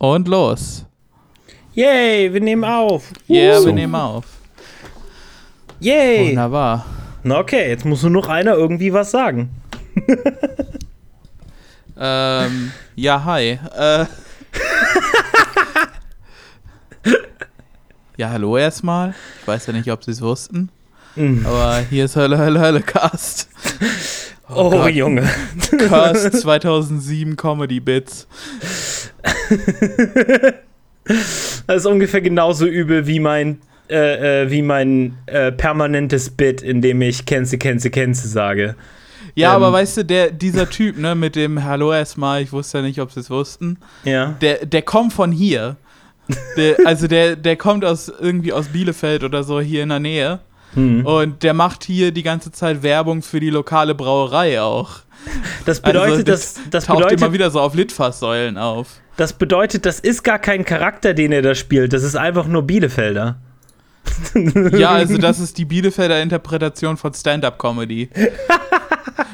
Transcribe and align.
Und 0.00 0.28
los. 0.28 0.86
Yay, 1.74 2.32
wir 2.32 2.40
nehmen 2.40 2.64
auf. 2.64 3.10
Yeah, 3.28 3.60
Uh. 3.60 3.66
wir 3.66 3.72
nehmen 3.74 3.94
auf. 3.94 4.24
Yay. 5.78 6.30
Wunderbar. 6.30 6.86
Na 7.22 7.38
okay, 7.38 7.68
jetzt 7.68 7.84
muss 7.84 8.00
nur 8.02 8.10
noch 8.10 8.28
einer 8.28 8.54
irgendwie 8.54 8.92
was 8.92 9.10
sagen. 9.10 9.50
Ähm, 12.02 12.72
ja, 12.96 13.22
hi. 13.26 13.58
Äh, 13.76 14.06
ja, 18.16 18.30
hallo 18.30 18.56
erstmal. 18.56 19.14
Ich 19.42 19.46
weiß 19.46 19.66
ja 19.66 19.74
nicht, 19.74 19.92
ob 19.92 20.02
Sie 20.02 20.12
es 20.12 20.22
wussten. 20.22 20.70
Mm. 21.14 21.44
Aber 21.44 21.80
hier 21.90 22.06
ist 22.06 22.16
Hölle, 22.16 22.38
Hölle, 22.38 22.58
Hölle 22.58 22.80
Cast. 22.80 23.50
Oh, 24.48 24.70
Gott. 24.70 24.92
Junge. 24.94 25.28
Cast 25.88 26.40
2007 26.40 27.36
Comedy 27.36 27.80
Bits. 27.80 28.26
Das 31.66 31.76
ist 31.76 31.86
ungefähr 31.86 32.20
genauso 32.20 32.66
übel 32.66 33.06
wie 33.06 33.20
mein, 33.20 33.60
äh, 33.88 34.44
äh, 34.44 34.50
wie 34.50 34.62
mein 34.62 35.18
äh, 35.26 35.50
permanentes 35.50 36.30
Bit, 36.30 36.62
in 36.62 36.82
dem 36.82 37.02
ich 37.02 37.26
Kenze, 37.26 37.58
Kenze, 37.58 37.90
Kenze 37.90 38.28
sage. 38.28 38.76
Ja, 39.34 39.50
Ähm. 39.50 39.56
aber 39.56 39.72
weißt 39.72 39.98
du, 39.98 40.04
der, 40.04 40.30
dieser 40.30 40.68
Typ, 40.70 40.98
ne, 40.98 41.14
mit 41.14 41.36
dem 41.36 41.64
Hallo 41.64 41.92
erstmal, 41.92 42.42
ich 42.42 42.52
wusste 42.52 42.78
ja 42.78 42.82
nicht, 42.82 43.00
ob 43.00 43.12
Sie 43.12 43.20
es 43.20 43.30
wussten. 43.30 43.78
Ja. 44.04 44.36
Der, 44.40 44.66
der 44.66 44.82
kommt 44.82 45.12
von 45.12 45.32
hier. 45.32 45.76
Der, 46.56 46.76
also 46.84 47.06
der, 47.06 47.36
der 47.36 47.56
kommt 47.56 47.84
aus 47.84 48.08
irgendwie 48.08 48.52
aus 48.52 48.68
Bielefeld 48.68 49.24
oder 49.24 49.42
so 49.42 49.60
hier 49.60 49.82
in 49.82 49.88
der 49.88 50.00
Nähe. 50.00 50.40
Hm. 50.74 51.04
Und 51.04 51.42
der 51.42 51.54
macht 51.54 51.82
hier 51.82 52.12
die 52.12 52.22
ganze 52.22 52.52
Zeit 52.52 52.84
Werbung 52.84 53.22
für 53.22 53.40
die 53.40 53.50
lokale 53.50 53.94
Brauerei 53.94 54.60
auch. 54.60 55.00
Das 55.66 55.80
bedeutet, 55.80 56.10
also, 56.10 56.22
das, 56.22 56.60
das, 56.70 56.86
taucht 56.86 56.98
bedeutet 56.98 57.20
immer 57.20 57.32
wieder 57.32 57.50
so 57.50 57.60
auf 57.60 57.74
Litfaßsäulen 57.74 58.56
auf. 58.56 59.00
Das 59.20 59.34
bedeutet, 59.34 59.84
das 59.84 60.00
ist 60.00 60.22
gar 60.22 60.38
kein 60.38 60.64
Charakter, 60.64 61.12
den 61.12 61.30
er 61.30 61.42
da 61.42 61.54
spielt. 61.54 61.92
Das 61.92 62.02
ist 62.02 62.16
einfach 62.16 62.46
nur 62.46 62.62
Bielefelder. 62.62 63.38
Ja, 64.72 64.92
also 64.92 65.18
das 65.18 65.38
ist 65.38 65.58
die 65.58 65.66
Bielefelder 65.66 66.22
Interpretation 66.22 66.96
von 66.96 67.12
Stand-up-Comedy. 67.12 68.08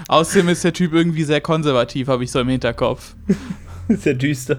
Außerdem 0.09 0.49
ist 0.49 0.65
der 0.65 0.73
Typ 0.73 0.93
irgendwie 0.93 1.23
sehr 1.23 1.41
konservativ, 1.41 2.09
habe 2.09 2.25
ich 2.25 2.33
so 2.33 2.41
im 2.41 2.49
Hinterkopf. 2.49 3.15
Sehr 3.89 4.15
düster. 4.15 4.59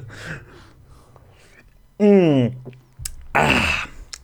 Mm. 2.00 2.48
Ah, 3.34 3.62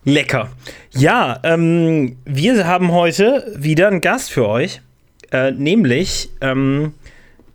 lecker. 0.05 0.51
Ja, 0.91 1.39
ähm, 1.43 2.15
wir 2.23 2.65
haben 2.65 2.93
heute 2.93 3.53
wieder 3.57 3.89
einen 3.89 3.99
Gast 3.99 4.31
für 4.31 4.47
euch, 4.47 4.81
äh, 5.31 5.51
nämlich 5.51 6.29
ähm, 6.39 6.93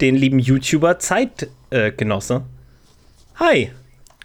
den 0.02 0.16
lieben 0.16 0.38
YouTuber 0.38 0.98
Zeitgenosse. 0.98 2.34
Äh. 2.34 2.57
Hi. 3.40 3.70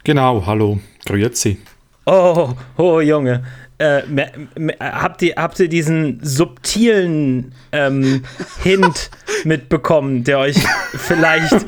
Genau, 0.02 0.44
hallo, 0.44 0.80
grüezi. 1.06 1.58
Oh, 2.04 2.52
oh 2.76 3.00
Junge. 3.00 3.44
Äh, 3.78 4.02
habt, 4.80 5.22
ihr, 5.22 5.34
habt 5.36 5.60
ihr 5.60 5.68
diesen 5.68 6.18
subtilen 6.20 7.54
ähm, 7.70 8.24
Hint 8.64 9.12
mitbekommen, 9.44 10.24
der 10.24 10.40
euch 10.40 10.56
vielleicht 10.96 11.64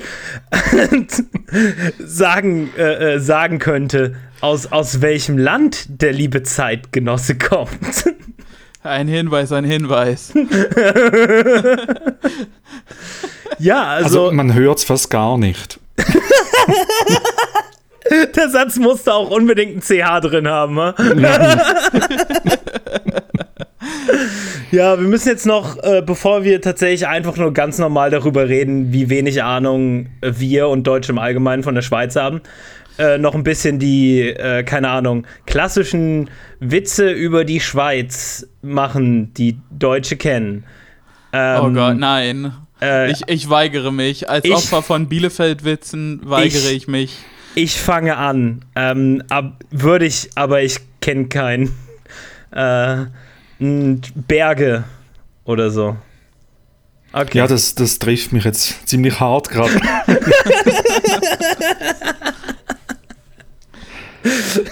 sagen, 1.99 2.71
äh, 2.77 3.15
äh, 3.15 3.21
sagen 3.21 3.61
könnte, 3.61 4.17
aus, 4.41 4.73
aus 4.73 5.01
welchem 5.01 5.39
Land 5.39 5.87
der 5.89 6.13
liebe 6.13 6.43
Zeitgenosse 6.43 7.39
kommt? 7.39 8.13
Ein 8.83 9.07
Hinweis, 9.07 9.53
ein 9.53 9.65
Hinweis. 9.65 10.33
ja, 13.61 13.85
Also, 13.85 14.27
also, 14.27 14.35
man 14.35 14.53
hört 14.53 14.79
es 14.79 14.85
fast 14.85 15.11
gar 15.11 15.39
nicht. 15.39 15.79
Der 18.37 18.49
Satz 18.49 18.77
musste 18.77 19.13
auch 19.15 19.31
unbedingt 19.31 19.77
ein 19.77 19.81
CH 19.83 20.21
drin 20.21 20.49
haben. 20.49 20.79
Ja, 24.73 24.99
wir 24.99 25.07
müssen 25.09 25.29
jetzt 25.29 25.47
noch, 25.47 25.83
äh, 25.83 26.03
bevor 26.05 26.45
wir 26.45 26.61
tatsächlich 26.61 27.07
einfach 27.07 27.37
nur 27.37 27.53
ganz 27.53 27.79
normal 27.79 28.11
darüber 28.11 28.49
reden, 28.49 28.93
wie 28.93 29.09
wenig 29.09 29.43
Ahnung 29.43 30.09
wir 30.23 30.69
und 30.69 30.87
Deutsche 30.87 31.13
im 31.13 31.19
Allgemeinen 31.19 31.63
von 31.63 31.75
der 31.75 31.83
Schweiz 31.83 32.17
haben, 32.17 32.41
äh, 32.99 33.17
noch 33.17 33.35
ein 33.35 33.45
bisschen 33.45 33.79
die, 33.79 34.23
äh, 34.23 34.65
keine 34.65 34.89
Ahnung, 34.89 35.27
klassischen 35.47 36.31
Witze 36.61 37.11
über 37.11 37.45
die 37.45 37.61
Schweiz 37.61 38.49
machen, 38.61 39.33
die 39.35 39.59
Deutsche 39.71 40.17
kennen. 40.17 40.65
Ähm, 41.33 41.61
Oh 41.63 41.71
Gott, 41.71 41.97
nein. 41.97 42.53
Äh, 42.83 43.11
Ich, 43.11 43.23
ich 43.27 43.49
weigere 43.51 43.91
mich. 43.93 44.29
Als 44.29 44.45
ich- 44.45 44.53
Opfer 44.55 44.83
von 44.83 45.09
Bielefeld-Witzen 45.09 46.21
weigere 46.25 46.71
Ich- 46.71 46.77
ich, 46.83 46.89
mich. 46.89 47.17
Ich 47.55 47.81
fange 47.81 48.17
an. 48.19 48.65
Ähm, 48.75 49.23
ab, 49.31 49.65
würde 49.71 50.05
ich, 50.05 50.31
aber 50.35 50.63
ich 50.63 50.77
kenne 51.01 51.27
keinen. 51.29 51.75
Äh, 52.51 53.07
Berge 53.59 54.85
oder 55.45 55.71
so. 55.71 55.97
Okay. 57.13 57.39
Ja, 57.39 57.47
das, 57.47 57.75
das 57.75 57.99
trifft 57.99 58.33
mich 58.35 58.45
jetzt 58.45 58.87
ziemlich 58.87 59.19
hart 59.21 59.49
gerade. 59.49 59.73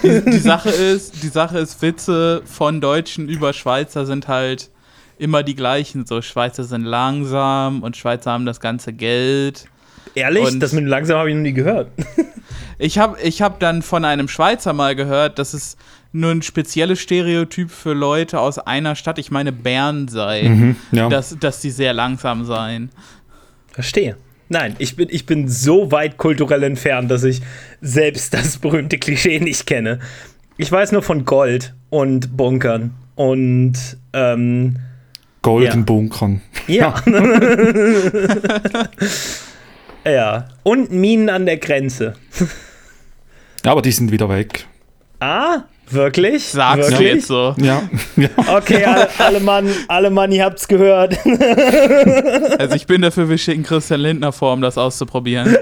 Die, 0.03 0.21
die, 0.25 0.37
Sache 0.39 0.69
ist, 0.69 1.23
die 1.23 1.29
Sache 1.29 1.59
ist, 1.59 1.81
Witze 1.81 2.41
von 2.45 2.81
Deutschen 2.81 3.29
über 3.29 3.53
Schweizer 3.53 4.05
sind 4.05 4.27
halt 4.27 4.69
immer 5.17 5.43
die 5.43 5.55
gleichen. 5.55 6.05
So, 6.05 6.21
Schweizer 6.21 6.63
sind 6.63 6.83
langsam 6.83 7.83
und 7.83 7.97
Schweizer 7.97 8.31
haben 8.31 8.45
das 8.45 8.59
ganze 8.59 8.93
Geld. 8.93 9.65
Ehrlich? 10.15 10.43
und- 10.45 10.59
das 10.59 10.71
mit 10.73 10.85
langsam 10.85 11.17
habe 11.17 11.29
ich 11.29 11.35
noch 11.35 11.41
nie 11.43 11.53
gehört. 11.53 11.89
Ich 12.77 12.97
habe 12.97 13.17
ich 13.21 13.41
hab 13.41 13.61
dann 13.61 13.81
von 13.81 14.03
einem 14.03 14.27
Schweizer 14.27 14.73
mal 14.73 14.97
gehört, 14.97 15.39
dass 15.39 15.53
es 15.53 15.77
nur 16.11 16.31
ein 16.31 16.41
spezielles 16.41 16.99
Stereotyp 16.99 17.71
für 17.71 17.93
Leute 17.93 18.37
aus 18.41 18.59
einer 18.59 18.95
Stadt, 18.97 19.17
ich 19.17 19.31
meine 19.31 19.53
Bern 19.53 20.09
sei, 20.09 20.43
Mhm, 20.49 20.75
ja. 20.91 21.07
dass, 21.07 21.37
dass 21.39 21.61
die 21.61 21.71
sehr 21.71 21.93
langsam 21.93 22.43
seien. 22.43 22.89
Verstehe. 23.71 24.17
Nein, 24.49 24.75
ich 24.77 24.97
bin, 24.97 25.07
ich 25.09 25.25
bin 25.25 25.47
so 25.47 25.91
weit 25.93 26.17
kulturell 26.17 26.63
entfernt, 26.63 27.09
dass 27.09 27.23
ich 27.23 27.41
selbst 27.79 28.33
das 28.33 28.57
berühmte 28.57 28.97
Klischee 28.97 29.39
nicht 29.39 29.65
kenne. 29.65 29.99
Ich 30.57 30.69
weiß 30.69 30.91
nur 30.91 31.01
von 31.01 31.23
Gold 31.23 31.73
und 31.89 32.35
Bunkern 32.35 32.93
und 33.15 33.73
ähm, 34.11 34.75
Golden 35.45 35.81
ja. 35.81 35.85
Bunkern. 35.85 36.41
ja. 36.65 36.95
ja. 40.03 40.47
Und 40.63 40.91
Minen 40.91 41.29
an 41.29 41.45
der 41.45 41.57
Grenze. 41.57 42.15
Ja, 43.63 43.71
aber 43.71 43.83
die 43.83 43.91
sind 43.91 44.11
wieder 44.11 44.27
weg. 44.27 44.65
Ah, 45.19 45.65
wirklich? 45.87 46.45
Sagst 46.45 46.89
du 46.89 46.93
wirklich? 46.93 47.13
jetzt 47.13 47.27
so. 47.27 47.53
Ja, 47.59 47.83
ja. 48.15 48.29
Okay, 48.57 48.85
alle, 48.85 49.07
alle 49.19 49.39
Mann, 49.39 49.69
alle 49.87 50.09
Mann, 50.09 50.31
ihr 50.31 50.43
habt's 50.43 50.67
gehört. 50.67 51.15
Also 52.57 52.75
ich 52.75 52.87
bin 52.87 53.03
dafür, 53.03 53.29
wir 53.29 53.37
schicken 53.37 53.61
Christian 53.61 53.99
Lindner 53.99 54.31
vor, 54.31 54.53
um 54.53 54.61
das 54.61 54.79
auszuprobieren. 54.79 55.57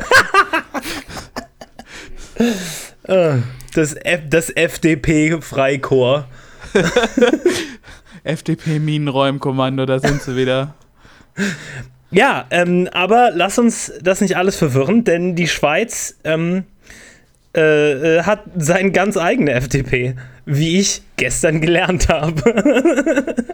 Das, 3.04 3.96
F 3.96 4.22
das 4.30 4.50
FDP-Freikorps. 4.50 6.24
FDP-Minenräumkommando, 8.24 9.86
da 9.86 10.00
sind 10.00 10.22
sie 10.22 10.36
wieder. 10.36 10.74
Ja, 12.12 12.46
ähm, 12.52 12.88
aber 12.94 13.32
lass 13.34 13.58
uns 13.58 13.92
das 14.02 14.22
nicht 14.22 14.38
alles 14.38 14.56
verwirren, 14.56 15.04
denn 15.04 15.36
die 15.36 15.48
Schweiz 15.48 16.18
ähm, 16.24 16.64
äh, 17.56 18.18
äh, 18.18 18.24
hat 18.24 18.44
seine 18.56 18.92
ganz 18.92 19.18
eigene 19.18 19.52
FDP, 19.52 20.16
wie 20.46 20.80
ich 20.80 21.02
gestern 21.18 21.60
gelernt 21.62 22.10
habe. 22.10 23.36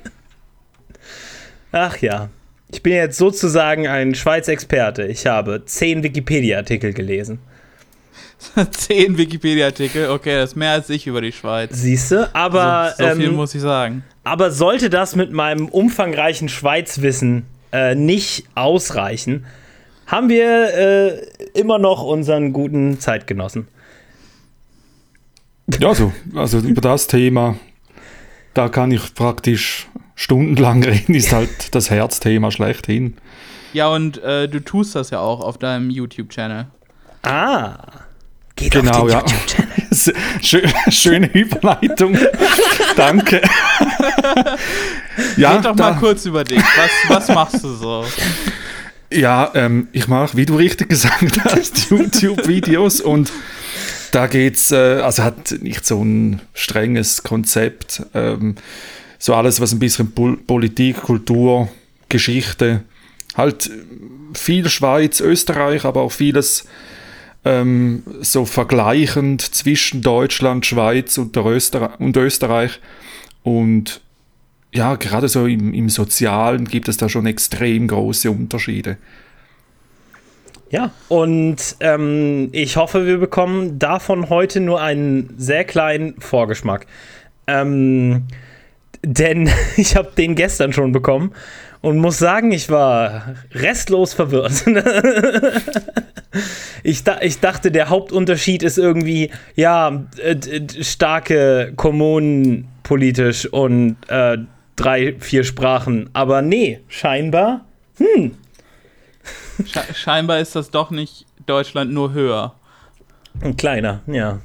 Ach 1.72 1.98
ja, 1.98 2.30
ich 2.72 2.84
bin 2.84 2.94
jetzt 2.94 3.18
sozusagen 3.18 3.88
ein 3.88 4.16
Schweiz-Experte. 4.16 5.06
Ich 5.06 5.26
habe 5.26 5.64
zehn 5.66 6.04
Wikipedia-Artikel 6.04 6.94
gelesen. 6.94 7.40
Zehn 8.72 9.18
Wikipedia-Artikel, 9.18 10.10
okay, 10.10 10.36
das 10.36 10.52
ist 10.52 10.56
mehr 10.56 10.72
als 10.72 10.90
ich 10.90 11.08
über 11.08 11.22
die 11.22 11.32
Schweiz. 11.32 11.72
Siehste, 11.74 12.34
aber, 12.34 12.94
so, 12.98 13.04
so 13.04 13.16
viel 13.16 13.26
ähm, 13.26 13.36
muss 13.36 13.54
ich 13.54 13.62
sagen. 13.62 14.04
aber 14.24 14.52
sollte 14.52 14.90
das 14.90 15.16
mit 15.16 15.32
meinem 15.32 15.68
umfangreichen 15.68 16.48
Schweizwissen 16.50 17.46
äh, 17.72 17.96
nicht 17.96 18.46
ausreichen, 18.56 19.46
haben 20.08 20.30
wir 20.30 20.74
äh, 20.74 21.26
immer 21.54 21.78
noch 21.78 22.04
unseren 22.04 22.54
guten 22.54 23.00
Zeitgenossen. 23.00 23.68
ja 25.80 25.88
also, 25.90 26.14
also 26.34 26.60
über 26.60 26.82
das 26.82 27.08
Thema, 27.08 27.58
da 28.54 28.70
kann 28.70 28.92
ich 28.92 29.14
praktisch 29.14 29.88
stundenlang 30.16 30.84
reden, 30.86 31.14
ist 31.14 31.34
halt 31.34 31.76
das 31.76 31.90
Herzthema 31.90 32.52
schlechthin. 32.52 33.18
Ja, 33.74 33.90
und 33.90 34.18
äh, 34.24 34.48
du 34.48 34.62
tust 34.62 34.96
das 34.96 35.12
ja 35.12 35.20
auch 35.20 35.42
auf 35.42 35.58
deinem 35.58 35.92
YouTube-Channel. 35.92 36.68
Ah, 37.22 37.78
geht 38.60 38.72
Genau, 38.74 38.92
auf 38.92 39.08
den 39.08 39.10
ja. 39.12 39.20
YouTube-Channel. 39.20 39.70
Schö 40.42 40.62
schöne 40.90 41.28
Überleitung. 41.34 42.18
Danke. 42.96 43.42
ja, 45.38 45.56
Red 45.56 45.66
doch 45.66 45.76
da- 45.76 45.92
mal 45.92 46.00
kurz 46.00 46.26
über 46.26 46.44
dich. 46.44 46.60
Was, 46.60 46.92
was 47.28 47.28
machst 47.36 47.64
du 47.64 47.74
so? 47.76 48.06
Ja, 49.12 49.52
ähm, 49.56 49.88
ich 49.92 50.08
mache, 50.08 50.38
wie 50.38 50.46
du 50.46 50.56
richtig 50.56 50.90
gesagt 50.90 51.44
hast, 51.46 51.90
YouTube-Videos 51.90 53.02
und 53.02 53.32
da 54.12 54.28
geht's, 54.28 54.72
äh, 54.72 55.02
also 55.02 55.24
hat 55.24 55.52
nicht 55.62 55.86
so 55.86 56.04
ein 56.04 56.42
strenges 56.54 57.24
Konzept. 57.24 58.04
Ähm, 58.14 58.56
so 59.18 59.34
alles, 59.36 59.60
was 59.60 59.72
ein 59.74 59.80
bisschen 59.80 60.12
Pol 60.12 60.38
Politik, 60.38 61.02
Kultur, 61.02 61.70
Geschichte, 62.08 62.84
halt 63.36 63.70
viel 64.34 64.70
Schweiz, 64.70 65.20
Österreich, 65.20 65.86
aber 65.86 66.02
auch 66.02 66.12
vieles 66.12 66.66
ähm, 67.46 68.04
so 68.22 68.46
vergleichend 68.46 69.42
zwischen 69.42 70.02
Deutschland, 70.02 70.66
Schweiz 70.66 71.18
und, 71.18 71.36
Öster 71.38 72.00
und 72.00 72.16
Österreich. 72.18 72.80
Und 73.44 74.02
ja, 74.74 74.96
gerade 74.96 75.28
so 75.28 75.46
im, 75.46 75.74
im 75.74 75.90
Sozialen 75.90 76.66
gibt 76.66 76.88
es 76.88 76.98
da 76.98 77.10
schon 77.10 77.26
extrem 77.26 77.88
große 77.88 78.30
Unterschiede. 78.30 78.98
Ja, 80.70 80.92
und 81.08 81.58
ähm, 81.80 82.50
ich 82.52 82.78
hoffe, 82.78 83.08
wir 83.08 83.18
bekommen 83.18 83.80
davon 83.80 84.30
heute 84.30 84.60
nur 84.60 84.82
einen 84.82 85.34
sehr 85.38 85.64
kleinen 85.64 86.20
Vorgeschmack. 86.22 86.86
Ähm, 87.48 88.28
denn 89.04 89.50
ich 89.78 89.96
habe 89.96 90.12
den 90.16 90.36
gestern 90.36 90.74
schon 90.74 90.92
bekommen 90.92 91.32
und 91.82 91.98
muss 91.98 92.18
sagen, 92.18 92.52
ich 92.52 92.70
war 92.70 93.36
restlos 93.54 94.14
verwirrt. 94.14 94.66
ich, 96.84 97.04
da, 97.04 97.20
ich 97.22 97.40
dachte, 97.40 97.72
der 97.72 97.90
Hauptunterschied 97.90 98.64
ist 98.64 98.78
irgendwie, 98.78 99.32
ja, 99.56 100.06
äh, 100.18 100.38
starke 100.82 101.74
Kommunen 101.76 102.68
politisch 102.84 103.46
und 103.46 103.98
äh, 104.08 104.38
drei, 104.76 105.16
vier 105.20 105.44
Sprachen. 105.44 106.10
Aber 106.14 106.42
nee, 106.42 106.82
scheinbar, 106.88 107.66
hm. 107.98 108.32
Sche 109.66 109.82
scheinbar 109.94 110.40
ist 110.40 110.56
das 110.56 110.72
doch 110.72 110.90
nicht 110.90 111.26
Deutschland 111.46 111.92
nur 111.92 112.14
höher. 112.14 112.56
Ein 113.42 113.58
kleiner, 113.58 114.02
ja. 114.08 114.40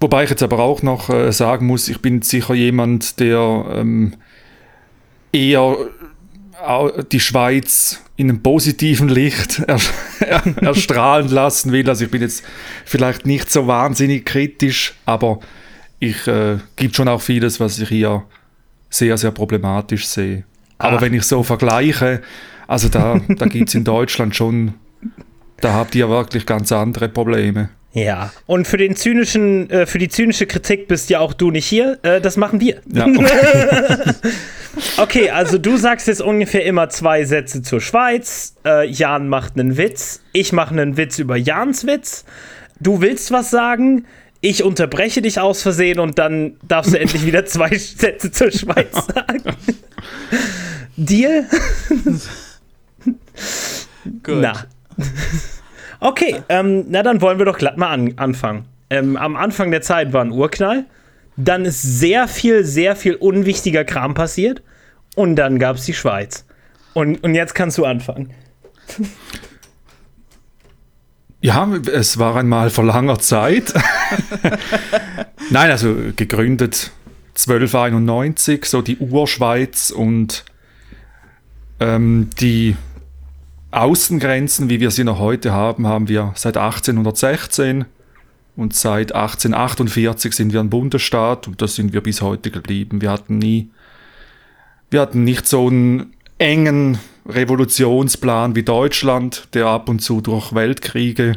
Wobei 0.00 0.24
ich 0.24 0.30
jetzt 0.30 0.42
aber 0.42 0.58
auch 0.58 0.82
noch 0.82 1.08
äh, 1.08 1.32
sagen 1.32 1.66
muss, 1.66 1.88
ich 1.88 2.02
bin 2.02 2.20
sicher 2.22 2.54
jemand, 2.54 3.18
der 3.18 3.64
ähm, 3.74 4.14
eher 5.36 5.76
die 7.12 7.20
Schweiz 7.20 8.02
in 8.16 8.30
einem 8.30 8.42
positiven 8.42 9.08
Licht 9.08 9.58
er, 9.66 9.78
er, 10.20 10.62
erstrahlen 10.62 11.28
lassen 11.28 11.72
will. 11.72 11.88
Also 11.88 12.06
ich 12.06 12.10
bin 12.10 12.22
jetzt 12.22 12.42
vielleicht 12.84 13.26
nicht 13.26 13.50
so 13.50 13.66
wahnsinnig 13.66 14.24
kritisch, 14.24 14.94
aber 15.04 15.40
ich 15.98 16.26
äh, 16.26 16.58
gibt 16.76 16.96
schon 16.96 17.08
auch 17.08 17.20
vieles, 17.20 17.60
was 17.60 17.78
ich 17.78 17.88
hier 17.88 18.24
sehr, 18.90 19.16
sehr 19.18 19.30
problematisch 19.30 20.06
sehe. 20.06 20.44
Aber 20.78 20.96
Ach. 20.96 21.02
wenn 21.02 21.14
ich 21.14 21.24
so 21.24 21.42
vergleiche, 21.42 22.22
also 22.66 22.88
da, 22.88 23.20
da 23.28 23.46
gibt 23.46 23.68
es 23.68 23.74
in 23.74 23.84
Deutschland 23.84 24.34
schon, 24.34 24.74
da 25.60 25.74
habt 25.74 25.94
ihr 25.94 26.08
wirklich 26.08 26.46
ganz 26.46 26.72
andere 26.72 27.08
Probleme. 27.08 27.70
Ja, 27.96 28.30
und 28.44 28.66
für 28.68 28.76
den 28.76 28.94
zynischen, 28.94 29.70
äh, 29.70 29.86
für 29.86 29.96
die 29.96 30.10
zynische 30.10 30.44
Kritik 30.44 30.86
bist 30.86 31.08
ja 31.08 31.20
auch 31.20 31.32
du 31.32 31.50
nicht 31.50 31.64
hier. 31.64 31.98
Äh, 32.02 32.20
das 32.20 32.36
machen 32.36 32.60
wir. 32.60 32.82
Ja, 32.92 33.06
okay. 33.16 34.12
okay. 34.98 35.30
also 35.30 35.56
du 35.56 35.78
sagst 35.78 36.06
jetzt 36.06 36.20
ungefähr 36.20 36.66
immer 36.66 36.90
zwei 36.90 37.24
Sätze 37.24 37.62
zur 37.62 37.80
Schweiz. 37.80 38.54
Äh, 38.66 38.86
Jan 38.86 39.30
macht 39.30 39.58
einen 39.58 39.78
Witz. 39.78 40.20
Ich 40.34 40.52
mache 40.52 40.72
einen 40.74 40.98
Witz 40.98 41.18
über 41.18 41.36
Jans 41.36 41.86
Witz. 41.86 42.26
Du 42.80 43.00
willst 43.00 43.30
was 43.30 43.48
sagen. 43.50 44.04
Ich 44.42 44.62
unterbreche 44.62 45.22
dich 45.22 45.40
aus 45.40 45.62
Versehen 45.62 45.98
und 45.98 46.18
dann 46.18 46.58
darfst 46.68 46.92
du 46.92 47.00
endlich 47.00 47.24
wieder 47.24 47.46
zwei 47.46 47.70
Sätze 47.78 48.30
zur 48.30 48.50
Schweiz 48.50 48.92
sagen. 48.92 49.42
Deal? 50.98 51.46
Gut. 54.22 54.36
Na. 54.36 54.66
Okay, 56.06 56.40
ähm, 56.48 56.84
na 56.88 57.02
dann 57.02 57.20
wollen 57.20 57.38
wir 57.38 57.46
doch 57.46 57.58
glatt 57.58 57.78
mal 57.78 57.88
an, 57.88 58.12
anfangen. 58.14 58.66
Ähm, 58.90 59.16
am 59.16 59.34
Anfang 59.34 59.72
der 59.72 59.82
Zeit 59.82 60.12
war 60.12 60.22
ein 60.22 60.30
Urknall, 60.30 60.84
dann 61.36 61.64
ist 61.64 61.82
sehr 61.82 62.28
viel, 62.28 62.62
sehr 62.64 62.94
viel 62.94 63.16
unwichtiger 63.16 63.82
Kram 63.84 64.14
passiert 64.14 64.62
und 65.16 65.34
dann 65.34 65.58
gab 65.58 65.78
es 65.78 65.84
die 65.84 65.94
Schweiz. 65.94 66.44
Und, 66.94 67.24
und 67.24 67.34
jetzt 67.34 67.56
kannst 67.56 67.76
du 67.78 67.84
anfangen. 67.84 68.30
Ja, 71.40 71.68
es 71.92 72.20
war 72.20 72.36
einmal 72.36 72.70
vor 72.70 72.84
langer 72.84 73.18
Zeit. 73.18 73.74
Nein, 75.50 75.70
also 75.72 75.92
gegründet 76.14 76.92
1291, 77.30 78.64
so 78.64 78.80
die 78.80 78.98
Urschweiz 78.98 79.90
und 79.90 80.44
ähm, 81.80 82.30
die 82.38 82.76
Außengrenzen, 83.76 84.70
wie 84.70 84.80
wir 84.80 84.90
sie 84.90 85.04
noch 85.04 85.18
heute 85.18 85.52
haben, 85.52 85.86
haben 85.86 86.08
wir 86.08 86.32
seit 86.34 86.56
1816 86.56 87.84
und 88.56 88.74
seit 88.74 89.14
1848 89.14 90.34
sind 90.34 90.54
wir 90.54 90.60
ein 90.60 90.70
Bundesstaat 90.70 91.46
und 91.46 91.60
das 91.60 91.74
sind 91.74 91.92
wir 91.92 92.02
bis 92.02 92.22
heute 92.22 92.50
geblieben. 92.50 93.02
Wir 93.02 93.10
hatten 93.10 93.36
nie, 93.36 93.68
wir 94.90 95.02
hatten 95.02 95.24
nicht 95.24 95.46
so 95.46 95.66
einen 95.66 96.14
engen 96.38 96.98
Revolutionsplan 97.28 98.56
wie 98.56 98.62
Deutschland, 98.62 99.48
der 99.52 99.66
ab 99.66 99.90
und 99.90 99.98
zu 99.98 100.22
durch 100.22 100.54
Weltkriege 100.54 101.34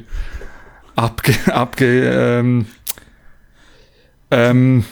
abge, 0.95 1.33
abge 1.53 2.09
ähm, 2.09 2.67
ähm, 4.31 4.85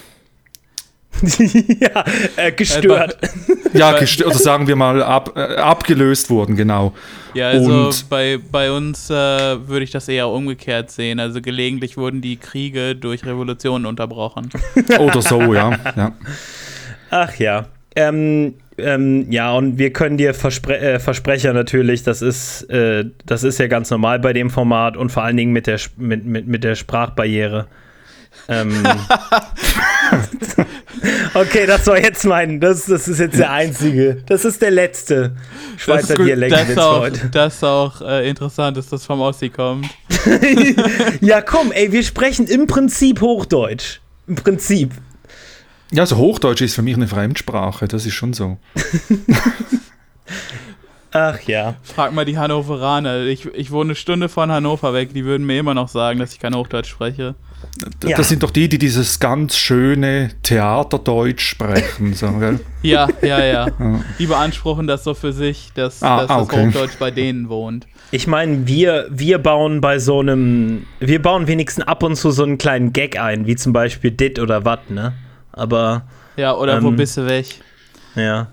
ja, 1.79 2.03
äh, 2.35 2.51
gestört. 2.51 3.17
ja, 3.73 3.97
gestört, 3.97 4.29
oder 4.29 4.39
sagen 4.39 4.67
wir 4.67 4.75
mal 4.75 5.01
ab, 5.01 5.33
äh, 5.35 5.55
abgelöst 5.55 6.29
wurden, 6.29 6.55
genau. 6.55 6.93
Ja, 7.33 7.49
also 7.49 7.87
Und 7.87 8.09
bei, 8.09 8.39
bei 8.51 8.71
uns 8.71 9.09
äh, 9.09 9.13
würde 9.13 9.83
ich 9.83 9.91
das 9.91 10.07
eher 10.07 10.27
umgekehrt 10.29 10.89
sehen. 10.89 11.19
Also 11.19 11.41
gelegentlich 11.41 11.97
wurden 11.97 12.21
die 12.21 12.37
Kriege 12.37 12.95
durch 12.95 13.25
Revolutionen 13.25 13.85
unterbrochen. 13.85 14.49
oder 14.99 15.21
so, 15.21 15.53
ja. 15.53 15.77
ja. 15.95 16.13
Ach 17.09 17.35
ja. 17.35 17.65
Ähm, 17.95 18.55
ähm, 18.77 19.31
ja, 19.31 19.53
und 19.53 19.79
wir 19.79 19.91
können 19.91 20.17
dir 20.17 20.33
Verspre 20.33 20.77
äh, 20.77 20.99
Versprecher 20.99 21.51
natürlich, 21.53 22.03
das 22.03 22.21
ist, 22.21 22.63
äh, 22.69 23.05
das 23.25 23.43
ist 23.43 23.57
ja 23.57 23.67
ganz 23.67 23.89
normal 23.89 24.19
bei 24.19 24.33
dem 24.33 24.51
Format 24.51 24.97
und 24.97 25.11
vor 25.11 25.23
allen 25.23 25.37
Dingen 25.37 25.51
mit 25.51 25.65
der, 25.65 25.79
mit, 25.97 26.25
mit, 26.25 26.47
mit 26.47 26.63
der 26.63 26.75
Sprachbarriere. 26.75 27.67
Ähm, 28.49 28.83
okay, 31.33 31.65
das 31.65 31.85
war 31.87 32.01
jetzt 32.01 32.23
mein, 32.25 32.59
das, 32.59 32.85
das 32.85 33.07
ist 33.07 33.19
jetzt 33.19 33.37
der 33.37 33.51
einzige, 33.51 34.23
das 34.25 34.45
ist 34.45 34.61
der 34.61 34.71
letzte 34.71 35.35
Schweizer 35.77 36.15
Dialekt 36.15 36.53
das 36.53 36.67
jetzt 36.69 36.79
auch, 36.79 36.99
heute. 37.01 37.29
Das 37.29 37.55
ist 37.55 37.63
auch 37.63 38.01
äh, 38.01 38.29
interessant, 38.29 38.77
dass 38.77 38.87
das 38.87 39.05
vom 39.05 39.19
Ossi 39.19 39.49
kommt. 39.49 39.89
ja, 41.21 41.41
komm, 41.41 41.71
ey, 41.71 41.91
wir 41.91 42.03
sprechen 42.03 42.47
im 42.47 42.67
Prinzip 42.67 43.19
Hochdeutsch. 43.21 43.99
Im 44.27 44.35
Prinzip. 44.35 44.91
Ja, 45.91 46.03
also 46.03 46.17
Hochdeutsch 46.17 46.61
ist 46.61 46.75
für 46.75 46.81
mich 46.81 46.95
eine 46.95 47.07
Fremdsprache, 47.07 47.87
das 47.87 48.05
ist 48.05 48.13
schon 48.13 48.33
so. 48.33 48.57
Ach 51.17 51.41
ja. 51.47 51.75
Frag 51.81 52.13
mal 52.13 52.25
die 52.25 52.37
Hannoveraner. 52.37 53.23
Ich, 53.23 53.45
ich 53.45 53.71
wohne 53.71 53.89
eine 53.89 53.95
Stunde 53.95 54.29
von 54.29 54.51
Hannover 54.51 54.93
weg, 54.93 55.13
die 55.13 55.25
würden 55.25 55.47
mir 55.47 55.59
immer 55.59 55.73
noch 55.73 55.87
sagen, 55.87 56.19
dass 56.19 56.33
ich 56.33 56.39
kein 56.39 56.53
Hochdeutsch 56.53 56.89
spreche. 56.89 57.33
Das 57.99 58.11
ja. 58.11 58.23
sind 58.23 58.43
doch 58.43 58.51
die, 58.51 58.69
die 58.69 58.77
dieses 58.77 59.19
ganz 59.19 59.57
schöne 59.57 60.29
Theaterdeutsch 60.43 61.41
sprechen. 61.41 62.13
So, 62.13 62.31
gell? 62.33 62.59
Ja, 62.83 63.07
ja, 63.21 63.43
ja. 63.43 63.67
Die 64.19 64.27
beanspruchen 64.27 64.85
das 64.85 65.03
so 65.03 65.15
für 65.15 65.33
sich, 65.33 65.71
dass, 65.73 66.03
ah, 66.03 66.25
dass 66.25 66.47
das 66.47 66.57
Hochdeutsch 66.57 66.97
bei 66.99 67.09
denen 67.09 67.49
wohnt. 67.49 67.87
Ich 68.11 68.27
meine, 68.27 68.67
wir, 68.67 69.07
wir 69.09 69.39
bauen 69.39 69.81
bei 69.81 69.99
so 69.99 70.19
einem, 70.19 70.85
wir 70.99 71.21
bauen 71.21 71.47
wenigstens 71.47 71.87
ab 71.87 72.03
und 72.03 72.15
zu 72.15 72.31
so 72.31 72.43
einen 72.43 72.57
kleinen 72.57 72.93
Gag 72.93 73.19
ein, 73.19 73.47
wie 73.47 73.55
zum 73.55 73.73
Beispiel 73.73 74.11
dit 74.11 74.39
oder 74.39 74.63
wat, 74.63 74.89
ne? 74.91 75.13
Aber. 75.51 76.03
Ja, 76.35 76.55
oder 76.55 76.77
ähm, 76.77 76.83
wo 76.83 76.91
bist 76.91 77.17
du 77.17 77.25
weg? 77.25 77.47
Ja. 78.15 78.47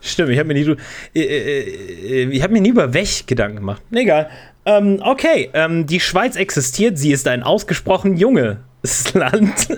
Stimmt, 0.00 0.30
ich 0.30 0.38
habe 0.38 0.48
mir 0.48 0.54
nie, 0.54 0.76
äh, 1.14 1.20
äh, 1.20 2.22
äh, 2.24 2.30
ich 2.30 2.42
hab 2.42 2.50
mir 2.50 2.60
nie 2.60 2.70
über 2.70 2.94
Weg 2.94 3.26
Gedanken 3.26 3.56
gemacht. 3.56 3.82
Egal. 3.90 4.30
Ähm, 4.64 5.00
okay, 5.02 5.50
ähm, 5.54 5.86
die 5.86 6.00
Schweiz 6.00 6.36
existiert, 6.36 6.98
sie 6.98 7.12
ist 7.12 7.26
ein 7.26 7.42
ausgesprochen 7.42 8.16
junges 8.16 8.58
Land. 9.14 9.68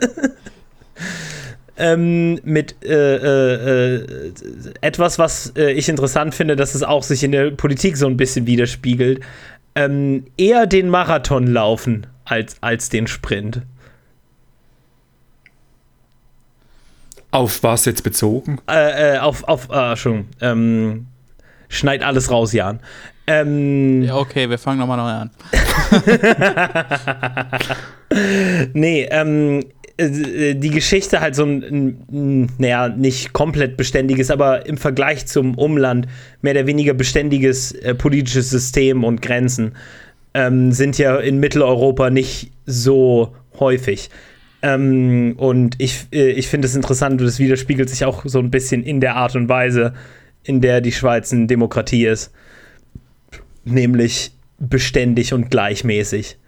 ähm, 1.76 2.38
mit 2.44 2.76
äh, 2.84 3.16
äh, 3.16 3.94
äh, 3.94 4.06
etwas, 4.80 5.18
was 5.18 5.54
ich 5.56 5.88
interessant 5.88 6.34
finde, 6.34 6.56
dass 6.56 6.74
es 6.74 6.82
auch 6.82 7.02
sich 7.02 7.22
in 7.22 7.32
der 7.32 7.52
Politik 7.52 7.96
so 7.96 8.06
ein 8.06 8.16
bisschen 8.16 8.46
widerspiegelt. 8.46 9.20
Ähm, 9.74 10.24
eher 10.36 10.66
den 10.66 10.88
Marathon 10.90 11.46
laufen 11.46 12.06
als, 12.24 12.56
als 12.60 12.88
den 12.88 13.06
Sprint. 13.06 13.62
Auf 17.30 17.62
was 17.62 17.84
jetzt 17.84 18.02
bezogen? 18.02 18.58
Äh, 18.66 19.18
auf, 19.18 19.44
auf, 19.44 19.70
äh, 19.70 19.96
schon. 19.96 20.26
Ähm, 20.40 21.06
schneid 21.68 22.02
alles 22.02 22.30
raus, 22.30 22.52
Jan. 22.52 22.80
Ähm, 23.26 24.02
ja, 24.02 24.16
okay, 24.16 24.50
wir 24.50 24.58
fangen 24.58 24.80
nochmal 24.80 24.96
neu 24.96 25.04
an. 25.04 25.30
nee, 28.74 29.06
ähm, 29.10 29.64
äh, 29.96 30.54
die 30.54 30.70
Geschichte 30.70 31.20
halt 31.20 31.36
so 31.36 31.44
ein, 31.44 32.02
ein, 32.10 32.52
naja, 32.58 32.88
nicht 32.88 33.32
komplett 33.32 33.76
beständiges, 33.76 34.30
aber 34.32 34.66
im 34.66 34.78
Vergleich 34.78 35.26
zum 35.26 35.56
Umland 35.56 36.08
mehr 36.42 36.54
oder 36.54 36.66
weniger 36.66 36.94
beständiges 36.94 37.72
äh, 37.72 37.94
politisches 37.94 38.50
System 38.50 39.04
und 39.04 39.22
Grenzen. 39.22 39.76
ähm, 40.34 40.72
sind 40.72 40.98
ja 40.98 41.16
in 41.16 41.38
Mitteleuropa 41.38 42.10
nicht 42.10 42.50
so 42.66 43.34
häufig. 43.58 44.10
Ähm, 44.62 45.34
und 45.36 45.76
ich, 45.78 46.06
äh, 46.12 46.30
ich 46.30 46.48
finde 46.48 46.66
es 46.66 46.74
interessant, 46.74 47.20
das 47.20 47.38
widerspiegelt 47.38 47.88
sich 47.88 48.04
auch 48.04 48.24
so 48.26 48.38
ein 48.38 48.50
bisschen 48.50 48.82
in 48.82 49.00
der 49.00 49.16
Art 49.16 49.36
und 49.36 49.48
Weise, 49.48 49.94
in 50.42 50.60
der 50.60 50.80
die 50.80 50.92
Schweiz 50.92 51.32
eine 51.32 51.46
Demokratie 51.46 52.06
ist. 52.06 52.32
Nämlich 53.64 54.32
beständig 54.58 55.32
und 55.32 55.50
gleichmäßig. 55.50 56.38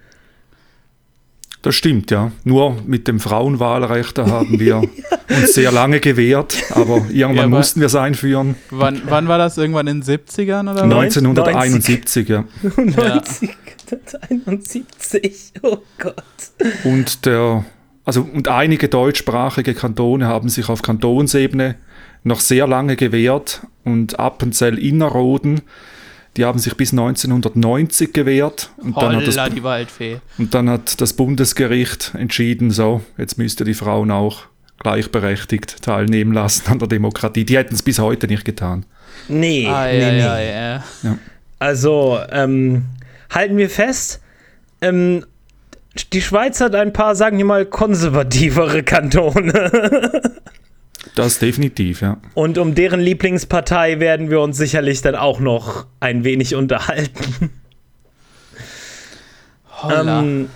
Das 1.62 1.74
stimmt, 1.76 2.10
ja. 2.10 2.32
Nur 2.42 2.76
mit 2.86 3.06
dem 3.06 3.20
Frauenwahlrecht 3.20 4.18
da 4.18 4.26
haben 4.26 4.58
wir 4.58 4.82
uns 5.28 5.54
sehr 5.54 5.70
lange 5.70 6.00
gewehrt, 6.00 6.56
aber 6.70 7.06
irgendwann 7.12 7.52
ja, 7.52 7.56
mussten 7.56 7.78
wir 7.78 7.86
es 7.86 7.94
einführen. 7.94 8.56
Wann, 8.70 9.02
wann, 9.06 9.28
war 9.28 9.38
das? 9.38 9.58
Irgendwann 9.58 9.86
in 9.86 10.00
den 10.00 10.20
70ern 10.20 10.72
oder 10.72 10.82
1971, 10.82 12.28
90. 12.28 12.28
ja. 12.28 12.44
1971, 12.64 15.52
oh 15.62 15.78
Gott. 15.98 16.24
Und 16.82 17.26
der, 17.26 17.64
also 18.04 18.22
und 18.32 18.48
einige 18.48 18.88
deutschsprachige 18.88 19.74
Kantone 19.74 20.26
haben 20.26 20.48
sich 20.48 20.68
auf 20.68 20.82
Kantonsebene 20.82 21.76
noch 22.24 22.40
sehr 22.40 22.66
lange 22.66 22.96
gewehrt 22.96 23.62
und 23.84 24.18
Appenzell 24.18 24.78
Innerrhoden 24.78 25.62
die 26.36 26.44
haben 26.44 26.58
sich 26.58 26.76
bis 26.76 26.92
1990 26.92 28.12
gewehrt. 28.12 28.70
Und 28.78 28.96
Holla, 28.96 29.12
dann 29.12 29.16
hat 29.26 29.36
das, 29.36 29.54
die 29.54 29.62
Waldfee. 29.62 30.20
Und 30.38 30.54
dann 30.54 30.70
hat 30.70 31.00
das 31.00 31.12
Bundesgericht 31.12 32.12
entschieden, 32.14 32.70
so, 32.70 33.02
jetzt 33.18 33.36
müsste 33.36 33.64
die 33.64 33.74
Frauen 33.74 34.10
auch 34.10 34.44
gleichberechtigt 34.78 35.82
teilnehmen 35.82 36.32
lassen 36.32 36.70
an 36.70 36.78
der 36.78 36.88
Demokratie. 36.88 37.44
Die 37.44 37.56
hätten 37.56 37.74
es 37.74 37.82
bis 37.82 37.98
heute 37.98 38.26
nicht 38.26 38.44
getan. 38.44 38.86
Nee, 39.28 39.66
ah, 39.68 39.86
nee, 39.86 40.00
ja, 40.00 40.10
nee. 40.10 40.18
Ja, 40.18 40.40
ja. 40.40 40.84
ja. 41.02 41.18
Also, 41.58 42.18
ähm, 42.30 42.86
halten 43.30 43.56
wir 43.58 43.68
fest, 43.68 44.20
ähm, 44.80 45.24
die 46.12 46.22
Schweiz 46.22 46.60
hat 46.60 46.74
ein 46.74 46.92
paar, 46.92 47.14
sagen 47.14 47.38
wir 47.38 47.44
mal, 47.44 47.66
konservativere 47.66 48.82
Kantone. 48.82 50.22
Das 51.14 51.38
definitiv, 51.38 52.00
ja. 52.00 52.18
Und 52.34 52.56
um 52.58 52.74
deren 52.74 53.00
Lieblingspartei 53.00 54.00
werden 54.00 54.30
wir 54.30 54.40
uns 54.40 54.56
sicherlich 54.56 55.02
dann 55.02 55.14
auch 55.14 55.40
noch 55.40 55.86
ein 56.00 56.24
wenig 56.24 56.54
unterhalten. 56.54 57.50
Ähm, 59.90 60.48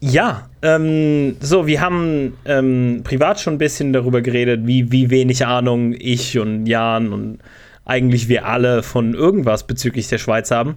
ja, 0.00 0.48
ähm, 0.62 1.36
so, 1.40 1.66
wir 1.66 1.80
haben 1.80 2.36
ähm, 2.44 3.00
privat 3.02 3.40
schon 3.40 3.54
ein 3.54 3.58
bisschen 3.58 3.92
darüber 3.92 4.20
geredet, 4.20 4.66
wie, 4.66 4.92
wie 4.92 5.10
wenig 5.10 5.46
Ahnung 5.46 5.94
ich 5.98 6.38
und 6.38 6.66
Jan 6.66 7.12
und 7.12 7.38
eigentlich 7.84 8.28
wir 8.28 8.46
alle 8.46 8.82
von 8.82 9.14
irgendwas 9.14 9.66
bezüglich 9.66 10.08
der 10.08 10.18
Schweiz 10.18 10.50
haben. 10.50 10.76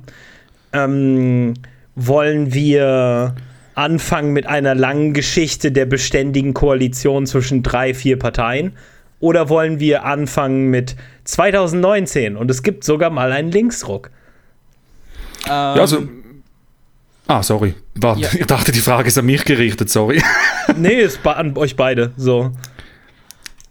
Ähm, 0.74 1.54
wollen 1.96 2.54
wir 2.54 3.36
anfangen 3.76 4.34
mit 4.34 4.48
einer 4.48 4.76
langen 4.76 5.14
Geschichte 5.14 5.72
der 5.72 5.86
beständigen 5.86 6.54
Koalition 6.54 7.26
zwischen 7.26 7.64
drei, 7.64 7.94
vier 7.94 8.18
Parteien? 8.18 8.74
Oder 9.20 9.50
wollen 9.50 9.80
wir 9.80 10.04
anfangen 10.04 10.70
mit 10.70 10.96
2019 11.26 12.36
und 12.36 12.50
es 12.50 12.64
gibt 12.64 12.84
sogar 12.84 13.12
mal 13.12 13.32
einen 13.32 13.52
Linksruck? 13.52 14.10
Ähm, 15.46 15.50
ja, 15.50 15.74
also. 15.76 16.08
Ah, 17.28 17.44
sorry. 17.44 17.76
War, 17.96 18.18
ja. 18.18 18.30
Ich 18.34 18.46
dachte, 18.48 18.72
die 18.72 18.80
Frage 18.80 19.08
ist 19.08 19.18
an 19.18 19.26
mich 19.26 19.46
gerichtet, 19.46 19.90
sorry. 19.90 20.22
nee, 20.76 21.02
ist 21.02 21.26
an 21.26 21.56
euch 21.56 21.76
beide. 21.76 22.12
So. 22.18 22.52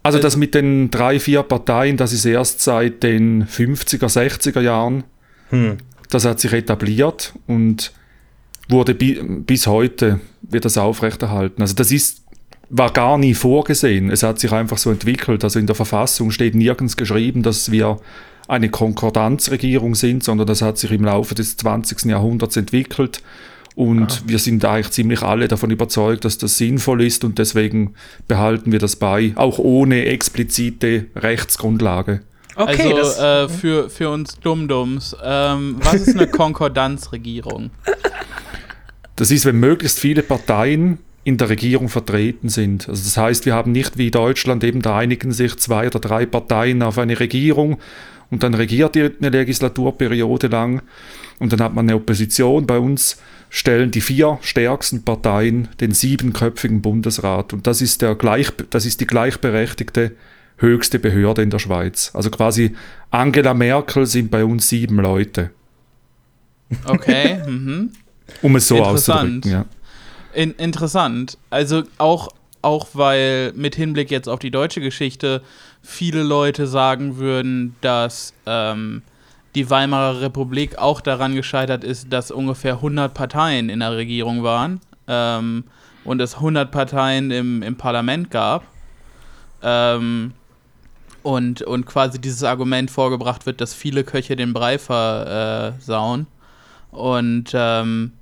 Also 0.03 0.17
das 0.17 0.35
mit 0.35 0.55
den 0.55 0.89
drei, 0.89 1.19
vier 1.19 1.43
Parteien, 1.43 1.95
das 1.95 2.11
ist 2.11 2.25
erst 2.25 2.61
seit 2.61 3.03
den 3.03 3.45
50er, 3.45 4.07
60er 4.07 4.61
Jahren. 4.61 5.03
Hm. 5.49 5.77
Das 6.09 6.25
hat 6.25 6.39
sich 6.39 6.53
etabliert 6.53 7.33
und 7.45 7.91
wurde 8.71 8.95
bi 8.95 9.19
bis 9.23 9.67
heute 9.67 10.19
wird 10.41 10.65
das 10.65 10.77
aufrechterhalten. 10.77 11.61
Also 11.61 11.75
das 11.75 11.91
ist 11.91 12.21
war 12.71 12.91
gar 12.91 13.17
nie 13.17 13.33
vorgesehen. 13.33 14.09
Es 14.09 14.23
hat 14.23 14.39
sich 14.39 14.51
einfach 14.53 14.77
so 14.77 14.91
entwickelt. 14.91 15.43
Also 15.43 15.59
in 15.59 15.67
der 15.67 15.75
Verfassung 15.75 16.31
steht 16.31 16.55
nirgends 16.55 16.95
geschrieben, 16.95 17.43
dass 17.43 17.69
wir 17.69 17.99
eine 18.47 18.69
Konkordanzregierung 18.69 19.93
sind, 19.93 20.23
sondern 20.23 20.47
das 20.47 20.61
hat 20.61 20.77
sich 20.77 20.91
im 20.91 21.03
Laufe 21.03 21.35
des 21.35 21.57
20. 21.57 22.05
Jahrhunderts 22.05 22.55
entwickelt. 22.55 23.21
Und 23.75 24.11
ah. 24.11 24.17
wir 24.25 24.39
sind 24.39 24.63
eigentlich 24.65 24.91
ziemlich 24.91 25.21
alle 25.21 25.47
davon 25.47 25.69
überzeugt, 25.69 26.25
dass 26.25 26.37
das 26.37 26.57
sinnvoll 26.57 27.03
ist 27.03 27.23
und 27.23 27.39
deswegen 27.39 27.93
behalten 28.27 28.71
wir 28.71 28.79
das 28.79 28.95
bei, 28.95 29.33
auch 29.35 29.59
ohne 29.59 30.05
explizite 30.05 31.05
Rechtsgrundlage. 31.15 32.21
Okay, 32.55 32.93
also 32.93 33.21
äh, 33.21 33.49
für, 33.49 33.89
für 33.89 34.09
uns 34.09 34.39
Dummdums, 34.39 35.15
ähm, 35.23 35.77
was 35.79 36.07
ist 36.07 36.15
eine 36.17 36.27
Konkordanzregierung? 36.27 37.71
Das 39.15 39.31
ist, 39.31 39.45
wenn 39.45 39.59
möglichst 39.59 39.99
viele 39.99 40.23
Parteien 40.23 40.99
in 41.23 41.37
der 41.37 41.49
Regierung 41.49 41.89
vertreten 41.89 42.49
sind. 42.49 42.89
Also 42.89 43.03
das 43.03 43.17
heißt, 43.17 43.45
wir 43.45 43.53
haben 43.53 43.71
nicht 43.71 43.97
wie 43.97 44.09
Deutschland 44.09 44.63
eben, 44.63 44.81
da 44.81 44.97
einigen 44.97 45.31
sich 45.31 45.55
zwei 45.57 45.87
oder 45.87 45.99
drei 45.99 46.25
Parteien 46.25 46.81
auf 46.81 46.97
eine 46.97 47.19
Regierung 47.19 47.77
und 48.31 48.43
dann 48.43 48.53
regiert 48.53 48.95
die 48.95 49.01
eine 49.19 49.29
Legislaturperiode 49.29 50.47
lang 50.47 50.81
und 51.37 51.53
dann 51.53 51.61
hat 51.61 51.75
man 51.75 51.85
eine 51.85 51.95
Opposition. 51.95 52.65
Bei 52.65 52.79
uns 52.79 53.17
stellen 53.49 53.91
die 53.91 54.01
vier 54.01 54.39
stärksten 54.41 55.03
Parteien 55.03 55.67
den 55.79 55.91
siebenköpfigen 55.91 56.81
Bundesrat 56.81 57.53
und 57.53 57.67
das 57.67 57.81
ist, 57.81 58.01
der 58.01 58.15
gleich, 58.15 58.51
das 58.69 58.85
ist 58.85 59.01
die 59.01 59.07
gleichberechtigte 59.07 60.13
höchste 60.57 60.97
Behörde 60.97 61.43
in 61.43 61.49
der 61.49 61.59
Schweiz. 61.59 62.11
Also 62.13 62.31
quasi 62.31 62.75
Angela 63.09 63.53
Merkel 63.53 64.05
sind 64.05 64.31
bei 64.31 64.43
uns 64.45 64.69
sieben 64.69 64.97
Leute. 64.97 65.51
Okay. 66.85 67.41
mhm. 67.47 67.91
Um 68.41 68.55
es 68.55 68.67
so 68.67 68.81
auszudrücken, 68.81 69.41
ja. 69.45 69.65
In, 70.33 70.51
interessant. 70.53 71.37
Also 71.49 71.83
auch, 71.97 72.29
auch 72.61 72.87
weil 72.93 73.51
mit 73.53 73.75
Hinblick 73.75 74.11
jetzt 74.11 74.29
auf 74.29 74.39
die 74.39 74.51
deutsche 74.51 74.81
Geschichte 74.81 75.41
viele 75.81 76.23
Leute 76.23 76.67
sagen 76.67 77.17
würden, 77.17 77.75
dass 77.81 78.33
ähm, 78.45 79.01
die 79.55 79.69
Weimarer 79.69 80.21
Republik 80.21 80.77
auch 80.77 81.01
daran 81.01 81.35
gescheitert 81.35 81.83
ist, 81.83 82.11
dass 82.13 82.31
ungefähr 82.31 82.75
100 82.75 83.13
Parteien 83.13 83.69
in 83.69 83.79
der 83.79 83.91
Regierung 83.95 84.43
waren 84.43 84.79
ähm, 85.07 85.65
und 86.03 86.21
es 86.21 86.35
100 86.35 86.71
Parteien 86.71 87.31
im, 87.31 87.61
im 87.61 87.75
Parlament 87.75 88.31
gab. 88.31 88.63
Ähm, 89.61 90.33
und, 91.23 91.61
und 91.61 91.85
quasi 91.85 92.19
dieses 92.19 92.43
Argument 92.43 92.89
vorgebracht 92.89 93.45
wird, 93.45 93.61
dass 93.61 93.75
viele 93.75 94.03
Köche 94.03 94.35
den 94.35 94.53
Brei 94.53 94.79
versauen. 94.79 96.25
Und 96.89 97.51
ähm, 97.53 98.13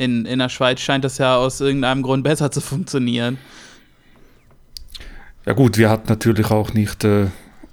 in, 0.00 0.24
in 0.24 0.38
der 0.38 0.48
Schweiz 0.48 0.80
scheint 0.80 1.04
das 1.04 1.18
ja 1.18 1.36
aus 1.36 1.60
irgendeinem 1.60 2.02
Grund 2.02 2.24
besser 2.24 2.50
zu 2.50 2.60
funktionieren. 2.60 3.38
Ja 5.46 5.52
gut, 5.52 5.78
wir 5.78 5.90
hatten 5.90 6.08
natürlich 6.08 6.50
auch 6.50 6.72
nicht 6.72 7.04
äh, 7.04 7.26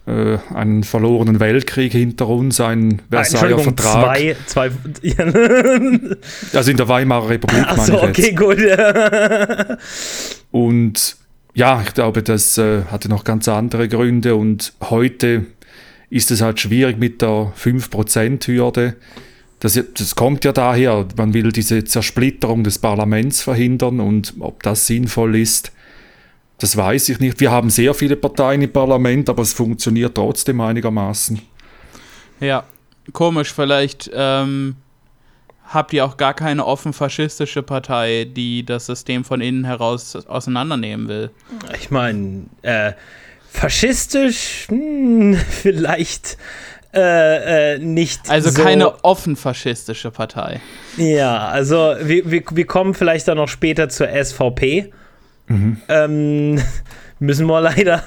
äh 0.06 0.38
einen 0.54 0.84
verlorenen 0.84 1.40
Weltkrieg 1.40 1.94
hinter 1.94 2.28
uns, 2.28 2.60
einen 2.60 3.02
Versailler 3.10 3.60
Vertrag. 3.60 4.36
Zwei, 4.46 4.70
zwei 4.72 4.72
also 6.54 6.72
in 6.72 6.78
der 6.78 6.88
Weimarer 6.88 7.30
Republik. 7.30 7.66
Ach 7.66 7.78
so, 7.78 8.04
okay, 8.04 8.34
gut. 8.34 8.58
und 10.52 11.18
ja, 11.54 11.82
ich 11.82 11.94
glaube, 11.94 12.24
das 12.24 12.58
äh, 12.58 12.84
hatte 12.92 13.10
noch 13.10 13.24
ganz 13.24 13.48
andere 13.48 13.88
Gründe 13.88 14.36
und 14.36 14.74
heute 14.82 15.46
ist 16.10 16.32
es 16.32 16.42
halt 16.42 16.60
schwierig 16.60 16.98
mit 16.98 17.22
der 17.22 17.54
5%-Hürde. 17.58 18.96
Das, 19.60 19.80
das, 19.96 20.16
kommt 20.16 20.46
ja 20.46 20.52
daher, 20.52 21.08
man 21.16 21.34
will 21.34 21.52
diese 21.52 21.84
Zersplitterung 21.84 22.64
des 22.64 22.78
Parlaments 22.78 23.42
verhindern 23.42 24.00
und 24.00 24.36
ob 24.40 24.62
das 24.62 24.86
sinnvoll 24.86 25.36
ist, 25.36 25.72
das 26.60 26.78
weiß 26.78 27.10
ich 27.10 27.20
nicht. 27.20 27.40
Wir 27.40 27.52
haben 27.52 27.70
sehr 27.70 27.94
viele 27.94 28.16
Parteien 28.16 28.62
im 28.62 28.72
Parlament, 28.72 29.30
aber 29.30 29.44
es 29.44 29.54
funktioniert 29.54 30.16
trotzdem 30.16 30.62
einigermaßen. 30.62 31.40
Ja, 32.40 32.66
komisch, 33.14 33.54
vielleicht 33.54 34.10
ähm, 34.14 34.76
habt 35.68 35.94
ihr 35.94 36.06
auch 36.06 36.18
gar 36.18 36.34
keine 36.34 36.66
offen 36.66 36.94
faschistische 36.94 37.64
Partei, 37.64 38.26
die 38.26 38.66
das 38.66 38.86
System 38.88 39.24
von 39.24 39.42
innen 39.42 39.66
heraus 39.66 40.16
auseinandernehmen 40.16 41.08
will. 41.08 41.32
Ich 41.80 41.92
meine, 41.92 42.46
äh, 42.62 42.94
faschistisch, 43.50 44.66
hm, 44.70 45.36
vielleicht 45.50 46.38
äh, 46.98 47.76
äh, 47.76 47.78
nicht. 47.78 48.28
Also 48.28 48.50
so 48.50 48.64
keine 48.64 49.04
offen 49.04 49.36
faschistische 49.36 50.10
Partei. 50.10 50.60
Ja, 50.98 51.48
also 51.48 51.94
wir, 52.02 52.32
wir, 52.32 52.44
wir 52.52 52.66
kommen 52.66 52.96
vielleicht 52.96 53.28
dann 53.28 53.38
noch 53.38 53.50
später 53.50 53.88
zur 53.88 54.10
SVP. 54.10 54.92
Mhm. 55.48 55.78
Ähm, 55.90 56.62
müssen 57.20 57.46
wir 57.46 57.62
leider. 57.62 58.04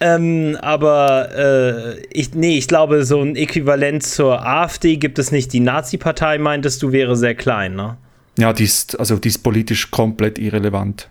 Ähm, 0.00 0.58
aber 0.60 1.30
äh, 1.36 2.00
ich, 2.10 2.34
nee, 2.34 2.58
ich 2.58 2.66
glaube, 2.66 3.04
so 3.04 3.22
ein 3.22 3.36
Äquivalent 3.36 4.02
zur 4.02 4.44
AfD 4.44 4.96
gibt 4.96 5.20
es 5.20 5.30
nicht. 5.30 5.52
Die 5.52 5.60
Nazi-Partei, 5.60 6.38
meintest 6.38 6.82
du, 6.82 6.90
wäre 6.90 7.16
sehr 7.16 7.36
klein, 7.36 7.76
ne? 7.76 7.96
Ja, 8.38 8.52
die 8.52 8.64
ist, 8.64 8.98
also 8.98 9.16
die 9.16 9.28
ist 9.28 9.38
politisch 9.38 9.90
komplett 9.90 10.38
irrelevant. 10.38 11.08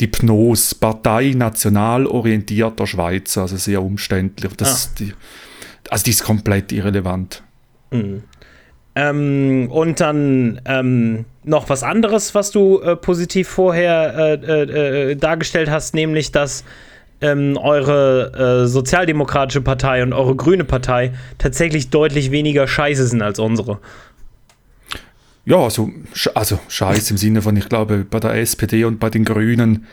Die 0.00 0.06
PNOS, 0.06 0.74
Partei 0.74 1.32
National 1.36 2.06
Orientierter 2.06 2.86
Schweizer, 2.86 3.42
also 3.42 3.56
sehr 3.56 3.82
umständlich. 3.82 4.52
Das, 4.56 4.88
ah. 4.88 4.96
die, 4.98 5.12
also 5.90 6.04
die 6.04 6.10
ist 6.10 6.24
komplett 6.24 6.72
irrelevant. 6.72 7.42
Mhm. 7.90 8.22
Ähm, 8.94 9.68
und 9.70 10.00
dann 10.00 10.60
ähm, 10.64 11.26
noch 11.44 11.68
was 11.68 11.82
anderes, 11.82 12.34
was 12.34 12.50
du 12.50 12.80
äh, 12.80 12.96
positiv 12.96 13.48
vorher 13.48 14.14
äh, 14.16 14.34
äh, 14.34 15.10
äh 15.10 15.16
dargestellt 15.16 15.70
hast, 15.70 15.94
nämlich 15.94 16.32
dass 16.32 16.64
ähm, 17.20 17.58
eure 17.58 18.64
äh, 18.64 18.66
sozialdemokratische 18.66 19.60
Partei 19.60 20.02
und 20.02 20.12
eure 20.12 20.34
grüne 20.34 20.64
Partei 20.64 21.12
tatsächlich 21.38 21.90
deutlich 21.90 22.30
weniger 22.30 22.66
scheiße 22.66 23.06
sind 23.06 23.22
als 23.22 23.38
unsere. 23.38 23.80
Ja, 25.44 25.58
also, 25.58 25.90
also 26.34 26.58
scheiße 26.68 27.12
im 27.12 27.16
Sinne 27.18 27.40
von, 27.40 27.56
ich 27.56 27.68
glaube, 27.68 28.04
bei 28.08 28.18
der 28.18 28.34
SPD 28.34 28.84
und 28.84 28.98
bei 28.98 29.10
den 29.10 29.24
Grünen, 29.24 29.86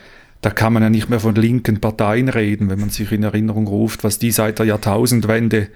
da 0.43 0.49
kann 0.49 0.73
man 0.73 0.83
ja 0.83 0.89
nicht 0.89 1.09
mehr 1.09 1.21
von 1.21 1.35
linken 1.35 1.79
Parteien 1.79 2.27
reden, 2.27 2.69
wenn 2.69 2.79
man 2.79 2.89
sich 2.89 3.11
in 3.13 3.23
Erinnerung 3.23 3.65
ruft, 3.65 4.03
was 4.03 4.19
die 4.19 4.31
seit 4.31 4.59
der 4.59 4.65
Jahrtausendwende 4.65 5.69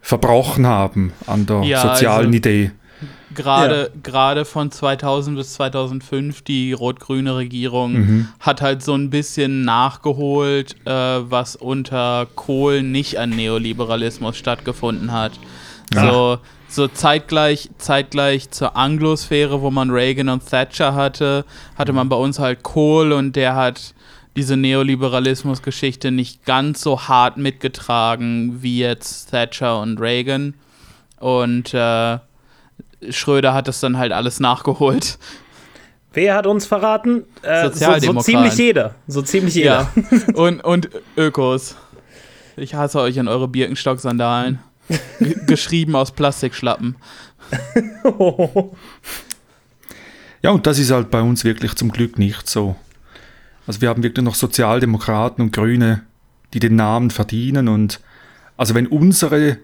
verbrochen 0.00 0.66
haben 0.66 1.12
an 1.26 1.44
der 1.44 1.62
ja, 1.62 1.80
sozialen 1.82 2.28
also, 2.28 2.36
Idee. 2.38 2.70
Gerade, 3.34 3.90
ja. 3.94 4.00
gerade 4.02 4.44
von 4.46 4.70
2000 4.70 5.36
bis 5.36 5.52
2005, 5.54 6.40
die 6.40 6.72
rot-grüne 6.72 7.36
Regierung 7.36 7.92
mhm. 7.92 8.28
hat 8.40 8.62
halt 8.62 8.82
so 8.82 8.94
ein 8.94 9.10
bisschen 9.10 9.62
nachgeholt, 9.64 10.74
äh, 10.86 10.90
was 10.90 11.54
unter 11.56 12.26
Kohl 12.34 12.82
nicht 12.82 13.18
an 13.18 13.30
Neoliberalismus 13.30 14.38
stattgefunden 14.38 15.12
hat. 15.12 15.32
So, 15.94 16.38
so 16.74 16.88
zeitgleich, 16.88 17.70
zeitgleich 17.78 18.50
zur 18.50 18.76
Anglosphäre, 18.76 19.62
wo 19.62 19.70
man 19.70 19.90
Reagan 19.90 20.28
und 20.28 20.48
Thatcher 20.48 20.94
hatte, 20.94 21.44
hatte 21.76 21.92
man 21.92 22.08
bei 22.08 22.16
uns 22.16 22.38
halt 22.38 22.62
Kohl 22.62 23.12
und 23.12 23.36
der 23.36 23.54
hat 23.54 23.94
diese 24.36 24.56
Neoliberalismus-Geschichte 24.56 26.10
nicht 26.10 26.44
ganz 26.44 26.80
so 26.80 27.02
hart 27.02 27.36
mitgetragen 27.36 28.62
wie 28.62 28.78
jetzt 28.78 29.30
Thatcher 29.30 29.80
und 29.80 30.00
Reagan. 30.00 30.54
Und 31.20 31.74
äh, 31.74 32.18
Schröder 33.10 33.54
hat 33.54 33.68
das 33.68 33.80
dann 33.80 33.98
halt 33.98 34.12
alles 34.12 34.40
nachgeholt. 34.40 35.18
Wer 36.14 36.34
hat 36.34 36.46
uns 36.46 36.66
verraten? 36.66 37.24
Äh, 37.42 37.70
so, 37.70 37.98
so, 37.98 38.20
ziemlich 38.20 38.54
jeder. 38.56 38.94
So 39.06 39.22
ziemlich 39.22 39.54
jeder. 39.54 39.90
Ja. 39.94 40.34
Und, 40.34 40.62
und 40.62 40.90
Ökos. 41.16 41.76
Ich 42.56 42.74
hasse 42.74 43.00
euch 43.00 43.18
an 43.18 43.28
eure 43.28 43.48
Birkenstock-Sandalen. 43.48 44.58
Geschrieben 45.46 45.96
aus 45.96 46.12
Plastikschlappen. 46.12 46.96
ja, 50.42 50.50
und 50.50 50.66
das 50.66 50.78
ist 50.78 50.90
halt 50.90 51.10
bei 51.10 51.20
uns 51.20 51.44
wirklich 51.44 51.74
zum 51.74 51.92
Glück 51.92 52.18
nicht 52.18 52.48
so. 52.48 52.76
Also 53.66 53.80
wir 53.80 53.88
haben 53.88 54.02
wirklich 54.02 54.24
noch 54.24 54.34
Sozialdemokraten 54.34 55.44
und 55.44 55.52
Grüne, 55.52 56.02
die 56.52 56.60
den 56.60 56.76
Namen 56.76 57.10
verdienen 57.10 57.68
und 57.68 58.00
also 58.56 58.74
wenn 58.74 58.86
unsere 58.86 59.58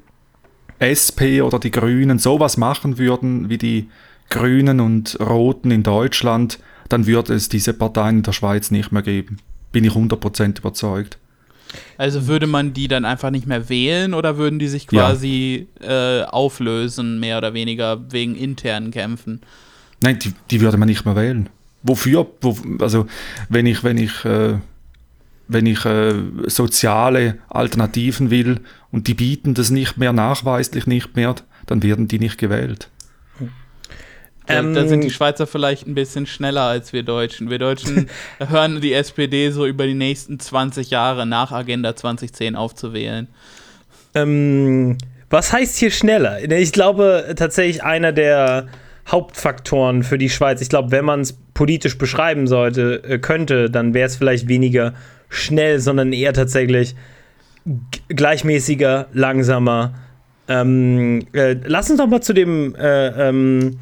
SP 0.80 1.42
oder 1.42 1.58
die 1.58 1.70
Grünen 1.70 2.18
sowas 2.18 2.56
machen 2.56 2.98
würden 2.98 3.48
wie 3.48 3.58
die 3.58 3.88
Grünen 4.30 4.80
und 4.80 5.18
Roten 5.20 5.70
in 5.70 5.82
Deutschland, 5.82 6.58
dann 6.88 7.06
würde 7.06 7.34
es 7.34 7.48
diese 7.48 7.74
Parteien 7.74 8.18
in 8.18 8.22
der 8.22 8.32
Schweiz 8.32 8.70
nicht 8.70 8.92
mehr 8.92 9.02
geben. 9.02 9.38
Bin 9.72 9.84
ich 9.84 9.92
100% 9.92 10.58
überzeugt. 10.58 11.18
Also 11.96 12.26
würde 12.26 12.46
man 12.46 12.72
die 12.72 12.88
dann 12.88 13.04
einfach 13.04 13.30
nicht 13.30 13.46
mehr 13.46 13.68
wählen 13.68 14.14
oder 14.14 14.36
würden 14.38 14.58
die 14.58 14.68
sich 14.68 14.86
quasi 14.86 15.68
ja. 15.80 16.20
äh, 16.20 16.24
auflösen, 16.24 17.20
mehr 17.20 17.38
oder 17.38 17.54
weniger 17.54 18.10
wegen 18.10 18.34
internen 18.34 18.90
Kämpfen? 18.90 19.40
Nein, 20.00 20.18
die, 20.18 20.32
die 20.50 20.60
würde 20.60 20.76
man 20.76 20.88
nicht 20.88 21.04
mehr 21.04 21.16
wählen. 21.16 21.48
Wofür? 21.82 22.26
Wo, 22.40 22.56
also 22.80 23.06
wenn 23.48 23.66
ich, 23.66 23.84
wenn 23.84 23.98
ich 23.98 24.24
äh, 24.24 24.54
wenn 25.48 25.66
ich 25.66 25.84
äh, 25.84 26.14
soziale 26.46 27.38
Alternativen 27.48 28.30
will 28.30 28.60
und 28.92 29.08
die 29.08 29.14
bieten 29.14 29.54
das 29.54 29.70
nicht 29.70 29.96
mehr, 29.96 30.12
nachweislich 30.12 30.86
nicht 30.86 31.16
mehr, 31.16 31.34
dann 31.66 31.82
werden 31.82 32.06
die 32.06 32.18
nicht 32.18 32.38
gewählt. 32.38 32.90
Ähm, 34.48 34.74
da 34.74 34.86
sind 34.86 35.02
die 35.02 35.10
Schweizer 35.10 35.46
vielleicht 35.46 35.86
ein 35.86 35.94
bisschen 35.94 36.26
schneller 36.26 36.62
als 36.62 36.92
wir 36.92 37.02
Deutschen. 37.02 37.50
Wir 37.50 37.58
Deutschen 37.58 38.08
hören 38.38 38.80
die 38.80 38.92
SPD 38.92 39.50
so 39.50 39.66
über 39.66 39.86
die 39.86 39.94
nächsten 39.94 40.40
20 40.40 40.90
Jahre 40.90 41.26
nach 41.26 41.52
Agenda 41.52 41.94
2010 41.94 42.56
aufzuwählen. 42.56 43.28
Ähm, 44.14 44.96
was 45.30 45.52
heißt 45.52 45.76
hier 45.76 45.90
schneller? 45.90 46.42
Ich 46.50 46.72
glaube 46.72 47.34
tatsächlich 47.36 47.82
einer 47.82 48.12
der 48.12 48.68
Hauptfaktoren 49.06 50.02
für 50.02 50.18
die 50.18 50.30
Schweiz. 50.30 50.60
Ich 50.60 50.68
glaube, 50.68 50.90
wenn 50.90 51.04
man 51.04 51.20
es 51.20 51.38
politisch 51.54 51.98
beschreiben 51.98 52.46
sollte, 52.46 53.02
äh, 53.04 53.18
könnte, 53.18 53.70
dann 53.70 53.94
wäre 53.94 54.06
es 54.06 54.16
vielleicht 54.16 54.48
weniger 54.48 54.94
schnell, 55.28 55.80
sondern 55.80 56.12
eher 56.12 56.32
tatsächlich 56.32 56.94
gleichmäßiger, 58.08 59.06
langsamer. 59.12 59.94
Ähm, 60.48 61.26
äh, 61.32 61.56
lass 61.64 61.90
uns 61.90 61.98
doch 61.98 62.06
mal 62.06 62.22
zu 62.22 62.32
dem 62.32 62.74
äh, 62.74 63.28
ähm, 63.28 63.78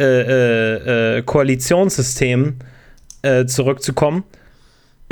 äh, 0.00 0.04
äh, 0.04 1.18
äh 1.18 1.22
Koalitionssystem 1.22 2.56
äh, 3.22 3.44
zurückzukommen. 3.46 4.24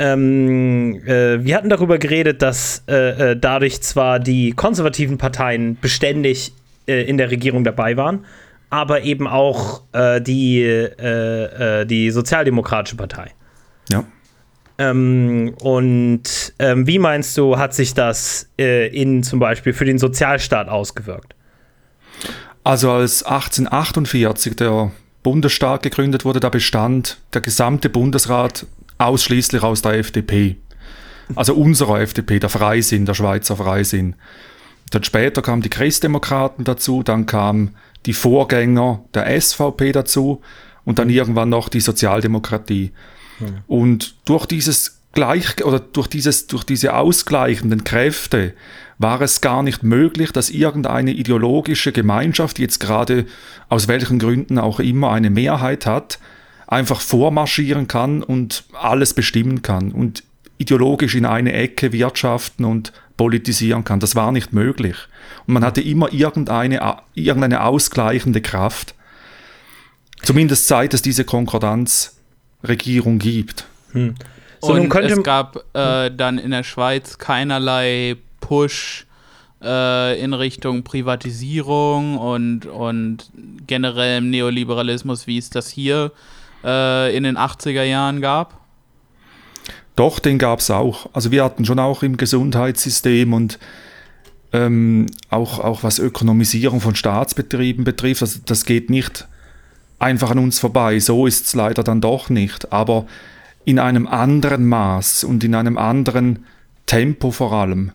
Ähm, 0.01 1.01
wir 1.05 1.55
hatten 1.57 1.67
darüber 1.67 1.97
geredet, 1.97 2.41
dass 2.41 2.83
dadurch 2.85 3.81
zwar 3.81 4.21
die 4.21 4.53
konservativen 4.53 5.17
Parteien 5.17 5.77
beständig 5.81 6.53
in 6.85 7.17
der 7.17 7.29
Regierung 7.29 7.65
dabei 7.65 7.97
waren, 7.97 8.23
aber 8.69 9.01
eben 9.01 9.27
auch 9.27 9.81
die, 10.21 10.87
die 11.85 12.11
Sozialdemokratische 12.11 12.95
Partei. 12.95 13.31
Ja. 13.91 14.05
Ähm, 14.79 15.53
und 15.61 16.53
ähm, 16.57 16.87
wie 16.87 16.99
meinst 16.99 17.37
du, 17.37 17.57
hat 17.57 17.73
sich 17.73 17.93
das 17.93 18.49
äh, 18.57 18.87
in 18.87 19.23
zum 19.23 19.39
Beispiel 19.39 19.73
für 19.73 19.83
den 19.83 19.99
Sozialstaat 19.99 20.69
ausgewirkt? 20.69 21.35
Also 22.69 22.91
als 22.91 23.23
1848 23.23 24.55
der 24.55 24.91
Bundesstaat 25.23 25.81
gegründet 25.81 26.23
wurde, 26.23 26.39
da 26.39 26.49
bestand 26.49 27.17
der 27.33 27.41
gesamte 27.41 27.89
Bundesrat 27.89 28.67
ausschließlich 28.99 29.63
aus 29.63 29.81
der 29.81 29.93
FDP. 29.93 30.57
Also 31.33 31.55
unserer 31.55 31.99
FDP, 31.99 32.37
der 32.37 32.49
Freisinn, 32.49 33.07
der 33.07 33.15
Schweizer 33.15 33.57
Freisinn. 33.57 34.13
Dann 34.91 35.03
später 35.03 35.41
kamen 35.41 35.63
die 35.63 35.71
Christdemokraten 35.71 36.63
dazu, 36.63 37.01
dann 37.01 37.25
kamen 37.25 37.73
die 38.05 38.13
Vorgänger 38.13 39.03
der 39.15 39.41
SVP 39.41 39.91
dazu 39.91 40.43
und 40.85 40.99
dann 40.99 41.09
irgendwann 41.09 41.49
noch 41.49 41.69
die 41.69 41.81
Sozialdemokratie. 41.81 42.91
Und 43.65 44.13
durch 44.25 44.45
dieses 44.45 45.01
Gleich 45.13 45.65
oder 45.65 45.79
durch 45.79 46.05
dieses, 46.05 46.45
durch 46.45 46.63
diese 46.63 46.93
ausgleichenden 46.93 47.83
Kräfte 47.83 48.53
war 48.99 49.21
es 49.21 49.41
gar 49.41 49.63
nicht 49.63 49.81
möglich, 49.81 50.31
dass 50.31 50.49
irgendeine 50.49 51.11
ideologische 51.11 51.91
Gemeinschaft, 51.91 52.57
die 52.57 52.63
jetzt 52.63 52.79
gerade 52.79 53.25
aus 53.69 53.87
welchen 53.87 54.19
Gründen 54.19 54.59
auch 54.59 54.79
immer 54.79 55.11
eine 55.11 55.29
Mehrheit 55.29 55.85
hat, 55.85 56.19
einfach 56.67 57.01
vormarschieren 57.01 57.87
kann 57.87 58.21
und 58.21 58.65
alles 58.73 59.13
bestimmen 59.13 59.61
kann 59.61 59.91
und 59.91 60.23
ideologisch 60.57 61.15
in 61.15 61.25
eine 61.25 61.53
Ecke 61.53 61.93
wirtschaften 61.93 62.65
und 62.65 62.91
politisieren 63.15 63.85
kann. 63.85 64.01
Das 64.01 64.15
war 64.15 64.33
nicht 64.33 64.51
möglich. 64.51 64.95
Und 65.47 65.53
man 65.53 65.63
hatte 65.63 65.81
immer 65.81 66.11
irgendeine, 66.11 66.97
irgendeine 67.13 67.63
ausgleichende 67.63 68.41
Kraft. 68.41 68.95
Zumindest 70.21 70.67
seit 70.67 70.93
es 70.93 71.01
diese 71.01 71.23
Konkordanz 71.23 72.17
Regierung 72.63 73.19
gibt. 73.19 73.65
Hm. 73.93 74.15
So, 74.61 74.73
und 74.73 74.93
es 74.93 75.23
gab 75.23 75.63
äh, 75.73 76.11
dann 76.11 76.37
in 76.37 76.51
der 76.51 76.63
Schweiz 76.63 77.17
keinerlei 77.17 78.17
Push 78.39 79.05
äh, 79.61 80.19
in 80.21 80.33
Richtung 80.33 80.83
Privatisierung 80.83 82.17
und, 82.17 82.65
und 82.65 83.31
generellem 83.67 84.29
Neoliberalismus, 84.29 85.27
wie 85.27 85.37
es 85.37 85.49
das 85.49 85.69
hier 85.69 86.11
äh, 86.63 87.15
in 87.15 87.23
den 87.23 87.37
80er 87.37 87.83
Jahren 87.83 88.21
gab? 88.21 88.59
Doch, 89.95 90.19
den 90.19 90.37
gab 90.37 90.59
es 90.59 90.71
auch. 90.71 91.09
Also 91.13 91.31
wir 91.31 91.43
hatten 91.43 91.65
schon 91.65 91.79
auch 91.79 92.03
im 92.03 92.15
Gesundheitssystem 92.15 93.33
und 93.33 93.59
ähm, 94.53 95.07
auch, 95.29 95.59
auch 95.59 95.83
was 95.83 95.99
Ökonomisierung 95.99 96.79
von 96.81 96.95
Staatsbetrieben 96.95 97.83
betrifft, 97.83 98.21
also 98.21 98.39
das 98.45 98.65
geht 98.65 98.89
nicht 98.89 99.27
einfach 99.99 100.31
an 100.31 100.39
uns 100.39 100.59
vorbei. 100.59 100.99
So 100.99 101.27
ist 101.27 101.47
es 101.47 101.53
leider 101.53 101.83
dann 101.83 102.01
doch 102.01 102.29
nicht. 102.29 102.71
Aber 102.71 103.05
in 103.65 103.77
einem 103.77 104.07
anderen 104.07 104.67
Maß 104.67 105.25
und 105.25 105.43
in 105.43 105.53
einem 105.53 105.77
anderen 105.77 106.45
Tempo 106.85 107.31
vor 107.31 107.51
allem. 107.51 107.91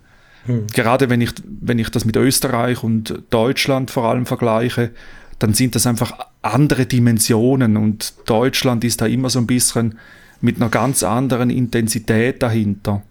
Hm. 0.46 0.66
Gerade 0.72 1.10
wenn 1.10 1.20
ich, 1.20 1.30
wenn 1.44 1.78
ich 1.78 1.90
das 1.90 2.04
mit 2.04 2.16
Österreich 2.16 2.82
und 2.82 3.22
Deutschland 3.30 3.90
vor 3.90 4.04
allem 4.04 4.26
vergleiche, 4.26 4.90
dann 5.38 5.54
sind 5.54 5.74
das 5.74 5.86
einfach 5.86 6.12
andere 6.42 6.86
Dimensionen 6.86 7.76
und 7.76 8.14
Deutschland 8.26 8.84
ist 8.84 9.00
da 9.00 9.06
immer 9.06 9.30
so 9.30 9.38
ein 9.38 9.46
bisschen 9.46 9.98
mit 10.40 10.56
einer 10.56 10.68
ganz 10.68 11.02
anderen 11.02 11.50
Intensität 11.50 12.42
dahinter 12.42 13.02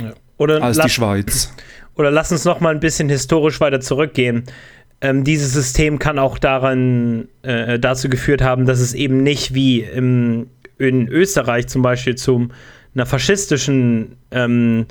ja. 0.00 0.12
als 0.60 0.78
die 0.78 0.88
Schweiz. 0.88 1.52
Oder 1.96 2.10
lass 2.10 2.32
uns 2.32 2.44
noch 2.44 2.60
mal 2.60 2.74
ein 2.74 2.80
bisschen 2.80 3.08
historisch 3.08 3.60
weiter 3.60 3.80
zurückgehen 3.80 4.44
ähm, 5.00 5.24
dieses 5.24 5.52
System 5.52 5.98
kann 5.98 6.18
auch 6.18 6.38
daran, 6.38 7.28
äh, 7.42 7.78
dazu 7.78 8.08
geführt 8.08 8.42
haben, 8.42 8.66
dass 8.66 8.80
es 8.80 8.94
eben 8.94 9.22
nicht 9.22 9.54
wie 9.54 9.80
im, 9.80 10.48
in 10.78 11.08
Österreich 11.08 11.68
zum 11.68 11.82
Beispiel 11.82 12.16
zu 12.16 12.48
einer 12.94 13.06
faschistischen, 13.06 14.16
ähm, 14.30 14.86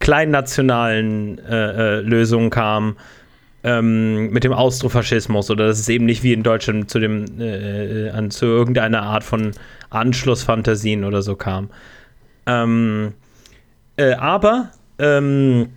kleinnationalen 0.00 1.38
äh, 1.38 1.98
äh, 1.98 2.00
Lösung 2.00 2.50
kam, 2.50 2.96
ähm, 3.64 4.30
mit 4.30 4.44
dem 4.44 4.52
Austrofaschismus 4.52 5.50
oder 5.50 5.66
dass 5.66 5.80
es 5.80 5.88
eben 5.88 6.06
nicht 6.06 6.22
wie 6.22 6.32
in 6.32 6.42
Deutschland 6.42 6.88
zu 6.90 7.00
dem 7.00 7.40
äh, 7.40 8.10
an, 8.10 8.30
zu 8.30 8.46
irgendeiner 8.46 9.02
Art 9.02 9.24
von 9.24 9.50
Anschlussfantasien 9.90 11.04
oder 11.04 11.22
so 11.22 11.34
kam. 11.34 11.70
Ähm, 12.46 13.14
äh, 13.96 14.14
aber 14.14 14.70
ähm, 14.98 15.70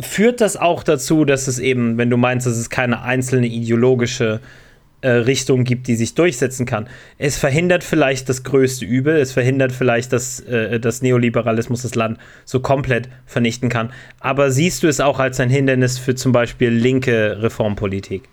führt 0.00 0.40
das 0.40 0.56
auch 0.56 0.82
dazu, 0.82 1.24
dass 1.24 1.46
es 1.46 1.58
eben, 1.58 1.98
wenn 1.98 2.10
du 2.10 2.16
meinst, 2.16 2.46
dass 2.46 2.56
es 2.56 2.68
keine 2.68 3.02
einzelne 3.02 3.46
ideologische 3.46 4.40
äh, 4.42 4.65
Richtung 5.08 5.64
gibt, 5.64 5.86
die 5.88 5.96
sich 5.96 6.14
durchsetzen 6.14 6.66
kann. 6.66 6.88
Es 7.18 7.36
verhindert 7.36 7.84
vielleicht 7.84 8.28
das 8.28 8.42
größte 8.42 8.84
Übel, 8.84 9.16
es 9.16 9.32
verhindert 9.32 9.72
vielleicht, 9.72 10.12
dass 10.12 10.40
äh, 10.40 10.80
das 10.80 11.02
Neoliberalismus 11.02 11.82
das 11.82 11.94
Land 11.94 12.18
so 12.44 12.60
komplett 12.60 13.08
vernichten 13.26 13.68
kann. 13.68 13.92
Aber 14.20 14.50
siehst 14.50 14.82
du 14.82 14.88
es 14.88 15.00
auch 15.00 15.18
als 15.18 15.38
ein 15.38 15.50
Hindernis 15.50 15.98
für 15.98 16.14
zum 16.14 16.32
Beispiel 16.32 16.70
linke 16.70 17.42
Reformpolitik? 17.42 18.28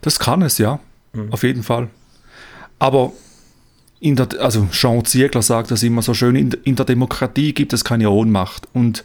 Das 0.00 0.18
kann 0.18 0.42
es, 0.42 0.58
ja. 0.58 0.80
Mhm. 1.12 1.32
Auf 1.32 1.42
jeden 1.42 1.62
Fall. 1.62 1.88
Aber 2.78 3.12
in 4.00 4.16
der, 4.16 4.28
also 4.38 4.68
Jean 4.70 5.04
Ziegler 5.04 5.42
sagt 5.42 5.70
das 5.70 5.82
immer 5.82 6.02
so 6.02 6.14
schön, 6.14 6.36
in, 6.36 6.50
in 6.64 6.76
der 6.76 6.86
Demokratie 6.86 7.52
gibt 7.52 7.72
es 7.72 7.84
keine 7.84 8.10
Ohnmacht. 8.10 8.68
Und 8.72 9.04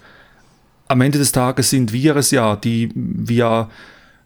am 0.88 1.02
Ende 1.02 1.18
des 1.18 1.32
Tages 1.32 1.72
sind 1.72 1.92
wir 1.92 2.16
es 2.16 2.32
ja, 2.32 2.56
die 2.56 2.92
via 2.94 3.70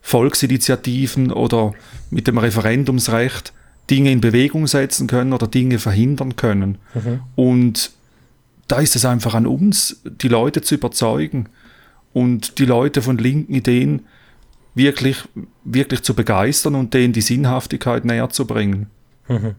Volksinitiativen 0.07 1.33
oder 1.33 1.73
mit 2.11 2.27
dem 2.27 2.37
Referendumsrecht 2.37 3.51
Dinge 3.89 4.09
in 4.09 4.21
Bewegung 4.21 4.65
setzen 4.65 5.05
können 5.05 5.33
oder 5.33 5.47
Dinge 5.47 5.79
verhindern 5.79 6.37
können. 6.37 6.77
Mhm. 6.93 7.19
Und 7.35 7.91
da 8.69 8.79
ist 8.79 8.95
es 8.95 9.03
einfach 9.03 9.33
an 9.33 9.45
uns, 9.45 10.01
die 10.05 10.29
Leute 10.29 10.61
zu 10.61 10.75
überzeugen 10.75 11.49
und 12.13 12.57
die 12.57 12.63
Leute 12.63 13.01
von 13.01 13.17
linken 13.17 13.53
Ideen 13.53 14.05
wirklich, 14.75 15.25
wirklich 15.65 16.03
zu 16.03 16.13
begeistern 16.13 16.75
und 16.75 16.93
denen 16.93 17.11
die 17.11 17.19
Sinnhaftigkeit 17.19 18.05
näher 18.05 18.29
zu 18.29 18.47
bringen. 18.47 18.87
Mhm. 19.27 19.55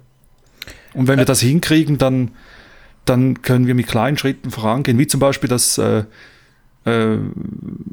Und 0.95 1.09
wenn 1.09 1.19
wir 1.19 1.27
das 1.27 1.41
hinkriegen, 1.41 1.99
dann, 1.99 2.31
dann 3.05 3.43
können 3.43 3.67
wir 3.67 3.75
mit 3.75 3.87
kleinen 3.87 4.17
Schritten 4.17 4.51
vorangehen, 4.51 4.97
wie 4.97 5.07
zum 5.07 5.21
Beispiel 5.21 5.51
das 5.51 5.77
äh, 5.77 6.05
äh, 6.89 7.19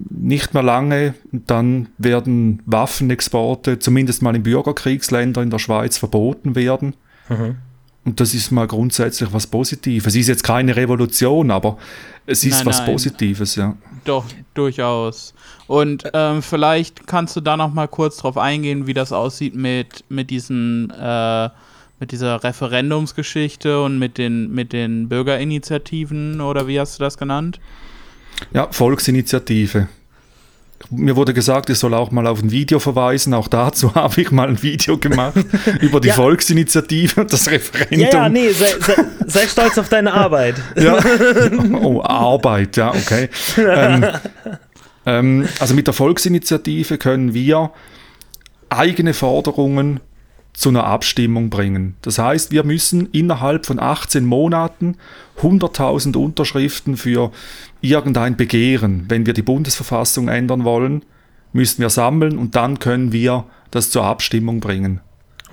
nicht 0.10 0.53
mehr 0.53 0.63
lange, 0.63 1.13
dann 1.31 1.89
werden 1.97 2.62
Waffenexporte, 2.65 3.79
zumindest 3.79 4.21
mal 4.21 4.36
in 4.36 4.43
Bürgerkriegsländern 4.43 5.45
in 5.45 5.49
der 5.49 5.60
Schweiz, 5.60 5.97
verboten 5.97 6.55
werden. 6.55 6.95
Mhm. 7.29 7.58
Und 8.05 8.19
das 8.19 8.34
ist 8.34 8.51
mal 8.51 8.67
grundsätzlich 8.67 9.34
was 9.34 9.47
Positives. 9.47 10.13
Es 10.13 10.15
ist 10.15 10.27
jetzt 10.27 10.43
keine 10.43 10.75
Revolution, 10.75 11.49
aber 11.49 11.77
es 12.27 12.43
ist 12.43 12.58
nein, 12.58 12.65
was 12.67 12.79
nein. 12.79 12.91
Positives, 12.91 13.55
ja. 13.55 13.75
Doch, 14.03 14.25
durchaus. 14.53 15.34
Und 15.65 16.03
ähm, 16.13 16.43
vielleicht 16.43 17.08
kannst 17.08 17.36
du 17.36 17.41
da 17.41 17.58
noch 17.58 17.73
mal 17.73 17.88
kurz 17.88 18.17
drauf 18.17 18.38
eingehen, 18.38 18.86
wie 18.86 18.93
das 18.93 19.12
aussieht 19.12 19.55
mit, 19.55 20.03
mit 20.10 20.29
diesen 20.29 20.91
äh, 20.91 21.49
mit 21.99 22.12
dieser 22.12 22.43
Referendumsgeschichte 22.43 23.81
und 23.81 23.99
mit 23.99 24.17
den, 24.17 24.51
mit 24.51 24.73
den 24.73 25.08
Bürgerinitiativen 25.08 26.41
oder 26.41 26.67
wie 26.67 26.79
hast 26.79 26.99
du 26.99 27.03
das 27.03 27.17
genannt? 27.17 27.60
Ja, 28.54 28.67
Volksinitiative. 28.71 29.88
Mir 30.91 31.15
wurde 31.15 31.34
gesagt, 31.34 31.69
ich 31.69 31.80
soll 31.80 31.93
auch 31.93 32.12
mal 32.12 32.28
auf 32.28 32.43
ein 32.43 32.52
Video 32.52 32.80
verweisen. 32.80 33.34
Auch 33.34 33.48
dazu 33.48 33.95
habe 33.95 34.21
ich 34.21 34.32
mal 34.32 34.48
ein 34.48 34.62
Video 34.62 34.98
gemacht 34.98 35.38
über 35.82 36.00
die 36.00 36.10
ja. 36.10 36.13
Volksinitiative 36.13 37.21
und 37.21 37.34
das 37.34 37.50
Referendum. 37.50 38.00
Ja, 38.00 38.10
ja 38.10 38.30
nee, 38.30 38.52
sei, 38.52 38.67
sei, 38.80 38.95
sei, 39.26 39.48
stolz 39.48 39.78
auf 39.78 39.89
deine 39.89 40.13
Arbeit. 40.13 40.56
Ja. 40.76 41.00
Oh, 41.82 42.02
Arbeit, 42.02 42.78
ja, 42.78 42.93
okay. 42.93 43.30
Ähm, 43.58 44.06
ähm, 45.06 45.48
also 45.60 45.74
mit 45.74 45.88
der 45.88 45.93
Volksinitiative 45.93 46.98
können 46.98 47.34
wir 47.34 47.71
eigene 48.69 49.13
Forderungen 49.13 50.00
zu 50.55 50.69
einer 50.69 50.85
Abstimmung 50.85 51.49
bringen. 51.49 51.95
Das 52.01 52.17
heißt, 52.17 52.51
wir 52.51 52.63
müssen 52.63 53.09
innerhalb 53.11 53.65
von 53.65 53.79
18 53.79 54.25
Monaten 54.25 54.97
100.000 55.41 56.15
Unterschriften 56.15 56.97
für 56.97 57.31
irgendein 57.81 58.37
Begehren, 58.37 59.05
wenn 59.09 59.25
wir 59.25 59.33
die 59.33 59.41
Bundesverfassung 59.41 60.27
ändern 60.27 60.63
wollen, 60.63 61.03
müssen 61.53 61.81
wir 61.81 61.89
sammeln 61.89 62.37
und 62.37 62.55
dann 62.55 62.79
können 62.79 63.11
wir 63.11 63.45
das 63.71 63.91
zur 63.91 64.03
Abstimmung 64.03 64.59
bringen. 64.59 65.01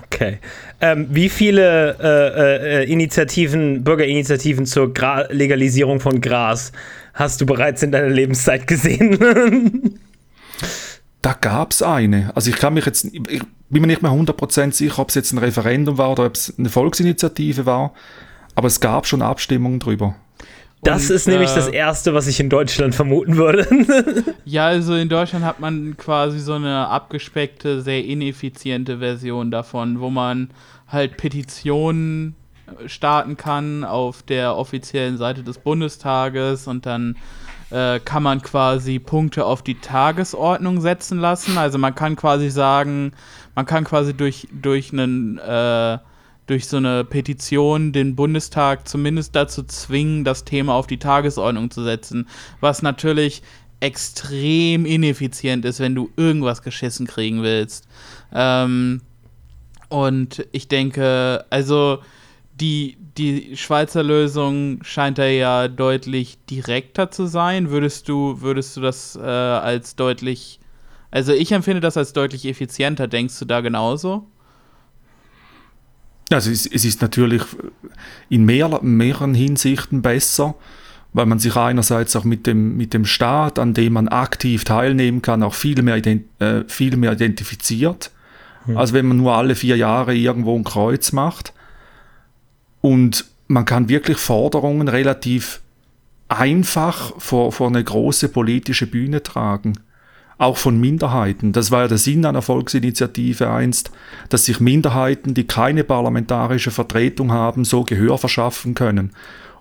Okay. 0.05 0.39
Ähm, 0.79 1.07
wie 1.09 1.29
viele 1.29 1.97
äh, 1.99 2.83
äh, 2.83 2.91
Initiativen, 2.91 3.83
Bürgerinitiativen 3.83 4.65
zur 4.65 4.93
Gra 4.93 5.21
Legalisierung 5.31 5.99
von 5.99 6.21
Gras 6.21 6.71
hast 7.13 7.41
du 7.41 7.45
bereits 7.45 7.83
in 7.83 7.91
deiner 7.91 8.09
Lebenszeit 8.09 8.67
gesehen? 8.67 9.99
da 11.23 11.33
gab 11.33 11.71
es 11.71 11.81
eine. 11.81 12.31
Also 12.35 12.51
ich 12.51 12.57
kann 12.57 12.73
mich 12.75 12.85
jetzt, 12.85 13.05
ich 13.05 13.41
bin 13.69 13.81
mir 13.81 13.87
nicht 13.87 14.03
mehr 14.03 14.11
100% 14.11 14.73
sicher, 14.73 14.99
ob 14.99 15.09
es 15.09 15.15
jetzt 15.15 15.31
ein 15.31 15.37
Referendum 15.39 15.97
war 15.97 16.11
oder 16.11 16.25
ob 16.25 16.35
es 16.35 16.53
eine 16.59 16.69
Volksinitiative 16.69 17.65
war, 17.65 17.93
aber 18.55 18.67
es 18.67 18.79
gab 18.81 19.07
schon 19.07 19.21
Abstimmungen 19.21 19.79
drüber. 19.79 20.15
Das 20.83 21.09
und, 21.09 21.15
ist 21.15 21.27
nämlich 21.27 21.51
äh, 21.51 21.55
das 21.55 21.69
Erste, 21.69 22.13
was 22.13 22.27
ich 22.27 22.41
in 22.41 22.49
Deutschland 22.49 22.93
vermuten 22.93 23.37
würde. 23.37 23.65
ja, 24.45 24.67
also 24.67 24.95
in 24.95 25.07
Deutschland 25.07 25.45
hat 25.45 25.61
man 25.61 25.95
quasi 25.95 26.39
so 26.39 26.53
eine 26.53 26.89
abgespeckte, 26.89 27.81
sehr 27.81 28.03
ineffiziente 28.03 28.99
Version 28.99 29.49
davon, 29.49 30.01
wo 30.01 30.09
man 30.09 30.49
halt 30.89 31.15
Petitionen 31.15 32.35
starten 32.85 33.37
kann 33.37 33.85
auf 33.85 34.23
der 34.23 34.57
offiziellen 34.57 35.17
Seite 35.17 35.43
des 35.43 35.57
Bundestages 35.57 36.67
und 36.67 36.85
dann 36.85 37.15
äh, 37.73 37.99
kann 37.99 38.21
man 38.21 38.41
quasi 38.41 38.99
Punkte 38.99 39.45
auf 39.45 39.63
die 39.63 39.79
Tagesordnung 39.79 40.79
setzen 40.79 41.17
lassen. 41.19 41.57
Also 41.57 41.79
man 41.79 41.95
kann 41.95 42.15
quasi 42.15 42.49
sagen, 42.49 43.13
man 43.55 43.65
kann 43.65 43.83
quasi 43.83 44.13
durch, 44.13 44.47
durch 44.51 44.93
einen 44.93 45.39
äh, 45.39 45.97
durch 46.45 46.67
so 46.67 46.77
eine 46.77 47.05
Petition 47.05 47.93
den 47.93 48.15
Bundestag 48.15 48.87
zumindest 48.87 49.35
dazu 49.35 49.63
zwingen, 49.63 50.25
das 50.25 50.43
Thema 50.43 50.73
auf 50.73 50.87
die 50.87 50.99
Tagesordnung 50.99 51.71
zu 51.71 51.83
setzen, 51.83 52.27
was 52.59 52.81
natürlich 52.81 53.41
extrem 53.79 54.85
ineffizient 54.85 55.65
ist, 55.65 55.79
wenn 55.79 55.95
du 55.95 56.09
irgendwas 56.15 56.61
geschissen 56.61 57.07
kriegen 57.07 57.43
willst. 57.43 57.87
Ähm, 58.33 59.01
und 59.89 60.45
ich 60.51 60.67
denke, 60.67 61.45
also 61.49 61.99
die, 62.63 62.97
die 63.17 63.57
Schweizer 63.57 64.03
Lösung 64.03 64.79
scheint 64.83 65.17
da 65.17 65.25
ja 65.25 65.67
deutlich 65.67 66.37
direkter 66.49 67.11
zu 67.11 67.25
sein. 67.25 67.69
Würdest 67.69 68.07
du, 68.07 68.39
würdest 68.39 68.77
du 68.77 68.81
das 68.81 69.17
äh, 69.17 69.19
als 69.19 69.97
deutlich, 69.97 70.61
also 71.11 71.33
ich 71.33 71.51
empfinde 71.51 71.81
das 71.81 71.97
als 71.97 72.13
deutlich 72.13 72.45
effizienter. 72.45 73.09
Denkst 73.09 73.37
du 73.37 73.43
da 73.43 73.59
genauso? 73.59 74.27
Also 76.31 76.51
es, 76.51 76.65
es 76.65 76.85
ist 76.85 77.01
natürlich 77.01 77.41
in 78.29 78.45
mehr, 78.45 78.79
mehreren 78.81 79.33
Hinsichten 79.33 80.01
besser, 80.01 80.55
weil 81.11 81.25
man 81.25 81.39
sich 81.39 81.57
einerseits 81.57 82.15
auch 82.15 82.23
mit 82.23 82.47
dem, 82.47 82.77
mit 82.77 82.93
dem 82.93 83.03
Staat, 83.03 83.59
an 83.59 83.73
dem 83.73 83.91
man 83.91 84.07
aktiv 84.07 84.63
teilnehmen 84.63 85.21
kann, 85.21 85.43
auch 85.43 85.53
viel 85.53 85.81
mehr, 85.81 85.97
äh, 85.97 86.63
viel 86.67 86.95
mehr 86.95 87.11
identifiziert, 87.11 88.11
mhm. 88.65 88.77
als 88.77 88.93
wenn 88.93 89.05
man 89.05 89.17
nur 89.17 89.35
alle 89.35 89.55
vier 89.55 89.75
Jahre 89.75 90.15
irgendwo 90.15 90.57
ein 90.57 90.63
Kreuz 90.63 91.11
macht. 91.11 91.51
Und 92.83 93.25
man 93.47 93.65
kann 93.65 93.89
wirklich 93.89 94.17
Forderungen 94.17 94.87
relativ 94.87 95.61
einfach 96.27 97.13
vor, 97.17 97.51
vor 97.51 97.67
eine 97.67 97.83
große 97.83 98.29
politische 98.29 98.85
Bühne 98.85 99.23
tragen 99.23 99.73
auch 100.37 100.57
von 100.57 100.79
Minderheiten. 100.79 101.53
Das 101.53 101.71
war 101.71 101.83
ja 101.83 101.87
der 101.87 101.97
Sinn 101.97 102.25
einer 102.25 102.41
Volksinitiative 102.41 103.49
einst, 103.49 103.91
dass 104.29 104.45
sich 104.45 104.59
Minderheiten, 104.59 105.33
die 105.33 105.45
keine 105.45 105.83
parlamentarische 105.83 106.71
Vertretung 106.71 107.31
haben, 107.31 107.65
so 107.65 107.83
Gehör 107.83 108.17
verschaffen 108.17 108.73
können. 108.73 109.11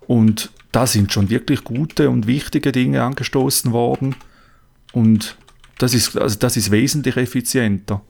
Und 0.07 0.51
da 0.73 0.87
sind 0.87 1.13
schon 1.13 1.31
wirklich 1.31 1.65
gute 1.65 2.11
und 2.11 2.27
wichtige 2.27 2.73
Dinge 2.73 3.03
angestoßen 3.03 3.73
worden. 3.73 4.17
Und 4.93 5.37
das 5.79 5.95
ist, 5.95 6.17
also 6.19 6.39
das 6.39 6.57
ist 6.57 6.71
wesentlich 6.71 7.17
effizienter. 7.17 8.03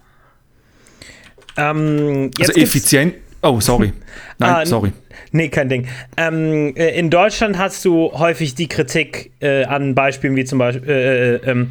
Ähm, 1.56 2.30
also 2.38 2.52
effizient. 2.52 3.14
Oh, 3.42 3.60
sorry. 3.60 3.92
Nein, 4.38 4.50
ah, 4.50 4.66
sorry. 4.66 4.92
Nee, 5.32 5.48
kein 5.48 5.68
Ding. 5.68 5.88
Ähm, 6.16 6.76
äh, 6.76 6.98
in 6.98 7.10
Deutschland 7.10 7.58
hast 7.58 7.84
du 7.84 8.12
häufig 8.12 8.54
die 8.54 8.68
Kritik 8.68 9.32
äh, 9.40 9.64
an 9.64 9.94
Beispielen 9.94 10.36
wie 10.36 10.44
zum 10.44 10.58
Beispiel 10.58 10.88
äh, 10.88 11.34
äh 11.34 11.50
ähm, 11.50 11.70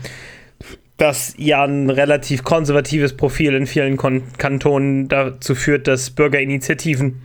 dass 0.98 1.34
ja 1.38 1.64
ein 1.64 1.90
relativ 1.90 2.44
konservatives 2.44 3.18
Profil 3.18 3.56
in 3.56 3.66
vielen 3.66 3.98
Kon 3.98 4.22
Kantonen 4.38 5.08
dazu 5.08 5.56
führt, 5.56 5.88
dass 5.88 6.12
Bürgerinitiativen 6.12 7.24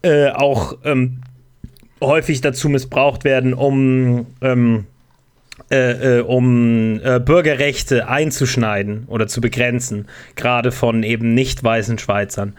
äh, 0.00 0.30
auch 0.30 0.78
ähm, 0.84 1.20
häufig 2.00 2.40
dazu 2.40 2.70
missbraucht 2.70 3.24
werden, 3.24 3.52
um, 3.52 4.26
ähm, 4.40 4.86
äh, 5.70 6.18
äh, 6.18 6.20
um 6.22 6.98
äh, 7.04 7.20
Bürgerrechte 7.20 8.08
einzuschneiden 8.08 9.04
oder 9.06 9.26
zu 9.26 9.42
begrenzen, 9.42 10.08
gerade 10.34 10.72
von 10.72 11.02
eben 11.02 11.34
nicht 11.34 11.62
weißen 11.62 11.98
Schweizern. 11.98 12.54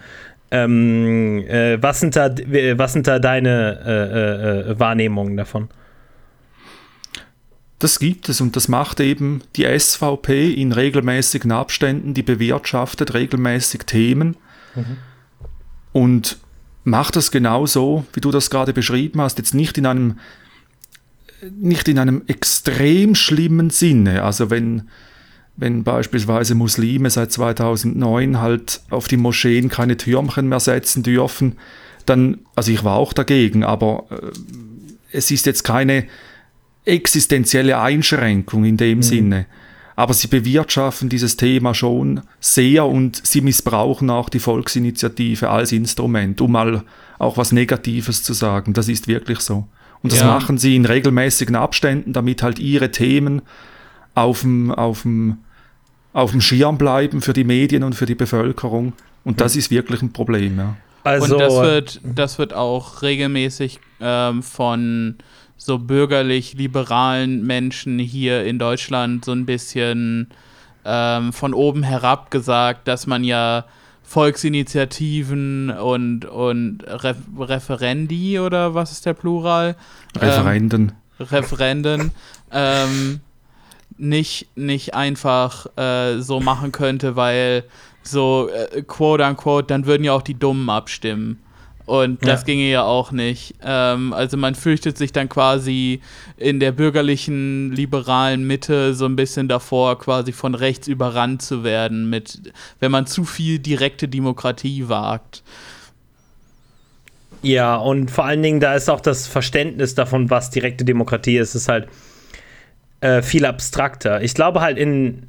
Ähm, 0.55 1.43
äh, 1.47 1.81
was, 1.83 1.99
sind 1.99 2.15
da, 2.15 2.29
was 2.29 2.93
sind 2.93 3.07
da 3.07 3.19
deine 3.19 4.67
äh, 4.69 4.79
Wahrnehmungen 4.79 5.35
davon? 5.35 5.67
Das 7.79 7.99
gibt 7.99 8.29
es 8.29 8.39
und 8.39 8.55
das 8.55 8.69
macht 8.69 9.01
eben 9.01 9.41
die 9.57 9.65
SVP 9.65 10.53
in 10.53 10.71
regelmäßigen 10.71 11.51
Abständen, 11.51 12.13
die 12.13 12.23
bewirtschaftet 12.23 13.13
regelmäßig 13.13 13.83
Themen 13.83 14.37
mhm. 14.75 14.97
und 15.91 16.37
macht 16.85 17.17
das 17.17 17.31
genau 17.31 17.65
so, 17.65 18.05
wie 18.13 18.21
du 18.21 18.31
das 18.31 18.49
gerade 18.49 18.71
beschrieben 18.71 19.19
hast, 19.19 19.37
jetzt 19.37 19.53
nicht 19.53 19.77
in 19.77 19.85
einem 19.85 20.19
nicht 21.51 21.89
in 21.89 21.99
einem 21.99 22.23
extrem 22.27 23.13
schlimmen 23.13 23.69
Sinne. 23.69 24.23
Also 24.23 24.49
wenn, 24.49 24.89
wenn 25.57 25.83
beispielsweise 25.83 26.55
Muslime 26.55 27.09
seit 27.09 27.31
2009 27.31 28.41
halt 28.41 28.81
auf 28.89 29.07
die 29.07 29.17
Moscheen 29.17 29.69
keine 29.69 29.97
Türmchen 29.97 30.49
mehr 30.49 30.59
setzen 30.59 31.03
dürfen, 31.03 31.57
dann, 32.05 32.39
also 32.55 32.71
ich 32.71 32.83
war 32.83 32.97
auch 32.97 33.13
dagegen, 33.13 33.63
aber 33.63 34.05
äh, 34.09 34.15
es 35.11 35.31
ist 35.31 35.45
jetzt 35.45 35.63
keine 35.63 36.05
existenzielle 36.83 37.79
Einschränkung 37.79 38.65
in 38.65 38.77
dem 38.77 38.99
mhm. 38.99 39.03
Sinne. 39.03 39.45
Aber 39.95 40.13
sie 40.13 40.27
bewirtschaften 40.27 41.07
dieses 41.07 41.37
Thema 41.37 41.73
schon 41.73 42.21
sehr 42.41 42.85
und 42.85 43.25
sie 43.25 43.39
missbrauchen 43.39 44.09
auch 44.09 44.27
die 44.27 44.39
Volksinitiative 44.39 45.49
als 45.49 45.71
Instrument, 45.71 46.41
um 46.41 46.51
mal 46.51 46.83
auch 47.17 47.37
was 47.37 47.53
Negatives 47.53 48.21
zu 48.21 48.33
sagen. 48.33 48.73
Das 48.73 48.89
ist 48.89 49.07
wirklich 49.07 49.39
so. 49.39 49.67
Und 50.03 50.11
das 50.11 50.19
ja. 50.19 50.27
machen 50.27 50.57
sie 50.57 50.75
in 50.75 50.85
regelmäßigen 50.85 51.55
Abständen, 51.55 52.11
damit 52.11 52.43
halt 52.43 52.59
ihre 52.59 52.91
Themen 52.91 53.41
auf 54.15 54.41
dem, 54.41 54.71
auf 54.71 55.03
dem, 55.03 55.37
auf 56.15 56.31
dem 56.31 56.39
Schirm 56.39 56.77
bleiben 56.77 57.21
für 57.21 57.33
die 57.33 57.43
Medien 57.43 57.83
und 57.83 57.93
für 57.93 58.05
die 58.05 58.15
Bevölkerung. 58.15 58.93
Und 59.25 59.41
das 59.41 59.53
mhm. 59.53 59.59
ist 59.59 59.69
wirklich 59.69 60.01
ein 60.01 60.13
Problem. 60.13 60.57
Ja. 60.57 60.77
Also, 61.03 61.35
und 61.35 61.41
das 61.41 61.53
wird, 61.53 62.01
das 62.03 62.39
wird 62.39 62.53
auch 62.53 63.01
regelmäßig 63.01 63.79
ähm, 63.99 64.41
von 64.41 65.15
so 65.57 65.77
bürgerlich-liberalen 65.77 67.45
Menschen 67.45 67.99
hier 67.99 68.45
in 68.45 68.59
Deutschland 68.59 69.25
so 69.25 69.33
ein 69.33 69.45
bisschen 69.45 70.29
ähm, 70.85 71.33
von 71.33 71.53
oben 71.53 71.83
herab 71.83 72.31
gesagt, 72.31 72.87
dass 72.87 73.07
man 73.07 73.25
ja 73.25 73.65
Volksinitiativen 74.03 75.69
und, 75.69 76.23
und 76.23 76.83
Re 76.87 77.15
Referendi 77.37 78.39
oder 78.39 78.73
was 78.73 78.93
ist 78.93 79.05
der 79.05 79.13
Plural? 79.15 79.75
Referenden. 80.17 80.93
Ähm, 81.19 81.25
Referenden. 81.25 82.11
ähm, 82.53 83.19
nicht, 83.97 84.47
nicht 84.55 84.93
einfach 84.93 85.67
äh, 85.77 86.19
so 86.19 86.39
machen 86.39 86.71
könnte, 86.71 87.15
weil 87.15 87.63
so 88.03 88.49
äh, 88.49 88.81
quote 88.81 89.25
unquote, 89.25 89.67
dann 89.67 89.85
würden 89.85 90.03
ja 90.03 90.13
auch 90.13 90.21
die 90.21 90.37
Dummen 90.37 90.69
abstimmen. 90.69 91.39
Und 91.85 92.25
das 92.25 92.41
ja. 92.41 92.45
ginge 92.45 92.69
ja 92.69 92.83
auch 92.83 93.11
nicht. 93.11 93.55
Ähm, 93.63 94.11
also 94.11 94.37
man 94.37 94.55
fürchtet 94.55 94.97
sich 94.97 95.11
dann 95.11 95.29
quasi 95.29 96.01
in 96.35 96.59
der 96.59 96.71
bürgerlichen, 96.71 97.71
liberalen 97.71 98.45
Mitte 98.47 98.95
so 98.95 99.05
ein 99.05 99.15
bisschen 99.15 99.47
davor, 99.47 99.99
quasi 99.99 100.31
von 100.31 100.55
rechts 100.55 100.87
überrannt 100.87 101.43
zu 101.43 101.63
werden, 101.63 102.09
mit, 102.09 102.53
wenn 102.79 102.91
man 102.91 103.05
zu 103.05 103.23
viel 103.23 103.59
direkte 103.59 104.07
Demokratie 104.07 104.89
wagt. 104.89 105.43
Ja, 107.43 107.75
und 107.75 108.09
vor 108.09 108.25
allen 108.25 108.41
Dingen, 108.41 108.59
da 108.59 108.73
ist 108.73 108.89
auch 108.89 109.01
das 109.01 109.27
Verständnis 109.27 109.93
davon, 109.93 110.31
was 110.31 110.49
direkte 110.49 110.85
Demokratie 110.85 111.37
ist, 111.37 111.53
ist 111.53 111.69
halt 111.69 111.87
äh, 113.05 113.21
viel 113.21 113.45
abstrakter. 113.45 114.21
Ich 114.21 114.33
glaube 114.33 114.61
halt 114.61 114.77
in, 114.77 115.27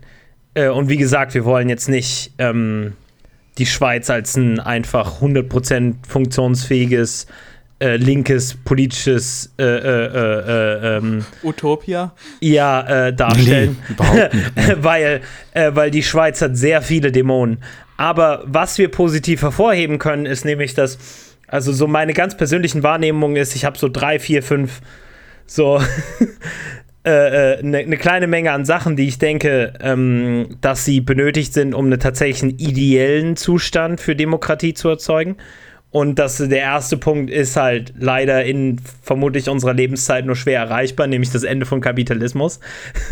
äh, 0.54 0.68
und 0.68 0.88
wie 0.88 0.96
gesagt, 0.96 1.34
wir 1.34 1.44
wollen 1.44 1.68
jetzt 1.68 1.88
nicht 1.88 2.32
ähm, 2.38 2.94
die 3.58 3.66
Schweiz 3.66 4.08
als 4.08 4.36
ein 4.36 4.60
einfach 4.60 5.20
100% 5.20 5.94
funktionsfähiges 6.08 7.26
äh, 7.78 7.96
linkes 7.96 8.56
politisches 8.64 9.52
äh, 9.58 9.62
äh, 9.62 10.06
äh, 10.06 10.96
ähm, 10.96 11.26
Utopia 11.42 12.14
ja 12.40 13.12
darstellen, 13.12 13.76
nee, 13.86 13.92
überhaupt 13.92 14.34
nicht, 14.34 14.76
weil 14.82 15.20
weil 15.52 15.90
die 15.90 16.02
Schweiz 16.02 16.40
hat 16.40 16.56
sehr 16.56 16.80
viele 16.80 17.12
Dämonen. 17.12 17.58
Aber 17.98 18.42
was 18.46 18.78
wir 18.78 18.90
positiv 18.90 19.42
hervorheben 19.42 19.98
können, 19.98 20.24
ist 20.24 20.46
nämlich, 20.46 20.72
dass 20.72 20.98
also 21.48 21.70
so 21.72 21.86
meine 21.86 22.14
ganz 22.14 22.34
persönlichen 22.34 22.82
Wahrnehmungen 22.82 23.36
ist, 23.36 23.54
ich 23.54 23.66
habe 23.66 23.76
so 23.76 23.90
drei, 23.90 24.18
vier, 24.18 24.42
fünf 24.42 24.80
so 25.46 25.80
eine 27.06 27.58
äh, 27.58 27.62
ne, 27.62 27.86
ne 27.86 27.96
kleine 27.96 28.26
Menge 28.26 28.52
an 28.52 28.64
Sachen, 28.64 28.96
die 28.96 29.06
ich 29.06 29.18
denke, 29.18 29.74
ähm, 29.80 30.56
dass 30.60 30.84
sie 30.84 31.00
benötigt 31.00 31.54
sind, 31.54 31.74
um 31.74 31.86
einen 31.86 32.00
tatsächlichen 32.00 32.58
ideellen 32.58 33.36
Zustand 33.36 34.00
für 34.00 34.16
Demokratie 34.16 34.74
zu 34.74 34.88
erzeugen. 34.88 35.36
Und 35.90 36.18
dass 36.18 36.36
der 36.36 36.58
erste 36.58 36.96
Punkt 36.96 37.30
ist 37.30 37.56
halt 37.56 37.94
leider 37.98 38.44
in 38.44 38.80
vermutlich 39.02 39.48
unserer 39.48 39.72
Lebenszeit 39.72 40.26
nur 40.26 40.36
schwer 40.36 40.60
erreichbar, 40.60 41.06
nämlich 41.06 41.30
das 41.30 41.44
Ende 41.44 41.64
von 41.64 41.80
Kapitalismus. 41.80 42.60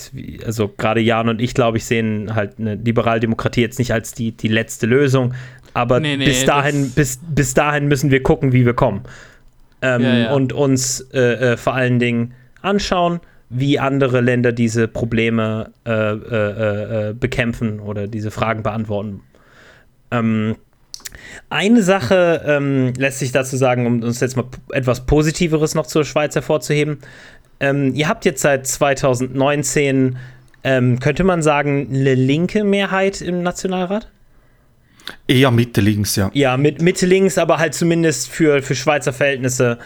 also 0.46 0.68
gerade 0.68 1.00
Jan 1.00 1.30
und 1.30 1.42
ich, 1.42 1.54
glaube 1.54 1.78
ich, 1.78 1.86
sehen 1.86 2.36
halt 2.36 2.60
eine 2.60 2.76
Liberaldemokratie 2.76 3.62
jetzt 3.62 3.80
nicht 3.80 3.94
als 3.94 4.14
die, 4.14 4.32
die 4.32 4.50
letzte 4.50 4.88
Lösung. 4.88 5.34
Aber 5.74 6.00
nee, 6.00 6.18
nee, 6.18 6.26
bis, 6.26 6.46
dahin, 6.46 6.92
bis, 6.92 7.20
bis 7.22 7.54
dahin 7.54 7.88
müssen 7.88 8.12
wir 8.12 8.24
gucken, 8.24 8.52
wie 8.54 8.66
wir 8.66 8.74
kommen. 8.74 9.04
Ähm, 9.82 10.02
ja, 10.02 10.18
ja. 10.18 10.34
Und 10.34 10.54
uns 10.54 11.02
äh, 11.14 11.20
äh, 11.54 11.58
vor 11.58 11.76
allen 11.76 12.00
Dingen 12.00 12.34
anschauen, 12.62 13.20
wie 13.50 13.80
andere 13.80 14.22
Länder 14.22 14.52
diese 14.52 14.88
Probleme 14.88 15.72
äh, 15.86 15.92
äh, 15.92 17.10
äh, 17.10 17.14
bekämpfen 17.14 17.80
oder 17.80 18.08
diese 18.08 18.32
Fragen 18.32 18.64
beantworten. 18.64 19.22
Ähm, 20.12 20.56
eine 21.50 21.84
Sache 21.84 22.42
ähm, 22.46 22.94
lässt 22.98 23.20
sich 23.20 23.32
dazu 23.32 23.56
sagen, 23.58 23.86
um 23.86 24.02
uns 24.02 24.20
jetzt 24.20 24.36
mal 24.36 24.46
etwas 24.72 25.06
Positiveres 25.06 25.76
noch 25.76 25.88
zur 25.88 26.04
Schweiz 26.04 26.36
hervorzuheben. 26.36 27.00
Ähm, 27.60 27.94
ihr 27.94 28.10
habt 28.10 28.26
jetzt 28.26 28.42
seit 28.42 28.68
2019, 28.68 30.18
ähm, 30.64 31.00
könnte 31.00 31.24
man 31.24 31.42
sagen, 31.42 31.88
eine 31.92 32.16
linke 32.16 32.64
Mehrheit 32.64 33.22
im 33.22 33.44
Nationalrat? 33.44 34.10
Eher 35.28 35.52
Mitte-Links, 35.52 36.16
ja. 36.16 36.32
Ja, 36.34 36.58
mit 36.58 36.82
Mitte-Links, 36.82 37.38
aber 37.38 37.60
halt 37.60 37.76
zumindest 37.76 38.30
für, 38.30 38.62
für 38.62 38.76
Schweizer 38.76 39.14
Verhältnisse 39.14 39.78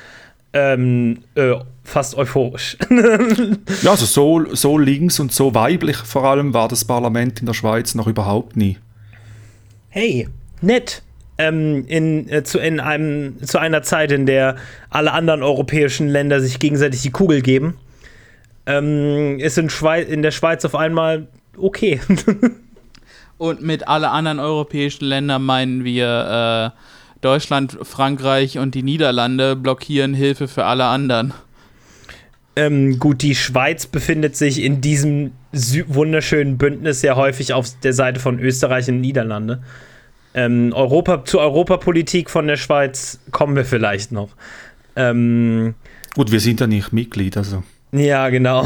ähm, 0.54 1.20
äh, 1.36 1.56
fast 1.84 2.16
euphorisch. 2.16 2.78
ja, 3.84 3.92
also 3.92 4.06
so, 4.06 4.56
so 4.56 4.78
links 4.78 5.20
und 5.20 5.32
so 5.32 5.54
weiblich 5.54 5.98
vor 5.98 6.26
allem 6.26 6.54
war 6.54 6.68
das 6.68 6.86
Parlament 6.86 7.40
in 7.40 7.46
der 7.46 7.54
Schweiz 7.54 7.96
noch 7.96 8.08
überhaupt 8.08 8.56
nie. 8.56 8.78
Hey, 9.90 10.28
nett 10.62 11.02
ähm, 11.38 11.86
in, 11.88 12.30
äh, 12.30 12.44
zu, 12.44 12.60
in 12.60 12.80
einem, 12.80 13.42
zu 13.42 13.60
einer 13.60 13.82
Zeit, 13.82 14.12
in 14.12 14.26
der 14.26 14.58
alle 14.90 15.14
anderen 15.14 15.42
europäischen 15.42 16.08
Länder 16.08 16.42
sich 16.42 16.60
gegenseitig 16.60 17.02
die 17.02 17.12
Kugel 17.12 17.42
geben, 17.42 17.78
ähm, 18.66 19.40
ist 19.40 19.58
in, 19.58 19.70
Schweiz, 19.70 20.08
in 20.08 20.22
der 20.22 20.32
Schweiz 20.32 20.66
auf 20.66 20.76
einmal 20.76 21.28
okay. 21.58 22.02
Und 23.38 23.62
mit 23.62 23.88
alle 23.88 24.10
anderen 24.10 24.40
europäischen 24.40 25.06
Ländern 25.06 25.44
meinen 25.46 25.86
wir 25.86 26.74
äh, 26.76 26.80
Deutschland, 27.22 27.78
Frankreich 27.82 28.58
und 28.58 28.76
die 28.76 28.84
Niederlande 28.84 29.56
blockieren 29.56 30.14
Hilfe 30.14 30.48
für 30.48 30.66
alle 30.66 30.86
anderen. 30.86 31.34
Ähm, 32.56 33.00
gut, 33.00 33.22
die 33.22 33.36
Schweiz 33.36 33.88
befindet 33.88 34.36
sich 34.36 34.62
in 34.62 34.82
diesem 34.82 35.32
wunderschönen 35.88 36.58
Bündnis 36.58 37.02
sehr 37.02 37.16
häufig 37.16 37.54
auf 37.54 37.68
der 37.84 37.94
Seite 37.94 38.20
von 38.20 38.40
Österreich 38.40 38.90
und 38.90 39.02
Niederlande. 39.02 39.64
Ähm, 40.34 40.74
Europa, 40.74 41.26
zur 41.26 41.42
Europapolitik 41.42 42.30
von 42.30 42.48
der 42.48 42.58
Schweiz 42.58 43.20
kommen 43.32 43.56
wir 43.56 43.66
vielleicht 43.66 44.12
noch. 44.12 44.30
Ähm, 44.96 45.76
Gut, 46.16 46.32
wir 46.32 46.40
sind 46.40 46.60
ja 46.60 46.68
nicht 46.68 46.92
Mitglied, 46.92 47.38
also. 47.38 47.64
Ja, 47.92 48.30
genau. 48.30 48.66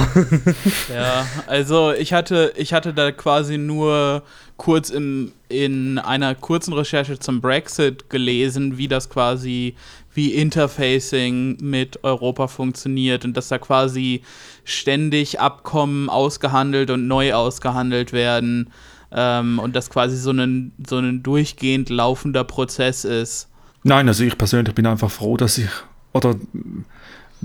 ja, 0.94 1.26
also 1.48 1.94
ich 1.94 2.12
hatte, 2.12 2.54
ich 2.58 2.74
hatte 2.74 2.94
da 2.94 3.12
quasi 3.12 3.58
nur 3.58 4.24
kurz 4.58 4.90
im, 4.90 5.32
in 5.48 5.98
einer 5.98 6.36
kurzen 6.36 6.74
Recherche 6.74 7.18
zum 7.20 7.40
Brexit 7.40 8.10
gelesen, 8.10 8.78
wie 8.78 8.90
das 8.90 9.10
quasi, 9.10 9.76
wie 10.14 10.34
Interfacing 10.34 11.58
mit 11.62 12.04
Europa 12.04 12.48
funktioniert 12.48 13.24
und 13.24 13.38
dass 13.38 13.48
da 13.48 13.60
quasi 13.60 14.24
ständig 14.66 15.40
Abkommen 15.40 16.10
ausgehandelt 16.10 16.92
und 16.92 17.08
neu 17.08 17.34
ausgehandelt 17.34 18.12
werden 18.12 18.72
ähm, 19.14 19.58
und 19.60 19.76
das 19.76 19.90
quasi 19.90 20.18
so 20.18 20.32
ein, 20.32 20.74
so 20.86 20.98
ein 20.98 21.24
durchgehend 21.24 21.90
laufender 21.90 22.44
Prozess 22.44 23.06
ist. 23.06 23.48
Nein, 23.84 24.08
also 24.08 24.24
ich 24.24 24.38
persönlich 24.38 24.76
bin 24.76 24.86
einfach 24.86 25.12
froh, 25.12 25.38
dass 25.38 25.58
ich, 25.58 25.70
oder 26.14 26.36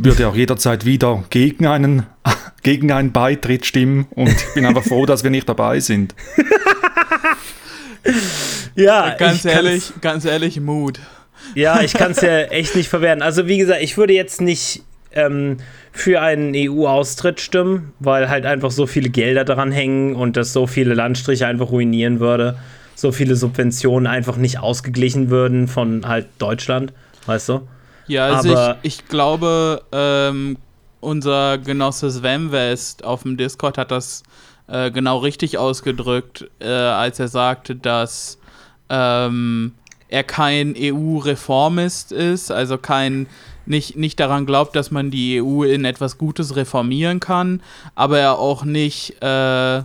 würde 0.04 0.28
auch 0.28 0.36
jederzeit 0.36 0.84
wieder 0.84 1.24
gegen 1.30 1.66
einen, 1.66 2.06
gegen 2.62 2.92
einen 2.92 3.12
Beitritt 3.12 3.66
stimmen 3.66 4.06
und 4.10 4.28
ich 4.28 4.54
bin 4.54 4.64
einfach 4.64 4.84
froh, 4.84 5.06
dass 5.06 5.24
wir 5.24 5.30
nicht 5.30 5.48
dabei 5.48 5.80
sind. 5.80 6.14
ja, 8.74 9.14
ganz 9.14 9.44
ehrlich, 9.44 9.92
ganz 10.00 10.24
ehrlich, 10.24 10.60
Mut. 10.60 11.00
Ja, 11.54 11.80
ich 11.80 11.92
kann 11.94 12.12
es 12.12 12.20
ja 12.20 12.42
echt 12.42 12.76
nicht 12.76 12.88
verwehren. 12.88 13.22
Also 13.22 13.46
wie 13.46 13.58
gesagt, 13.58 13.82
ich 13.82 13.96
würde 13.96 14.12
jetzt 14.12 14.40
nicht 14.40 14.82
ähm, 15.12 15.58
für 15.92 16.20
einen 16.20 16.52
EU-Austritt 16.54 17.40
stimmen, 17.40 17.92
weil 17.98 18.28
halt 18.28 18.46
einfach 18.46 18.70
so 18.70 18.86
viele 18.86 19.10
Gelder 19.10 19.44
daran 19.44 19.72
hängen 19.72 20.14
und 20.14 20.36
das 20.36 20.52
so 20.52 20.66
viele 20.66 20.94
Landstriche 20.94 21.46
einfach 21.46 21.70
ruinieren 21.70 22.20
würde. 22.20 22.58
So 22.94 23.12
viele 23.12 23.36
Subventionen 23.36 24.06
einfach 24.06 24.36
nicht 24.36 24.58
ausgeglichen 24.58 25.30
würden 25.30 25.68
von 25.68 26.06
halt 26.06 26.26
Deutschland, 26.38 26.92
weißt 27.26 27.48
du? 27.48 27.68
Ja, 28.08 28.26
also 28.26 28.50
Aber 28.50 28.78
ich, 28.82 29.00
ich 29.00 29.08
glaube, 29.08 29.82
ähm, 29.92 30.56
unser 31.00 31.58
Genosse 31.58 32.10
Sven 32.10 32.50
West 32.52 33.04
auf 33.04 33.22
dem 33.22 33.36
Discord 33.36 33.78
hat 33.78 33.90
das 33.90 34.22
äh, 34.66 34.90
genau 34.90 35.18
richtig 35.18 35.58
ausgedrückt, 35.58 36.50
äh, 36.60 36.68
als 36.68 37.20
er 37.20 37.28
sagte, 37.28 37.76
dass 37.76 38.38
ähm, 38.88 39.72
er 40.08 40.24
kein 40.24 40.74
EU-Reformist 40.76 42.12
ist, 42.12 42.50
also 42.50 42.78
kein 42.78 43.26
nicht, 43.66 43.96
nicht 43.96 44.18
daran 44.18 44.46
glaubt, 44.46 44.74
dass 44.74 44.90
man 44.90 45.10
die 45.10 45.42
EU 45.42 45.62
in 45.62 45.84
etwas 45.84 46.16
Gutes 46.16 46.56
reformieren 46.56 47.20
kann, 47.20 47.62
aber 47.94 48.18
er 48.18 48.38
auch 48.38 48.64
nicht, 48.64 49.16
äh, 49.20 49.82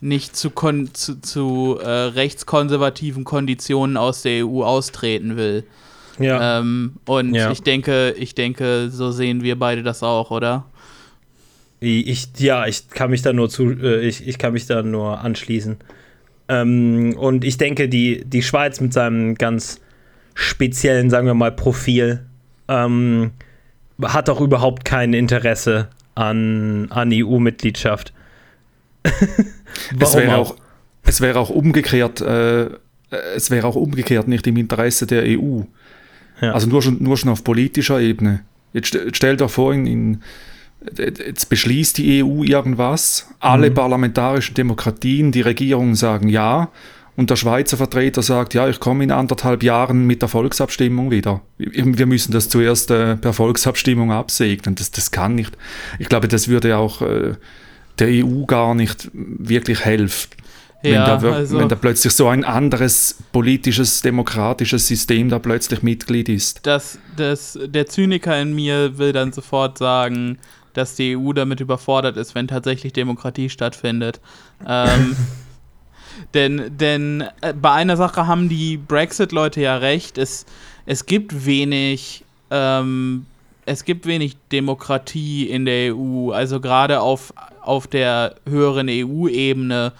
nicht 0.00 0.36
zu, 0.36 0.50
zu, 0.92 1.20
zu 1.20 1.78
äh, 1.82 1.88
rechtskonservativen 1.88 3.24
Konditionen 3.24 3.96
aus 3.96 4.22
der 4.22 4.46
EU 4.46 4.62
austreten 4.62 5.36
will. 5.36 5.64
Ja. 6.18 6.58
Ähm, 6.58 6.94
und 7.06 7.34
ja. 7.34 7.50
ich 7.50 7.62
denke, 7.62 8.14
ich 8.18 8.34
denke, 8.34 8.88
so 8.90 9.10
sehen 9.10 9.42
wir 9.42 9.58
beide 9.58 9.82
das 9.82 10.02
auch, 10.02 10.30
oder? 10.30 10.66
Ich, 11.80 12.28
ja, 12.38 12.66
ich 12.66 12.88
kann 12.90 13.10
mich 13.10 13.22
da 13.22 13.32
nur 13.32 13.48
zu, 13.48 13.70
äh, 13.70 14.06
ich, 14.06 14.26
ich 14.26 14.38
kann 14.38 14.52
mich 14.52 14.66
da 14.66 14.82
nur 14.82 15.20
anschließen. 15.20 15.78
Ähm, 16.48 17.16
und 17.18 17.44
ich 17.44 17.58
denke, 17.58 17.88
die, 17.88 18.24
die 18.24 18.42
Schweiz 18.42 18.80
mit 18.80 18.92
seinem 18.92 19.34
ganz 19.34 19.80
speziellen, 20.34 21.10
sagen 21.10 21.26
wir 21.26 21.34
mal, 21.34 21.52
Profil 21.52 22.24
ähm, 22.68 23.32
hat 24.00 24.30
auch 24.30 24.40
überhaupt 24.40 24.84
kein 24.84 25.12
Interesse 25.12 25.88
an, 26.14 26.88
an 26.90 27.10
EU-Mitgliedschaft. 27.12 28.12
es 29.98 30.14
wäre 30.14 30.36
auch, 30.36 30.56
es 31.04 31.20
wäre 31.20 31.40
auch 31.40 31.50
umgekehrt, 31.50 32.20
äh, 32.20 32.70
es 33.34 33.50
wäre 33.50 33.66
auch 33.66 33.76
umgekehrt 33.76 34.28
nicht 34.28 34.46
im 34.46 34.56
Interesse 34.56 35.06
der 35.06 35.24
EU. 35.26 35.62
Ja. 36.42 36.52
Also 36.52 36.68
nur 36.68 36.82
schon, 36.82 37.02
nur 37.02 37.16
schon 37.16 37.30
auf 37.30 37.44
politischer 37.44 38.00
Ebene. 38.00 38.40
Jetzt 38.72 38.98
stell 39.12 39.36
dir 39.36 39.48
vor, 39.48 39.72
in, 39.72 39.86
in, 39.86 40.22
jetzt 40.98 41.48
beschließt 41.48 41.96
die 41.98 42.22
EU 42.22 42.42
irgendwas, 42.42 43.28
alle 43.38 43.70
mhm. 43.70 43.74
parlamentarischen 43.74 44.54
Demokratien, 44.54 45.32
die 45.32 45.42
Regierungen 45.42 45.94
sagen 45.94 46.28
ja, 46.28 46.70
und 47.14 47.30
der 47.30 47.36
Schweizer 47.36 47.76
Vertreter 47.76 48.22
sagt, 48.22 48.54
ja, 48.54 48.68
ich 48.68 48.80
komme 48.80 49.04
in 49.04 49.10
anderthalb 49.10 49.62
Jahren 49.62 50.06
mit 50.06 50.22
der 50.22 50.28
Volksabstimmung 50.28 51.10
wieder. 51.10 51.42
Wir 51.58 52.06
müssen 52.06 52.32
das 52.32 52.48
zuerst 52.48 52.90
äh, 52.90 53.16
per 53.16 53.34
Volksabstimmung 53.34 54.10
absegnen. 54.10 54.74
Das, 54.74 54.90
das 54.90 55.10
kann 55.10 55.34
nicht. 55.34 55.56
Ich 55.98 56.08
glaube, 56.08 56.26
das 56.26 56.48
würde 56.48 56.78
auch 56.78 57.02
äh, 57.02 57.34
der 57.98 58.08
EU 58.08 58.46
gar 58.46 58.74
nicht 58.74 59.10
wirklich 59.12 59.84
helfen. 59.84 60.30
Wenn, 60.82 60.94
ja, 60.94 61.16
da, 61.16 61.32
also, 61.32 61.58
wenn 61.58 61.68
da 61.68 61.76
plötzlich 61.76 62.12
so 62.12 62.26
ein 62.26 62.44
anderes 62.44 63.16
politisches, 63.30 64.02
demokratisches 64.02 64.88
System 64.88 65.28
da 65.28 65.38
plötzlich 65.38 65.82
Mitglied 65.82 66.28
ist. 66.28 66.66
Das, 66.66 66.98
das, 67.16 67.58
der 67.64 67.86
Zyniker 67.86 68.40
in 68.40 68.52
mir 68.54 68.98
will 68.98 69.12
dann 69.12 69.32
sofort 69.32 69.78
sagen, 69.78 70.38
dass 70.74 70.96
die 70.96 71.16
EU 71.16 71.32
damit 71.32 71.60
überfordert 71.60 72.16
ist, 72.16 72.34
wenn 72.34 72.48
tatsächlich 72.48 72.92
Demokratie 72.92 73.48
stattfindet. 73.48 74.20
ähm, 74.66 75.16
denn, 76.34 76.76
denn 76.76 77.24
äh, 77.42 77.52
bei 77.54 77.72
einer 77.72 77.96
Sache 77.96 78.26
haben 78.26 78.48
die 78.48 78.76
Brexit-Leute 78.76 79.60
ja 79.60 79.76
recht. 79.76 80.18
Es, 80.18 80.46
es 80.84 81.06
gibt 81.06 81.46
wenig. 81.46 82.24
Ähm, 82.50 83.26
es 83.64 83.84
gibt 83.84 84.06
wenig 84.06 84.36
Demokratie 84.50 85.48
in 85.48 85.66
der 85.66 85.94
EU, 85.94 86.32
also 86.32 86.60
gerade 86.60 87.00
auf, 87.00 87.32
auf 87.60 87.86
der 87.86 88.34
höheren 88.44 88.88
EU-Ebene 88.90 89.92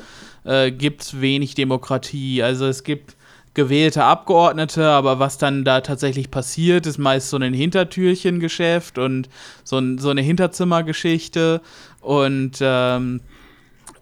äh, 0.44 0.70
gibt 0.70 1.02
es 1.02 1.20
wenig 1.20 1.54
Demokratie. 1.54 2.42
Also 2.42 2.66
es 2.66 2.84
gibt 2.84 3.16
gewählte 3.54 4.04
Abgeordnete, 4.04 4.88
aber 4.88 5.18
was 5.18 5.38
dann 5.38 5.64
da 5.64 5.80
tatsächlich 5.80 6.30
passiert, 6.30 6.86
ist 6.86 6.98
meist 6.98 7.30
so 7.30 7.36
ein 7.36 7.52
Hintertürchengeschäft 7.52 8.98
und 8.98 9.28
so, 9.62 9.78
ein, 9.78 9.98
so 9.98 10.10
eine 10.10 10.22
Hinterzimmergeschichte. 10.22 11.60
Und, 12.00 12.52
ähm, 12.60 13.20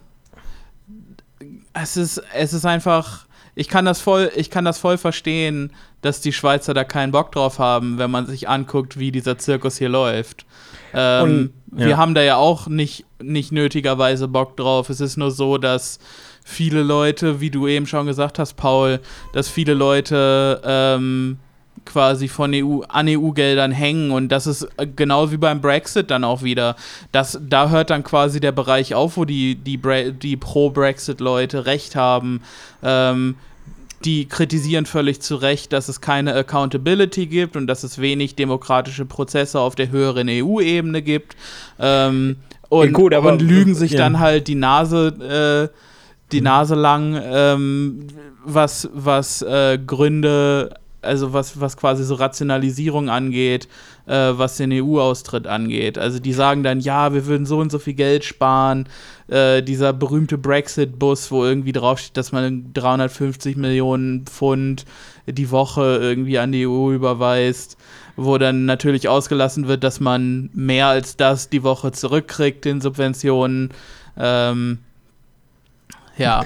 es, 1.72 1.96
ist, 1.96 2.20
es 2.34 2.52
ist 2.52 2.66
einfach 2.66 3.27
ich 3.58 3.68
kann 3.68 3.84
das 3.84 4.00
voll, 4.00 4.30
ich 4.36 4.50
kann 4.50 4.64
das 4.64 4.78
voll 4.78 4.98
verstehen, 4.98 5.72
dass 6.00 6.20
die 6.20 6.32
Schweizer 6.32 6.74
da 6.74 6.84
keinen 6.84 7.10
Bock 7.10 7.32
drauf 7.32 7.58
haben, 7.58 7.98
wenn 7.98 8.08
man 8.08 8.24
sich 8.26 8.48
anguckt, 8.48 9.00
wie 9.00 9.10
dieser 9.10 9.36
Zirkus 9.36 9.78
hier 9.78 9.88
läuft. 9.88 10.46
Ähm, 10.94 11.50
Und, 11.72 11.80
ja. 11.80 11.86
Wir 11.86 11.96
haben 11.96 12.14
da 12.14 12.22
ja 12.22 12.36
auch 12.36 12.68
nicht, 12.68 13.04
nicht 13.20 13.50
nötigerweise 13.50 14.28
Bock 14.28 14.56
drauf. 14.56 14.90
Es 14.90 15.00
ist 15.00 15.16
nur 15.16 15.32
so, 15.32 15.58
dass 15.58 15.98
viele 16.44 16.84
Leute, 16.84 17.40
wie 17.40 17.50
du 17.50 17.66
eben 17.66 17.88
schon 17.88 18.06
gesagt 18.06 18.38
hast, 18.38 18.54
Paul, 18.54 19.00
dass 19.32 19.48
viele 19.48 19.74
Leute 19.74 20.62
ähm, 20.64 21.38
quasi 21.84 22.28
von 22.28 22.52
EU 22.54 22.80
an 22.88 23.08
EU-Geldern 23.08 23.72
hängen 23.72 24.10
und 24.10 24.28
das 24.28 24.46
ist 24.46 24.68
äh, 24.76 24.86
genau 24.86 25.30
wie 25.30 25.36
beim 25.36 25.60
Brexit 25.60 26.10
dann 26.10 26.24
auch 26.24 26.42
wieder. 26.42 26.76
Das, 27.12 27.38
da 27.42 27.70
hört 27.70 27.90
dann 27.90 28.04
quasi 28.04 28.40
der 28.40 28.52
Bereich 28.52 28.94
auf, 28.94 29.16
wo 29.16 29.24
die, 29.24 29.56
die, 29.56 29.78
die 30.12 30.36
Pro-Brexit-Leute 30.36 31.66
recht 31.66 31.96
haben. 31.96 32.42
Ähm, 32.82 33.36
die 34.04 34.26
kritisieren 34.26 34.86
völlig 34.86 35.20
zu 35.20 35.36
Recht, 35.36 35.72
dass 35.72 35.88
es 35.88 36.00
keine 36.00 36.34
Accountability 36.34 37.26
gibt 37.26 37.56
und 37.56 37.66
dass 37.66 37.82
es 37.82 37.98
wenig 37.98 38.36
demokratische 38.36 39.04
Prozesse 39.04 39.58
auf 39.58 39.74
der 39.74 39.90
höheren 39.90 40.28
EU-Ebene 40.28 41.02
gibt. 41.02 41.36
Ähm, 41.80 42.36
und, 42.68 42.86
ja, 42.86 42.92
gut, 42.92 43.14
aber, 43.14 43.32
und 43.32 43.42
lügen 43.42 43.74
sich 43.74 43.92
ja. 43.92 43.98
dann 43.98 44.18
halt 44.20 44.46
die 44.46 44.54
Nase, 44.54 45.70
äh, 45.72 45.76
die 46.32 46.40
Nase 46.40 46.74
lang, 46.74 47.20
ähm, 47.24 48.06
was, 48.44 48.88
was 48.92 49.42
äh, 49.42 49.78
Gründe 49.84 50.74
also 51.02 51.32
was, 51.32 51.60
was 51.60 51.76
quasi 51.76 52.04
so 52.04 52.14
Rationalisierung 52.14 53.08
angeht, 53.08 53.68
äh, 54.06 54.32
was 54.32 54.56
den 54.56 54.72
EU-Austritt 54.72 55.46
angeht. 55.46 55.98
Also 55.98 56.18
die 56.18 56.32
sagen 56.32 56.62
dann, 56.62 56.80
ja, 56.80 57.14
wir 57.14 57.26
würden 57.26 57.46
so 57.46 57.58
und 57.58 57.70
so 57.70 57.78
viel 57.78 57.94
Geld 57.94 58.24
sparen. 58.24 58.88
Äh, 59.28 59.62
dieser 59.62 59.92
berühmte 59.92 60.38
Brexit-Bus, 60.38 61.30
wo 61.30 61.44
irgendwie 61.44 61.72
draufsteht, 61.72 62.16
dass 62.16 62.32
man 62.32 62.72
350 62.72 63.56
Millionen 63.56 64.26
Pfund 64.26 64.84
die 65.26 65.50
Woche 65.50 65.98
irgendwie 66.00 66.38
an 66.38 66.52
die 66.52 66.66
EU 66.66 66.92
überweist, 66.92 67.76
wo 68.16 68.38
dann 68.38 68.64
natürlich 68.64 69.08
ausgelassen 69.08 69.68
wird, 69.68 69.84
dass 69.84 70.00
man 70.00 70.50
mehr 70.52 70.88
als 70.88 71.16
das 71.16 71.48
die 71.50 71.62
Woche 71.62 71.92
zurückkriegt 71.92 72.66
in 72.66 72.80
Subventionen. 72.80 73.70
Ähm, 74.16 74.78
ja. 76.16 76.44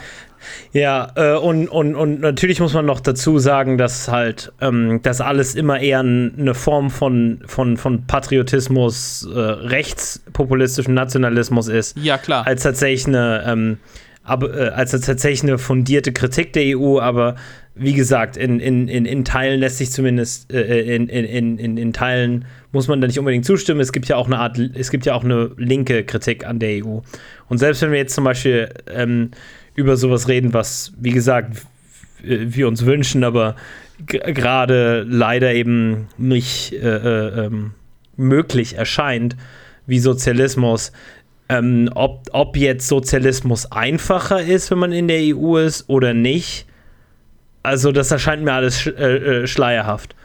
Ja, 0.73 1.13
äh, 1.17 1.37
und, 1.37 1.69
und, 1.69 1.95
und 1.95 2.21
natürlich 2.21 2.61
muss 2.61 2.75
man 2.75 2.87
noch 2.87 3.01
dazu 3.01 3.39
sagen, 3.39 3.79
dass 3.79 4.09
halt 4.09 4.53
ähm, 4.61 5.01
das 5.03 5.21
alles 5.21 5.55
immer 5.55 5.81
eher 5.81 6.01
eine 6.01 6.55
Form 6.55 6.91
von, 6.91 7.43
von, 7.47 7.77
von 7.77 8.07
Patriotismus, 8.07 9.29
äh, 9.33 9.39
rechtspopulistischen 9.39 10.95
Nationalismus 10.95 11.69
ist. 11.69 11.97
Ja, 11.99 12.19
klar. 12.19 12.47
Als 12.47 12.63
tatsächlich 12.63 13.07
eine, 13.07 13.45
ähm, 13.47 13.79
ab, 14.25 14.45
äh, 14.45 14.69
als 14.69 14.93
tatsächlich 14.93 15.43
eine 15.43 15.59
fundierte 15.59 16.13
Kritik 16.13 16.53
der 16.53 16.79
EU, 16.79 17.01
aber 17.01 17.37
wie 17.75 17.95
gesagt, 17.95 18.37
in, 18.37 18.61
in, 18.61 18.89
in, 18.89 19.07
in 19.07 19.25
Teilen 19.25 19.61
lässt 19.61 19.79
sich 19.79 19.91
zumindest, 19.91 20.53
äh, 20.53 20.95
in, 20.95 21.09
in, 21.09 21.59
in, 21.59 21.77
in 21.79 21.93
Teilen 21.93 22.45
muss 22.71 22.89
man 22.89 23.01
da 23.01 23.07
nicht 23.07 23.19
unbedingt 23.19 23.45
zustimmen. 23.45 23.81
Es 23.81 23.93
gibt 23.93 24.09
ja 24.09 24.17
auch 24.17 24.27
eine 24.27 24.39
Art, 24.39 24.59
es 24.59 24.91
gibt 24.91 25.07
ja 25.07 25.15
auch 25.15 25.25
eine 25.25 25.51
linke 25.57 26.05
Kritik 26.05 26.47
an 26.47 26.59
der 26.59 26.85
EU. 26.85 27.01
Und 27.49 27.59
selbst 27.59 27.83
wenn 27.83 27.91
wir 27.91 27.99
jetzt 27.99 28.15
zum 28.15 28.25
Beispiel 28.25 28.69
ähm, 28.91 29.31
über 29.75 29.97
sowas 29.97 30.29
reden, 30.29 30.53
was, 30.53 30.93
wie 30.99 31.13
gesagt, 31.13 31.67
wir 32.23 32.69
uns 32.69 32.87
wünschen, 32.87 33.25
aber 33.25 33.57
gerade 34.07 35.05
leider 35.09 35.53
eben 35.53 36.09
nicht 36.19 36.73
äh, 36.73 36.97
äh, 36.97 37.47
ähm, 37.47 37.73
möglich 38.17 38.77
erscheint, 38.77 39.37
wie 39.87 39.99
Sozialismus. 39.99 40.93
Ähm, 41.49 41.91
ob, 41.95 42.29
ob 42.33 42.57
jetzt 42.57 42.89
Sozialismus 42.89 43.71
einfacher 43.71 44.41
ist, 44.43 44.71
wenn 44.71 44.79
man 44.79 44.93
in 44.93 45.09
der 45.09 45.37
EU 45.37 45.59
ist 45.59 45.89
oder 45.89 46.15
nicht, 46.15 46.67
also 47.63 47.93
das 47.93 48.11
erscheint 48.11 48.43
mir 48.43 48.53
alles 48.53 48.81
sch 48.81 48.87
äh, 48.89 49.43
äh 49.43 49.47
schleierhaft. 49.47 50.17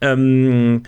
Ähm, 0.00 0.82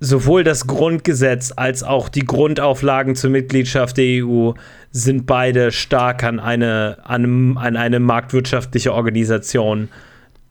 sowohl 0.00 0.44
das 0.44 0.66
Grundgesetz 0.66 1.52
als 1.54 1.82
auch 1.82 2.08
die 2.08 2.24
Grundauflagen 2.24 3.14
zur 3.14 3.30
Mitgliedschaft 3.30 3.96
der 3.96 4.24
EU 4.24 4.52
sind 4.96 5.26
beide 5.26 5.72
stark 5.72 6.22
an 6.22 6.38
eine, 6.38 6.98
an, 7.02 7.56
an 7.58 7.76
eine 7.76 7.98
marktwirtschaftliche 7.98 8.94
Organisation 8.94 9.88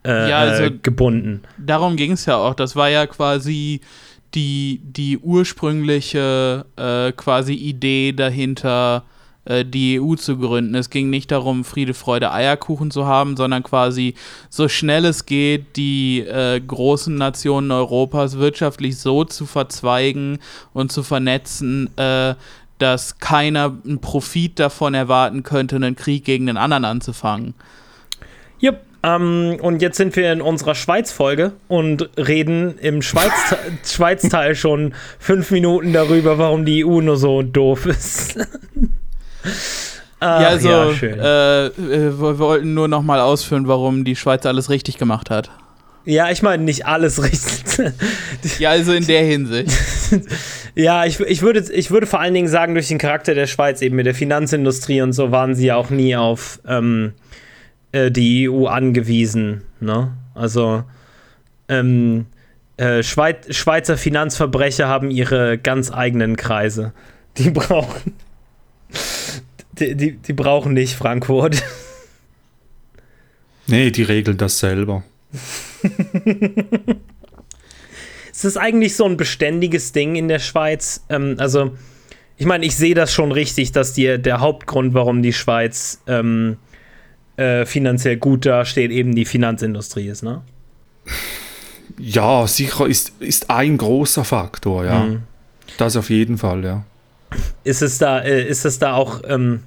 äh, 0.06 0.28
ja, 0.28 0.40
also 0.40 0.64
gebunden. 0.82 1.40
Darum 1.56 1.96
ging 1.96 2.12
es 2.12 2.26
ja 2.26 2.36
auch. 2.36 2.52
Das 2.52 2.76
war 2.76 2.90
ja 2.90 3.06
quasi 3.06 3.80
die, 4.34 4.82
die 4.84 5.16
ursprüngliche 5.16 6.66
äh, 6.76 7.12
quasi 7.12 7.54
Idee 7.54 8.12
dahinter, 8.12 9.04
äh, 9.46 9.64
die 9.64 9.98
EU 9.98 10.14
zu 10.14 10.36
gründen. 10.36 10.74
Es 10.74 10.90
ging 10.90 11.08
nicht 11.08 11.30
darum, 11.30 11.64
Friede, 11.64 11.94
Freude, 11.94 12.30
Eierkuchen 12.30 12.90
zu 12.90 13.06
haben, 13.06 13.38
sondern 13.38 13.62
quasi 13.62 14.14
so 14.50 14.68
schnell 14.68 15.06
es 15.06 15.24
geht, 15.24 15.76
die 15.76 16.20
äh, 16.20 16.60
großen 16.60 17.14
Nationen 17.14 17.70
Europas 17.70 18.36
wirtschaftlich 18.36 18.98
so 18.98 19.24
zu 19.24 19.46
verzweigen 19.46 20.38
und 20.74 20.92
zu 20.92 21.02
vernetzen, 21.02 21.88
äh, 21.96 22.34
dass 22.84 23.18
keiner 23.18 23.72
einen 23.82 23.98
Profit 23.98 24.60
davon 24.60 24.92
erwarten 24.92 25.42
könnte, 25.42 25.76
einen 25.76 25.96
Krieg 25.96 26.22
gegen 26.26 26.44
den 26.44 26.58
anderen 26.58 26.84
anzufangen. 26.84 27.54
Yep. 28.62 28.82
Ähm, 29.02 29.56
und 29.62 29.80
jetzt 29.80 29.96
sind 29.96 30.14
wir 30.16 30.30
in 30.30 30.42
unserer 30.42 30.74
Schweiz-Folge 30.74 31.52
und 31.66 32.10
reden 32.18 32.76
im 32.78 33.00
Schweiz-Teil 33.02 34.54
Schweiz 34.54 34.58
schon 34.58 34.92
fünf 35.18 35.50
Minuten 35.50 35.94
darüber, 35.94 36.36
warum 36.36 36.66
die 36.66 36.84
EU 36.84 37.00
nur 37.00 37.16
so 37.16 37.40
doof 37.40 37.86
ist. 37.86 38.38
Ach, 40.20 40.40
ja, 40.42 40.48
also 40.48 40.68
ja, 40.68 40.90
äh, 40.90 41.66
äh, 41.66 41.72
wir 42.20 42.38
wollten 42.38 42.74
nur 42.74 42.88
noch 42.88 43.02
mal 43.02 43.20
ausführen, 43.20 43.66
warum 43.66 44.04
die 44.04 44.16
Schweiz 44.16 44.44
alles 44.44 44.68
richtig 44.68 44.98
gemacht 44.98 45.30
hat. 45.30 45.50
Ja, 46.04 46.30
ich 46.30 46.42
meine 46.42 46.62
nicht 46.62 46.84
alles 46.84 47.22
richtig. 47.22 47.64
ja, 48.58 48.70
also 48.70 48.92
in 48.92 49.06
der 49.06 49.24
Hinsicht. 49.24 49.72
ja, 50.74 51.04
ich, 51.04 51.20
ich, 51.20 51.42
würde, 51.42 51.64
ich 51.72 51.90
würde 51.90 52.06
vor 52.06 52.20
allen 52.20 52.34
Dingen 52.34 52.48
sagen, 52.48 52.74
durch 52.74 52.88
den 52.88 52.98
Charakter 52.98 53.34
der 53.34 53.46
Schweiz, 53.46 53.82
eben 53.82 53.96
mit 53.96 54.06
der 54.06 54.14
Finanzindustrie 54.14 55.02
und 55.02 55.12
so, 55.12 55.30
waren 55.30 55.54
sie 55.54 55.66
ja 55.66 55.76
auch 55.76 55.90
nie 55.90 56.16
auf 56.16 56.60
ähm, 56.66 57.12
äh, 57.92 58.10
die 58.10 58.48
EU 58.48 58.66
angewiesen. 58.66 59.62
Ne? 59.80 60.12
Also, 60.34 60.84
ähm, 61.68 62.26
äh, 62.76 63.02
Schweiz, 63.02 63.54
Schweizer 63.54 63.96
Finanzverbrecher 63.96 64.88
haben 64.88 65.10
ihre 65.10 65.58
ganz 65.58 65.92
eigenen 65.92 66.36
Kreise. 66.36 66.92
Die 67.36 67.50
brauchen 67.50 68.14
die, 69.78 69.94
die, 69.94 70.12
die 70.16 70.32
brauchen 70.32 70.72
nicht 70.72 70.94
Frankfurt. 70.94 71.62
Nee, 73.66 73.90
die 73.90 74.02
regeln 74.02 74.36
das 74.36 74.58
selber. 74.58 75.04
ist 78.34 78.44
das 78.44 78.56
eigentlich 78.56 78.96
so 78.96 79.04
ein 79.04 79.16
beständiges 79.16 79.92
Ding 79.92 80.16
in 80.16 80.26
der 80.26 80.40
Schweiz? 80.40 81.04
Ähm, 81.08 81.36
also, 81.38 81.76
ich 82.36 82.46
meine, 82.46 82.66
ich 82.66 82.74
sehe 82.74 82.96
das 82.96 83.12
schon 83.12 83.30
richtig, 83.30 83.70
dass 83.70 83.92
die, 83.92 84.18
der 84.18 84.40
Hauptgrund, 84.40 84.92
warum 84.92 85.22
die 85.22 85.32
Schweiz 85.32 86.02
ähm, 86.08 86.56
äh, 87.36 87.64
finanziell 87.64 88.16
gut 88.16 88.44
dasteht, 88.44 88.90
eben 88.90 89.14
die 89.14 89.24
Finanzindustrie 89.24 90.08
ist, 90.08 90.22
ne? 90.22 90.42
Ja, 91.96 92.44
sicher 92.48 92.88
ist, 92.88 93.12
ist 93.20 93.50
ein 93.50 93.76
großer 93.76 94.24
Faktor, 94.24 94.84
ja. 94.84 95.04
Mhm. 95.04 95.22
Das 95.78 95.96
auf 95.96 96.10
jeden 96.10 96.38
Fall, 96.38 96.64
ja. 96.64 96.84
Ist 97.62 97.82
es 97.82 97.98
da, 97.98 98.18
äh, 98.18 98.48
ist 98.48 98.64
es 98.64 98.80
da 98.80 98.94
auch, 98.94 99.20
ähm, 99.28 99.60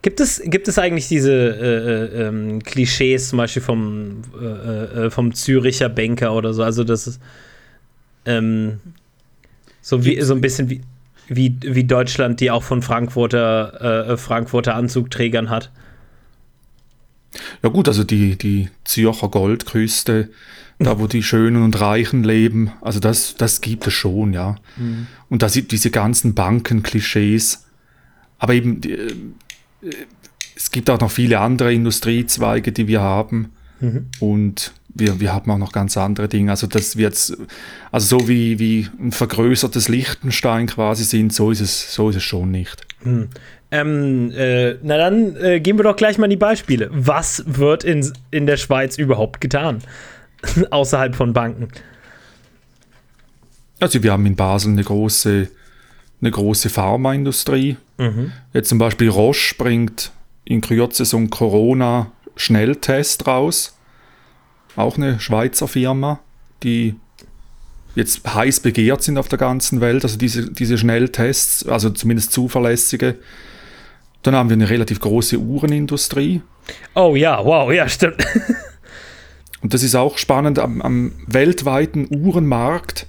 gibt, 0.00 0.20
es, 0.20 0.40
gibt 0.46 0.66
es 0.66 0.78
eigentlich 0.78 1.08
diese 1.08 1.30
äh, 1.30 2.20
äh, 2.22 2.28
ähm, 2.28 2.62
Klischees 2.62 3.28
zum 3.28 3.36
Beispiel 3.36 3.60
vom, 3.60 4.22
äh, 4.40 4.46
äh, 4.46 5.10
vom 5.10 5.34
Züricher 5.34 5.90
Banker 5.90 6.32
oder 6.32 6.54
so? 6.54 6.62
Also 6.62 6.84
das 6.84 7.06
ist 7.06 7.20
ähm, 8.26 8.80
so, 9.80 10.04
wie, 10.04 10.20
so 10.22 10.34
ein 10.34 10.40
bisschen 10.40 10.70
wie, 10.70 10.80
wie, 11.28 11.56
wie 11.60 11.84
Deutschland, 11.84 12.40
die 12.40 12.50
auch 12.50 12.62
von 12.62 12.82
Frankfurter, 12.82 14.08
äh, 14.10 14.16
Frankfurter 14.16 14.74
Anzugträgern 14.74 15.50
hat. 15.50 15.70
Ja 17.62 17.68
gut, 17.68 17.88
also 17.88 18.04
die, 18.04 18.36
die 18.36 18.68
Zürcher 18.84 19.28
Goldküste, 19.28 20.30
da 20.78 20.98
wo 20.98 21.06
die 21.06 21.22
Schönen 21.22 21.62
und 21.62 21.80
Reichen 21.80 22.24
leben. 22.24 22.72
Also 22.80 23.00
das, 23.00 23.36
das 23.36 23.60
gibt 23.60 23.86
es 23.86 23.92
schon, 23.92 24.32
ja. 24.32 24.56
Mhm. 24.76 25.06
Und 25.28 25.42
da 25.42 25.48
sind 25.48 25.72
diese 25.72 25.90
ganzen 25.90 26.34
Bankenklischees. 26.34 27.66
Aber 28.38 28.54
eben, 28.54 28.82
äh, 28.82 29.14
es 30.56 30.70
gibt 30.70 30.90
auch 30.90 31.00
noch 31.00 31.10
viele 31.10 31.40
andere 31.40 31.72
Industriezweige, 31.72 32.72
die 32.72 32.86
wir 32.86 33.00
haben. 33.00 33.50
Mhm. 33.80 34.06
Und 34.20 34.72
wir, 34.94 35.20
wir 35.20 35.32
haben 35.32 35.50
auch 35.50 35.58
noch 35.58 35.72
ganz 35.72 35.96
andere 35.96 36.28
Dinge. 36.28 36.50
Also 36.50 36.66
das 36.66 36.96
wird 36.96 37.14
also 37.90 38.18
so 38.18 38.28
wie, 38.28 38.58
wie 38.58 38.88
ein 39.00 39.12
vergrößertes 39.12 39.88
Liechtenstein 39.88 40.66
quasi 40.66 41.04
sind, 41.04 41.32
so 41.32 41.50
ist 41.50 41.60
es, 41.60 41.94
so 41.94 42.10
ist 42.10 42.16
es 42.16 42.22
schon 42.22 42.50
nicht. 42.50 42.86
Mhm. 43.02 43.28
Ähm, 43.70 44.30
äh, 44.30 44.76
na 44.82 44.96
dann 44.96 45.36
äh, 45.36 45.60
gehen 45.60 45.78
wir 45.78 45.82
doch 45.82 45.96
gleich 45.96 46.16
mal 46.18 46.26
in 46.26 46.30
die 46.30 46.36
Beispiele. 46.36 46.88
Was 46.92 47.42
wird 47.46 47.82
in, 47.82 48.12
in 48.30 48.46
der 48.46 48.56
Schweiz 48.56 48.96
überhaupt 48.96 49.40
getan? 49.40 49.82
außerhalb 50.70 51.14
von 51.14 51.32
Banken. 51.32 51.68
Also 53.80 54.02
wir 54.02 54.12
haben 54.12 54.26
in 54.26 54.36
Basel 54.36 54.72
eine 54.72 54.84
große, 54.84 55.48
eine 56.20 56.30
große 56.30 56.70
Pharmaindustrie. 56.70 57.76
Mhm. 57.98 58.32
Jetzt 58.52 58.68
zum 58.68 58.78
Beispiel 58.78 59.08
Roche 59.08 59.54
bringt 59.56 60.12
in 60.44 60.60
Kürze 60.60 61.04
so 61.04 61.16
einen 61.16 61.30
Corona-Schnelltest 61.30 63.26
raus. 63.26 63.73
Auch 64.76 64.96
eine 64.96 65.20
Schweizer 65.20 65.68
Firma, 65.68 66.20
die 66.62 66.96
jetzt 67.94 68.22
heiß 68.34 68.60
begehrt 68.60 69.02
sind 69.02 69.18
auf 69.18 69.28
der 69.28 69.38
ganzen 69.38 69.80
Welt. 69.80 70.04
Also 70.04 70.18
diese, 70.18 70.50
diese 70.50 70.78
Schnelltests, 70.78 71.66
also 71.66 71.90
zumindest 71.90 72.32
zuverlässige. 72.32 73.16
Dann 74.22 74.34
haben 74.34 74.48
wir 74.48 74.54
eine 74.54 74.70
relativ 74.70 75.00
große 75.00 75.38
Uhrenindustrie. 75.38 76.42
Oh 76.94 77.14
ja, 77.14 77.44
wow, 77.44 77.72
ja, 77.72 77.88
stimmt. 77.88 78.24
Und 79.60 79.72
das 79.72 79.82
ist 79.82 79.94
auch 79.94 80.18
spannend, 80.18 80.58
am, 80.58 80.82
am 80.82 81.12
weltweiten 81.26 82.06
Uhrenmarkt 82.10 83.06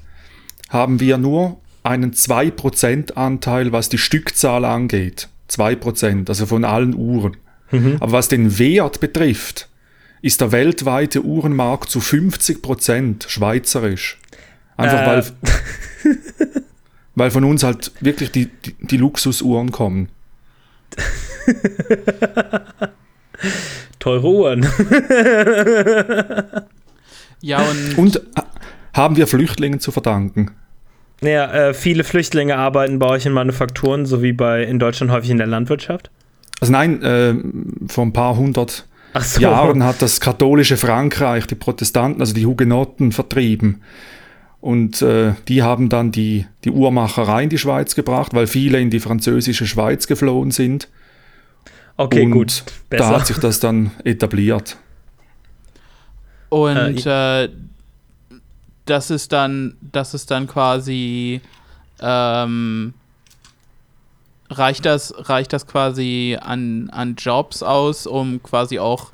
haben 0.70 0.99
wir 0.99 1.18
nur 1.18 1.59
einen 1.84 2.13
2% 2.13 3.13
Anteil, 3.13 3.72
was 3.72 3.89
die 3.89 3.97
Stückzahl 3.97 4.66
angeht. 4.66 5.30
2%, 5.49 6.28
also 6.28 6.45
von 6.45 6.66
allen 6.66 6.95
Uhren. 6.95 7.38
Mhm. 7.72 7.97
Aber 7.99 8.13
was 8.13 8.28
den 8.28 8.57
Wert 8.57 8.99
betrifft, 8.99 9.70
ist 10.26 10.41
der 10.41 10.51
weltweite 10.51 11.23
Uhrenmarkt 11.23 11.88
zu 11.91 11.99
50% 11.99 13.30
schweizerisch. 13.30 14.17
Einfach 14.76 15.03
äh. 15.03 15.05
weil, 15.05 15.23
weil 17.15 17.30
von 17.30 17.43
uns 17.43 17.61
halt 17.61 17.91
wirklich 17.99 18.32
die, 18.32 18.47
die, 18.47 18.73
die 18.80 18.97
Luxusuhren 18.97 19.71
kommen. 19.71 20.09
teure 23.99 24.28
Uhren. 24.28 24.65
ja, 27.41 27.61
und. 27.61 27.95
Und 27.99 28.21
haben 28.93 29.17
wir 29.17 29.28
Flüchtlingen 29.28 29.80
zu 29.80 29.91
verdanken. 29.91 30.49
Ja, 31.21 31.53
äh, 31.53 31.76
viele 31.76 32.03
Flüchtlinge 32.03 32.57
arbeiten 32.57 32.97
bei 32.97 33.09
euch 33.09 33.28
in 33.28 33.34
Manufakturen, 33.34 34.07
so 34.07 34.23
wie 34.23 34.34
bei 34.34 34.63
in 34.63 34.80
Deutschland 34.80 35.11
häufig 35.11 35.30
in 35.30 35.38
der 35.38 35.45
Landwirtschaft. 35.45 36.09
Also 36.61 36.71
nein, 36.71 37.03
äh, 37.03 37.36
vor 37.88 38.07
ein 38.07 38.13
paar 38.13 38.36
hundert 38.38 38.88
so. 39.24 39.41
Jahren 39.41 39.84
hat 39.84 40.01
das 40.01 40.20
katholische 40.20 40.78
Frankreich 40.78 41.47
die 41.47 41.55
Protestanten, 41.55 42.22
also 42.22 42.34
die 42.34 42.45
Hugenotten, 42.45 43.11
vertrieben. 43.11 43.82
Und 44.61 45.01
äh, 45.01 45.34
die 45.47 45.61
haben 45.61 45.89
dann 45.89 46.11
die, 46.11 46.47
die 46.63 46.72
Uhrmacherei 46.72 47.43
in 47.43 47.49
die 47.49 47.57
Schweiz 47.57 47.93
gebracht, 47.93 48.34
weil 48.34 48.47
viele 48.47 48.80
in 48.80 48.89
die 48.89 48.99
französische 48.99 49.68
Schweiz 49.68 50.07
geflohen 50.07 50.51
sind. 50.51 50.89
Okay, 51.97 52.26
und 52.26 52.32
gut. 52.32 52.63
Da 52.89 52.97
Besser. 52.97 53.09
hat 53.09 53.28
sich 53.28 53.38
das 53.38 53.59
dann 53.59 53.91
etabliert. 54.03 54.78
Und 56.49 57.05
Äh, 57.05 57.43
äh, 57.43 57.49
das 58.86 59.09
ist 59.09 59.32
dann, 59.32 59.78
das 59.91 60.13
ist 60.13 60.32
dann 60.32 60.47
quasi, 60.47 61.41
ähm, 62.01 62.93
reicht 64.50 64.86
das, 64.86 65.14
reicht 65.30 65.54
das 65.54 65.68
quasi 65.68 66.38
an, 66.39 66.89
an 66.91 67.16
Jobs 67.16 67.64
aus, 67.64 68.08
um 68.08 68.41
quasi 68.43 68.80
auch, 68.80 69.12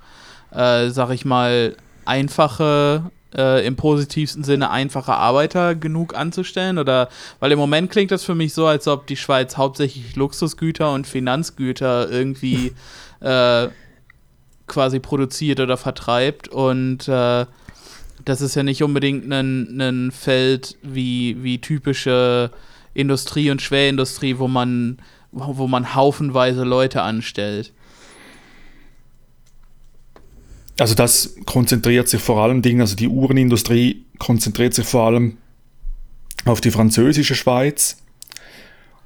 äh, 0.51 0.89
sag 0.89 1.11
ich 1.11 1.25
mal, 1.25 1.75
einfache, 2.05 3.11
äh, 3.35 3.65
im 3.65 3.75
positivsten 3.75 4.43
Sinne 4.43 4.71
einfache 4.71 5.13
Arbeiter 5.13 5.75
genug 5.75 6.15
anzustellen? 6.15 6.77
Oder, 6.77 7.09
weil 7.39 7.51
im 7.51 7.59
Moment 7.59 7.91
klingt 7.91 8.11
das 8.11 8.23
für 8.23 8.35
mich 8.35 8.53
so, 8.53 8.65
als 8.65 8.87
ob 8.87 9.07
die 9.07 9.17
Schweiz 9.17 9.57
hauptsächlich 9.57 10.15
Luxusgüter 10.15 10.91
und 10.91 11.07
Finanzgüter 11.07 12.09
irgendwie 12.09 12.73
äh, 13.21 13.69
quasi 14.67 14.99
produziert 14.99 15.59
oder 15.59 15.75
vertreibt 15.77 16.47
und 16.47 17.07
äh, 17.07 17.45
das 18.23 18.41
ist 18.41 18.55
ja 18.55 18.63
nicht 18.63 18.83
unbedingt 18.83 19.31
ein, 19.31 19.81
ein 19.81 20.11
Feld 20.11 20.77
wie, 20.81 21.37
wie 21.41 21.59
typische 21.59 22.51
Industrie 22.93 23.51
und 23.51 23.61
Schwerindustrie, 23.61 24.37
wo 24.37 24.47
man, 24.47 24.97
wo 25.31 25.67
man 25.67 25.95
haufenweise 25.95 26.63
Leute 26.63 27.01
anstellt. 27.01 27.73
Also 30.79 30.95
das 30.95 31.35
konzentriert 31.45 32.09
sich 32.09 32.21
vor 32.21 32.41
allem 32.41 32.61
Dingen, 32.61 32.81
also 32.81 32.95
die 32.95 33.07
Uhrenindustrie 33.07 34.05
konzentriert 34.17 34.73
sich 34.73 34.85
vor 34.85 35.05
allem 35.05 35.37
auf 36.45 36.59
die 36.59 36.71
französische 36.71 37.35
Schweiz 37.35 37.97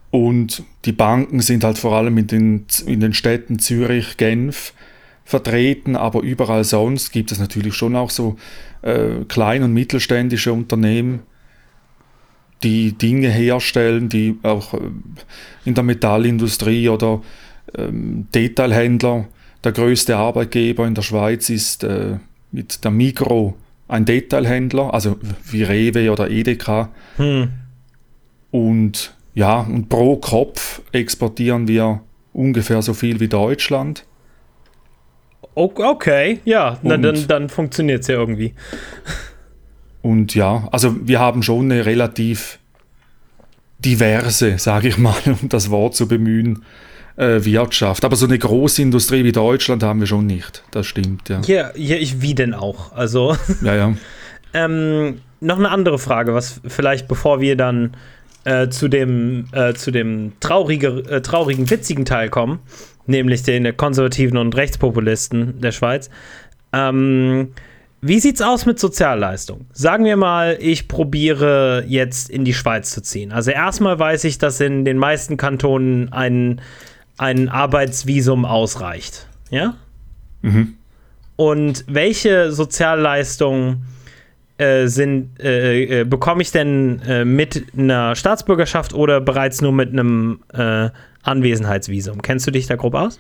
und 0.10 0.64
die 0.86 0.94
Banken 0.94 1.42
sind 1.42 1.64
halt 1.64 1.78
vor 1.78 1.94
allem 1.94 2.18
in 2.18 2.28
den, 2.28 2.66
in 2.86 3.02
den 3.02 3.14
Städten 3.14 3.60
Zürich, 3.60 4.16
Genf 4.16 4.74
vertreten, 5.26 5.96
aber 5.96 6.22
überall 6.22 6.64
sonst 6.64 7.12
gibt 7.12 7.32
es 7.32 7.40
natürlich 7.40 7.74
schon 7.74 7.96
auch 7.96 8.10
so 8.10 8.38
äh, 8.84 9.26
klein- 9.28 9.64
und 9.64 9.74
mittelständische 9.74 10.54
Unternehmen, 10.54 11.24
die 12.64 12.94
Dinge 12.94 13.30
herstellen, 13.30 14.10
die 14.10 14.38
auch 14.44 14.74
äh, 14.74 14.80
in 15.66 15.74
der 15.74 15.84
Metallindustrie 15.84 16.90
oder 16.90 17.22
ähm, 17.78 18.28
Detailhändler. 18.34 19.26
Der 19.64 19.72
größte 19.72 20.16
Arbeitgeber 20.16 20.86
in 20.88 20.94
der 20.96 21.02
Schweiz 21.02 21.50
ist 21.50 21.84
äh, 21.84 22.18
mit 22.52 22.84
der 22.84 22.92
Migro 22.92 23.56
ein 23.88 24.06
Detailhändler, 24.06 24.94
also 24.94 25.18
wie 25.50 25.64
Rewe 25.64 26.12
oder 26.12 26.30
Edeka. 26.30 26.90
Hm. 27.18 27.50
Und 28.52 29.16
ja, 29.34 29.60
und 29.62 29.90
pro 29.90 30.16
Kopf 30.18 30.82
exportieren 30.92 31.68
wir 31.68 32.02
ungefähr 32.34 32.82
so 32.82 32.94
viel 32.94 33.20
wie 33.20 33.28
Deutschland. 33.28 34.06
Okay, 35.54 36.40
ja, 36.46 36.80
Und- 36.82 37.02
dann, 37.02 37.28
dann 37.28 37.50
funktioniert 37.50 38.02
es 38.02 38.08
ja 38.08 38.16
irgendwie. 38.16 38.54
Und 40.06 40.36
ja, 40.36 40.68
also 40.72 40.96
wir 41.08 41.20
haben 41.20 41.42
schon 41.42 41.72
eine 41.72 41.88
relativ 41.88 42.60
diverse, 43.80 44.60
sage 44.60 44.90
ich 44.90 45.00
mal, 45.00 45.16
um 45.26 45.50
das 45.50 45.72
Wort 45.72 45.96
zu 45.96 46.08
bemühen, 46.08 46.64
äh, 47.18 47.44
Wirtschaft. 47.44 48.06
Aber 48.06 48.16
so 48.16 48.28
eine 48.28 48.38
große 48.38 48.84
Industrie 48.84 49.24
wie 49.24 49.32
Deutschland 49.32 49.82
haben 49.82 50.02
wir 50.02 50.06
schon 50.06 50.28
nicht. 50.28 50.64
Das 50.70 50.86
stimmt, 50.86 51.30
ja. 51.30 51.42
Ja, 51.48 51.72
ja 51.76 51.96
ich, 51.96 52.22
wie 52.22 52.36
denn 52.36 52.54
auch? 52.54 52.92
Also, 52.92 53.36
Ja, 53.64 53.74
ja. 53.74 53.96
ähm, 54.54 55.22
noch 55.42 55.58
eine 55.58 55.72
andere 55.72 55.98
Frage, 55.98 56.36
was 56.36 56.62
vielleicht 56.68 57.08
bevor 57.08 57.42
wir 57.42 57.56
dann 57.56 57.98
äh, 58.44 58.70
zu 58.70 58.88
dem, 58.88 59.48
äh, 59.54 59.74
zu 59.74 59.90
dem 59.90 60.34
traurige, 60.40 61.04
äh, 61.10 61.22
traurigen, 61.22 61.68
witzigen 61.68 62.06
Teil 62.06 62.30
kommen, 62.30 62.60
nämlich 63.08 63.42
den 63.42 63.76
Konservativen 63.76 64.38
und 64.38 64.56
Rechtspopulisten 64.56 65.62
der 65.62 65.72
Schweiz. 65.72 66.12
Ähm, 66.74 67.54
wie 68.08 68.20
sieht's 68.20 68.42
aus 68.42 68.68
mit 68.68 68.78
Sozialleistung? 68.78 69.66
Sagen 69.74 70.06
wir 70.06 70.16
mal, 70.16 70.58
ich 70.60 70.88
probiere 70.88 71.84
jetzt 71.88 72.30
in 72.30 72.46
die 72.46 72.54
Schweiz 72.54 72.92
zu 72.92 73.02
ziehen. 73.02 73.32
Also 73.32 73.50
erstmal 73.50 73.98
weiß 73.98 74.26
ich, 74.26 74.38
dass 74.38 74.62
in 74.62 74.86
den 74.86 75.00
meisten 75.00 75.38
Kantonen 75.38 76.14
ein, 76.14 76.62
ein 77.18 77.50
Arbeitsvisum 77.50 78.46
ausreicht. 78.46 79.28
Ja? 79.50 79.78
Mhm. 80.44 80.76
Und 81.36 81.84
welche 81.88 82.52
Sozialleistungen 82.52 83.88
äh, 84.60 84.86
sind, 84.86 85.40
äh, 85.40 86.02
äh, 86.02 86.04
bekomme 86.04 86.44
ich 86.44 86.52
denn 86.52 87.02
äh, 87.08 87.26
mit 87.26 87.66
einer 87.76 88.16
Staatsbürgerschaft 88.16 88.94
oder 88.94 89.20
bereits 89.20 89.62
nur 89.62 89.72
mit 89.72 89.90
einem 89.92 90.42
äh, 90.54 90.90
Anwesenheitsvisum? 91.24 92.22
Kennst 92.22 92.46
du 92.46 92.52
dich 92.52 92.68
da 92.68 92.76
grob 92.76 92.94
aus? 92.94 93.20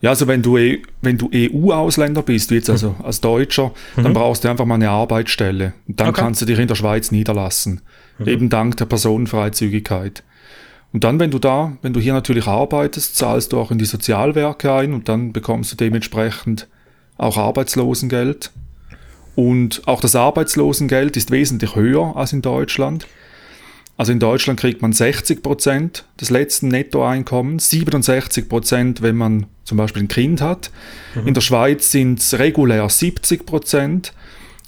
Ja, 0.00 0.10
also 0.10 0.26
wenn 0.26 0.42
du, 0.42 0.56
E- 0.58 0.82
wenn 1.02 1.18
du 1.18 1.30
EU-Ausländer 1.32 2.22
bist, 2.22 2.50
wie 2.50 2.56
jetzt 2.56 2.70
also 2.70 2.96
als 3.02 3.20
Deutscher, 3.20 3.72
dann 3.96 4.12
brauchst 4.12 4.44
du 4.44 4.48
einfach 4.48 4.64
mal 4.64 4.74
eine 4.76 4.90
Arbeitsstelle. 4.90 5.72
Und 5.86 6.00
dann 6.00 6.08
Okay. 6.08 6.20
kannst 6.20 6.40
du 6.42 6.46
dich 6.46 6.58
in 6.58 6.68
der 6.68 6.74
Schweiz 6.74 7.10
niederlassen. 7.10 7.80
Eben 8.24 8.48
dank 8.48 8.76
der 8.76 8.86
Personenfreizügigkeit. 8.86 10.22
Und 10.92 11.04
dann, 11.04 11.20
wenn 11.20 11.30
du 11.30 11.38
da, 11.38 11.76
wenn 11.82 11.92
du 11.92 12.00
hier 12.00 12.12
natürlich 12.14 12.46
arbeitest, 12.46 13.16
zahlst 13.16 13.52
du 13.52 13.60
auch 13.60 13.70
in 13.70 13.78
die 13.78 13.84
Sozialwerke 13.84 14.72
ein 14.72 14.94
und 14.94 15.08
dann 15.08 15.32
bekommst 15.32 15.70
du 15.72 15.76
dementsprechend 15.76 16.66
auch 17.18 17.36
Arbeitslosengeld. 17.36 18.50
Und 19.36 19.82
auch 19.86 20.00
das 20.00 20.16
Arbeitslosengeld 20.16 21.16
ist 21.16 21.30
wesentlich 21.30 21.76
höher 21.76 22.16
als 22.16 22.32
in 22.32 22.42
Deutschland. 22.42 23.06
Also 23.98 24.12
in 24.12 24.20
Deutschland 24.20 24.60
kriegt 24.60 24.80
man 24.80 24.92
60 24.92 25.42
Prozent 25.42 26.04
des 26.20 26.30
letzten 26.30 26.68
Nettoeinkommens, 26.68 27.68
67 27.68 28.48
Prozent, 28.48 29.02
wenn 29.02 29.16
man 29.16 29.46
zum 29.64 29.76
Beispiel 29.76 30.04
ein 30.04 30.08
Kind 30.08 30.40
hat. 30.40 30.70
In 31.26 31.34
der 31.34 31.40
Schweiz 31.40 31.90
sind 31.90 32.20
es 32.20 32.38
regulär 32.38 32.88
70 32.88 33.44
Prozent 33.44 34.14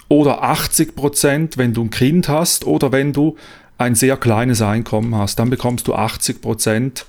oder 0.08 0.42
80 0.42 0.96
Prozent, 0.96 1.58
wenn 1.58 1.72
du 1.72 1.84
ein 1.84 1.90
Kind 1.90 2.28
hast 2.28 2.66
oder 2.66 2.90
wenn 2.90 3.12
du 3.12 3.36
ein 3.78 3.94
sehr 3.94 4.16
kleines 4.16 4.62
Einkommen 4.62 5.14
hast. 5.14 5.38
Dann 5.38 5.48
bekommst 5.48 5.86
du 5.86 5.94
80 5.94 6.42
Prozent 6.42 7.06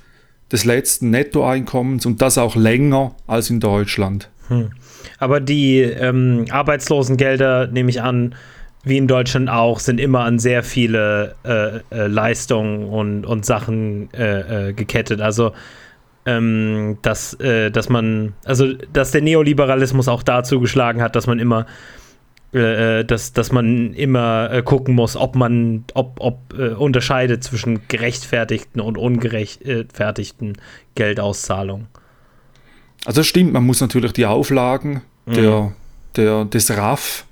des 0.52 0.64
letzten 0.64 1.10
Nettoeinkommens 1.10 2.06
und 2.06 2.22
das 2.22 2.38
auch 2.38 2.56
länger 2.56 3.16
als 3.26 3.50
in 3.50 3.60
Deutschland. 3.60 4.30
Aber 5.18 5.40
die 5.40 5.80
ähm, 5.80 6.46
Arbeitslosengelder, 6.52 7.68
nehme 7.68 7.90
ich 7.90 8.04
an, 8.04 8.36
wie 8.84 8.98
in 8.98 9.08
Deutschland 9.08 9.50
auch, 9.50 9.80
sind 9.80 10.00
immer 10.00 10.22
an 10.22 10.40
sehr 10.40 10.64
viele 10.64 11.36
äh, 11.44 11.78
äh, 11.96 12.08
Leistungen 12.08 12.86
und, 12.86 13.26
und 13.26 13.46
Sachen 13.46 14.12
äh, 14.14 14.70
äh, 14.70 14.74
gekettet. 14.74 15.22
Also, 15.22 15.54
ähm, 16.26 16.98
dass, 17.02 17.34
äh, 17.36 17.70
dass 17.70 17.90
man, 17.90 18.34
also, 18.44 18.74
dass 18.94 19.12
der 19.12 19.22
Neoliberalismus 19.22 20.08
auch 20.08 20.24
dazu 20.24 20.60
geschlagen 20.60 21.02
hat, 21.02 21.16
dass 21.16 21.28
man 21.28 21.40
immer, 21.40 21.68
äh, 22.54 23.06
dass, 23.06 23.34
dass 23.34 23.52
man 23.52 23.94
immer 23.94 24.62
gucken 24.64 24.96
muss, 24.96 25.16
ob 25.16 25.36
man, 25.36 25.86
ob, 25.94 26.20
ob 26.20 26.54
unterscheidet 26.78 27.44
zwischen 27.44 27.88
gerechtfertigten 27.88 28.82
und 28.82 28.98
ungerechtfertigten 28.98 30.58
Geldauszahlungen. 30.96 31.88
Also 33.06 33.24
stimmt, 33.24 33.54
man 33.54 33.64
muss 33.64 33.82
natürlich 33.82 34.14
die 34.14 34.26
Auflagen 34.26 35.02
der, 35.26 35.72
der, 36.16 36.46
des 36.46 36.76
RAF, 36.76 37.26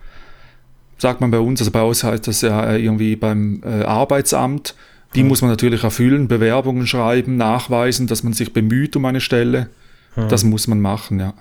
sagt 0.99 1.21
man 1.21 1.31
bei 1.31 1.39
uns, 1.39 1.59
also 1.61 1.71
bei 1.71 1.81
uns 1.81 2.03
heißt 2.03 2.27
das 2.27 2.41
ja 2.41 2.71
äh, 2.71 2.77
irgendwie 2.77 3.15
beim 3.15 3.63
äh, 3.65 3.83
Arbeitsamt, 3.83 4.75
die 5.15 5.23
muss 5.23 5.41
man 5.41 5.49
natürlich 5.49 5.83
erfüllen, 5.83 6.27
Bewerbungen 6.27 6.85
schreiben, 6.85 7.35
nachweisen, 7.35 8.05
dass 8.05 8.21
man 8.21 8.33
sich 8.33 8.53
bemüht 8.53 8.95
um 8.95 9.05
eine 9.05 9.21
Stelle. 9.21 9.69
Das 10.27 10.43
muss 10.43 10.67
man 10.67 10.81
machen, 10.81 11.19
ja. 11.19 11.33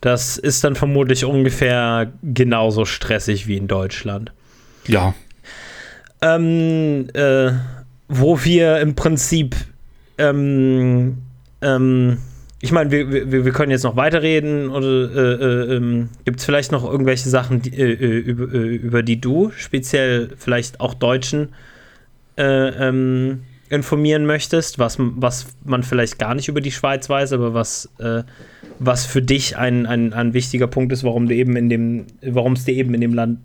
Das 0.00 0.36
ist 0.36 0.64
dann 0.64 0.74
vermutlich 0.74 1.24
ungefähr 1.24 2.12
genauso 2.22 2.84
stressig 2.84 3.46
wie 3.46 3.56
in 3.56 3.68
Deutschland. 3.68 4.32
Ja, 4.86 5.14
Ähm, 6.20 7.08
äh, 7.14 7.52
wo 8.08 8.42
wir 8.42 8.80
im 8.80 8.94
Prinzip, 8.96 9.54
ähm, 10.16 11.18
ähm, 11.62 12.18
ich 12.60 12.72
meine, 12.72 12.90
wir, 12.90 13.30
wir, 13.30 13.44
wir 13.44 13.52
können 13.52 13.70
jetzt 13.70 13.84
noch 13.84 13.96
weiterreden 13.96 14.68
oder 14.70 14.86
äh, 14.86 15.72
äh, 15.72 15.76
ähm, 15.76 16.08
gibt 16.24 16.40
es 16.40 16.44
vielleicht 16.44 16.72
noch 16.72 16.84
irgendwelche 16.90 17.28
Sachen, 17.28 17.62
die, 17.62 17.70
äh, 17.70 17.92
äh, 17.92 18.18
über, 18.18 18.52
äh, 18.52 18.74
über 18.74 19.02
die 19.02 19.20
du, 19.20 19.52
speziell 19.56 20.30
vielleicht 20.36 20.80
auch 20.80 20.94
Deutschen, 20.94 21.50
äh, 22.36 22.42
ähm, 22.44 23.42
informieren 23.70 24.26
möchtest, 24.26 24.78
was, 24.78 24.96
was 24.98 25.46
man 25.64 25.84
vielleicht 25.84 26.18
gar 26.18 26.34
nicht 26.34 26.48
über 26.48 26.60
die 26.60 26.72
Schweiz 26.72 27.10
weiß, 27.10 27.34
aber 27.34 27.52
was, 27.52 27.90
was 28.78 29.04
für 29.04 29.20
dich 29.20 29.58
ein, 29.58 29.84
ein, 29.84 30.14
ein 30.14 30.32
wichtiger 30.32 30.66
Punkt 30.68 30.90
ist, 30.90 31.04
warum 31.04 31.28
du 31.28 31.34
eben 31.34 31.54
in 31.54 31.68
dem, 31.68 32.06
warum 32.22 32.54
es 32.54 32.64
dir 32.64 32.72
eben 32.72 32.94
in 32.94 33.02
dem 33.02 33.12
Land 33.12 33.40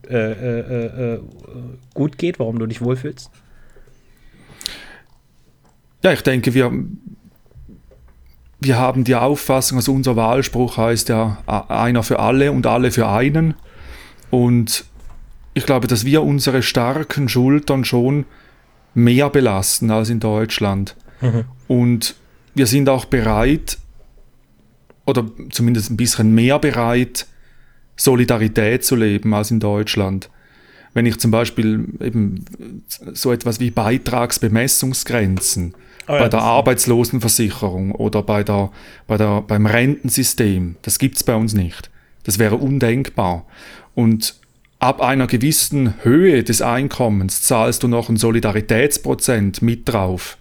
gut 1.93 2.17
geht, 2.17 2.39
warum 2.39 2.57
du 2.57 2.67
dich 2.67 2.81
wohlfühlst? 2.81 3.31
Ja, 6.03 6.13
ich 6.13 6.21
denke, 6.21 6.53
wir, 6.53 6.71
wir 8.63 8.77
haben 8.77 9.03
die 9.03 9.15
Auffassung, 9.15 9.77
also 9.77 9.93
unser 9.93 10.15
Wahlspruch 10.15 10.77
heißt 10.77 11.09
ja 11.09 11.37
einer 11.67 12.03
für 12.03 12.19
alle 12.19 12.51
und 12.51 12.65
alle 12.65 12.91
für 12.91 13.07
einen. 13.07 13.55
Und 14.29 14.85
ich 15.53 15.65
glaube, 15.65 15.87
dass 15.87 16.05
wir 16.05 16.23
unsere 16.23 16.63
starken 16.63 17.29
Schultern 17.29 17.85
schon 17.85 18.25
mehr 18.93 19.29
belasten 19.29 19.91
als 19.91 20.09
in 20.09 20.19
Deutschland. 20.19 20.95
Mhm. 21.21 21.45
Und 21.67 22.15
wir 22.55 22.67
sind 22.67 22.89
auch 22.89 23.05
bereit, 23.05 23.77
oder 25.05 25.25
zumindest 25.51 25.91
ein 25.91 25.97
bisschen 25.97 26.33
mehr 26.33 26.59
bereit, 26.59 27.27
Solidarität 27.95 28.83
zu 28.83 28.95
leben 28.95 29.33
als 29.33 29.51
in 29.51 29.59
Deutschland. 29.59 30.29
Wenn 30.93 31.05
ich 31.05 31.19
zum 31.19 31.31
Beispiel 31.31 31.87
eben 31.99 32.45
so 32.87 33.31
etwas 33.31 33.59
wie 33.59 33.71
Beitragsbemessungsgrenzen 33.71 35.73
oh 36.07 36.13
ja, 36.13 36.19
bei 36.19 36.29
der 36.29 36.41
Arbeitslosenversicherung 36.41 37.91
oder 37.91 38.21
bei 38.21 38.43
der, 38.43 38.71
bei 39.07 39.17
der, 39.17 39.41
beim 39.41 39.65
Rentensystem, 39.65 40.75
das 40.81 40.99
gibt 40.99 41.17
es 41.17 41.23
bei 41.23 41.35
uns 41.35 41.53
nicht. 41.53 41.89
Das 42.23 42.39
wäre 42.39 42.55
undenkbar. 42.55 43.45
Und 43.95 44.35
ab 44.79 45.01
einer 45.01 45.27
gewissen 45.27 45.93
Höhe 46.03 46.43
des 46.43 46.61
Einkommens 46.61 47.41
zahlst 47.43 47.83
du 47.83 47.87
noch 47.87 48.09
einen 48.09 48.17
Solidaritätsprozent 48.17 49.61
mit 49.61 49.87
drauf. 49.87 50.37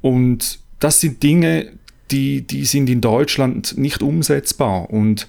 Und 0.00 0.58
das 0.78 1.00
sind 1.00 1.22
Dinge, 1.22 1.72
die, 2.10 2.42
die 2.46 2.64
sind 2.64 2.88
in 2.90 3.00
Deutschland 3.00 3.78
nicht 3.78 4.02
umsetzbar. 4.02 4.90
Und 4.90 5.28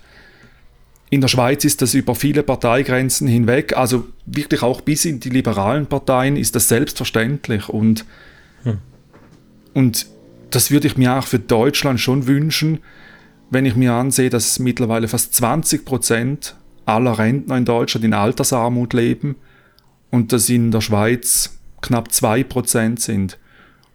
in 1.09 1.21
der 1.21 1.27
Schweiz 1.27 1.63
ist 1.63 1.81
das 1.81 1.93
über 1.93 2.15
viele 2.15 2.43
Parteigrenzen 2.43 3.27
hinweg, 3.27 3.77
also 3.77 4.07
wirklich 4.25 4.63
auch 4.63 4.81
bis 4.81 5.05
in 5.05 5.19
die 5.19 5.29
liberalen 5.29 5.85
Parteien 5.85 6.35
ist 6.35 6.55
das 6.55 6.67
selbstverständlich. 6.67 7.69
Und, 7.69 8.03
hm. 8.63 8.79
Und 9.73 10.07
das 10.49 10.71
würde 10.71 10.87
ich 10.87 10.97
mir 10.97 11.15
auch 11.15 11.25
für 11.25 11.39
Deutschland 11.39 11.99
schon 11.99 12.27
wünschen, 12.27 12.79
wenn 13.49 13.65
ich 13.65 13.75
mir 13.75 13.93
ansehe, 13.93 14.29
dass 14.29 14.59
mittlerweile 14.59 15.07
fast 15.07 15.33
20 15.35 15.85
Prozent 15.85 16.55
aller 16.85 17.17
Rentner 17.17 17.57
in 17.57 17.65
Deutschland 17.65 18.05
in 18.05 18.13
Altersarmut 18.13 18.93
leben 18.93 19.35
und 20.11 20.31
dass 20.31 20.49
in 20.49 20.71
der 20.71 20.81
Schweiz 20.81 21.57
knapp 21.81 22.09
2% 22.09 22.99
sind. 22.99 23.39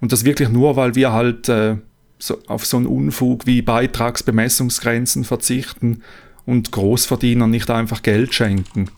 Und 0.01 0.12
das 0.12 0.24
wirklich 0.24 0.49
nur, 0.49 0.76
weil 0.76 0.95
wir 0.95 1.12
halt 1.12 1.49
äh, 1.49 1.76
so, 2.18 2.39
auf 2.47 2.66
so 2.66 2.76
einen 2.76 2.87
Unfug 2.87 3.47
wie 3.47 3.62
Beitragsbemessungsgrenzen 3.62 5.24
verzichten 5.24 6.03
und 6.47 6.72
Großverdienern 6.72 7.51
nicht 7.51 7.70
einfach 7.70 8.03
Geld 8.03 8.35
schenken. 8.35 8.91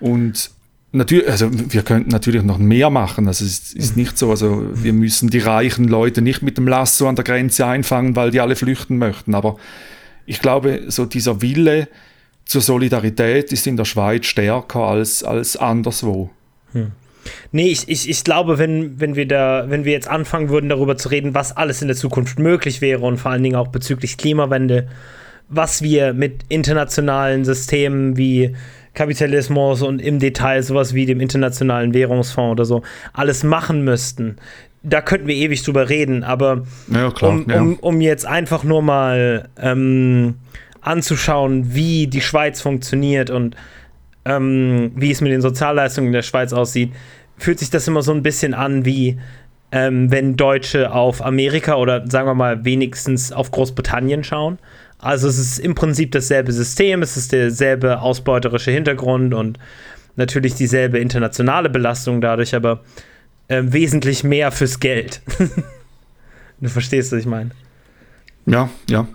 Und 0.00 0.50
natürlich, 0.96 1.28
also 1.28 1.48
wir 1.52 1.82
könnten 1.82 2.10
natürlich 2.10 2.42
noch 2.42 2.58
mehr 2.58 2.90
machen. 2.90 3.28
Also 3.28 3.44
es 3.44 3.72
ist 3.72 3.96
nicht 3.96 4.18
so, 4.18 4.30
also 4.30 4.68
wir 4.74 4.92
müssen 4.92 5.30
die 5.30 5.38
reichen 5.38 5.86
Leute 5.86 6.22
nicht 6.22 6.42
mit 6.42 6.56
dem 6.58 6.66
Lasso 6.66 7.08
an 7.08 7.16
der 7.16 7.24
Grenze 7.24 7.66
einfangen, 7.66 8.16
weil 8.16 8.30
die 8.30 8.40
alle 8.40 8.56
flüchten 8.56 8.98
möchten. 8.98 9.34
Aber 9.34 9.56
ich 10.26 10.40
glaube, 10.40 10.84
so 10.88 11.04
dieser 11.04 11.40
Wille, 11.42 11.88
zur 12.46 12.60
Solidarität 12.60 13.52
ist 13.52 13.66
in 13.66 13.76
der 13.76 13.84
Schweiz 13.84 14.26
stärker 14.26 14.80
als, 14.80 15.24
als 15.24 15.56
anderswo. 15.56 16.30
Hm. 16.72 16.92
Nee, 17.50 17.68
ich, 17.68 17.88
ich, 17.88 18.08
ich 18.08 18.22
glaube, 18.22 18.58
wenn, 18.58 19.00
wenn, 19.00 19.16
wir 19.16 19.26
da, 19.26 19.64
wenn 19.68 19.84
wir 19.84 19.92
jetzt 19.92 20.06
anfangen 20.06 20.48
würden, 20.48 20.68
darüber 20.68 20.96
zu 20.96 21.08
reden, 21.08 21.34
was 21.34 21.56
alles 21.56 21.82
in 21.82 21.88
der 21.88 21.96
Zukunft 21.96 22.38
möglich 22.38 22.80
wäre 22.80 23.04
und 23.04 23.18
vor 23.18 23.32
allen 23.32 23.42
Dingen 23.42 23.56
auch 23.56 23.68
bezüglich 23.68 24.16
Klimawende, 24.16 24.86
was 25.48 25.82
wir 25.82 26.12
mit 26.12 26.44
internationalen 26.48 27.44
Systemen 27.44 28.16
wie 28.16 28.54
Kapitalismus 28.96 29.82
und 29.82 30.02
im 30.02 30.18
Detail 30.18 30.62
sowas 30.62 30.94
wie 30.94 31.06
dem 31.06 31.20
Internationalen 31.20 31.94
Währungsfonds 31.94 32.52
oder 32.52 32.64
so 32.64 32.82
alles 33.12 33.44
machen 33.44 33.84
müssten, 33.84 34.36
da 34.82 35.00
könnten 35.00 35.28
wir 35.28 35.34
ewig 35.34 35.62
drüber 35.62 35.88
reden, 35.88 36.24
aber 36.24 36.64
ja, 36.92 37.08
um, 37.20 37.44
um, 37.44 37.78
um, 37.80 38.00
jetzt 38.00 38.26
einfach 38.26 38.64
nur 38.64 38.82
mal 38.82 39.48
ähm, 39.60 40.36
anzuschauen, 40.80 41.74
wie 41.74 42.06
die 42.06 42.20
Schweiz 42.20 42.60
funktioniert 42.60 43.30
und 43.30 43.56
ähm, 44.24 44.92
wie 44.96 45.10
es 45.10 45.20
mit 45.20 45.30
den 45.30 45.42
Sozialleistungen 45.42 46.08
in 46.08 46.12
der 46.12 46.22
Schweiz 46.22 46.52
aussieht, 46.52 46.92
fühlt 47.36 47.58
sich 47.58 47.70
das 47.70 47.86
immer 47.86 48.02
so 48.02 48.12
ein 48.12 48.22
bisschen 48.22 48.54
an 48.54 48.84
wie 48.84 49.18
ähm, 49.72 50.10
wenn 50.10 50.36
Deutsche 50.36 50.92
auf 50.92 51.24
Amerika 51.24 51.74
oder 51.74 52.08
sagen 52.08 52.28
wir 52.28 52.34
mal 52.34 52.64
wenigstens 52.64 53.32
auf 53.32 53.50
Großbritannien 53.50 54.24
schauen. 54.24 54.58
Also 54.98 55.28
es 55.28 55.38
ist 55.38 55.58
im 55.58 55.74
Prinzip 55.74 56.12
dasselbe 56.12 56.52
System, 56.52 57.02
es 57.02 57.16
ist 57.16 57.32
derselbe 57.32 58.00
ausbeuterische 58.00 58.70
Hintergrund 58.70 59.34
und 59.34 59.58
natürlich 60.16 60.54
dieselbe 60.54 60.98
internationale 60.98 61.68
Belastung 61.68 62.20
dadurch, 62.20 62.54
aber 62.54 62.80
äh, 63.48 63.62
wesentlich 63.66 64.24
mehr 64.24 64.50
fürs 64.52 64.80
Geld. 64.80 65.20
du 66.60 66.68
verstehst, 66.68 67.12
was 67.12 67.20
ich 67.20 67.26
meine? 67.26 67.50
Ja, 68.46 68.70
ja. 68.88 69.06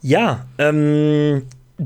Ja, 0.00 0.46
ähm, 0.58 1.42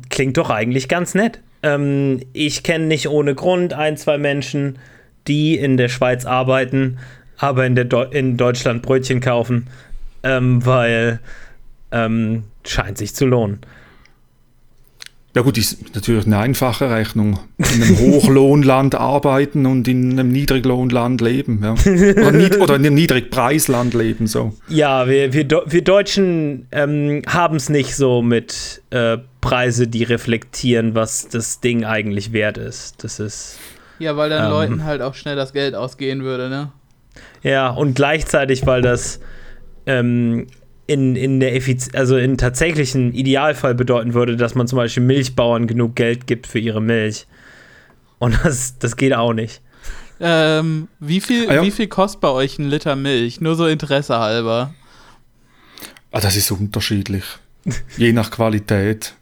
klingt 0.08 0.36
doch 0.36 0.50
eigentlich 0.50 0.88
ganz 0.88 1.14
nett. 1.14 1.40
Ähm, 1.62 2.20
ich 2.32 2.62
kenne 2.62 2.86
nicht 2.86 3.08
ohne 3.08 3.34
Grund 3.34 3.72
ein, 3.72 3.96
zwei 3.96 4.18
Menschen, 4.18 4.78
die 5.26 5.56
in 5.56 5.76
der 5.76 5.88
Schweiz 5.88 6.24
arbeiten, 6.24 6.98
aber 7.36 7.66
in, 7.66 7.74
der 7.74 7.84
Do 7.84 8.02
in 8.02 8.36
Deutschland 8.36 8.82
Brötchen 8.82 9.20
kaufen, 9.20 9.68
ähm, 10.22 10.64
weil 10.64 11.20
ähm, 11.92 12.44
scheint 12.70 12.98
sich 12.98 13.14
zu 13.14 13.26
lohnen. 13.26 13.60
Ja 15.38 15.42
gut, 15.42 15.58
ist 15.58 15.94
natürlich 15.94 16.26
eine 16.26 16.38
einfache 16.38 16.90
Rechnung. 16.90 17.38
In 17.58 17.82
einem 17.82 17.98
Hochlohnland 18.00 18.94
arbeiten 18.94 19.66
und 19.66 19.86
in 19.86 20.10
einem 20.10 20.30
Niedriglohnland 20.30 21.20
leben. 21.20 21.60
Ja. 21.62 21.72
Oder, 21.74 22.32
nied 22.32 22.58
oder, 22.58 22.74
in 22.74 22.86
einem 22.86 22.94
Niedrigpreisland 22.94 23.94
leben. 23.94 24.26
So. 24.26 24.54
Ja, 24.68 25.06
wir, 25.06 25.32
wir, 25.32 25.46
wir 25.66 25.84
Deutschen 25.84 26.66
ähm, 26.72 27.22
haben 27.28 27.56
es 27.56 27.68
nicht 27.68 27.94
so 27.94 28.22
mit 28.22 28.82
äh, 28.90 29.18
Preise, 29.40 29.86
die 29.86 30.02
reflektieren, 30.02 30.94
was 30.94 31.28
das 31.28 31.60
Ding 31.60 31.84
eigentlich 31.84 32.32
wert 32.32 32.58
ist. 32.58 33.04
Das 33.04 33.20
ist. 33.20 33.58
Ja, 34.00 34.16
weil 34.16 34.30
dann 34.30 34.46
ähm, 34.46 34.50
Leuten 34.50 34.84
halt 34.84 35.02
auch 35.02 35.14
schnell 35.14 35.36
das 35.36 35.52
Geld 35.52 35.74
ausgehen 35.74 36.24
würde, 36.24 36.48
ne? 36.48 36.72
Ja, 37.42 37.68
und 37.68 37.94
gleichzeitig, 37.94 38.66
weil 38.66 38.82
das 38.82 39.20
ähm, 39.86 40.46
in, 40.88 41.16
in 41.16 41.38
der 41.38 41.54
Effiz 41.54 41.90
also 41.92 42.16
in 42.16 42.38
tatsächlichen 42.38 43.12
Idealfall 43.12 43.74
bedeuten 43.74 44.14
würde, 44.14 44.36
dass 44.36 44.54
man 44.54 44.66
zum 44.66 44.78
Beispiel 44.78 45.02
Milchbauern 45.02 45.66
genug 45.66 45.94
Geld 45.94 46.26
gibt 46.26 46.46
für 46.46 46.58
ihre 46.58 46.80
Milch. 46.80 47.26
Und 48.18 48.36
das, 48.42 48.78
das 48.78 48.96
geht 48.96 49.14
auch 49.14 49.34
nicht. 49.34 49.60
Ähm, 50.18 50.88
wie, 50.98 51.20
viel, 51.20 51.48
ah, 51.48 51.56
ja. 51.56 51.62
wie 51.62 51.70
viel 51.70 51.88
kostet 51.88 52.22
bei 52.22 52.30
euch 52.30 52.58
ein 52.58 52.68
Liter 52.70 52.96
Milch? 52.96 53.40
Nur 53.40 53.54
so 53.54 53.66
Interesse 53.66 54.18
halber. 54.18 54.74
Ah, 56.10 56.20
das 56.20 56.36
ist 56.36 56.50
unterschiedlich. 56.50 57.24
Je 57.98 58.12
nach 58.12 58.30
Qualität. 58.30 59.14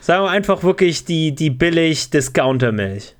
Sagen 0.00 0.24
wir 0.24 0.30
einfach 0.30 0.62
wirklich 0.62 1.06
die, 1.06 1.34
die 1.34 1.48
billig 1.48 2.10
Discounter-Milch. 2.10 3.16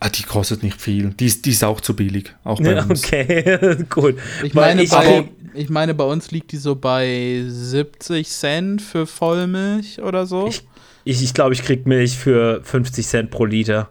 Ah, 0.00 0.08
die 0.08 0.24
kostet 0.24 0.64
nicht 0.64 0.80
viel. 0.80 1.10
Die 1.10 1.26
ist, 1.26 1.46
die 1.46 1.50
ist 1.50 1.62
auch 1.62 1.80
zu 1.80 1.94
billig. 1.94 2.34
Auch 2.42 2.60
bei 2.60 2.72
ja, 2.72 2.84
uns. 2.88 3.04
Okay, 3.04 3.78
gut. 3.88 4.18
Ich 4.42 4.52
meine, 4.52 4.82
ich, 4.82 4.90
bei, 4.90 5.28
ich 5.54 5.68
meine, 5.68 5.94
bei 5.94 6.04
uns 6.04 6.30
liegt 6.30 6.52
die 6.52 6.56
so 6.56 6.76
bei 6.76 7.42
70 7.46 8.28
Cent 8.28 8.82
für 8.82 9.06
Vollmilch 9.06 10.00
oder 10.00 10.26
so. 10.26 10.46
Ich 10.46 10.60
glaube, 10.60 10.70
ich, 11.04 11.22
ich, 11.22 11.34
glaub, 11.34 11.52
ich 11.52 11.62
krieg 11.62 11.86
Milch 11.86 12.18
für 12.18 12.62
50 12.62 13.06
Cent 13.06 13.30
pro 13.30 13.44
Liter. 13.44 13.90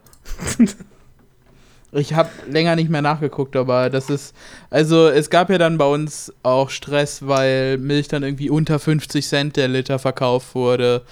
ich 1.92 2.14
habe 2.14 2.30
länger 2.50 2.76
nicht 2.76 2.90
mehr 2.90 3.02
nachgeguckt, 3.02 3.56
aber 3.56 3.90
das 3.90 4.10
ist. 4.10 4.36
Also, 4.70 5.08
es 5.08 5.30
gab 5.30 5.50
ja 5.50 5.58
dann 5.58 5.78
bei 5.78 5.86
uns 5.86 6.34
auch 6.44 6.70
Stress, 6.70 7.28
weil 7.28 7.78
Milch 7.78 8.08
dann 8.08 8.24
irgendwie 8.24 8.50
unter 8.50 8.80
50 8.80 9.28
Cent 9.28 9.58
der 9.58 9.68
Liter 9.68 10.00
verkauft 10.00 10.56
wurde. 10.56 11.04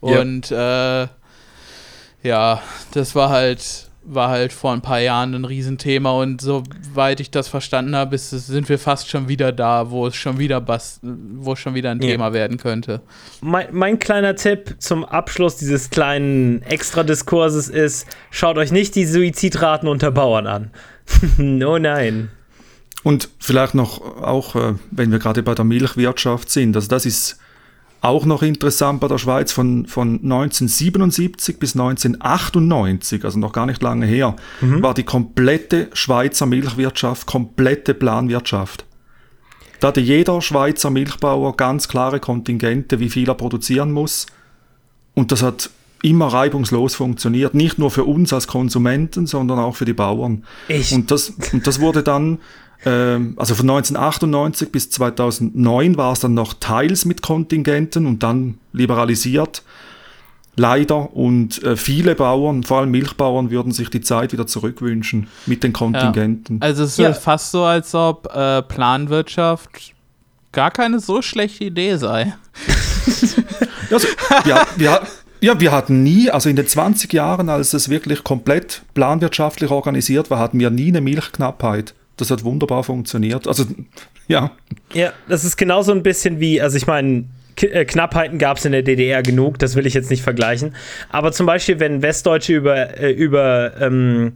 Und 0.00 0.50
ja, 0.50 1.04
äh, 1.04 1.08
ja 2.22 2.62
das 2.92 3.14
war 3.14 3.30
halt 3.30 3.85
war 4.06 4.28
halt 4.28 4.52
vor 4.52 4.72
ein 4.72 4.80
paar 4.80 5.00
Jahren 5.00 5.34
ein 5.34 5.44
Riesenthema 5.44 6.10
und 6.12 6.40
soweit 6.40 7.20
ich 7.20 7.30
das 7.30 7.48
verstanden 7.48 7.96
habe, 7.96 8.14
ist, 8.14 8.30
sind 8.30 8.68
wir 8.68 8.78
fast 8.78 9.10
schon 9.10 9.28
wieder 9.28 9.52
da, 9.52 9.90
wo 9.90 10.06
es 10.06 10.16
schon 10.16 10.38
wieder 10.38 10.60
bas 10.60 11.00
wo 11.02 11.52
es 11.52 11.58
schon 11.58 11.74
wieder 11.74 11.90
ein 11.90 12.00
ja. 12.00 12.10
Thema 12.10 12.32
werden 12.32 12.56
könnte. 12.56 13.00
Mein, 13.40 13.68
mein, 13.72 13.98
kleiner 13.98 14.36
Tipp 14.36 14.76
zum 14.78 15.04
Abschluss 15.04 15.56
dieses 15.56 15.90
kleinen 15.90 16.62
Extra-Diskurses 16.62 17.68
ist, 17.68 18.06
schaut 18.30 18.58
euch 18.58 18.72
nicht 18.72 18.94
die 18.94 19.06
Suizidraten 19.06 19.88
unter 19.88 20.10
Bauern 20.10 20.46
an. 20.46 20.70
oh 21.66 21.78
nein. 21.78 22.30
Und 23.02 23.28
vielleicht 23.38 23.74
noch 23.74 24.00
auch, 24.20 24.56
äh, 24.56 24.74
wenn 24.90 25.12
wir 25.12 25.18
gerade 25.18 25.42
bei 25.42 25.54
der 25.54 25.64
Milchwirtschaft 25.64 26.50
sind, 26.50 26.74
also 26.76 26.88
das 26.88 27.06
ist 27.06 27.38
auch 28.00 28.24
noch 28.24 28.42
interessant 28.42 29.00
bei 29.00 29.08
der 29.08 29.18
Schweiz 29.18 29.52
von, 29.52 29.86
von 29.86 30.20
1977 30.22 31.58
bis 31.58 31.74
1998, 31.74 33.24
also 33.24 33.38
noch 33.38 33.52
gar 33.52 33.66
nicht 33.66 33.82
lange 33.82 34.06
her, 34.06 34.36
mhm. 34.60 34.82
war 34.82 34.94
die 34.94 35.02
komplette 35.02 35.88
Schweizer 35.92 36.46
Milchwirtschaft, 36.46 37.26
komplette 37.26 37.94
Planwirtschaft. 37.94 38.84
Da 39.80 39.88
hatte 39.88 40.00
jeder 40.00 40.40
Schweizer 40.40 40.90
Milchbauer 40.90 41.56
ganz 41.56 41.88
klare 41.88 42.20
Kontingente, 42.20 43.00
wie 43.00 43.10
viel 43.10 43.28
er 43.28 43.34
produzieren 43.34 43.92
muss. 43.92 44.26
Und 45.14 45.32
das 45.32 45.42
hat 45.42 45.70
immer 46.02 46.28
reibungslos 46.28 46.94
funktioniert. 46.94 47.54
Nicht 47.54 47.78
nur 47.78 47.90
für 47.90 48.04
uns 48.04 48.32
als 48.32 48.46
Konsumenten, 48.46 49.26
sondern 49.26 49.58
auch 49.58 49.76
für 49.76 49.84
die 49.84 49.92
Bauern. 49.92 50.44
Ich. 50.68 50.92
Und, 50.92 51.10
das, 51.10 51.32
und 51.52 51.66
das 51.66 51.80
wurde 51.80 52.02
dann, 52.02 52.38
also 52.84 53.54
von 53.54 53.68
1998 53.70 54.70
bis 54.70 54.90
2009 54.90 55.96
war 55.96 56.12
es 56.12 56.20
dann 56.20 56.34
noch 56.34 56.54
teils 56.54 57.04
mit 57.04 57.22
Kontingenten 57.22 58.06
und 58.06 58.22
dann 58.22 58.58
liberalisiert. 58.72 59.62
Leider. 60.56 61.14
Und 61.14 61.62
äh, 61.62 61.76
viele 61.76 62.14
Bauern, 62.14 62.62
vor 62.62 62.78
allem 62.80 62.90
Milchbauern, 62.90 63.50
würden 63.50 63.72
sich 63.72 63.90
die 63.90 64.00
Zeit 64.00 64.32
wieder 64.32 64.46
zurückwünschen 64.46 65.28
mit 65.44 65.62
den 65.62 65.72
Kontingenten. 65.72 66.58
Ja. 66.58 66.66
Also 66.66 66.84
es 66.84 66.90
ist 66.92 66.98
ja. 66.98 67.12
fast 67.12 67.50
so, 67.50 67.64
als 67.64 67.94
ob 67.94 68.34
äh, 68.34 68.62
Planwirtschaft 68.62 69.94
gar 70.52 70.70
keine 70.70 70.98
so 70.98 71.20
schlechte 71.20 71.64
Idee 71.64 71.96
sei. 71.96 72.34
also, 73.90 74.08
ja, 74.46 74.66
wir, 74.76 75.02
ja, 75.42 75.60
wir 75.60 75.72
hatten 75.72 76.02
nie, 76.02 76.30
also 76.30 76.48
in 76.48 76.56
den 76.56 76.66
20 76.66 77.12
Jahren, 77.12 77.50
als 77.50 77.74
es 77.74 77.90
wirklich 77.90 78.24
komplett 78.24 78.82
planwirtschaftlich 78.94 79.70
organisiert 79.70 80.30
war, 80.30 80.38
hatten 80.38 80.58
wir 80.58 80.70
nie 80.70 80.88
eine 80.88 81.02
Milchknappheit. 81.02 81.94
Das 82.16 82.30
hat 82.30 82.44
wunderbar 82.44 82.82
funktioniert. 82.82 83.46
Also, 83.46 83.64
ja. 84.28 84.52
Ja, 84.94 85.12
das 85.28 85.44
ist 85.44 85.56
genauso 85.56 85.92
ein 85.92 86.02
bisschen 86.02 86.40
wie, 86.40 86.60
also 86.60 86.76
ich 86.76 86.86
meine, 86.86 87.24
äh, 87.60 87.84
Knappheiten 87.84 88.38
gab 88.38 88.58
es 88.58 88.64
in 88.64 88.72
der 88.72 88.82
DDR 88.82 89.22
genug, 89.22 89.58
das 89.58 89.76
will 89.76 89.86
ich 89.86 89.94
jetzt 89.94 90.10
nicht 90.10 90.22
vergleichen. 90.22 90.74
Aber 91.10 91.32
zum 91.32 91.46
Beispiel, 91.46 91.80
wenn 91.80 92.02
Westdeutsche 92.02 92.54
über, 92.54 92.98
äh, 92.98 93.10
über 93.10 93.72
ähm, 93.80 94.32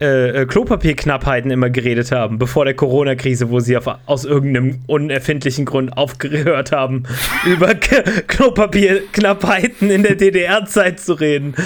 äh, 0.00 0.42
äh, 0.42 0.46
Klopapierknappheiten 0.46 1.50
immer 1.50 1.70
geredet 1.70 2.12
haben, 2.12 2.38
bevor 2.38 2.64
der 2.64 2.74
Corona-Krise, 2.74 3.50
wo 3.50 3.58
sie 3.58 3.76
auf, 3.76 3.88
aus 4.06 4.24
irgendeinem 4.24 4.78
unerfindlichen 4.86 5.64
Grund 5.64 5.96
aufgehört 5.96 6.70
haben, 6.70 7.02
über 7.44 7.74
Klopapierknappheiten 7.74 9.90
in 9.90 10.04
der 10.04 10.14
DDR-Zeit 10.14 11.00
zu 11.00 11.14
reden. 11.14 11.56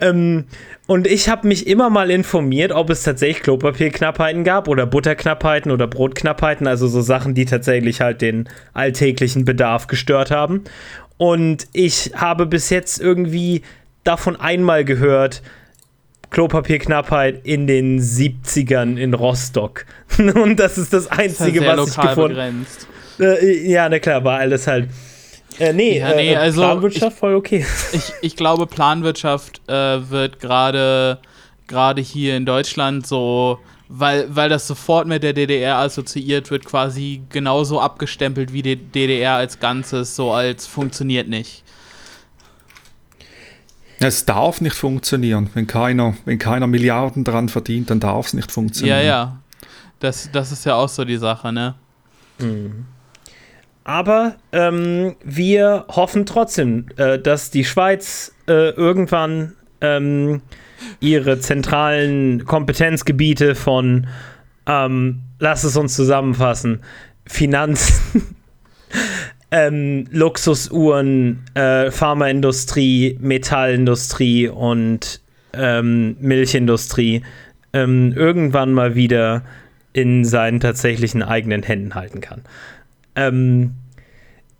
Ähm, 0.00 0.46
und 0.86 1.06
ich 1.06 1.28
habe 1.28 1.48
mich 1.48 1.66
immer 1.66 1.90
mal 1.90 2.10
informiert, 2.10 2.70
ob 2.70 2.90
es 2.90 3.02
tatsächlich 3.02 3.42
Klopapierknappheiten 3.42 4.44
gab 4.44 4.68
oder 4.68 4.86
Butterknappheiten 4.86 5.72
oder 5.72 5.86
Brotknappheiten, 5.88 6.66
also 6.66 6.86
so 6.86 7.00
Sachen, 7.00 7.34
die 7.34 7.44
tatsächlich 7.44 8.00
halt 8.00 8.22
den 8.22 8.48
alltäglichen 8.72 9.44
Bedarf 9.44 9.88
gestört 9.88 10.30
haben. 10.30 10.62
Und 11.18 11.66
ich 11.72 12.12
habe 12.14 12.46
bis 12.46 12.70
jetzt 12.70 13.00
irgendwie 13.00 13.62
davon 14.04 14.36
einmal 14.36 14.84
gehört, 14.84 15.42
Klopapierknappheit 16.30 17.40
in 17.44 17.66
den 17.66 18.00
70ern 18.00 18.96
in 18.96 19.14
Rostock. 19.14 19.86
Und 20.18 20.60
das 20.60 20.78
ist 20.78 20.92
das 20.92 21.08
Einzige, 21.08 21.60
das 21.60 21.78
was 21.78 21.88
ich 21.88 21.96
gefunden 21.96 22.36
habe. 23.18 23.40
Äh, 23.40 23.68
ja, 23.68 23.88
na 23.88 23.98
klar, 23.98 24.22
war 24.24 24.38
alles 24.38 24.66
halt. 24.66 24.88
Äh, 25.58 25.72
nee, 25.72 25.98
ja, 25.98 26.14
nee 26.14 26.32
äh, 26.32 26.36
also 26.36 26.60
Planwirtschaft 26.60 27.12
ich, 27.14 27.18
voll 27.18 27.34
okay. 27.34 27.66
Ich, 27.92 28.12
ich 28.20 28.36
glaube, 28.36 28.66
Planwirtschaft 28.66 29.60
äh, 29.68 30.10
wird 30.10 30.40
gerade 30.40 31.18
gerade 31.66 32.00
hier 32.00 32.36
in 32.36 32.46
Deutschland 32.46 33.06
so, 33.06 33.58
weil, 33.88 34.34
weil 34.34 34.48
das 34.48 34.66
sofort 34.66 35.06
mit 35.06 35.22
der 35.22 35.32
DDR 35.32 35.78
assoziiert 35.78 36.50
wird, 36.50 36.64
quasi 36.64 37.22
genauso 37.30 37.80
abgestempelt 37.80 38.52
wie 38.52 38.62
die 38.62 38.76
DDR 38.76 39.34
als 39.34 39.58
Ganzes, 39.58 40.16
so 40.16 40.32
als 40.32 40.66
funktioniert 40.66 41.28
nicht. 41.28 41.62
Es 43.98 44.26
darf 44.26 44.60
nicht 44.60 44.76
funktionieren. 44.76 45.48
Wenn 45.54 45.66
keiner, 45.66 46.14
wenn 46.26 46.38
keiner 46.38 46.66
Milliarden 46.66 47.24
dran 47.24 47.48
verdient, 47.48 47.88
dann 47.88 47.98
darf 47.98 48.26
es 48.26 48.34
nicht 48.34 48.52
funktionieren. 48.52 48.98
Ja, 48.98 49.02
ja. 49.02 49.38
Das, 50.00 50.28
das 50.30 50.52
ist 50.52 50.66
ja 50.66 50.74
auch 50.74 50.88
so 50.88 51.04
die 51.04 51.16
Sache, 51.16 51.50
ne? 51.50 51.74
Mhm. 52.38 52.84
Aber 53.86 54.34
ähm, 54.50 55.14
wir 55.22 55.84
hoffen 55.86 56.26
trotzdem, 56.26 56.86
äh, 56.96 57.20
dass 57.20 57.52
die 57.52 57.64
Schweiz 57.64 58.34
äh, 58.48 58.70
irgendwann 58.70 59.52
ähm, 59.80 60.42
ihre 60.98 61.38
zentralen 61.38 62.44
Kompetenzgebiete 62.44 63.54
von, 63.54 64.08
ähm, 64.66 65.20
lass 65.38 65.62
es 65.62 65.76
uns 65.76 65.94
zusammenfassen, 65.94 66.80
Finanzen, 67.26 68.34
ähm, 69.52 70.08
Luxusuhren, 70.10 71.44
äh, 71.54 71.92
Pharmaindustrie, 71.92 73.16
Metallindustrie 73.20 74.48
und 74.48 75.20
ähm, 75.52 76.16
Milchindustrie 76.18 77.22
ähm, 77.72 78.12
irgendwann 78.16 78.72
mal 78.72 78.96
wieder 78.96 79.44
in 79.92 80.24
seinen 80.24 80.58
tatsächlichen 80.58 81.22
eigenen 81.22 81.62
Händen 81.62 81.94
halten 81.94 82.20
kann. 82.20 82.42
Ähm, 83.16 83.72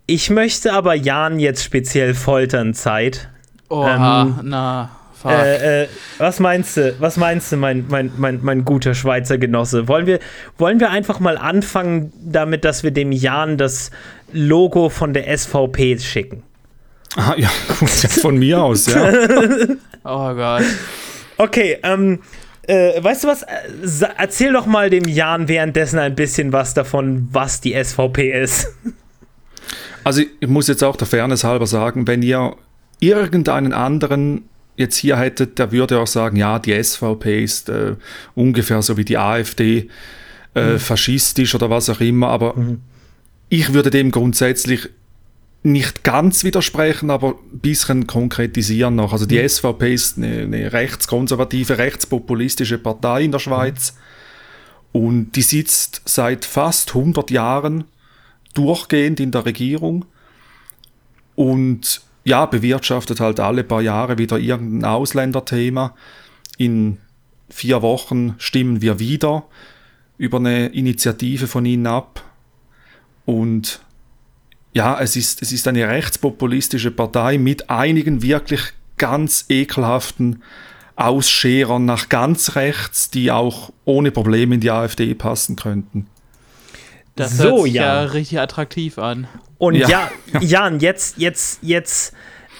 ich 0.06 0.30
möchte 0.30 0.72
aber 0.72 0.94
Jan 0.94 1.38
jetzt 1.38 1.64
speziell 1.64 2.14
foltern 2.14 2.74
Zeit. 2.74 3.28
Oha, 3.68 4.22
ähm, 4.22 4.40
na. 4.42 4.90
Äh, 5.24 5.82
äh, 5.82 5.88
was 6.18 6.38
meinst 6.40 6.76
du, 6.76 6.94
was 7.00 7.16
meinst 7.16 7.50
du, 7.50 7.56
mein, 7.56 7.86
mein, 7.88 8.12
mein, 8.16 8.40
mein 8.42 8.64
guter 8.64 8.94
Schweizer 8.94 9.38
Genosse? 9.38 9.88
Wollen 9.88 10.06
wir, 10.06 10.20
wollen 10.56 10.78
wir 10.78 10.90
einfach 10.90 11.18
mal 11.20 11.36
anfangen 11.36 12.12
damit, 12.24 12.64
dass 12.64 12.84
wir 12.84 12.92
dem 12.92 13.10
Jan 13.10 13.56
das 13.58 13.90
Logo 14.32 14.88
von 14.88 15.14
der 15.14 15.36
SVP 15.36 15.98
schicken? 15.98 16.42
Ah, 17.16 17.34
ja, 17.36 17.48
gut, 17.78 17.88
von 17.90 18.38
mir 18.38 18.62
aus, 18.62 18.86
ja. 18.86 19.08
oh 20.04 20.34
Gott. 20.34 20.62
Okay, 21.38 21.78
ähm, 21.82 22.20
äh, 22.66 23.02
weißt 23.02 23.24
du 23.24 23.28
was? 23.28 23.42
Äh, 23.42 24.08
erzähl 24.16 24.52
doch 24.52 24.66
mal 24.66 24.90
dem 24.90 25.04
Jan 25.04 25.48
währenddessen 25.48 25.98
ein 25.98 26.14
bisschen 26.14 26.52
was 26.52 26.74
davon, 26.74 27.28
was 27.30 27.60
die 27.60 27.72
SVP 27.72 28.32
ist. 28.32 28.68
Also, 30.04 30.22
ich 30.40 30.48
muss 30.48 30.68
jetzt 30.68 30.84
auch 30.84 30.96
der 30.96 31.06
Fairness 31.06 31.42
halber 31.42 31.66
sagen, 31.66 32.06
wenn 32.06 32.22
ihr 32.22 32.56
irgendeinen 33.00 33.72
anderen 33.72 34.48
jetzt 34.76 34.96
hier 34.96 35.18
hättet, 35.18 35.58
der 35.58 35.72
würde 35.72 35.98
auch 35.98 36.06
sagen, 36.06 36.36
ja, 36.36 36.58
die 36.58 36.80
SVP 36.82 37.42
ist 37.42 37.68
äh, 37.68 37.96
ungefähr 38.34 38.82
so 38.82 38.96
wie 38.96 39.04
die 39.04 39.18
AfD, 39.18 39.88
äh, 40.54 40.72
mhm. 40.72 40.78
faschistisch 40.78 41.54
oder 41.54 41.70
was 41.70 41.88
auch 41.90 42.00
immer, 42.00 42.28
aber 42.28 42.56
mhm. 42.56 42.80
ich 43.48 43.72
würde 43.72 43.90
dem 43.90 44.10
grundsätzlich 44.10 44.88
nicht 45.66 46.04
ganz 46.04 46.44
widersprechen, 46.44 47.10
aber 47.10 47.34
ein 47.52 47.58
bisschen 47.58 48.06
konkretisieren 48.06 48.94
noch. 48.94 49.12
Also 49.12 49.26
die 49.26 49.40
mhm. 49.40 49.48
SVP 49.48 49.92
ist 49.92 50.16
eine, 50.16 50.42
eine, 50.42 50.72
rechtskonservative, 50.72 51.78
rechtspopulistische 51.78 52.78
Partei 52.78 53.24
in 53.24 53.32
der 53.32 53.40
Schweiz 53.40 53.96
und 54.92 55.32
die 55.32 55.42
sitzt 55.42 56.02
seit 56.04 56.44
fast 56.44 56.90
100 56.90 57.30
Jahren 57.30 57.84
durchgehend 58.54 59.18
in 59.18 59.32
der 59.32 59.44
Regierung 59.44 60.04
und 61.34 62.00
ja, 62.24 62.46
bewirtschaftet 62.46 63.20
halt 63.20 63.40
alle 63.40 63.64
paar 63.64 63.82
Jahre 63.82 64.18
wieder 64.18 64.38
irgendein 64.38 64.84
Ausländerthema. 64.84 65.94
In 66.58 66.98
vier 67.50 67.82
Wochen 67.82 68.34
stimmen 68.38 68.82
wir 68.82 68.98
wieder 68.98 69.44
über 70.18 70.38
eine 70.38 70.68
Initiative 70.68 71.46
von 71.46 71.64
ihnen 71.64 71.86
ab. 71.86 72.22
Und 73.26 73.80
ja, 74.76 75.00
es 75.00 75.16
ist, 75.16 75.40
es 75.40 75.52
ist 75.52 75.66
eine 75.68 75.88
rechtspopulistische 75.88 76.90
Partei 76.90 77.38
mit 77.38 77.70
einigen 77.70 78.20
wirklich 78.20 78.60
ganz 78.98 79.46
ekelhaften 79.48 80.42
Ausscherern 80.96 81.86
nach 81.86 82.10
ganz 82.10 82.56
rechts, 82.56 83.08
die 83.08 83.30
auch 83.30 83.72
ohne 83.86 84.10
Probleme 84.10 84.56
in 84.56 84.60
die 84.60 84.70
AfD 84.70 85.14
passen 85.14 85.56
könnten. 85.56 86.08
Das 87.14 87.38
so, 87.38 87.44
hört 87.44 87.62
sich 87.62 87.72
ja 87.72 88.02
richtig 88.02 88.38
attraktiv 88.38 88.98
an. 88.98 89.26
Und 89.56 89.76
ja, 89.76 89.88
ja 89.88 90.10
Jan, 90.42 90.80
jetzt, 90.80 91.16
jetzt, 91.16 91.60
jetzt. 91.62 92.12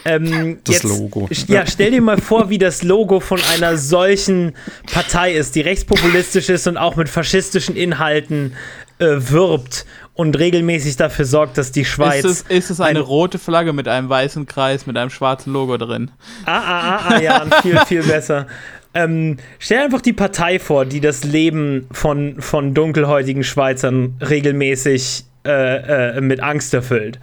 Ähm, 0.07 0.61
das 0.65 0.77
jetzt, 0.77 0.85
Logo. 0.85 1.29
Ja, 1.49 1.67
stell 1.67 1.91
dir 1.91 2.01
mal 2.01 2.19
vor, 2.19 2.49
wie 2.49 2.57
das 2.57 2.83
Logo 2.83 3.21
von 3.21 3.43
einer 3.43 3.77
solchen 3.77 4.55
Partei 4.91 5.35
ist, 5.35 5.55
die 5.55 5.61
rechtspopulistisch 5.61 6.49
ist 6.49 6.67
und 6.67 6.79
auch 6.79 6.97
mit 6.97 7.11
faschistischen 7.11 7.77
Inhalten 7.77 8.55
äh, 8.99 9.05
wirbt 9.19 9.85
und 10.17 10.39
regelmäßig 10.39 10.97
dafür 10.97 11.27
sorgt, 11.27 11.59
dass 11.59 11.73
die 11.73 11.85
Schweiz. 11.85 12.25
Ist 12.25 12.25
es, 12.25 12.41
ist 12.43 12.71
es 12.71 12.81
eine 12.81 13.01
ein 13.01 13.05
rote 13.05 13.39
Flagge 13.39 13.73
mit 13.73 13.87
einem 13.87 14.09
weißen 14.09 14.47
Kreis, 14.47 14.87
mit 14.87 14.97
einem 14.97 15.11
schwarzen 15.11 15.53
Logo 15.53 15.77
drin? 15.77 16.11
Ah, 16.47 16.59
ah, 16.59 16.81
ah, 16.81 17.09
ah 17.09 17.21
ja, 17.21 17.47
viel, 17.63 17.79
viel 17.81 18.03
besser. 18.03 18.47
Ähm, 18.95 19.37
stell 19.59 19.85
einfach 19.85 20.01
die 20.01 20.15
Partei 20.15 20.59
vor, 20.59 20.87
die 20.87 21.01
das 21.01 21.23
Leben 21.23 21.87
von, 21.93 22.41
von 22.41 22.73
dunkelhäutigen 22.73 23.45
Schweizern 23.45 24.17
regelmäßig 24.27 25.27
äh, 25.45 26.17
äh, 26.17 26.21
mit 26.23 26.41
Angst 26.41 26.73
erfüllt. 26.73 27.21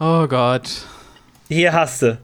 Oh 0.00 0.26
Gott. 0.26 0.68
Hier 1.48 1.72
hast 1.72 2.02
du. 2.02 2.18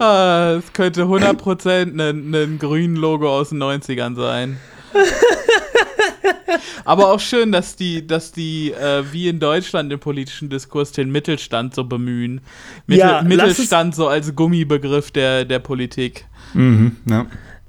Ah, 0.00 0.56
es 0.58 0.72
könnte 0.72 1.02
100% 1.02 2.00
ein, 2.00 2.34
ein 2.34 2.58
grünen 2.58 2.96
Logo 2.96 3.28
aus 3.28 3.50
den 3.50 3.62
90ern 3.62 4.16
sein. 4.16 4.58
Aber 6.84 7.12
auch 7.12 7.20
schön, 7.20 7.52
dass 7.52 7.76
die, 7.76 8.06
dass 8.06 8.32
die, 8.32 8.72
äh, 8.72 9.04
wie 9.12 9.28
in 9.28 9.38
Deutschland 9.38 9.92
im 9.92 10.00
politischen 10.00 10.48
Diskurs, 10.48 10.92
den 10.92 11.10
Mittelstand 11.10 11.74
so 11.74 11.84
bemühen. 11.84 12.40
Mittel, 12.86 13.00
Ja, 13.00 13.22
Mittelstand 13.22 13.94
so 13.94 14.08
als 14.08 14.34
Gummibegriff 14.34 15.10
der, 15.10 15.44
der 15.44 15.58
Politik. 15.58 16.26
Mhm, 16.54 16.96
ja. 17.08 17.26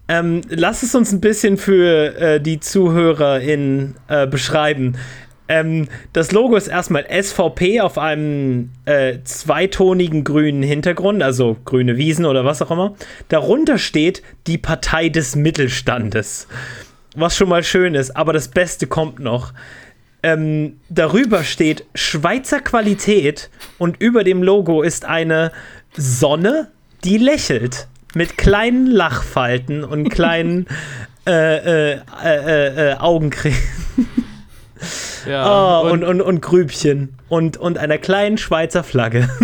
Ähm, 0.08 0.42
lass 0.50 0.84
es 0.84 0.94
uns 0.96 1.12
ein 1.12 1.22
bisschen 1.22 1.58
für 1.58 2.16
äh, 2.16 2.42
die 2.42 2.60
ZuhörerInnen 2.60 3.96
äh, 4.08 4.28
beschreiben. 4.28 4.98
Ähm, 5.52 5.90
das 6.14 6.32
Logo 6.32 6.56
ist 6.56 6.70
erstmal 6.70 7.06
SVP 7.12 7.82
auf 7.82 7.98
einem 7.98 8.70
äh, 8.86 9.18
zweitonigen 9.26 10.24
grünen 10.24 10.64
Hintergrund, 10.64 11.22
also 11.22 11.58
grüne 11.66 11.98
Wiesen 11.98 12.26
oder 12.26 12.46
was 12.46 12.62
auch 12.62 12.72
immer. 12.72 12.96
Darunter 13.28 13.78
steht 13.78 14.24
die 14.48 14.58
Partei 14.58 15.10
des 15.10 15.36
Mittelstandes. 15.36 16.48
Was 17.18 17.36
schon 17.36 17.50
mal 17.50 17.66
schön 17.66 17.96
ist, 17.96 18.16
aber 18.16 18.32
das 18.32 18.48
Beste 18.48 18.88
kommt 18.88 19.20
noch. 19.20 19.52
Ähm, 20.24 20.80
darüber 20.88 21.44
steht 21.44 21.84
Schweizer 21.96 22.62
Qualität 22.62 23.50
und 23.78 24.00
über 24.00 24.24
dem 24.24 24.44
Logo 24.44 24.84
ist 24.84 25.04
eine 25.04 25.52
Sonne, 25.98 26.70
die 27.04 27.18
lächelt. 27.18 27.90
Mit 28.16 28.38
kleinen 28.38 28.88
Lachfalten 28.88 29.84
und 29.84 30.08
kleinen 30.08 30.68
äh, 31.28 31.96
äh, 31.96 32.00
äh, 32.24 32.92
äh, 32.92 32.96
Augencreme. 32.96 33.54
Ja. 35.28 35.82
Oh, 35.82 35.90
und, 35.92 36.04
und, 36.04 36.22
und 36.22 36.42
Grübchen. 36.42 37.14
Und, 37.30 37.58
und 37.58 37.78
einer 37.78 37.98
kleinen 37.98 38.38
Schweizer 38.38 38.84
Flagge. 38.84 39.30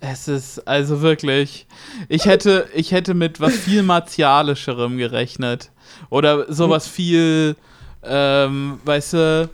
Es 0.00 0.28
ist 0.28 0.60
also 0.68 1.00
wirklich. 1.02 1.66
Ich 2.08 2.26
hätte, 2.26 2.68
ich 2.72 2.92
hätte 2.92 3.14
mit 3.14 3.40
was 3.40 3.54
viel 3.56 3.82
martialischerem 3.82 4.96
gerechnet. 4.96 5.70
Oder 6.08 6.52
sowas 6.52 6.86
viel, 6.86 7.56
ähm, 8.04 8.78
weißt 8.84 9.12
du, 9.14 9.50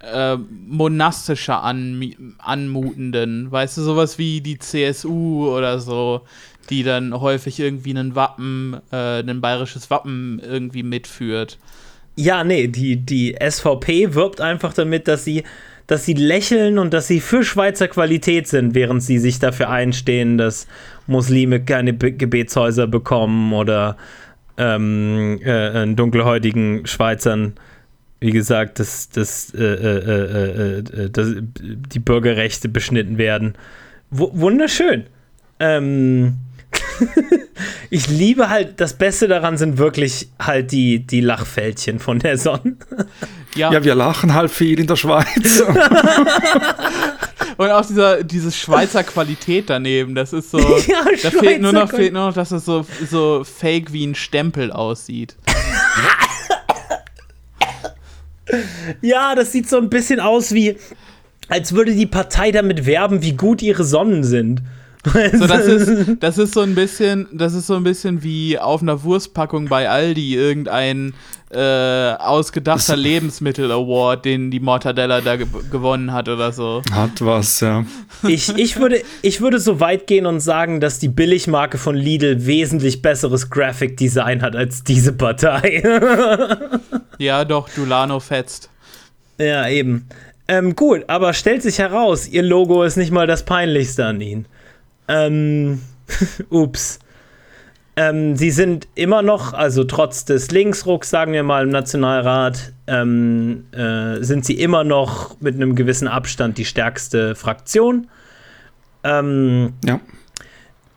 äh, 0.00 0.36
monastischer 0.66 1.62
anmi- 1.62 2.16
anmutenden. 2.38 3.52
Weißt 3.52 3.76
du, 3.76 3.82
sowas 3.82 4.16
wie 4.16 4.40
die 4.40 4.58
CSU 4.58 5.48
oder 5.54 5.78
so, 5.78 6.22
die 6.70 6.84
dann 6.84 7.20
häufig 7.20 7.60
irgendwie 7.60 7.92
ein 7.92 8.14
Wappen, 8.14 8.80
äh, 8.92 9.20
ein 9.20 9.42
bayerisches 9.42 9.90
Wappen 9.90 10.40
irgendwie 10.42 10.82
mitführt. 10.82 11.58
Ja, 12.16 12.44
nee, 12.44 12.68
die, 12.68 12.96
die 12.96 13.36
SVP 13.40 14.14
wirbt 14.14 14.40
einfach 14.40 14.74
damit, 14.74 15.08
dass 15.08 15.24
sie, 15.24 15.44
dass 15.86 16.04
sie 16.04 16.14
lächeln 16.14 16.78
und 16.78 16.92
dass 16.92 17.08
sie 17.08 17.20
für 17.20 17.42
Schweizer 17.42 17.88
Qualität 17.88 18.48
sind, 18.48 18.74
während 18.74 19.02
sie 19.02 19.18
sich 19.18 19.38
dafür 19.38 19.70
einstehen, 19.70 20.36
dass 20.36 20.66
Muslime 21.06 21.64
keine 21.64 21.92
Be 21.94 22.12
Gebetshäuser 22.12 22.86
bekommen 22.86 23.52
oder 23.52 23.96
ähm, 24.58 25.40
äh, 25.42 25.82
äh, 25.82 25.94
dunkelhäutigen 25.94 26.86
Schweizern, 26.86 27.54
wie 28.20 28.30
gesagt, 28.30 28.78
dass, 28.78 29.08
dass, 29.08 29.52
äh, 29.54 29.62
äh, 29.62 29.98
äh, 29.98 30.78
äh, 30.78 31.10
dass 31.10 31.34
die 31.64 31.98
Bürgerrechte 31.98 32.68
beschnitten 32.68 33.16
werden. 33.16 33.54
W 34.10 34.26
wunderschön. 34.32 35.04
Ähm, 35.58 36.34
ich 37.90 38.08
liebe 38.08 38.48
halt, 38.48 38.80
das 38.80 38.94
Beste 38.94 39.28
daran 39.28 39.56
sind 39.56 39.78
wirklich 39.78 40.28
halt 40.38 40.72
die, 40.72 41.06
die 41.06 41.20
Lachfältchen 41.20 41.98
von 41.98 42.18
der 42.18 42.38
Sonne. 42.38 42.76
Ja, 43.54 43.70
ja, 43.70 43.84
wir 43.84 43.94
lachen 43.94 44.32
halt 44.32 44.50
viel 44.50 44.80
in 44.80 44.86
der 44.86 44.96
Schweiz. 44.96 45.60
und 47.58 47.70
auch 47.70 47.84
dieser, 47.84 48.24
diese 48.24 48.50
Schweizer 48.50 49.04
Qualität 49.04 49.68
daneben, 49.68 50.14
das 50.14 50.32
ist 50.32 50.52
so. 50.52 50.58
Ja, 50.58 51.04
da 51.22 51.30
fehlt 51.30 51.60
nur, 51.60 51.74
noch, 51.74 51.90
fehlt 51.90 52.14
nur 52.14 52.28
noch, 52.28 52.32
dass 52.32 52.50
es 52.50 52.64
so, 52.64 52.86
so 53.10 53.44
fake 53.44 53.92
wie 53.92 54.06
ein 54.06 54.14
Stempel 54.14 54.72
aussieht. 54.72 55.36
Ja, 59.02 59.34
das 59.34 59.52
sieht 59.52 59.68
so 59.68 59.76
ein 59.76 59.90
bisschen 59.90 60.18
aus 60.18 60.52
wie, 60.54 60.76
als 61.48 61.74
würde 61.74 61.94
die 61.94 62.06
Partei 62.06 62.52
damit 62.52 62.86
werben, 62.86 63.22
wie 63.22 63.32
gut 63.32 63.62
ihre 63.62 63.84
Sonnen 63.84 64.24
sind. 64.24 64.62
So, 65.32 65.46
das, 65.46 65.66
ist, 65.66 66.06
das 66.20 66.38
ist 66.38 66.54
so 66.54 66.60
ein 66.60 66.74
bisschen, 66.76 67.26
das 67.32 67.54
ist 67.54 67.66
so 67.66 67.74
ein 67.74 67.82
bisschen 67.82 68.22
wie 68.22 68.58
auf 68.58 68.82
einer 68.82 69.02
Wurstpackung 69.02 69.66
bei 69.66 69.88
Aldi 69.88 70.36
irgendein 70.36 71.14
äh, 71.50 72.14
ausgedachter 72.18 72.96
Lebensmittel-Award, 72.96 74.24
den 74.24 74.50
die 74.52 74.60
Mortadella 74.60 75.20
da 75.20 75.36
ge 75.36 75.46
gewonnen 75.70 76.12
hat 76.12 76.28
oder 76.28 76.52
so. 76.52 76.82
Hat 76.92 77.20
was, 77.20 77.60
ja. 77.60 77.84
Ich, 78.26 78.56
ich, 78.56 78.78
würde, 78.78 79.02
ich 79.22 79.40
würde 79.40 79.58
so 79.58 79.80
weit 79.80 80.06
gehen 80.06 80.24
und 80.24 80.38
sagen, 80.38 80.80
dass 80.80 81.00
die 81.00 81.08
Billigmarke 81.08 81.78
von 81.78 81.96
Lidl 81.96 82.46
wesentlich 82.46 83.02
besseres 83.02 83.50
Graphic 83.50 83.96
Design 83.96 84.40
hat 84.40 84.54
als 84.54 84.84
diese 84.84 85.12
Partei. 85.12 85.82
Ja, 87.18 87.44
doch, 87.44 87.68
Dulano 87.70 88.20
fetzt. 88.20 88.70
ja, 89.38 89.68
eben. 89.68 90.06
Ähm, 90.48 90.74
gut, 90.76 91.04
aber 91.08 91.32
stellt 91.34 91.62
sich 91.62 91.78
heraus, 91.78 92.28
ihr 92.28 92.42
Logo 92.42 92.82
ist 92.82 92.96
nicht 92.96 93.10
mal 93.10 93.26
das 93.26 93.44
Peinlichste 93.44 94.06
an 94.06 94.20
ihnen. 94.20 94.46
Ähm, 95.08 95.80
ups. 96.50 96.98
Ähm, 97.94 98.36
sie 98.36 98.50
sind 98.50 98.88
immer 98.94 99.20
noch, 99.20 99.52
also 99.52 99.84
trotz 99.84 100.24
des 100.24 100.50
Linksrucks, 100.50 101.10
sagen 101.10 101.34
wir 101.34 101.42
mal, 101.42 101.64
im 101.64 101.68
Nationalrat, 101.68 102.72
ähm, 102.86 103.66
äh, 103.72 104.22
sind 104.22 104.46
sie 104.46 104.54
immer 104.58 104.82
noch 104.82 105.38
mit 105.40 105.56
einem 105.56 105.74
gewissen 105.74 106.08
Abstand 106.08 106.56
die 106.56 106.64
stärkste 106.64 107.34
Fraktion. 107.34 108.06
Ähm, 109.04 109.74
Ja. 109.84 110.00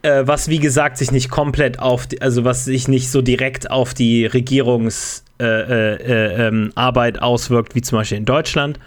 äh, 0.02 0.26
was 0.26 0.48
wie 0.48 0.58
gesagt 0.58 0.96
sich 0.96 1.10
nicht 1.10 1.28
komplett 1.28 1.80
auf, 1.80 2.06
die, 2.06 2.22
also 2.22 2.44
was 2.44 2.64
sich 2.64 2.88
nicht 2.88 3.10
so 3.10 3.20
direkt 3.20 3.70
auf 3.70 3.92
die 3.92 4.24
Regierungsarbeit 4.24 5.20
äh, 5.40 5.94
äh, 5.96 6.48
ähm, 6.48 6.72
Arbeit 6.76 7.20
auswirkt, 7.20 7.74
wie 7.74 7.82
zum 7.82 7.98
Beispiel 7.98 8.16
in 8.18 8.24
Deutschland, 8.24 8.78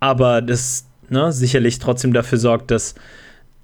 aber 0.00 0.42
das 0.42 0.84
ne, 1.08 1.32
sicherlich 1.32 1.78
trotzdem 1.78 2.12
dafür 2.12 2.36
sorgt, 2.38 2.70
dass 2.70 2.94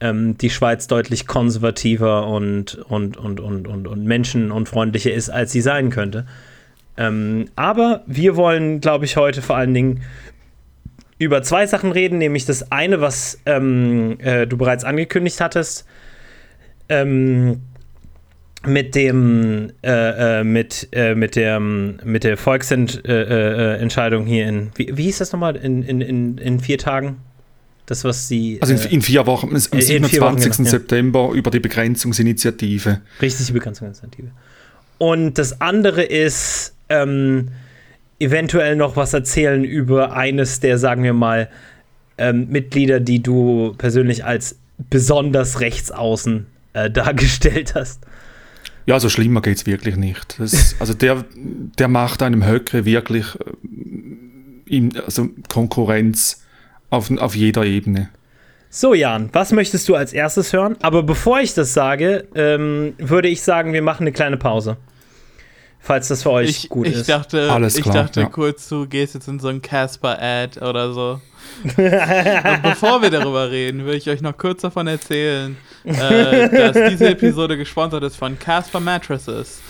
ähm, 0.05 0.37
die 0.37 0.51
Schweiz 0.51 0.87
deutlich 0.87 1.27
konservativer 1.27 2.27
und, 2.27 2.75
und, 2.75 3.17
und, 3.17 3.41
und, 3.41 3.67
und, 3.67 3.89
und 3.89 4.05
menschenunfreundlicher 4.05 5.13
ist, 5.13 5.31
als 5.31 5.51
sie 5.53 5.63
sein 5.63 5.89
könnte. 5.89 6.27
Ähm, 6.97 7.47
aber 7.57 8.05
wir 8.07 8.37
wollen, 8.37 8.81
glaube 8.81 9.07
ich, 9.07 9.17
heute 9.17 9.41
vor 9.41 9.57
allen 9.57 9.73
Dingen 9.73 10.03
über 11.19 11.43
zwei 11.43 11.67
Sachen 11.67 11.91
reden, 11.91 12.19
nämlich 12.19 12.45
das 12.45 12.71
eine, 12.71 13.01
was 13.01 13.41
ähm, 13.47 14.19
äh, 14.21 14.47
du 14.47 14.59
bereits 14.59 14.85
angekündigt 14.85 15.41
hattest, 15.41 15.87
ähm, 16.89 17.63
mit 18.67 18.95
dem 18.95 19.73
äh, 19.83 20.41
äh, 20.41 20.45
mit 20.45 20.89
äh, 20.93 21.15
mit 21.15 21.37
der 21.37 21.61
mit 21.61 22.25
der 22.25 22.37
Volksentscheidung 22.37 24.23
äh, 24.23 24.27
äh, 24.27 24.31
hier 24.31 24.49
in 24.49 24.71
wie, 24.75 24.97
wie 24.97 25.03
hieß 25.05 25.19
das 25.19 25.33
nochmal 25.33 25.57
in, 25.57 25.83
in, 25.83 26.01
in, 26.01 26.39
in 26.39 26.61
vier 26.61 26.79
Tagen 26.79 27.19
das 27.87 28.05
was 28.05 28.29
sie 28.29 28.59
Also 28.61 28.75
in, 28.75 28.81
äh, 28.81 28.95
in 28.95 29.03
vier 29.03 29.27
Wochen, 29.27 29.49
am 29.49 29.57
in 29.57 29.61
vier 29.61 30.21
Wochen, 30.21 30.39
27. 30.39 30.51
genau, 30.51 30.65
ja. 30.65 30.71
September 30.71 31.31
über 31.33 31.51
die 31.51 31.61
Begrenzungsinitiative. 31.61 33.01
richtig 33.21 33.47
die 33.47 33.53
Begrenzungsinitiative 33.53 34.29
und 34.99 35.39
das 35.39 35.61
andere 35.61 36.03
ist 36.03 36.75
ähm, 36.89 37.49
eventuell 38.19 38.77
noch 38.77 38.97
was 38.97 39.13
erzählen 39.13 39.65
über 39.65 40.17
eines 40.17 40.61
der 40.61 40.79
sagen 40.79 41.03
wir 41.03 41.15
mal 41.15 41.49
ähm, 42.17 42.49
Mitglieder 42.49 43.01
die 43.01 43.23
du 43.23 43.75
persönlich 43.77 44.25
als 44.25 44.57
besonders 44.91 45.61
rechtsaußen 45.61 46.47
äh, 46.73 46.91
dargestellt 46.91 47.75
hast 47.75 48.01
Ja, 48.87 49.01
so 49.01 49.09
schlimmer 49.09 49.41
geht 49.41 49.57
es 49.57 49.67
wirklich 49.67 49.97
nicht. 49.97 50.39
Das, 50.39 50.77
also 50.81 50.95
der, 50.95 51.25
der 51.35 51.89
macht 51.89 52.23
einem 52.23 52.47
Höcke 52.47 52.85
wirklich 52.85 53.27
äh, 53.35 54.75
ihm, 54.75 54.93
also 55.07 55.29
Konkurrenz 55.49 56.44
auf, 56.95 57.11
auf 57.19 57.35
jeder 57.35 57.65
Ebene. 57.65 58.11
So, 58.71 58.93
Jan, 58.93 59.29
was 59.33 59.53
möchtest 59.53 59.89
du 59.89 59.95
als 59.95 60.13
erstes 60.13 60.53
hören? 60.53 60.77
Aber 60.83 61.05
bevor 61.05 61.39
ich 61.41 61.55
das 61.55 61.75
sage, 61.75 62.27
ähm, 62.35 62.95
würde 62.99 63.29
ich 63.29 63.43
sagen, 63.43 63.73
wir 63.73 63.83
machen 63.83 64.03
eine 64.03 64.13
kleine 64.13 64.37
Pause. 64.37 64.79
Falls 65.85 66.09
das 66.09 66.23
für 66.23 66.31
euch 66.31 66.49
Ich, 66.49 66.69
gut 66.71 66.87
ich 66.87 66.95
ist. 66.95 67.11
dachte, 67.11 67.53
Alles 67.53 67.77
ich 67.77 67.83
klar, 67.83 67.95
dachte 68.05 68.21
ja. 68.21 68.27
kurz, 68.27 68.71
du 68.71 68.87
gehst 68.87 69.13
jetzt 69.13 69.29
in 69.29 69.39
so 69.39 69.49
ein 69.49 69.61
Casper-Ad 69.61 70.59
oder 70.61 70.95
so. 70.95 71.21
Und 71.63 72.63
bevor 72.63 73.03
wir 73.03 73.11
darüber 73.11 73.51
reden, 73.51 73.85
will 73.85 73.95
ich 73.95 74.09
euch 74.09 74.23
noch 74.23 74.35
kurz 74.35 74.63
davon 74.63 74.87
erzählen, 74.87 75.59
äh, 75.85 76.49
dass 76.49 76.91
diese 76.91 77.11
Episode 77.11 77.59
gesponsert 77.59 78.03
ist 78.03 78.17
von 78.17 78.39
Casper 78.39 78.81
Mattresses. 78.81 79.61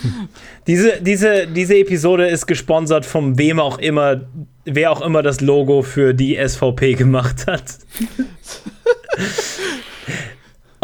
Diese, 0.69 1.03
diese, 1.03 1.49
diese 1.49 1.77
Episode 1.79 2.29
ist 2.29 2.47
gesponsert 2.47 3.05
von 3.05 3.37
wem 3.37 3.59
auch 3.59 3.79
immer, 3.79 4.21
wer 4.65 4.93
auch 4.93 5.01
immer 5.01 5.25
das 5.25 5.41
Logo 5.41 5.83
für 5.83 6.15
die 6.15 6.37
SVP 6.37 6.95
gemacht 6.95 7.49
hat. 7.49 7.65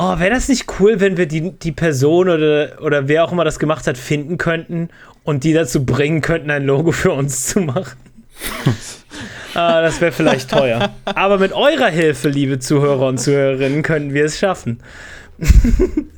oh, 0.01 0.19
wäre 0.19 0.31
das 0.31 0.49
nicht 0.49 0.67
cool, 0.81 0.99
wenn 1.01 1.17
wir 1.17 1.27
die, 1.27 1.53
die 1.53 1.73
Person 1.73 2.29
oder, 2.29 2.81
oder 2.81 3.09
wer 3.09 3.25
auch 3.25 3.33
immer 3.33 3.45
das 3.45 3.59
gemacht 3.59 3.87
hat, 3.87 3.99
finden 3.99 4.39
könnten 4.39 4.89
und 5.25 5.45
die 5.45 5.53
dazu 5.53 5.85
bringen 5.85 6.23
könnten, 6.23 6.51
ein 6.51 6.65
Logo 6.65 6.93
für 6.93 7.13
uns 7.13 7.47
zu 7.47 7.61
machen? 7.61 7.99
ah, 9.55 9.83
das 9.83 10.01
wäre 10.01 10.13
vielleicht 10.13 10.51
teuer. 10.51 10.91
Aber 11.05 11.39
mit 11.39 11.53
eurer 11.53 11.89
Hilfe, 11.89 12.31
liebe 12.31 12.59
Zuhörer 12.59 13.07
und 13.09 13.19
Zuhörerinnen, 13.19 13.83
könnten 13.83 14.15
wir 14.15 14.25
es 14.25 14.39
schaffen. 14.39 14.81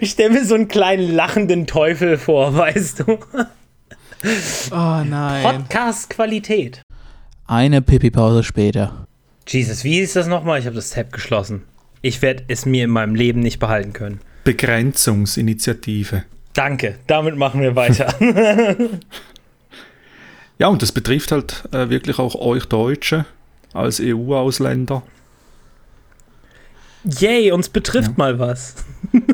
Ich 0.00 0.12
stelle 0.12 0.30
mir 0.30 0.44
so 0.44 0.54
einen 0.54 0.68
kleinen 0.68 1.12
lachenden 1.12 1.66
Teufel 1.66 2.16
vor, 2.16 2.54
weißt 2.56 3.00
du? 3.00 3.18
Oh 4.70 5.02
nein. 5.04 5.42
Podcast-Qualität. 5.42 6.82
Eine 7.46 7.82
Pipi-Pause 7.82 8.44
später. 8.44 9.08
Jesus, 9.48 9.82
wie 9.82 9.98
ist 9.98 10.14
das 10.14 10.28
nochmal? 10.28 10.60
Ich 10.60 10.66
habe 10.66 10.76
das 10.76 10.90
Tab 10.90 11.12
geschlossen. 11.12 11.62
Ich 12.04 12.20
werde 12.20 12.44
es 12.48 12.66
mir 12.66 12.84
in 12.84 12.90
meinem 12.90 13.14
Leben 13.14 13.40
nicht 13.40 13.58
behalten 13.58 13.94
können. 13.94 14.20
Begrenzungsinitiative. 14.44 16.24
Danke, 16.52 16.98
damit 17.06 17.36
machen 17.36 17.62
wir 17.62 17.74
weiter. 17.74 18.14
Ja, 20.58 20.68
und 20.68 20.82
das 20.82 20.92
betrifft 20.92 21.32
halt 21.32 21.64
äh, 21.72 21.88
wirklich 21.90 22.18
auch 22.20 22.34
euch 22.36 22.66
Deutsche 22.66 23.24
als 23.72 24.00
EU-Ausländer. 24.00 25.02
Yay, 27.04 27.50
uns 27.50 27.68
betrifft 27.70 28.10
Ja. 28.10 28.14
mal 28.16 28.38
was. 28.38 28.76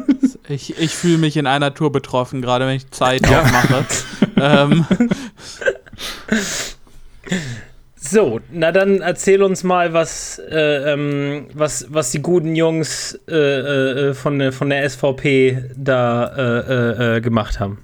Ich, 0.49 0.77
ich 0.79 0.95
fühle 0.97 1.19
mich 1.19 1.37
in 1.37 1.47
einer 1.47 1.75
Tour 1.75 1.93
betroffen, 1.93 2.43
gerade 2.43 2.67
wenn 2.67 2.75
ich 2.75 2.91
Zeit 2.91 3.25
aufmache. 3.29 3.87
ähm, 4.37 4.85
So, 8.03 8.41
na 8.51 8.73
dann 8.73 9.03
erzähl 9.03 9.43
uns 9.43 9.63
mal, 9.63 9.93
was, 9.93 10.39
äh, 10.39 10.93
ähm, 10.93 11.49
was, 11.53 11.87
was 11.91 12.11
die 12.13 12.23
guten 12.23 12.57
Jungs 12.57 13.19
äh, 13.29 13.35
äh, 13.35 14.15
von, 14.15 14.39
der, 14.39 14.53
von 14.53 14.71
der 14.71 14.89
SVP 14.89 15.71
da 15.77 16.27
äh, 16.35 16.61
äh, 16.61 17.17
äh, 17.17 17.21
gemacht 17.21 17.61
haben. 17.61 17.79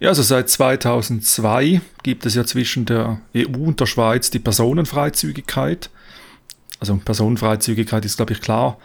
Ja, 0.00 0.08
also 0.08 0.22
seit 0.22 0.48
2002 0.48 1.82
gibt 2.02 2.24
es 2.24 2.34
ja 2.34 2.44
zwischen 2.44 2.86
der 2.86 3.20
EU 3.36 3.66
und 3.66 3.78
der 3.78 3.86
Schweiz 3.86 4.30
die 4.30 4.38
Personenfreizügigkeit. 4.38 5.90
Also 6.80 6.96
Personenfreizügigkeit 6.96 8.06
ist, 8.06 8.16
glaube 8.16 8.32
ich, 8.32 8.40
klar, 8.40 8.78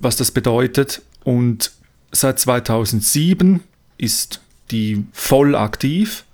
was 0.00 0.16
das 0.16 0.30
bedeutet. 0.30 1.02
Und 1.22 1.72
seit 2.12 2.38
2007 2.38 3.60
ist 3.98 4.40
die 4.70 5.04
voll 5.12 5.54
aktiv 5.54 6.24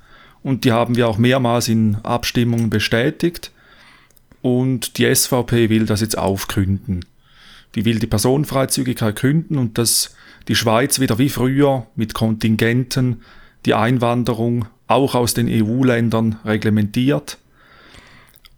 und 0.48 0.64
die 0.64 0.72
haben 0.72 0.96
wir 0.96 1.06
auch 1.08 1.18
mehrmals 1.18 1.68
in 1.68 1.96
Abstimmungen 1.96 2.70
bestätigt. 2.70 3.52
Und 4.40 4.96
die 4.96 5.14
SVP 5.14 5.68
will 5.68 5.84
das 5.84 6.00
jetzt 6.00 6.16
aufgründen. 6.16 7.04
Die 7.74 7.84
will 7.84 7.98
die 7.98 8.06
Personenfreizügigkeit 8.06 9.14
gründen 9.14 9.58
und 9.58 9.76
dass 9.76 10.16
die 10.48 10.54
Schweiz 10.54 11.00
wieder 11.00 11.18
wie 11.18 11.28
früher 11.28 11.86
mit 11.96 12.14
Kontingenten 12.14 13.20
die 13.66 13.74
Einwanderung 13.74 14.64
auch 14.86 15.14
aus 15.14 15.34
den 15.34 15.48
EU-Ländern 15.50 16.38
reglementiert. 16.46 17.36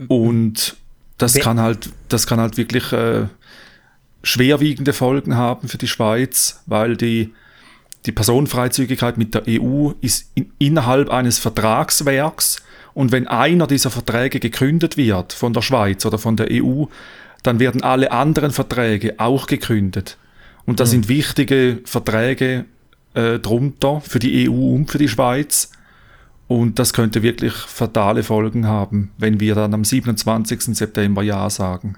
Und 0.06 0.76
das 1.18 1.34
kann 1.34 1.58
halt, 1.58 1.90
das 2.08 2.28
kann 2.28 2.38
halt 2.38 2.56
wirklich 2.56 2.92
äh, 2.92 3.26
schwerwiegende 4.22 4.92
Folgen 4.92 5.34
haben 5.34 5.66
für 5.66 5.78
die 5.78 5.88
Schweiz, 5.88 6.62
weil 6.66 6.96
die, 6.96 7.34
die 8.06 8.12
Personenfreizügigkeit 8.12 9.18
mit 9.18 9.34
der 9.34 9.42
EU 9.48 9.92
ist 10.00 10.30
in, 10.34 10.52
innerhalb 10.58 11.10
eines 11.10 11.38
Vertragswerks 11.38 12.62
und 12.94 13.12
wenn 13.12 13.28
einer 13.28 13.66
dieser 13.66 13.90
Verträge 13.90 14.40
gekündet 14.40 14.96
wird 14.96 15.32
von 15.32 15.52
der 15.52 15.62
Schweiz 15.62 16.04
oder 16.06 16.18
von 16.18 16.36
der 16.36 16.48
EU, 16.50 16.84
dann 17.42 17.60
werden 17.60 17.82
alle 17.82 18.12
anderen 18.12 18.50
Verträge 18.50 19.14
auch 19.18 19.46
gekündet. 19.46 20.18
Und 20.66 20.80
da 20.80 20.86
sind 20.86 21.08
wichtige 21.08 21.80
Verträge 21.84 22.66
äh, 23.14 23.38
drunter 23.38 24.00
für 24.00 24.18
die 24.18 24.48
EU 24.48 24.74
und 24.74 24.90
für 24.90 24.98
die 24.98 25.08
Schweiz. 25.08 25.70
Und 26.48 26.78
das 26.78 26.92
könnte 26.92 27.22
wirklich 27.22 27.52
fatale 27.52 28.22
Folgen 28.22 28.66
haben, 28.66 29.12
wenn 29.18 29.40
wir 29.40 29.54
dann 29.54 29.72
am 29.72 29.84
27. 29.84 30.76
September 30.76 31.22
Ja 31.22 31.48
sagen. 31.48 31.96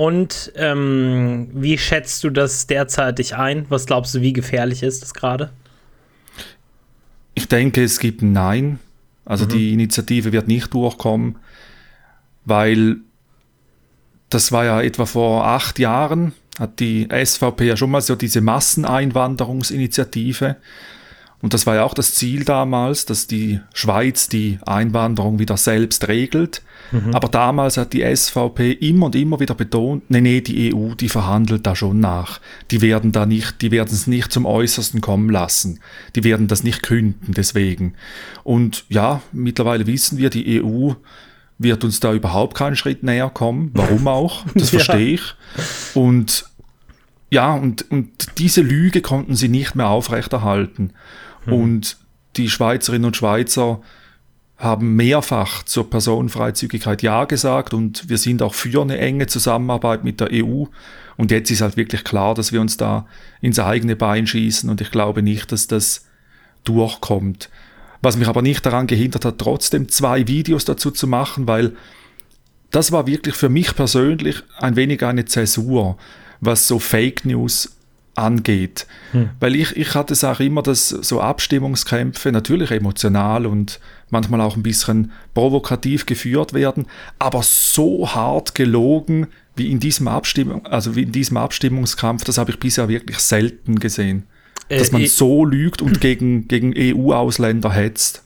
Und 0.00 0.52
ähm, 0.56 1.50
wie 1.52 1.76
schätzt 1.76 2.24
du 2.24 2.30
das 2.30 2.66
derzeitig 2.66 3.36
ein? 3.36 3.66
Was 3.68 3.84
glaubst 3.84 4.14
du, 4.14 4.22
wie 4.22 4.32
gefährlich 4.32 4.82
ist 4.82 5.02
das 5.02 5.12
gerade? 5.12 5.50
Ich 7.34 7.48
denke, 7.48 7.84
es 7.84 7.98
gibt 7.98 8.22
ein 8.22 8.32
Nein. 8.32 8.78
Also 9.26 9.44
die 9.44 9.74
Initiative 9.74 10.32
wird 10.32 10.48
nicht 10.48 10.72
durchkommen, 10.72 11.36
weil 12.46 12.96
das 14.30 14.52
war 14.52 14.64
ja 14.64 14.80
etwa 14.80 15.04
vor 15.04 15.46
acht 15.46 15.78
Jahren, 15.78 16.32
hat 16.58 16.80
die 16.80 17.06
SVP 17.12 17.66
ja 17.66 17.76
schon 17.76 17.90
mal 17.90 18.00
so 18.00 18.14
diese 18.14 18.40
Masseneinwanderungsinitiative. 18.40 20.56
Und 21.42 21.54
das 21.54 21.66
war 21.66 21.74
ja 21.76 21.84
auch 21.84 21.94
das 21.94 22.14
Ziel 22.14 22.44
damals, 22.44 23.06
dass 23.06 23.26
die 23.26 23.60
Schweiz 23.72 24.28
die 24.28 24.58
Einwanderung 24.66 25.38
wieder 25.38 25.56
selbst 25.56 26.08
regelt. 26.08 26.62
Aber 27.12 27.28
damals 27.28 27.76
hat 27.76 27.92
die 27.92 28.04
SVP 28.04 28.72
immer 28.72 29.06
und 29.06 29.14
immer 29.14 29.38
wieder 29.38 29.54
betont, 29.54 30.10
nee, 30.10 30.20
nee, 30.20 30.40
die 30.40 30.74
EU, 30.74 30.94
die 30.94 31.08
verhandelt 31.08 31.64
da 31.64 31.76
schon 31.76 32.00
nach. 32.00 32.40
Die 32.72 32.80
werden 32.80 33.12
da 33.12 33.26
nicht, 33.26 33.62
die 33.62 33.70
werden 33.70 33.90
es 33.92 34.08
nicht 34.08 34.32
zum 34.32 34.44
Äußersten 34.44 35.00
kommen 35.00 35.30
lassen. 35.30 35.78
Die 36.16 36.24
werden 36.24 36.48
das 36.48 36.64
nicht 36.64 36.82
künden, 36.82 37.32
deswegen. 37.32 37.94
Und 38.42 38.84
ja, 38.88 39.22
mittlerweile 39.32 39.86
wissen 39.86 40.18
wir, 40.18 40.30
die 40.30 40.60
EU 40.62 40.94
wird 41.58 41.84
uns 41.84 42.00
da 42.00 42.12
überhaupt 42.12 42.56
keinen 42.56 42.74
Schritt 42.74 43.04
näher 43.04 43.30
kommen. 43.30 43.70
Warum 43.74 44.08
auch? 44.08 44.44
Das 44.54 44.70
verstehe 44.70 45.14
ich. 45.14 45.34
Und 45.94 46.46
ja, 47.30 47.54
und, 47.54 47.88
und 47.92 48.38
diese 48.38 48.62
Lüge 48.62 49.00
konnten 49.00 49.36
sie 49.36 49.48
nicht 49.48 49.76
mehr 49.76 49.88
aufrechterhalten. 49.88 50.92
Und 51.52 51.96
die 52.36 52.48
Schweizerinnen 52.48 53.06
und 53.06 53.16
Schweizer 53.16 53.80
haben 54.60 54.94
mehrfach 54.94 55.62
zur 55.62 55.88
Personenfreizügigkeit 55.88 57.02
Ja 57.02 57.24
gesagt 57.24 57.72
und 57.72 58.10
wir 58.10 58.18
sind 58.18 58.42
auch 58.42 58.52
für 58.52 58.82
eine 58.82 58.98
enge 58.98 59.26
Zusammenarbeit 59.26 60.04
mit 60.04 60.20
der 60.20 60.28
EU. 60.32 60.64
Und 61.16 61.30
jetzt 61.30 61.50
ist 61.50 61.62
halt 61.62 61.78
wirklich 61.78 62.04
klar, 62.04 62.34
dass 62.34 62.52
wir 62.52 62.60
uns 62.60 62.76
da 62.76 63.06
ins 63.40 63.58
eigene 63.58 63.96
Bein 63.96 64.26
schießen 64.26 64.68
und 64.68 64.82
ich 64.82 64.90
glaube 64.90 65.22
nicht, 65.22 65.50
dass 65.50 65.66
das 65.66 66.06
durchkommt. 66.64 67.48
Was 68.02 68.18
mich 68.18 68.28
aber 68.28 68.42
nicht 68.42 68.64
daran 68.64 68.86
gehindert 68.86 69.24
hat, 69.24 69.38
trotzdem 69.38 69.88
zwei 69.88 70.26
Videos 70.26 70.66
dazu 70.66 70.90
zu 70.90 71.06
machen, 71.06 71.48
weil 71.48 71.74
das 72.70 72.92
war 72.92 73.06
wirklich 73.06 73.34
für 73.34 73.48
mich 73.48 73.74
persönlich 73.74 74.42
ein 74.58 74.76
wenig 74.76 75.02
eine 75.02 75.24
Zäsur, 75.24 75.96
was 76.40 76.68
so 76.68 76.78
Fake 76.78 77.24
News 77.24 77.76
angeht. 78.14 78.86
Weil 79.40 79.54
ich, 79.56 79.76
ich 79.76 79.94
hatte 79.94 80.12
es 80.12 80.24
auch 80.24 80.40
immer, 80.40 80.62
dass 80.62 80.88
so 80.88 81.20
Abstimmungskämpfe 81.20 82.32
natürlich 82.32 82.70
emotional 82.70 83.46
und 83.46 83.80
manchmal 84.10 84.40
auch 84.40 84.56
ein 84.56 84.62
bisschen 84.62 85.12
provokativ 85.34 86.06
geführt 86.06 86.52
werden, 86.52 86.86
aber 87.18 87.42
so 87.42 88.08
hart 88.14 88.54
gelogen 88.54 89.28
wie 89.56 89.70
in 89.70 89.80
diesem 89.80 90.08
Abstimmung, 90.08 90.66
also 90.66 90.96
wie 90.96 91.02
in 91.04 91.12
diesem 91.12 91.36
Abstimmungskampf, 91.36 92.24
das 92.24 92.38
habe 92.38 92.50
ich 92.50 92.58
bisher 92.58 92.88
wirklich 92.88 93.18
selten 93.18 93.78
gesehen. 93.78 94.24
Dass 94.68 94.88
Äh, 94.90 94.92
man 94.92 95.02
ich- 95.02 95.12
so 95.12 95.44
lügt 95.44 95.82
und 95.82 96.00
gegen, 96.00 96.46
gegen 96.48 96.72
EU-Ausländer 96.76 97.72
hetzt. 97.72 98.22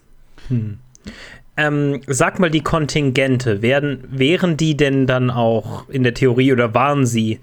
Ähm, 1.56 2.00
sag 2.08 2.40
mal, 2.40 2.50
die 2.50 2.62
Kontingente, 2.62 3.62
werden, 3.62 4.04
wären 4.10 4.56
die 4.56 4.76
denn 4.76 5.06
dann 5.06 5.30
auch 5.30 5.88
in 5.88 6.02
der 6.02 6.14
Theorie 6.14 6.52
oder 6.52 6.74
waren 6.74 7.06
sie 7.06 7.38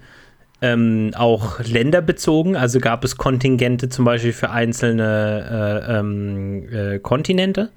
ähm, 0.62 1.10
auch 1.14 1.60
länderbezogen? 1.60 2.56
Also 2.56 2.80
gab 2.80 3.04
es 3.04 3.16
Kontingente 3.16 3.88
zum 3.88 4.04
Beispiel 4.04 4.32
für 4.32 4.50
einzelne 4.50 5.84
äh, 5.88 5.98
ähm, 5.98 6.68
äh, 6.72 6.98
Kontinente? 7.00 7.70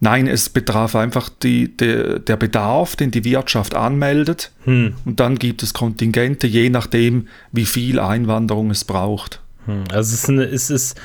Nein, 0.00 0.26
es 0.26 0.48
betraf 0.48 0.96
einfach 0.96 1.28
die, 1.28 1.76
der, 1.76 2.20
der 2.20 2.36
Bedarf, 2.36 2.96
den 2.96 3.10
die 3.10 3.24
Wirtschaft 3.24 3.74
anmeldet. 3.74 4.52
Hm. 4.64 4.94
Und 5.04 5.20
dann 5.20 5.36
gibt 5.36 5.62
es 5.62 5.74
Kontingente, 5.74 6.46
je 6.46 6.70
nachdem, 6.70 7.28
wie 7.52 7.66
viel 7.66 8.00
Einwanderung 8.00 8.70
es 8.70 8.84
braucht. 8.84 9.40
Hm, 9.66 9.84
Also 9.92 10.14
es 10.14 10.22
ist, 10.22 10.28
eine, 10.28 10.44
es 10.44 10.70
ist, 10.70 11.00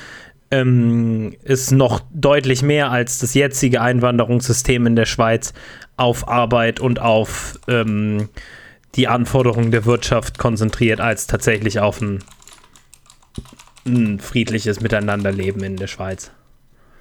ähm, 0.51 1.35
ist 1.43 1.71
noch 1.71 2.01
deutlich 2.13 2.61
mehr 2.61 2.91
als 2.91 3.19
das 3.19 3.33
jetzige 3.33 3.81
Einwanderungssystem 3.81 4.87
in 4.87 4.95
der 4.95 5.05
Schweiz 5.05 5.53
auf 5.97 6.27
Arbeit 6.27 6.79
und 6.79 6.99
auf 6.99 7.59
ähm, 7.67 8.29
die 8.95 9.07
Anforderungen 9.07 9.71
der 9.71 9.85
Wirtschaft 9.85 10.37
konzentriert, 10.37 11.01
als 11.01 11.27
tatsächlich 11.27 11.79
auf 11.79 12.01
ein, 12.01 12.23
ein 13.85 14.19
friedliches 14.19 14.81
Miteinanderleben 14.81 15.63
in 15.63 15.75
der 15.77 15.87
Schweiz. 15.87 16.31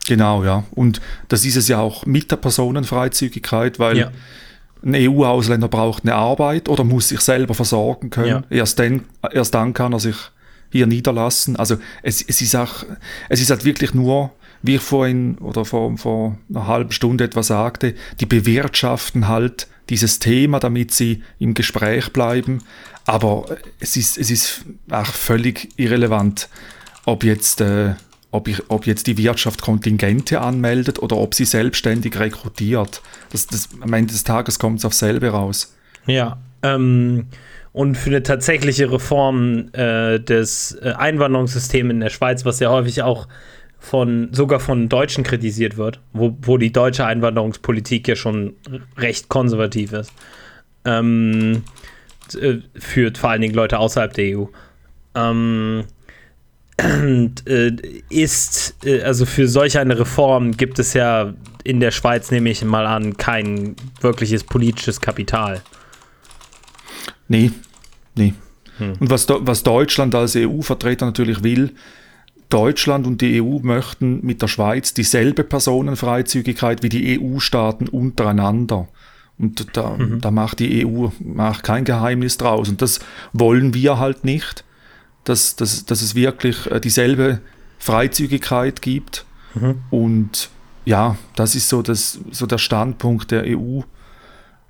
Genau, 0.07 0.45
ja. 0.45 0.65
Und 0.73 1.01
das 1.29 1.45
ist 1.45 1.57
es 1.57 1.69
ja 1.69 1.79
auch 1.79 2.05
mit 2.05 2.31
der 2.31 2.37
Personenfreizügigkeit, 2.37 3.79
weil 3.79 3.97
Ja. 3.99 4.11
ein 4.85 4.95
EU-Ausländer 4.95 5.69
braucht 5.69 6.05
eine 6.05 6.15
Arbeit 6.15 6.69
oder 6.69 6.85
muss 6.85 7.09
sich 7.09 7.21
selber 7.21 7.55
versorgen 7.55 8.11
können. 8.11 8.29
Ja. 8.29 8.43
Erst, 8.51 8.79
dann, 8.79 9.05
erst 9.33 9.55
dann 9.55 9.73
kann 9.73 9.93
er 9.93 10.01
sich 10.01 10.17
hier 10.71 10.87
niederlassen. 10.87 11.57
Also 11.57 11.77
es, 12.03 12.21
es, 12.21 12.43
ist 12.43 12.55
auch, 12.55 12.85
es 13.31 13.41
ist 13.41 13.51
halt 13.51 13.65
wirklich 13.65 13.95
nur, 13.95 14.31
wie 14.63 14.75
ich 14.75 14.83
vorhin 14.83 15.39
oder 15.39 15.65
vor, 15.65 15.97
vor 15.97 16.39
einer 16.51 16.67
halben 16.67 16.91
Stunde 16.91 17.25
etwa 17.25 17.43
sagte, 17.43 17.95
die 18.21 18.27
bewirtschaften 18.27 19.29
halt 19.29 19.69
dieses 19.91 20.19
Thema, 20.19 20.61
damit 20.61 20.93
sie 20.93 21.23
im 21.39 21.55
Gespräch 21.55 22.13
bleiben. 22.13 22.63
Aber 23.07 23.45
es 23.81 23.97
ist, 23.97 24.19
es 24.19 24.31
ist 24.31 24.65
auch 24.91 25.07
völlig 25.07 25.69
irrelevant, 25.77 26.49
ob 27.05 27.25
jetzt, 27.25 27.61
äh, 27.61 27.95
ob, 28.31 28.49
ich, 28.49 28.63
ob 28.69 28.87
jetzt 28.87 29.07
die 29.07 29.19
Wirtschaft 29.19 29.63
Kontingente 29.63 30.41
anmeldet 30.41 30.99
oder 31.01 31.17
ob 31.17 31.35
sie 31.35 31.45
selbstständig 31.45 32.19
rekrutiert. 32.19 33.03
Das, 33.31 33.47
das, 33.47 33.69
am 33.81 33.93
Ende 33.93 34.13
des 34.13 34.25
Tages 34.25 34.59
kommt 34.59 34.79
es 34.79 34.85
auf 34.85 34.95
selbe 34.95 35.29
raus. 35.29 35.75
Ja. 36.07 36.39
Ähm, 36.63 37.27
und 37.73 37.97
für 37.97 38.11
eine 38.11 38.23
tatsächliche 38.23 38.91
Reform 38.91 39.69
äh, 39.73 40.21
des 40.21 40.79
äh, 40.81 40.93
Einwanderungssystems 40.97 41.91
in 41.91 42.01
der 42.01 42.11
Schweiz, 42.11 42.45
was 42.45 42.61
ja 42.61 42.71
häufig 42.71 43.03
auch 43.03 43.27
von 43.85 44.31
sogar 44.33 44.61
von 44.61 44.89
Deutschen 44.89 45.25
kritisiert 45.25 45.77
wird, 45.77 46.01
wo, 46.13 46.37
wo 46.41 46.57
die 46.57 46.73
deutsche 46.73 47.05
Einwanderungspolitik 47.05 48.09
ja 48.09 48.17
schon 48.17 48.55
recht 48.97 49.29
konservativ 49.29 49.93
ist. 49.93 50.13
Ähm, 50.87 51.63
äh, 52.41 52.57
für 52.75 53.13
vor 53.15 53.31
allen 53.31 53.43
Dingen 53.43 53.55
Leute 53.55 53.79
außerhalb 53.79 54.15
der 54.15 54.39
EU. 54.39 54.45
Ähm, 55.15 55.85
und, 56.83 57.47
äh, 57.47 57.77
ist, 58.09 58.75
äh, 58.85 59.03
also 59.03 59.27
für 59.27 59.49
solch 59.49 59.79
eine 59.79 59.99
Reform 59.99 60.57
gibt 60.57 60.79
es 60.79 60.95
ja 60.95 61.35
in 61.63 61.79
der 61.79 61.91
Schweiz, 61.91 62.31
nehme 62.31 62.51
ich 62.51 62.65
mal 62.65 62.87
an, 62.87 63.17
kein 63.19 63.77
wirkliches 64.01 64.45
politisches 64.45 65.01
Kapital. 65.01 65.63
Nee, 67.29 67.51
nee. 68.17 68.33
Hm. 68.79 68.95
Und 68.99 69.11
was, 69.11 69.27
was 69.29 69.63
Deutschland 69.63 70.15
als 70.15 70.35
EU-Vertreter 70.37 71.07
natürlich 71.07 71.45
will, 71.45 71.75
Deutschland 72.49 73.07
und 73.07 73.21
die 73.21 73.43
EU 73.43 73.59
möchten 73.63 74.25
mit 74.25 74.43
der 74.43 74.49
Schweiz 74.49 74.95
dieselbe 74.95 75.45
Personenfreizügigkeit 75.45 76.83
wie 76.83 76.89
die 76.89 77.21
EU-Staaten 77.21 77.89
untereinander. 77.89 78.89
Und 79.39 79.77
da, 79.77 79.97
mhm. 79.97 80.21
da 80.21 80.31
macht 80.31 80.61
die 80.61 80.87
EU 80.87 81.09
macht 81.21 81.65
kein 81.65 81.85
Geheimnis 81.85 82.37
draus. 82.37 82.69
Und 82.69 82.83
das 82.83 83.01
wollen 83.33 83.75
wir 83.75 83.99
halt 83.99 84.25
nicht, 84.25 84.65
dass, 85.25 85.57
dass, 85.57 85.85
dass 85.87 86.03
es 86.03 86.15
wirklich 86.15 86.71
äh, 86.71 86.81
dieselbe 86.81 87.41
Freizügigkeit 87.79 88.83
gibt. 88.83 89.25
Mhm. 89.55 89.81
Und 89.91 90.51
ja, 90.85 91.17
das 91.35 91.55
ist 91.55 91.69
so, 91.69 91.83
das, 91.83 92.21
so 92.31 92.47
der 92.47 92.59
Standpunkt 92.59 93.31
der 93.31 93.45
EU. 93.47 93.81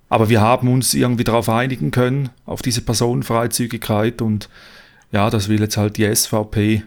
Aber 0.08 0.28
wir 0.28 0.40
haben 0.40 0.68
uns 0.68 0.94
irgendwie 0.94 1.24
darauf 1.24 1.48
einigen 1.48 1.90
können, 1.90 2.30
auf 2.46 2.62
diese 2.62 2.80
Personenfreizügigkeit. 2.80 4.22
Und 4.22 4.48
ja, 5.12 5.28
das 5.28 5.48
will 5.48 5.60
jetzt 5.60 5.76
halt 5.76 5.96
die 5.96 6.14
SVP 6.14 6.84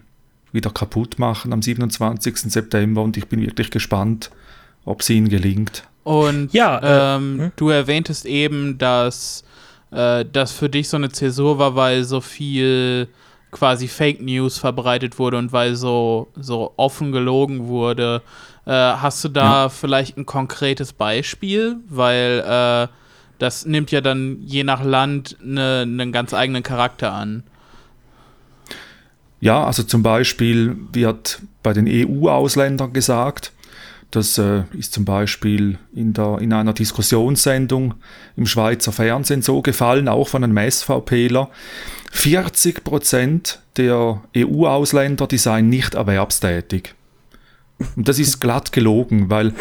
wieder 0.51 0.69
kaputt 0.69 1.19
machen 1.19 1.53
am 1.53 1.61
27. 1.61 2.51
September. 2.51 3.01
Und 3.01 3.17
ich 3.17 3.27
bin 3.27 3.41
wirklich 3.41 3.71
gespannt, 3.71 4.31
ob 4.85 5.01
es 5.01 5.09
ihnen 5.09 5.29
gelingt. 5.29 5.83
Und 6.03 6.53
ja, 6.53 6.77
äh, 6.77 7.17
ähm, 7.17 7.39
hm? 7.39 7.51
du 7.57 7.69
erwähntest 7.69 8.25
eben, 8.25 8.77
dass 8.77 9.43
äh, 9.91 10.23
das 10.31 10.51
für 10.51 10.69
dich 10.69 10.87
so 10.89 10.97
eine 10.97 11.09
Zäsur 11.09 11.59
war, 11.59 11.75
weil 11.75 12.03
so 12.03 12.21
viel 12.21 13.09
quasi 13.51 13.87
Fake 13.87 14.21
News 14.21 14.57
verbreitet 14.57 15.19
wurde 15.19 15.37
und 15.37 15.51
weil 15.51 15.75
so, 15.75 16.27
so 16.35 16.73
offen 16.77 17.11
gelogen 17.11 17.67
wurde. 17.67 18.21
Äh, 18.65 18.71
hast 18.71 19.23
du 19.23 19.29
da 19.29 19.63
ja. 19.63 19.69
vielleicht 19.69 20.17
ein 20.17 20.25
konkretes 20.25 20.93
Beispiel? 20.93 21.77
Weil 21.89 22.43
äh, 22.45 22.93
das 23.39 23.65
nimmt 23.65 23.91
ja 23.91 24.01
dann 24.01 24.37
je 24.41 24.63
nach 24.63 24.83
Land 24.83 25.37
ne, 25.41 25.81
einen 25.83 25.95
ne 25.95 26.11
ganz 26.11 26.33
eigenen 26.33 26.63
Charakter 26.63 27.13
an. 27.13 27.43
Ja, 29.39 29.63
also 29.63 29.83
zum 29.83 30.03
Beispiel 30.03 30.77
wird 30.93 31.41
bei 31.63 31.73
den 31.73 31.87
EU-Ausländern 31.87 32.93
gesagt, 32.93 33.51
das 34.11 34.37
äh, 34.37 34.63
ist 34.77 34.93
zum 34.93 35.03
Beispiel 35.03 35.77
in, 35.93 36.13
der, 36.13 36.37
in 36.39 36.53
einer 36.53 36.73
Diskussionssendung 36.73 37.95
im 38.37 38.45
Schweizer 38.45 38.91
Fernsehen 38.91 39.41
so 39.41 39.61
gefallen, 39.61 40.07
auch 40.07 40.29
von 40.29 40.43
einem 40.43 40.71
SVPler. 40.71 41.49
40 42.11 42.83
Prozent 42.85 43.59
der 43.75 44.21
EU-Ausländer, 44.35 45.27
die 45.27 45.37
seien 45.37 45.69
nicht 45.69 45.93
erwerbstätig. 45.93 46.95
Und 47.95 48.07
das 48.07 48.17
ist 48.17 48.39
glatt 48.39 48.71
gelogen, 48.71 49.29
weil 49.29 49.53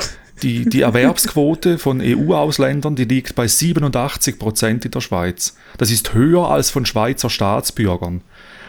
die, 0.43 0.69
die 0.69 0.83
Erwerbsquote 0.83 1.77
von 1.77 2.01
EU-Ausländern, 2.01 2.95
die 2.95 3.05
liegt 3.05 3.35
bei 3.35 3.49
87 3.49 4.39
Prozent 4.39 4.85
in 4.85 4.91
der 4.93 5.01
Schweiz. 5.01 5.57
Das 5.77 5.91
ist 5.91 6.15
höher 6.15 6.49
als 6.49 6.71
von 6.71 6.87
Schweizer 6.87 7.31
Staatsbürgern. 7.31 8.21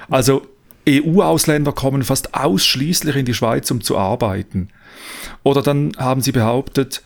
Also 0.10 0.48
EU-Ausländer 0.88 1.74
kommen 1.74 2.04
fast 2.04 2.34
ausschließlich 2.34 3.16
in 3.16 3.26
die 3.26 3.34
Schweiz, 3.34 3.70
um 3.72 3.82
zu 3.82 3.98
arbeiten. 3.98 4.70
Oder 5.44 5.62
dann 5.62 5.92
haben 5.98 6.22
sie 6.22 6.32
behauptet, 6.32 7.02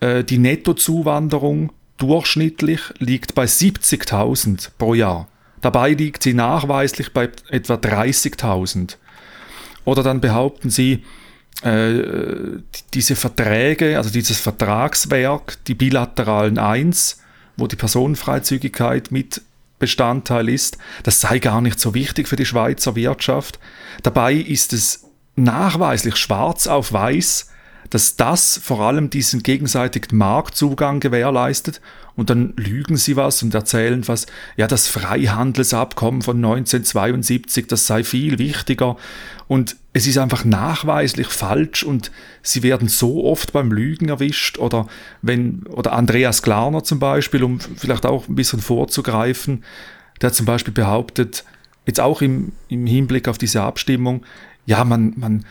äh, 0.00 0.22
die 0.22 0.38
Nettozuwanderung 0.38 1.72
durchschnittlich 1.96 2.80
liegt 2.98 3.34
bei 3.34 3.44
70.000 3.44 4.70
pro 4.76 4.94
Jahr. 4.94 5.28
Dabei 5.60 5.92
liegt 5.92 6.24
sie 6.24 6.34
nachweislich 6.34 7.12
bei 7.12 7.30
etwa 7.48 7.74
30.000. 7.74 8.96
Oder 9.84 10.02
dann 10.02 10.20
behaupten 10.20 10.70
sie, 10.70 11.04
äh, 11.62 12.58
diese 12.94 13.14
Verträge, 13.14 13.96
also 13.96 14.10
dieses 14.10 14.40
Vertragswerk, 14.40 15.58
die 15.66 15.74
bilateralen 15.74 16.58
Eins, 16.58 17.20
wo 17.56 17.66
die 17.66 17.76
Personenfreizügigkeit 17.76 19.12
mit 19.12 19.42
Bestandteil 19.82 20.48
ist, 20.48 20.78
das 21.02 21.20
sei 21.20 21.40
gar 21.40 21.60
nicht 21.60 21.80
so 21.80 21.92
wichtig 21.92 22.28
für 22.28 22.36
die 22.36 22.46
Schweizer 22.46 22.94
Wirtschaft. 22.94 23.58
Dabei 24.04 24.32
ist 24.34 24.72
es 24.72 25.08
nachweislich 25.34 26.16
schwarz 26.16 26.68
auf 26.68 26.92
weiß, 26.92 27.50
dass 27.92 28.16
das 28.16 28.58
vor 28.64 28.80
allem 28.80 29.10
diesen 29.10 29.42
gegenseitigen 29.42 30.16
Marktzugang 30.16 30.98
gewährleistet. 30.98 31.82
Und 32.16 32.30
dann 32.30 32.54
lügen 32.56 32.96
sie 32.96 33.16
was 33.16 33.42
und 33.42 33.54
erzählen 33.54 34.08
was, 34.08 34.26
ja, 34.56 34.66
das 34.66 34.88
Freihandelsabkommen 34.88 36.22
von 36.22 36.38
1972, 36.38 37.66
das 37.66 37.86
sei 37.86 38.02
viel 38.02 38.38
wichtiger. 38.38 38.96
Und 39.46 39.76
es 39.92 40.06
ist 40.06 40.16
einfach 40.16 40.46
nachweislich 40.46 41.26
falsch 41.26 41.82
und 41.82 42.10
sie 42.40 42.62
werden 42.62 42.88
so 42.88 43.26
oft 43.26 43.52
beim 43.52 43.70
Lügen 43.70 44.08
erwischt 44.08 44.56
oder 44.56 44.86
wenn, 45.20 45.66
oder 45.66 45.92
Andreas 45.92 46.42
Klarner 46.42 46.84
zum 46.84 46.98
Beispiel, 46.98 47.44
um 47.44 47.60
vielleicht 47.60 48.06
auch 48.06 48.26
ein 48.26 48.36
bisschen 48.36 48.62
vorzugreifen, 48.62 49.64
der 50.22 50.32
zum 50.32 50.46
Beispiel 50.46 50.72
behauptet, 50.72 51.44
jetzt 51.84 52.00
auch 52.00 52.22
im, 52.22 52.52
im 52.68 52.86
Hinblick 52.86 53.28
auf 53.28 53.36
diese 53.36 53.60
Abstimmung, 53.60 54.24
ja, 54.64 54.82
man, 54.82 55.12
man, 55.16 55.44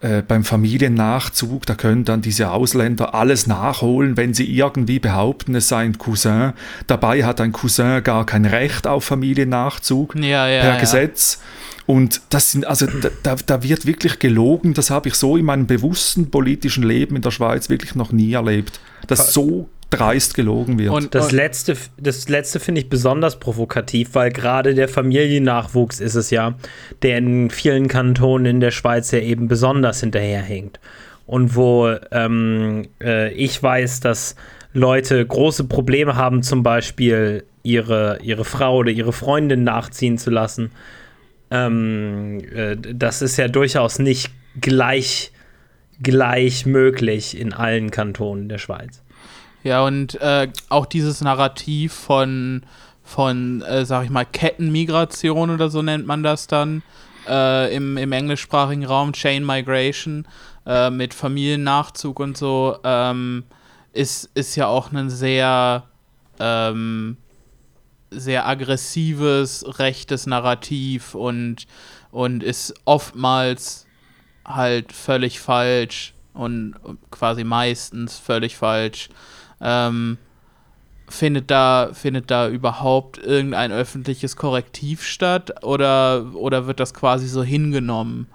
äh, 0.00 0.22
beim 0.22 0.44
Familiennachzug, 0.44 1.66
da 1.66 1.74
können 1.74 2.04
dann 2.04 2.22
diese 2.22 2.50
Ausländer 2.50 3.14
alles 3.14 3.46
nachholen, 3.46 4.16
wenn 4.16 4.34
sie 4.34 4.50
irgendwie 4.50 4.98
behaupten, 4.98 5.54
es 5.54 5.68
sei 5.68 5.84
ein 5.84 5.98
Cousin. 5.98 6.52
Dabei 6.86 7.24
hat 7.24 7.40
ein 7.40 7.52
Cousin 7.52 8.02
gar 8.02 8.26
kein 8.26 8.44
Recht 8.44 8.86
auf 8.86 9.04
Familiennachzug 9.04 10.14
ja, 10.16 10.48
ja, 10.48 10.60
per 10.62 10.74
ja. 10.74 10.80
Gesetz. 10.80 11.40
Und 11.86 12.20
das 12.30 12.52
sind, 12.52 12.66
also 12.66 12.86
da, 13.24 13.34
da 13.34 13.62
wird 13.62 13.84
wirklich 13.84 14.18
gelogen, 14.20 14.74
das 14.74 14.90
habe 14.90 15.08
ich 15.08 15.14
so 15.14 15.36
in 15.36 15.44
meinem 15.44 15.66
bewussten 15.66 16.30
politischen 16.30 16.84
Leben 16.84 17.16
in 17.16 17.22
der 17.22 17.32
Schweiz 17.32 17.68
wirklich 17.68 17.94
noch 17.94 18.12
nie 18.12 18.32
erlebt. 18.32 18.78
Dass 19.08 19.32
so 19.32 19.68
dreist 19.90 20.34
gelogen 20.34 20.78
wird. 20.78 20.92
Und 20.92 21.14
das 21.14 21.32
letzte, 21.32 21.76
das 21.98 22.28
letzte 22.28 22.60
finde 22.60 22.80
ich 22.80 22.88
besonders 22.88 23.38
provokativ, 23.38 24.14
weil 24.14 24.30
gerade 24.30 24.74
der 24.74 24.88
Familiennachwuchs 24.88 26.00
ist 26.00 26.14
es 26.14 26.30
ja, 26.30 26.54
der 27.02 27.18
in 27.18 27.50
vielen 27.50 27.88
Kantonen 27.88 28.46
in 28.46 28.60
der 28.60 28.70
Schweiz 28.70 29.10
ja 29.10 29.18
eben 29.18 29.48
besonders 29.48 30.00
hinterherhinkt. 30.00 30.80
Und 31.26 31.54
wo 31.54 31.94
ähm, 32.10 32.88
äh, 33.00 33.32
ich 33.32 33.62
weiß, 33.62 34.00
dass 34.00 34.36
Leute 34.72 35.24
große 35.24 35.64
Probleme 35.64 36.16
haben, 36.16 36.42
zum 36.42 36.62
Beispiel 36.62 37.44
ihre, 37.62 38.18
ihre 38.22 38.44
Frau 38.44 38.78
oder 38.78 38.90
ihre 38.90 39.12
Freundin 39.12 39.64
nachziehen 39.64 40.18
zu 40.18 40.30
lassen. 40.30 40.70
Ähm, 41.50 42.40
äh, 42.54 42.76
das 42.76 43.22
ist 43.22 43.36
ja 43.36 43.48
durchaus 43.48 43.98
nicht 43.98 44.30
gleich, 44.60 45.32
gleich 46.00 46.66
möglich 46.66 47.38
in 47.38 47.52
allen 47.52 47.90
Kantonen 47.90 48.48
der 48.48 48.58
Schweiz. 48.58 49.02
Ja, 49.62 49.84
und 49.84 50.14
äh, 50.20 50.48
auch 50.70 50.86
dieses 50.86 51.20
Narrativ 51.20 51.92
von, 51.92 52.62
von 53.02 53.60
äh, 53.62 53.84
sag 53.84 54.04
ich 54.04 54.10
mal, 54.10 54.24
Kettenmigration 54.24 55.50
oder 55.50 55.68
so 55.68 55.82
nennt 55.82 56.06
man 56.06 56.22
das 56.22 56.46
dann 56.46 56.82
äh, 57.28 57.74
im, 57.74 57.98
im 57.98 58.12
englischsprachigen 58.12 58.86
Raum, 58.86 59.12
Chain 59.12 59.44
Migration 59.44 60.26
äh, 60.66 60.88
mit 60.88 61.12
Familiennachzug 61.12 62.20
und 62.20 62.38
so, 62.38 62.78
ähm, 62.84 63.44
ist, 63.92 64.30
ist 64.34 64.56
ja 64.56 64.66
auch 64.66 64.92
ein 64.92 65.10
sehr, 65.10 65.84
ähm, 66.38 67.18
sehr 68.10 68.46
aggressives, 68.48 69.78
rechtes 69.78 70.26
Narrativ 70.26 71.14
und, 71.14 71.66
und 72.10 72.42
ist 72.42 72.74
oftmals 72.86 73.86
halt 74.46 74.92
völlig 74.92 75.38
falsch 75.38 76.14
und 76.32 76.76
quasi 77.10 77.44
meistens 77.44 78.18
völlig 78.18 78.56
falsch 78.56 79.10
ähm, 79.60 80.18
findet 81.08 81.50
da, 81.50 81.90
findet 81.92 82.30
da 82.30 82.48
überhaupt 82.48 83.18
irgendein 83.18 83.72
öffentliches 83.72 84.36
Korrektiv 84.36 85.04
statt 85.04 85.64
oder, 85.64 86.34
oder 86.34 86.66
wird 86.66 86.80
das 86.80 86.94
quasi 86.94 87.26
so 87.26 87.42
hingenommen? 87.42 88.26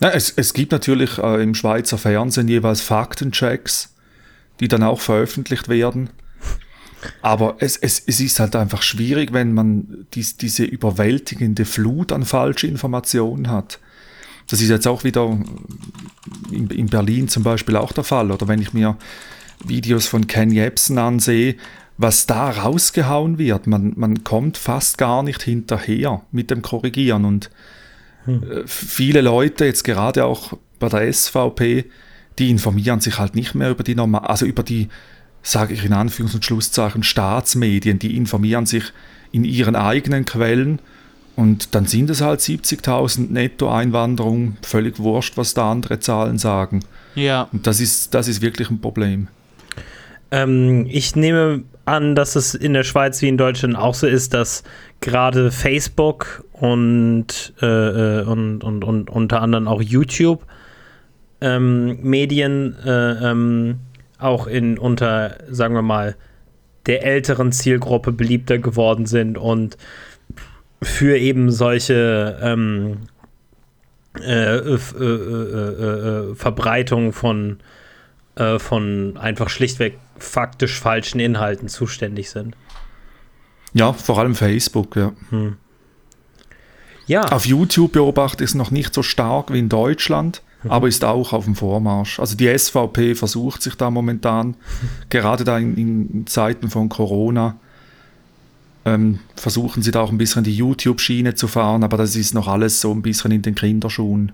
Ja, 0.00 0.10
es, 0.10 0.30
es 0.36 0.52
gibt 0.52 0.72
natürlich 0.72 1.18
äh, 1.18 1.42
im 1.42 1.54
Schweizer 1.54 1.98
Fernsehen 1.98 2.48
jeweils 2.48 2.80
Faktenchecks, 2.80 3.94
die 4.60 4.68
dann 4.68 4.82
auch 4.82 5.00
veröffentlicht 5.00 5.68
werden. 5.68 6.10
Aber 7.22 7.56
es, 7.58 7.76
es, 7.76 8.02
es 8.06 8.20
ist 8.20 8.40
halt 8.40 8.56
einfach 8.56 8.82
schwierig, 8.82 9.32
wenn 9.32 9.52
man 9.52 10.06
dies, 10.14 10.36
diese 10.36 10.64
überwältigende 10.64 11.64
Flut 11.64 12.12
an 12.12 12.24
Falschinformationen 12.24 13.50
hat. 13.50 13.78
Das 14.54 14.60
ist 14.60 14.68
jetzt 14.68 14.86
auch 14.86 15.02
wieder 15.02 15.36
in, 16.52 16.70
in 16.70 16.86
Berlin 16.86 17.26
zum 17.26 17.42
Beispiel 17.42 17.74
auch 17.74 17.90
der 17.90 18.04
Fall. 18.04 18.30
Oder 18.30 18.46
wenn 18.46 18.62
ich 18.62 18.72
mir 18.72 18.96
Videos 19.64 20.06
von 20.06 20.28
Ken 20.28 20.52
Jebsen 20.52 20.96
ansehe, 20.96 21.56
was 21.98 22.26
da 22.26 22.50
rausgehauen 22.50 23.36
wird, 23.36 23.66
man, 23.66 23.94
man 23.96 24.22
kommt 24.22 24.56
fast 24.56 24.96
gar 24.96 25.24
nicht 25.24 25.42
hinterher 25.42 26.22
mit 26.30 26.52
dem 26.52 26.62
Korrigieren. 26.62 27.24
Und 27.24 27.50
hm. 28.26 28.62
viele 28.64 29.22
Leute, 29.22 29.64
jetzt 29.64 29.82
gerade 29.82 30.24
auch 30.24 30.52
bei 30.78 30.88
der 30.88 31.12
SVP, 31.12 31.86
die 32.38 32.50
informieren 32.50 33.00
sich 33.00 33.18
halt 33.18 33.34
nicht 33.34 33.56
mehr 33.56 33.70
über 33.70 33.82
die 33.82 33.96
normal, 33.96 34.20
also 34.20 34.46
über 34.46 34.62
die, 34.62 34.86
sage 35.42 35.74
ich 35.74 35.84
in 35.84 35.94
Anführungs- 35.94 36.36
und 36.36 36.44
Schlusszeichen, 36.44 37.02
Staatsmedien, 37.02 37.98
die 37.98 38.16
informieren 38.16 38.66
sich 38.66 38.84
in 39.32 39.42
ihren 39.42 39.74
eigenen 39.74 40.24
Quellen 40.24 40.78
und 41.36 41.74
dann 41.74 41.86
sind 41.86 42.10
es 42.10 42.20
halt 42.20 42.40
70.000 42.40 43.30
Netto-Einwanderung, 43.32 44.56
völlig 44.62 44.98
wurscht, 44.98 45.36
was 45.36 45.54
da 45.54 45.70
andere 45.70 45.98
Zahlen 45.98 46.38
sagen. 46.38 46.80
Ja. 47.14 47.48
Und 47.52 47.66
das 47.66 47.80
ist, 47.80 48.14
das 48.14 48.28
ist 48.28 48.40
wirklich 48.40 48.70
ein 48.70 48.80
Problem. 48.80 49.28
Ähm, 50.30 50.86
ich 50.88 51.16
nehme 51.16 51.64
an, 51.84 52.14
dass 52.14 52.36
es 52.36 52.54
in 52.54 52.72
der 52.72 52.84
Schweiz 52.84 53.20
wie 53.20 53.28
in 53.28 53.36
Deutschland 53.36 53.76
auch 53.76 53.94
so 53.94 54.06
ist, 54.06 54.32
dass 54.32 54.62
gerade 55.00 55.50
Facebook 55.50 56.44
und, 56.52 57.52
äh, 57.60 57.66
äh 57.66 58.24
und, 58.24 58.64
und, 58.64 58.84
und 58.84 59.10
unter 59.10 59.42
anderem 59.42 59.68
auch 59.68 59.82
YouTube 59.82 60.44
ähm, 61.40 61.98
Medien 62.02 62.76
äh, 62.84 63.30
ähm, 63.30 63.80
auch 64.18 64.46
in 64.46 64.78
unter, 64.78 65.36
sagen 65.50 65.74
wir 65.74 65.82
mal, 65.82 66.16
der 66.86 67.04
älteren 67.04 67.52
Zielgruppe 67.52 68.12
beliebter 68.12 68.58
geworden 68.58 69.06
sind 69.06 69.36
und 69.36 69.76
für 70.84 71.16
eben 71.16 71.50
solche 71.50 72.38
ähm, 72.40 72.98
äh, 74.20 74.58
äh, 74.58 74.74
äh, 74.74 76.34
Verbreitung 76.36 77.12
von, 77.12 77.58
von 78.58 79.16
einfach 79.16 79.48
schlichtweg 79.48 79.98
faktisch 80.18 80.80
falschen 80.80 81.20
Inhalten 81.20 81.68
zuständig 81.68 82.30
sind. 82.30 82.56
Ja, 83.72 83.92
vor 83.92 84.18
allem 84.18 84.34
Facebook, 84.34 84.96
ja. 84.96 85.12
Hm. 85.30 85.56
Ja. 87.06 87.22
Auf 87.32 87.44
YouTube 87.44 87.92
beobachtet 87.92 88.40
es 88.42 88.54
noch 88.54 88.70
nicht 88.70 88.94
so 88.94 89.02
stark 89.02 89.52
wie 89.52 89.58
in 89.58 89.68
Deutschland, 89.68 90.42
mhm. 90.62 90.70
aber 90.70 90.88
ist 90.88 91.04
auch 91.04 91.32
auf 91.32 91.44
dem 91.44 91.54
Vormarsch. 91.54 92.18
Also 92.18 92.36
die 92.36 92.56
SVP 92.56 93.14
versucht 93.14 93.62
sich 93.62 93.74
da 93.74 93.90
momentan, 93.90 94.56
gerade 95.10 95.44
da 95.44 95.58
in, 95.58 95.76
in 95.76 96.26
Zeiten 96.26 96.70
von 96.70 96.88
Corona, 96.88 97.56
ähm, 98.84 99.20
versuchen 99.36 99.82
sie 99.82 99.90
da 99.90 100.00
auch 100.00 100.10
ein 100.10 100.18
bisschen 100.18 100.44
die 100.44 100.54
YouTube-Schiene 100.54 101.34
zu 101.34 101.48
fahren, 101.48 101.84
aber 101.84 101.96
das 101.96 102.16
ist 102.16 102.34
noch 102.34 102.48
alles 102.48 102.80
so 102.80 102.92
ein 102.92 103.02
bisschen 103.02 103.30
in 103.30 103.42
den 103.42 103.54
Kinderschuhen. 103.54 104.32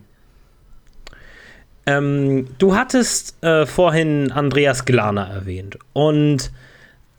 Ähm, 1.86 2.46
du 2.58 2.74
hattest 2.74 3.42
äh, 3.42 3.66
vorhin 3.66 4.32
Andreas 4.32 4.84
Glaner 4.84 5.28
erwähnt 5.28 5.78
und 5.92 6.50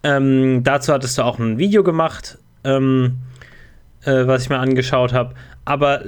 ähm, 0.03 0.63
dazu 0.63 0.93
hattest 0.93 1.17
du 1.17 1.23
auch 1.23 1.39
ein 1.39 1.57
Video 1.57 1.83
gemacht, 1.83 2.37
ähm, 2.63 3.17
äh, 4.03 4.27
was 4.27 4.43
ich 4.43 4.49
mir 4.49 4.59
angeschaut 4.59 5.13
habe. 5.13 5.33
Aber 5.63 6.03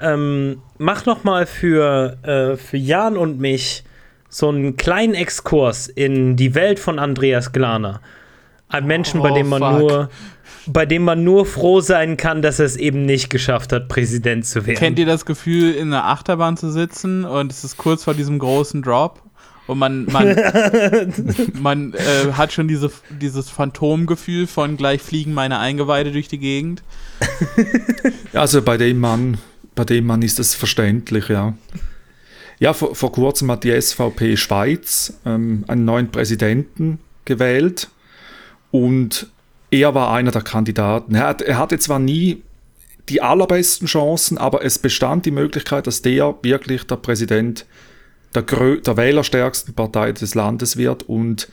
ähm, 0.00 0.62
mach 0.78 1.06
noch 1.06 1.24
mal 1.24 1.46
für, 1.46 2.18
äh, 2.22 2.56
für 2.56 2.76
Jan 2.76 3.16
und 3.16 3.40
mich 3.40 3.84
so 4.28 4.48
einen 4.48 4.76
kleinen 4.76 5.14
Exkurs 5.14 5.88
in 5.88 6.36
die 6.36 6.54
Welt 6.54 6.78
von 6.78 6.98
Andreas 6.98 7.52
Glaner. 7.52 8.00
Ein 8.68 8.86
Menschen, 8.86 9.20
oh, 9.20 9.22
bei 9.22 9.32
dem 9.32 9.48
man 9.48 9.60
fuck. 9.60 9.78
nur 9.78 10.10
bei 10.66 10.86
dem 10.86 11.04
man 11.04 11.24
nur 11.24 11.46
froh 11.46 11.80
sein 11.80 12.16
kann, 12.16 12.42
dass 12.42 12.58
er 12.58 12.66
es 12.66 12.76
eben 12.76 13.04
nicht 13.04 13.30
geschafft 13.30 13.72
hat, 13.72 13.88
Präsident 13.88 14.46
zu 14.46 14.66
werden. 14.66 14.78
Kennt 14.78 14.98
ihr 14.98 15.06
das 15.06 15.26
Gefühl, 15.26 15.74
in 15.74 15.88
einer 15.88 16.06
Achterbahn 16.06 16.56
zu 16.56 16.70
sitzen 16.70 17.24
und 17.24 17.52
es 17.52 17.64
ist 17.64 17.76
kurz 17.76 18.04
vor 18.04 18.14
diesem 18.14 18.38
großen 18.38 18.82
Drop 18.82 19.22
und 19.66 19.78
man, 19.78 20.06
man, 20.06 20.36
man 21.60 21.94
äh, 21.94 22.32
hat 22.32 22.52
schon 22.52 22.68
diese, 22.68 22.90
dieses 23.10 23.48
Phantomgefühl 23.48 24.46
von 24.46 24.76
gleich 24.76 25.02
fliegen 25.02 25.34
meine 25.34 25.58
Eingeweide 25.58 26.12
durch 26.12 26.28
die 26.28 26.38
Gegend? 26.38 26.82
Also 28.32 28.62
bei 28.62 28.78
dem 28.78 28.98
Mann, 28.98 29.36
bei 29.74 29.84
dem 29.84 30.06
Mann 30.06 30.22
ist 30.22 30.38
das 30.38 30.54
verständlich, 30.54 31.28
ja. 31.28 31.52
Ja, 32.58 32.72
vor, 32.72 32.94
vor 32.94 33.12
kurzem 33.12 33.50
hat 33.50 33.62
die 33.62 33.78
SVP 33.78 34.38
Schweiz 34.38 35.18
ähm, 35.26 35.64
einen 35.68 35.84
neuen 35.84 36.10
Präsidenten 36.10 36.98
gewählt 37.26 37.90
und 38.70 39.26
er 39.72 39.94
war 39.94 40.12
einer 40.12 40.30
der 40.30 40.42
Kandidaten. 40.42 41.14
Er, 41.14 41.26
hat, 41.26 41.42
er 41.42 41.58
hatte 41.58 41.78
zwar 41.78 41.98
nie 41.98 42.42
die 43.08 43.22
allerbesten 43.22 43.88
Chancen, 43.88 44.38
aber 44.38 44.64
es 44.64 44.78
bestand 44.78 45.26
die 45.26 45.30
Möglichkeit, 45.30 45.86
dass 45.86 46.02
der 46.02 46.36
wirklich 46.42 46.84
der 46.84 46.96
Präsident 46.96 47.64
der, 48.34 48.42
der 48.42 48.96
wählerstärksten 48.96 49.74
Partei 49.74 50.12
des 50.12 50.34
Landes 50.34 50.76
wird 50.76 51.02
und 51.08 51.48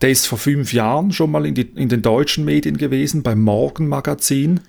der 0.00 0.10
ist 0.10 0.26
vor 0.26 0.38
fünf 0.38 0.72
Jahren 0.72 1.12
schon 1.12 1.30
mal 1.30 1.44
in, 1.44 1.54
die, 1.54 1.70
in 1.74 1.90
den 1.90 2.00
deutschen 2.00 2.46
Medien 2.46 2.78
gewesen, 2.78 3.22
beim 3.22 3.42
Morgenmagazin, 3.42 4.60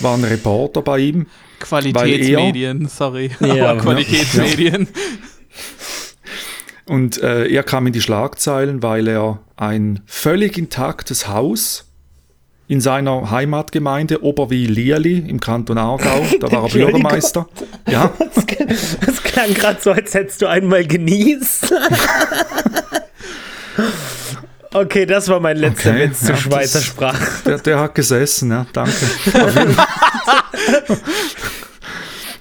war 0.00 0.16
ein 0.16 0.24
Reporter 0.24 0.82
bei 0.82 0.98
ihm. 0.98 1.26
Qualitätsmedien, 1.60 2.88
sorry, 2.88 3.30
ja, 3.38 3.70
aber 3.70 3.80
Qualitätsmedien. 3.80 4.88
Ja. 4.92 5.00
Und 6.86 7.22
äh, 7.22 7.46
er 7.46 7.62
kam 7.62 7.86
in 7.86 7.92
die 7.92 8.00
Schlagzeilen, 8.00 8.82
weil 8.82 9.06
er 9.06 9.38
ein 9.54 10.00
völlig 10.06 10.58
intaktes 10.58 11.28
Haus 11.28 11.91
in 12.68 12.80
seiner 12.80 13.30
Heimatgemeinde 13.30 14.22
Oberwil-Lierli 14.22 15.18
im 15.28 15.40
Kanton 15.40 15.78
Aargau. 15.78 16.24
Da 16.40 16.50
war 16.50 16.64
er 16.64 16.68
Bürgermeister. 16.70 17.48
Ja. 17.88 18.10
Das, 18.62 18.96
das 19.04 19.22
klang 19.22 19.52
gerade 19.54 19.80
so, 19.80 19.90
als 19.90 20.14
hättest 20.14 20.40
du 20.40 20.46
einmal 20.46 20.86
genießt. 20.86 21.74
Okay, 24.74 25.04
das 25.04 25.28
war 25.28 25.38
mein 25.38 25.58
letzter 25.58 25.90
okay, 25.90 26.08
Witz 26.08 26.22
ja, 26.22 26.28
zur 26.28 26.36
Schweizer 26.36 26.78
das, 26.78 26.84
Sprache. 26.86 27.26
Der, 27.44 27.58
der, 27.58 27.78
hat 27.78 27.94
gesessen, 27.94 28.50
ja, 28.50 28.66
danke. 28.72 28.94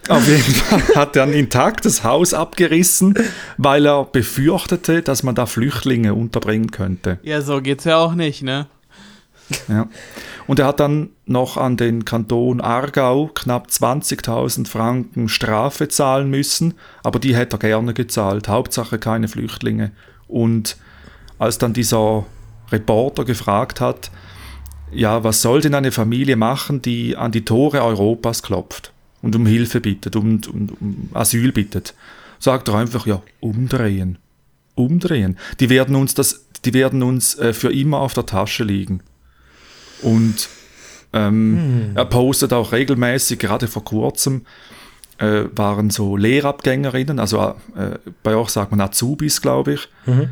Auf 0.07 0.27
jeden 0.27 0.41
Fall 0.41 0.95
hat 0.95 1.15
er 1.17 1.23
ein 1.23 1.33
intaktes 1.33 2.05
Haus 2.05 2.33
abgerissen, 2.33 3.15
weil 3.57 3.85
er 3.85 4.05
befürchtete, 4.05 5.01
dass 5.01 5.23
man 5.23 5.35
da 5.35 5.45
Flüchtlinge 5.45 6.13
unterbringen 6.13 6.71
könnte. 6.71 7.19
Ja, 7.23 7.41
so 7.41 7.61
geht's 7.61 7.83
ja 7.83 7.97
auch 7.97 8.13
nicht, 8.13 8.43
ne? 8.43 8.67
Ja. 9.67 9.87
Und 10.47 10.59
er 10.59 10.67
hat 10.67 10.79
dann 10.79 11.09
noch 11.25 11.57
an 11.57 11.77
den 11.77 12.05
Kanton 12.05 12.61
Aargau 12.61 13.29
knapp 13.33 13.67
20.000 13.67 14.67
Franken 14.67 15.29
Strafe 15.29 15.87
zahlen 15.87 16.29
müssen, 16.29 16.73
aber 17.03 17.19
die 17.19 17.35
hätte 17.35 17.55
er 17.55 17.59
gerne 17.59 17.93
gezahlt. 17.93 18.47
Hauptsache 18.47 18.99
keine 18.99 19.27
Flüchtlinge. 19.27 19.91
Und 20.27 20.77
als 21.39 21.57
dann 21.57 21.73
dieser 21.73 22.25
Reporter 22.71 23.25
gefragt 23.25 23.81
hat, 23.81 24.11
ja, 24.91 25.23
was 25.23 25.41
soll 25.41 25.61
denn 25.61 25.73
eine 25.73 25.91
Familie 25.91 26.35
machen, 26.35 26.81
die 26.81 27.15
an 27.15 27.31
die 27.31 27.45
Tore 27.45 27.81
Europas 27.81 28.43
klopft 28.43 28.91
und 29.21 29.35
um 29.35 29.45
Hilfe 29.45 29.79
bittet, 29.79 30.15
um, 30.15 30.41
um, 30.51 30.69
um 30.79 31.09
Asyl 31.13 31.51
bittet, 31.51 31.93
sagt 32.39 32.67
er 32.67 32.75
einfach, 32.75 33.05
ja, 33.05 33.21
umdrehen. 33.39 34.17
Umdrehen. 34.75 35.37
Die 35.59 35.69
werden 35.69 35.95
uns 35.95 36.13
das, 36.13 36.45
die 36.65 36.73
werden 36.73 37.03
uns 37.03 37.37
äh, 37.37 37.53
für 37.53 37.71
immer 37.71 37.99
auf 37.99 38.13
der 38.13 38.25
Tasche 38.25 38.63
liegen. 38.63 39.01
Und 40.01 40.49
ähm, 41.13 41.89
hm. 41.89 41.97
er 41.97 42.05
postet 42.05 42.53
auch 42.53 42.71
regelmäßig, 42.71 43.39
gerade 43.39 43.67
vor 43.67 43.83
kurzem, 43.83 44.45
äh, 45.21 45.43
waren 45.55 45.89
so 45.89 46.17
Lehrabgängerinnen, 46.17 47.19
also 47.19 47.55
äh, 47.75 47.97
bei 48.23 48.35
euch 48.35 48.49
sagt 48.49 48.71
man 48.71 48.81
Azubis, 48.81 49.41
glaube 49.41 49.73
ich. 49.73 49.89
Mhm. 50.05 50.29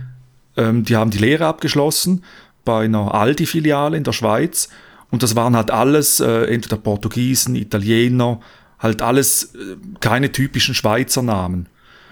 Ähm, 0.58 0.84
die 0.84 0.96
haben 0.96 1.12
die 1.12 1.20
Lehre 1.20 1.46
abgeschlossen 1.46 2.24
bei 2.66 2.86
einer 2.86 3.14
Aldi-Filiale 3.14 3.98
in 3.98 4.04
der 4.04 4.14
Schweiz. 4.14 4.70
Und 5.12 5.22
das 5.24 5.36
waren 5.36 5.56
halt 5.56 5.72
alles 5.72 6.20
äh, 6.20 6.46
entweder 6.46 6.78
Portugiesen, 6.78 7.56
Italiener, 7.56 8.40
halt 8.80 9.02
alles 9.02 9.56
äh, 9.56 9.76
keine 10.00 10.32
typischen 10.32 10.74
Schweizer 10.74 11.22
Namen. 11.22 11.68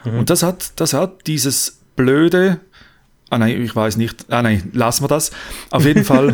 Mhm. 0.06 0.20
Und 0.20 0.30
das 0.30 0.44
hat, 0.44 0.80
das 0.80 0.94
hat 0.94 1.26
dieses 1.26 1.80
blöde 1.96 2.60
Ah 3.30 3.38
nein, 3.38 3.62
ich 3.62 3.76
weiß 3.76 3.98
nicht. 3.98 4.26
Ah 4.30 4.42
nein, 4.42 4.70
lassen 4.74 5.04
wir 5.04 5.10
das. 5.10 5.32
Auf 5.70 5.86
jeden 5.86 6.06
Fall. 6.06 6.34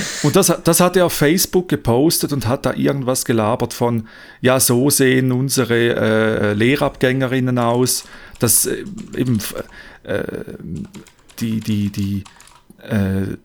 und 0.24 0.34
das, 0.34 0.52
das 0.64 0.80
hat 0.80 0.96
er 0.96 1.06
auf 1.06 1.12
Facebook 1.12 1.68
gepostet 1.68 2.32
und 2.32 2.48
hat 2.48 2.66
da 2.66 2.74
irgendwas 2.74 3.24
gelabert 3.24 3.72
von, 3.72 4.08
ja, 4.40 4.58
so 4.58 4.90
sehen 4.90 5.30
unsere 5.30 5.94
äh, 5.94 6.52
Lehrabgängerinnen 6.54 7.58
aus, 7.58 8.04
dass 8.40 8.66
äh, 8.66 8.84
eben 9.16 9.38
äh, 10.02 10.24
die, 11.38 11.60
die, 11.60 11.90
die 11.90 12.24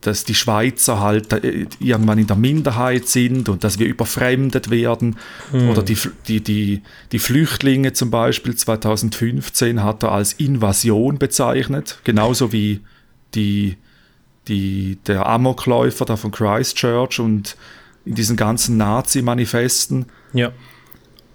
dass 0.01 0.25
die 0.25 0.35
Schweizer 0.35 0.99
halt 0.99 1.31
äh, 1.31 1.65
irgendwann 1.79 2.17
in 2.17 2.27
der 2.27 2.35
Minderheit 2.35 3.07
sind 3.07 3.47
und 3.47 3.63
dass 3.63 3.79
wir 3.79 3.87
überfremdet 3.87 4.69
werden. 4.69 5.15
Hm. 5.51 5.69
Oder 5.69 5.83
die, 5.83 5.97
die, 6.27 6.41
die, 6.41 6.81
die 7.11 7.19
Flüchtlinge 7.19 7.93
zum 7.93 8.11
Beispiel 8.11 8.55
2015 8.55 9.83
hat 9.83 10.03
er 10.03 10.11
als 10.11 10.33
Invasion 10.33 11.19
bezeichnet, 11.19 11.99
genauso 12.03 12.51
wie 12.51 12.81
die, 13.35 13.77
die, 14.47 14.97
der 15.07 15.25
Amokläufer 15.25 16.05
da 16.05 16.17
von 16.17 16.31
Christchurch 16.31 17.19
und 17.19 17.55
in 18.05 18.15
diesen 18.15 18.35
ganzen 18.35 18.77
Nazi-Manifesten. 18.77 20.05
Ja. 20.33 20.51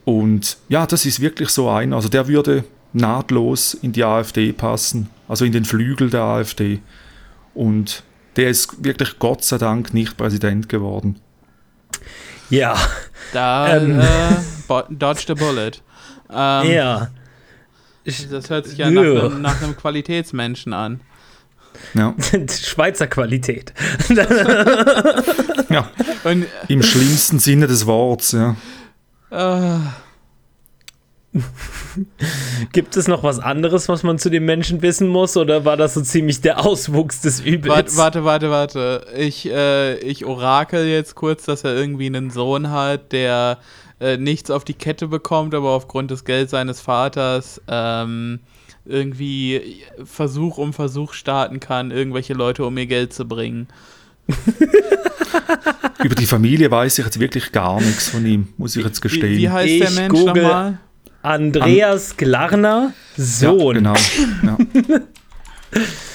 Und 0.05 0.59
ja, 0.69 0.87
das 0.87 1.07
ist 1.07 1.21
wirklich 1.21 1.49
so 1.49 1.71
ein, 1.71 1.93
also 1.93 2.09
der 2.09 2.29
würde 2.29 2.65
nahtlos 2.93 3.75
in 3.75 3.93
die 3.93 4.05
AfD 4.05 4.53
passen, 4.53 5.09
also 5.29 5.45
in 5.45 5.53
den 5.53 5.65
Flügel 5.65 6.11
der 6.11 6.23
AfD. 6.23 6.81
Und 7.55 8.03
der 8.37 8.51
ist 8.51 8.85
wirklich 8.85 9.19
Gott 9.19 9.45
sei 9.45 9.59
Dank 9.59 9.95
nicht 9.95 10.17
Präsident 10.17 10.69
geworden. 10.69 11.21
Ja. 12.51 12.77
Da 13.33 13.77
ähm. 13.77 14.01
äh, 14.01 14.83
dodged 14.91 15.31
a 15.31 15.35
bullet. 15.35 15.73
Ähm, 16.31 16.71
Ja. 16.71 17.09
Das 18.31 18.51
hört 18.51 18.67
sich 18.67 18.77
ja 18.77 18.91
nach 18.91 19.03
einem, 19.03 19.41
nach 19.41 19.63
einem 19.63 19.77
Qualitätsmenschen 19.77 20.75
an. 20.75 21.01
Ja, 21.95 22.15
Schweizer 22.51 23.07
Qualität. 23.07 23.73
ja. 25.69 25.91
Und 26.25 26.47
Im 26.69 26.83
schlimmsten 26.83 27.39
Sinne 27.39 27.67
des 27.67 27.87
Wortes, 27.87 28.33
ja. 28.33 28.57
äh, 29.31 29.79
Gibt 32.73 32.97
es 32.97 33.09
noch 33.09 33.23
was 33.23 33.39
anderes, 33.41 33.89
was 33.89 34.03
man 34.03 34.19
zu 34.19 34.31
dem 34.31 34.45
Menschen 34.45 34.83
wissen 34.83 35.09
muss? 35.09 35.37
Oder 35.37 35.65
war 35.65 35.77
das 35.77 35.95
so 35.95 36.01
ziemlich 36.01 36.41
der 36.41 36.65
Auswuchs 36.65 37.21
des 37.21 37.41
Übels? 37.41 37.97
warte, 37.97 38.25
warte, 38.25 38.51
warte, 38.51 38.81
warte. 39.01 39.07
Ich, 39.17 39.49
äh, 39.51 39.99
ich 39.99 40.25
orakel 40.25 40.87
jetzt 40.87 41.15
kurz, 41.15 41.45
dass 41.45 41.65
er 41.65 41.75
irgendwie 41.75 42.07
einen 42.07 42.31
Sohn 42.31 42.71
hat, 42.71 43.13
der 43.13 43.59
äh, 44.01 44.17
nichts 44.17 44.51
auf 44.51 44.65
die 44.65 44.75
Kette 44.75 45.09
bekommt, 45.09 45.55
aber 45.55 45.71
aufgrund 45.71 46.11
des 46.11 46.25
Gelds 46.25 46.53
seines 46.53 46.81
Vaters 46.81 47.61
ähm, 47.69 48.41
irgendwie 48.85 49.83
Versuch 50.05 50.59
um 50.59 50.73
Versuch 50.73 51.13
starten 51.15 51.59
kann, 51.61 51.91
irgendwelche 51.91 52.35
Leute 52.35 52.65
um 52.65 52.77
ihr 52.79 52.87
Geld 52.87 53.13
zu 53.13 53.27
bringen. 53.27 53.67
Über 56.03 56.15
die 56.15 56.27
Familie 56.27 56.71
weiß 56.71 56.99
ich 56.99 57.05
jetzt 57.05 57.19
wirklich 57.21 57.51
gar 57.53 57.81
nichts 57.81 58.09
von 58.09 58.25
ihm, 58.27 58.49
muss 58.57 58.77
ich 58.77 58.85
jetzt 58.85 58.99
Wie, 59.03 59.09
gestehen. 59.09 59.37
wie 59.39 59.49
heißt 59.49 59.81
der 59.81 59.89
Ich 59.91 59.95
Mensch 59.97 60.19
google- 60.19 60.43
nochmal? 60.43 60.79
Andreas 61.25 62.17
Glarner, 62.17 62.93
Sohn. 63.17 63.85
Ja, 63.85 63.95
genau. 64.41 64.57
Ja. 64.59 64.99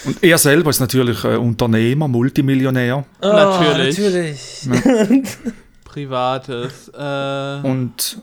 Und 0.05 0.23
er 0.23 0.37
selber 0.37 0.69
ist 0.69 0.79
natürlich 0.79 1.23
äh, 1.25 1.35
Unternehmer, 1.35 2.07
Multimillionär 2.07 3.03
Oh, 3.21 3.27
Natürlich. 3.27 3.97
natürlich. 3.97 5.23
Privates. 5.83 6.89
Äh, 6.97 7.67
und, 7.67 8.21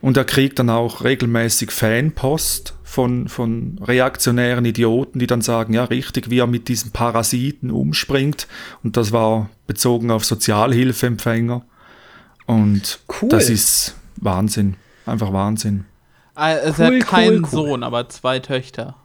und 0.00 0.16
er 0.16 0.24
kriegt 0.24 0.58
dann 0.58 0.70
auch 0.70 1.04
regelmäßig 1.04 1.70
Fanpost 1.70 2.74
von, 2.82 3.28
von 3.28 3.78
reaktionären 3.84 4.64
Idioten, 4.64 5.18
die 5.20 5.26
dann 5.28 5.42
sagen, 5.42 5.74
ja 5.74 5.84
richtig, 5.84 6.30
wie 6.30 6.38
er 6.40 6.46
mit 6.48 6.66
diesen 6.68 6.90
Parasiten 6.90 7.70
umspringt. 7.70 8.48
Und 8.82 8.96
das 8.96 9.12
war 9.12 9.50
bezogen 9.68 10.10
auf 10.10 10.24
Sozialhilfeempfänger. 10.24 11.62
Und 12.46 12.98
Cool. 13.20 13.28
das 13.28 13.48
ist 13.50 13.94
Wahnsinn. 14.16 14.74
Einfach 15.06 15.32
Wahnsinn. 15.32 15.84
Es 16.36 16.78
cool, 16.78 16.84
hat 17.00 17.06
keinen 17.06 17.36
cool, 17.36 17.42
cool. 17.42 17.48
Sohn, 17.68 17.82
aber 17.82 18.08
zwei 18.08 18.38
Töchter. 18.40 18.96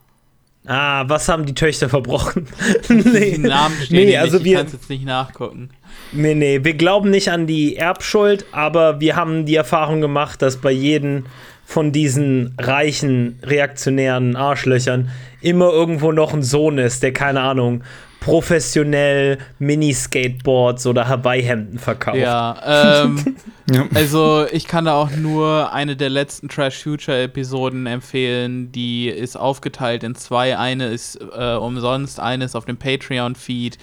Ah, 0.67 1.05
was 1.07 1.29
haben 1.29 1.45
die 1.45 1.53
Töchter 1.55 1.89
verbrochen? 1.89 2.47
Die 2.89 2.93
nee. 2.95 3.37
Namen 3.37 3.75
stehen 3.81 4.07
Nee, 4.07 4.17
also 4.17 4.37
nicht, 4.37 4.45
ich 4.45 4.51
wir- 4.51 4.57
kann 4.57 4.65
es 4.67 4.73
jetzt 4.73 4.89
nicht 4.89 5.05
nachgucken. 5.05 5.69
nee, 6.11 6.35
nee, 6.35 6.63
wir 6.63 6.73
glauben 6.73 7.09
nicht 7.09 7.31
an 7.31 7.47
die 7.47 7.75
Erbschuld, 7.77 8.45
aber 8.51 8.99
wir 8.99 9.15
haben 9.15 9.45
die 9.45 9.55
Erfahrung 9.55 10.01
gemacht, 10.01 10.41
dass 10.41 10.57
bei 10.57 10.71
jedem 10.71 11.25
von 11.65 11.91
diesen 11.91 12.55
reichen, 12.59 13.39
reaktionären 13.43 14.35
Arschlöchern 14.35 15.09
immer 15.41 15.71
irgendwo 15.71 16.11
noch 16.11 16.33
ein 16.33 16.43
Sohn 16.43 16.77
ist, 16.77 17.03
der, 17.03 17.13
keine 17.13 17.41
Ahnung, 17.41 17.83
professionell 18.19 19.37
Mini-Skateboards 19.59 20.85
oder 20.87 21.07
Hawaii-Hemden 21.07 21.79
verkauft. 21.79 22.17
Ja, 22.17 23.03
ähm, 23.03 23.35
Ja. 23.71 23.85
also 23.93 24.47
ich 24.51 24.67
kann 24.67 24.85
da 24.85 24.95
auch 24.95 25.11
nur 25.11 25.71
eine 25.71 25.95
der 25.95 26.09
letzten 26.09 26.49
Trash 26.49 26.81
Future 26.81 27.21
Episoden 27.21 27.85
empfehlen. 27.85 28.71
Die 28.71 29.07
ist 29.09 29.37
aufgeteilt 29.37 30.03
in 30.03 30.15
zwei. 30.15 30.57
Eine 30.57 30.87
ist 30.87 31.19
äh, 31.37 31.53
umsonst, 31.53 32.19
eine 32.19 32.45
ist 32.45 32.55
auf 32.55 32.65
dem 32.65 32.77
Patreon-Feed, 32.77 33.77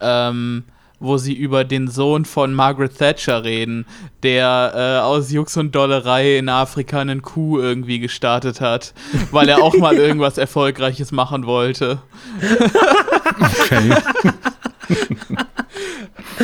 ähm, 0.00 0.64
wo 0.98 1.16
sie 1.16 1.32
über 1.32 1.64
den 1.64 1.88
Sohn 1.88 2.26
von 2.26 2.52
Margaret 2.52 2.98
Thatcher 2.98 3.42
reden, 3.42 3.86
der 4.22 4.72
äh, 4.74 5.00
aus 5.06 5.30
Jux 5.32 5.56
und 5.56 5.74
Dollerei 5.74 6.36
in 6.36 6.50
Afrika 6.50 7.00
einen 7.00 7.22
Coup 7.22 7.56
irgendwie 7.58 7.98
gestartet 7.98 8.60
hat, 8.60 8.92
weil 9.30 9.48
er 9.48 9.62
auch 9.62 9.74
mal 9.78 9.96
irgendwas 9.96 10.36
Erfolgreiches 10.36 11.12
machen 11.12 11.46
wollte. 11.46 12.02
Okay. 13.40 13.90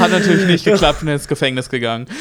Hat 0.00 0.10
natürlich 0.10 0.46
nicht 0.46 0.64
geklappt 0.64 1.02
und 1.02 1.08
ist 1.08 1.22
ins 1.22 1.28
Gefängnis 1.28 1.68
gegangen. 1.68 2.06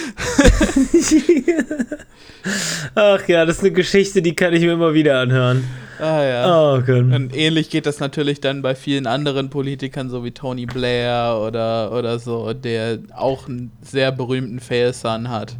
Ach 2.95 3.27
ja, 3.27 3.45
das 3.45 3.57
ist 3.57 3.63
eine 3.63 3.71
Geschichte, 3.71 4.21
die 4.21 4.35
kann 4.35 4.53
ich 4.53 4.61
mir 4.61 4.73
immer 4.73 4.93
wieder 4.93 5.19
anhören. 5.19 5.63
Ah 5.99 6.23
ja. 6.23 6.45
Oh 6.45 6.81
Gott. 6.81 7.13
Und 7.13 7.35
ähnlich 7.35 7.69
geht 7.69 7.85
das 7.85 7.99
natürlich 7.99 8.41
dann 8.41 8.61
bei 8.61 8.75
vielen 8.75 9.07
anderen 9.07 9.49
Politikern, 9.49 10.09
so 10.09 10.23
wie 10.23 10.31
Tony 10.31 10.65
Blair 10.65 11.39
oder, 11.41 11.91
oder 11.91 12.19
so, 12.19 12.53
der 12.53 12.99
auch 13.15 13.47
einen 13.47 13.71
sehr 13.81 14.11
berühmten 14.11 14.59
Fail-Son 14.59 15.29
hat. 15.29 15.55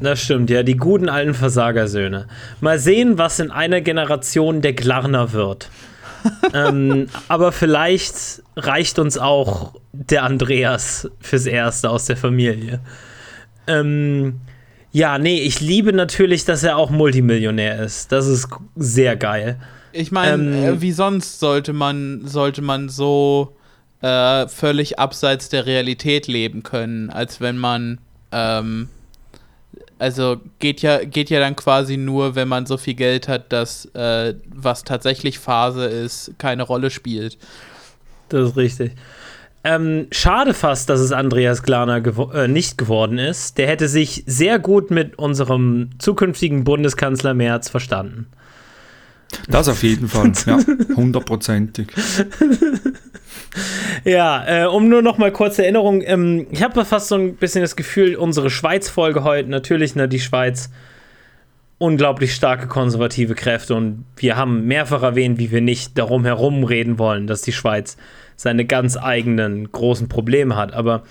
Das 0.00 0.22
stimmt, 0.22 0.50
ja, 0.50 0.62
die 0.62 0.76
guten 0.76 1.08
alten 1.08 1.34
Versagersöhne. 1.34 2.26
Mal 2.60 2.78
sehen, 2.78 3.16
was 3.16 3.40
in 3.40 3.50
einer 3.50 3.80
Generation 3.80 4.60
der 4.60 4.72
Glarner 4.72 5.32
wird. 5.32 5.70
Ähm, 6.52 7.08
aber 7.28 7.52
vielleicht 7.52 8.42
reicht 8.56 8.98
uns 8.98 9.18
auch 9.18 9.74
der 9.92 10.24
Andreas 10.24 11.10
fürs 11.20 11.46
Erste 11.46 11.90
aus 11.90 12.06
der 12.06 12.16
Familie. 12.16 12.80
Ähm, 13.66 14.40
ja, 14.92 15.18
nee, 15.18 15.40
ich 15.40 15.60
liebe 15.60 15.92
natürlich, 15.92 16.44
dass 16.44 16.62
er 16.62 16.76
auch 16.76 16.90
Multimillionär 16.90 17.82
ist. 17.82 18.12
Das 18.12 18.26
ist 18.26 18.48
sehr 18.76 19.16
geil. 19.16 19.58
Ich 19.92 20.12
meine, 20.12 20.32
Ähm, 20.34 20.52
äh, 20.52 20.80
wie 20.80 20.92
sonst 20.92 21.40
sollte 21.40 21.72
man, 21.72 22.26
sollte 22.26 22.62
man 22.62 22.88
so 22.88 23.56
äh, 24.02 24.46
völlig 24.48 24.98
abseits 24.98 25.48
der 25.48 25.66
Realität 25.66 26.26
leben 26.26 26.62
können, 26.62 27.10
als 27.10 27.40
wenn 27.40 27.56
man, 27.58 27.98
ähm, 28.32 28.88
also 29.98 30.40
geht 30.58 30.82
ja, 30.82 31.04
geht 31.04 31.30
ja 31.30 31.40
dann 31.40 31.56
quasi 31.56 31.96
nur, 31.96 32.34
wenn 32.34 32.48
man 32.48 32.66
so 32.66 32.76
viel 32.76 32.94
Geld 32.94 33.28
hat, 33.28 33.52
dass 33.52 33.86
äh, 33.94 34.34
was 34.52 34.84
tatsächlich 34.84 35.38
Phase 35.38 35.86
ist, 35.86 36.34
keine 36.38 36.64
Rolle 36.64 36.90
spielt. 36.90 37.38
Das 38.28 38.50
ist 38.50 38.56
richtig. 38.56 38.92
Ähm, 39.66 40.08
schade 40.10 40.52
fast, 40.52 40.90
dass 40.90 41.00
es 41.00 41.10
Andreas 41.10 41.62
Glarner 41.62 42.02
gewo 42.02 42.30
äh, 42.32 42.48
nicht 42.48 42.76
geworden 42.76 43.18
ist. 43.18 43.56
Der 43.56 43.66
hätte 43.66 43.88
sich 43.88 44.22
sehr 44.26 44.58
gut 44.58 44.90
mit 44.90 45.18
unserem 45.18 45.90
zukünftigen 45.98 46.64
Bundeskanzler 46.64 47.32
Merz 47.32 47.70
verstanden. 47.70 48.26
Das 49.48 49.68
auf 49.68 49.82
jeden 49.82 50.08
Fall, 50.08 50.32
ja, 50.46 50.58
hundertprozentig. 50.96 51.88
Ja, 54.04 54.64
äh, 54.64 54.66
um 54.66 54.88
nur 54.88 55.00
noch 55.00 55.16
mal 55.16 55.32
kurze 55.32 55.62
Erinnerung, 55.62 56.02
ähm, 56.02 56.46
ich 56.50 56.62
habe 56.62 56.84
fast 56.84 57.08
so 57.08 57.14
ein 57.14 57.36
bisschen 57.36 57.62
das 57.62 57.74
Gefühl, 57.74 58.16
unsere 58.16 58.50
Schweiz-Folge 58.50 59.24
heute, 59.24 59.48
natürlich, 59.48 59.94
ne, 59.94 60.08
die 60.08 60.20
Schweiz, 60.20 60.70
unglaublich 61.78 62.34
starke 62.34 62.66
konservative 62.66 63.34
Kräfte 63.34 63.74
und 63.74 64.04
wir 64.16 64.36
haben 64.36 64.66
mehrfach 64.66 65.02
erwähnt, 65.02 65.38
wie 65.38 65.50
wir 65.50 65.60
nicht 65.60 65.98
darum 65.98 66.24
herum 66.24 66.64
reden 66.64 66.98
wollen, 66.98 67.26
dass 67.26 67.42
die 67.42 67.52
Schweiz 67.52 67.96
seine 68.36 68.64
ganz 68.64 68.96
eigenen 68.96 69.70
großen 69.72 70.08
Probleme 70.08 70.56
hat, 70.56 70.72
aber 70.72 71.02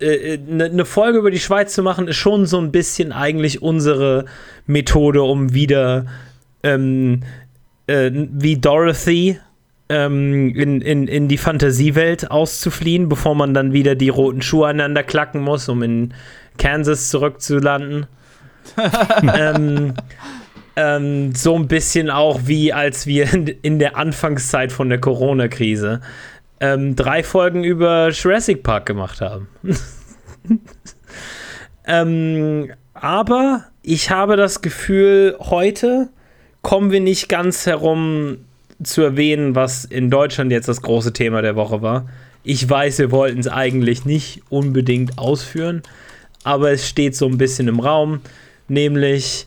eine 0.00 0.70
ne 0.70 0.84
Folge 0.84 1.18
über 1.18 1.30
die 1.30 1.38
Schweiz 1.38 1.74
zu 1.74 1.82
machen, 1.82 2.08
ist 2.08 2.16
schon 2.16 2.46
so 2.46 2.58
ein 2.58 2.72
bisschen 2.72 3.12
eigentlich 3.12 3.62
unsere 3.62 4.24
Methode, 4.66 5.22
um 5.22 5.54
wieder 5.54 6.06
ähm, 6.62 7.20
äh, 7.86 8.10
wie 8.12 8.56
Dorothy 8.56 9.38
ähm, 9.88 10.54
in, 10.54 10.80
in, 10.80 11.08
in 11.08 11.28
die 11.28 11.38
Fantasiewelt 11.38 12.30
auszufliehen, 12.30 13.08
bevor 13.08 13.34
man 13.34 13.54
dann 13.54 13.72
wieder 13.72 13.94
die 13.94 14.08
roten 14.08 14.42
Schuhe 14.42 14.68
aneinander 14.68 15.02
klacken 15.02 15.40
muss, 15.40 15.68
um 15.68 15.82
in 15.82 16.14
Kansas 16.58 17.10
zurückzulanden. 17.10 18.06
ähm, 19.34 19.94
ähm, 20.76 21.34
so 21.34 21.54
ein 21.54 21.68
bisschen 21.68 22.10
auch 22.10 22.40
wie 22.44 22.72
als 22.72 23.06
wir 23.06 23.28
in, 23.62 23.78
der 23.78 23.96
Anfangszeit 23.96 24.72
von 24.72 24.88
der 24.88 25.00
Corona-Krise 25.00 26.00
ähm, 26.60 26.96
drei 26.96 27.22
Folgen 27.22 27.62
über 27.62 28.08
Jurassic 28.08 28.62
Park 28.62 28.86
gemacht 28.86 29.20
haben. 29.20 29.48
ähm, 31.86 32.72
aber 32.94 33.64
ich 33.82 34.10
habe 34.10 34.36
das 34.36 34.62
Gefühl, 34.62 35.36
heute 35.40 36.08
kommen 36.62 36.90
wir 36.90 37.00
nicht 37.00 37.28
ganz 37.28 37.66
herum 37.66 38.43
zu 38.82 39.02
erwähnen, 39.02 39.54
was 39.54 39.84
in 39.84 40.10
Deutschland 40.10 40.52
jetzt 40.52 40.68
das 40.68 40.82
große 40.82 41.12
Thema 41.12 41.42
der 41.42 41.56
Woche 41.56 41.82
war. 41.82 42.08
Ich 42.42 42.68
weiß, 42.68 42.98
wir 42.98 43.10
wollten 43.10 43.40
es 43.40 43.48
eigentlich 43.48 44.04
nicht 44.04 44.42
unbedingt 44.50 45.18
ausführen, 45.18 45.82
aber 46.42 46.72
es 46.72 46.88
steht 46.88 47.16
so 47.16 47.26
ein 47.26 47.38
bisschen 47.38 47.68
im 47.68 47.80
Raum, 47.80 48.20
nämlich 48.68 49.46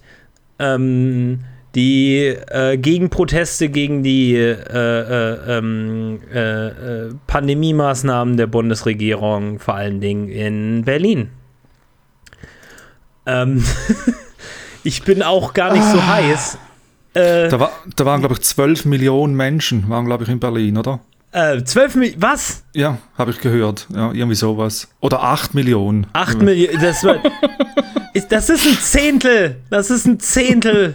ähm, 0.60 1.42
die 1.76 2.26
äh, 2.26 2.78
Gegenproteste 2.78 3.70
gegen 3.70 4.02
die 4.02 4.36
äh, 4.36 4.54
äh, 4.54 5.58
ähm, 5.58 6.20
äh, 6.34 6.68
äh, 6.68 7.14
Pandemie-Maßnahmen 7.28 8.36
der 8.36 8.48
Bundesregierung, 8.48 9.60
vor 9.60 9.76
allen 9.76 10.02
Dingen 10.02 10.28
in 10.28 10.84
Berlin. 10.84 11.30
Ähm, 13.28 13.64
ich 14.84 15.04
bin 15.04 15.22
auch 15.22 15.54
gar 15.54 15.72
nicht 15.74 15.86
so 15.86 16.04
heiß. 16.04 16.58
Äh, 17.18 17.50
Da, 17.50 17.60
war, 17.60 17.72
da 17.96 18.06
waren, 18.06 18.20
glaube 18.22 18.36
ich, 18.36 18.42
12 18.42 18.86
Millionen 18.86 19.36
Menschen, 19.36 19.90
waren, 19.90 20.06
glaube 20.06 20.24
ich, 20.24 20.30
in 20.30 20.40
Berlin, 20.40 20.78
oder? 20.78 21.00
äh, 21.32 21.64
12 21.64 21.96
Millionen, 21.96 22.22
was? 22.22 22.64
Ja, 22.74 22.98
habe 23.18 23.32
ich 23.32 23.40
gehört. 23.40 23.88
Ja, 23.94 24.12
irgendwie 24.12 24.36
sowas. 24.36 24.88
Oder 25.02 25.24
8 25.24 25.54
Millionen. 25.54 26.08
8 26.14 26.42
Millionen, 26.42 26.82
das, 26.82 27.04
war, 27.04 27.18
ist, 28.14 28.32
das 28.32 28.50
ist 28.50 28.66
ein 28.66 28.78
Zehntel, 28.80 29.58
das 29.70 29.90
ist 29.90 30.06
ein 30.06 30.20
Zehntel. 30.20 30.94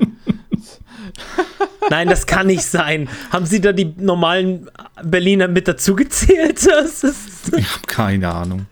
Nein, 1.91 2.09
das 2.09 2.27
kann 2.27 2.47
nicht 2.47 2.65
sein. 2.65 3.09
Haben 3.31 3.45
Sie 3.47 3.61
da 3.61 3.73
die 3.73 3.93
normalen 3.99 4.69
Berliner 5.03 5.49
mit 5.49 5.69
dazu 5.69 5.95
gezählt? 5.95 6.61
ich 7.57 7.69
habe 7.73 7.87
keine 7.87 8.33
Ahnung. 8.33 8.67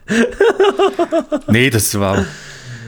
nee, 1.49 1.69
das 1.71 1.99
war 1.99 2.25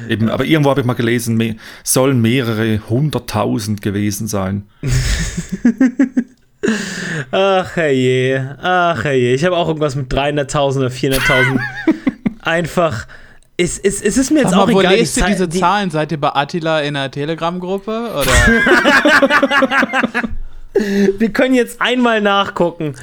eben, 0.09 0.29
aber 0.29 0.45
irgendwo 0.45 0.71
habe 0.71 0.81
ich 0.81 0.87
mal 0.87 0.95
gelesen, 0.95 1.37
mehr, 1.37 1.55
sollen 1.85 2.21
mehrere 2.21 2.81
hunderttausend 2.89 3.83
gewesen 3.83 4.29
sein. 4.29 4.67
Ach 7.33 7.75
herrje, 7.75 8.57
ach 8.63 9.03
herrje. 9.03 9.35
Ich 9.35 9.45
habe 9.45 9.57
auch 9.57 9.67
irgendwas 9.67 9.97
mit 9.97 10.13
300.000 10.13 10.77
oder 10.79 10.87
400.000. 10.89 11.59
Einfach 12.41 13.09
es, 13.57 13.79
es, 13.79 14.03
es 14.03 14.17
ist 14.17 14.31
mir 14.31 14.41
jetzt 14.41 14.51
Sag 14.51 14.61
auch 14.61 14.67
mal, 14.67 14.81
egal. 14.81 14.93
Wo 14.93 14.97
lest 14.97 15.17
ihr 15.17 15.27
diese 15.27 15.49
die 15.49 15.61
Zahlen? 15.61 15.91
Seid 15.91 16.13
ihr 16.13 16.21
bei 16.21 16.35
Attila 16.35 16.81
in 16.81 16.95
der 16.95 17.11
Telegram-Gruppe? 17.11 18.25
Wir 21.19 21.33
können 21.33 21.55
jetzt 21.55 21.81
einmal 21.83 22.23
nachgucken, 22.23 22.95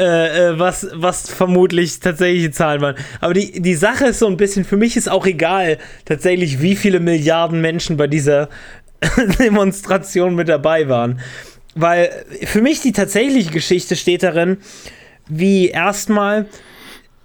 äh, 0.00 0.48
äh, 0.48 0.58
was, 0.58 0.86
was 0.94 1.28
vermutlich 1.28 2.00
tatsächliche 2.00 2.50
Zahlen 2.50 2.80
waren. 2.80 2.94
Aber 3.20 3.34
die, 3.34 3.60
die 3.60 3.74
Sache 3.74 4.06
ist 4.06 4.18
so 4.18 4.26
ein 4.28 4.38
bisschen, 4.38 4.64
für 4.64 4.78
mich 4.78 4.96
ist 4.96 5.10
auch 5.10 5.26
egal, 5.26 5.76
tatsächlich, 6.06 6.62
wie 6.62 6.74
viele 6.74 7.00
Milliarden 7.00 7.60
Menschen 7.60 7.98
bei 7.98 8.06
dieser 8.06 8.48
Demonstration 9.38 10.34
mit 10.34 10.48
dabei 10.48 10.88
waren. 10.88 11.20
Weil 11.74 12.10
für 12.44 12.62
mich 12.62 12.80
die 12.80 12.92
tatsächliche 12.92 13.50
Geschichte 13.50 13.94
steht 13.94 14.22
darin, 14.22 14.56
wie 15.28 15.68
erstmal, 15.68 16.46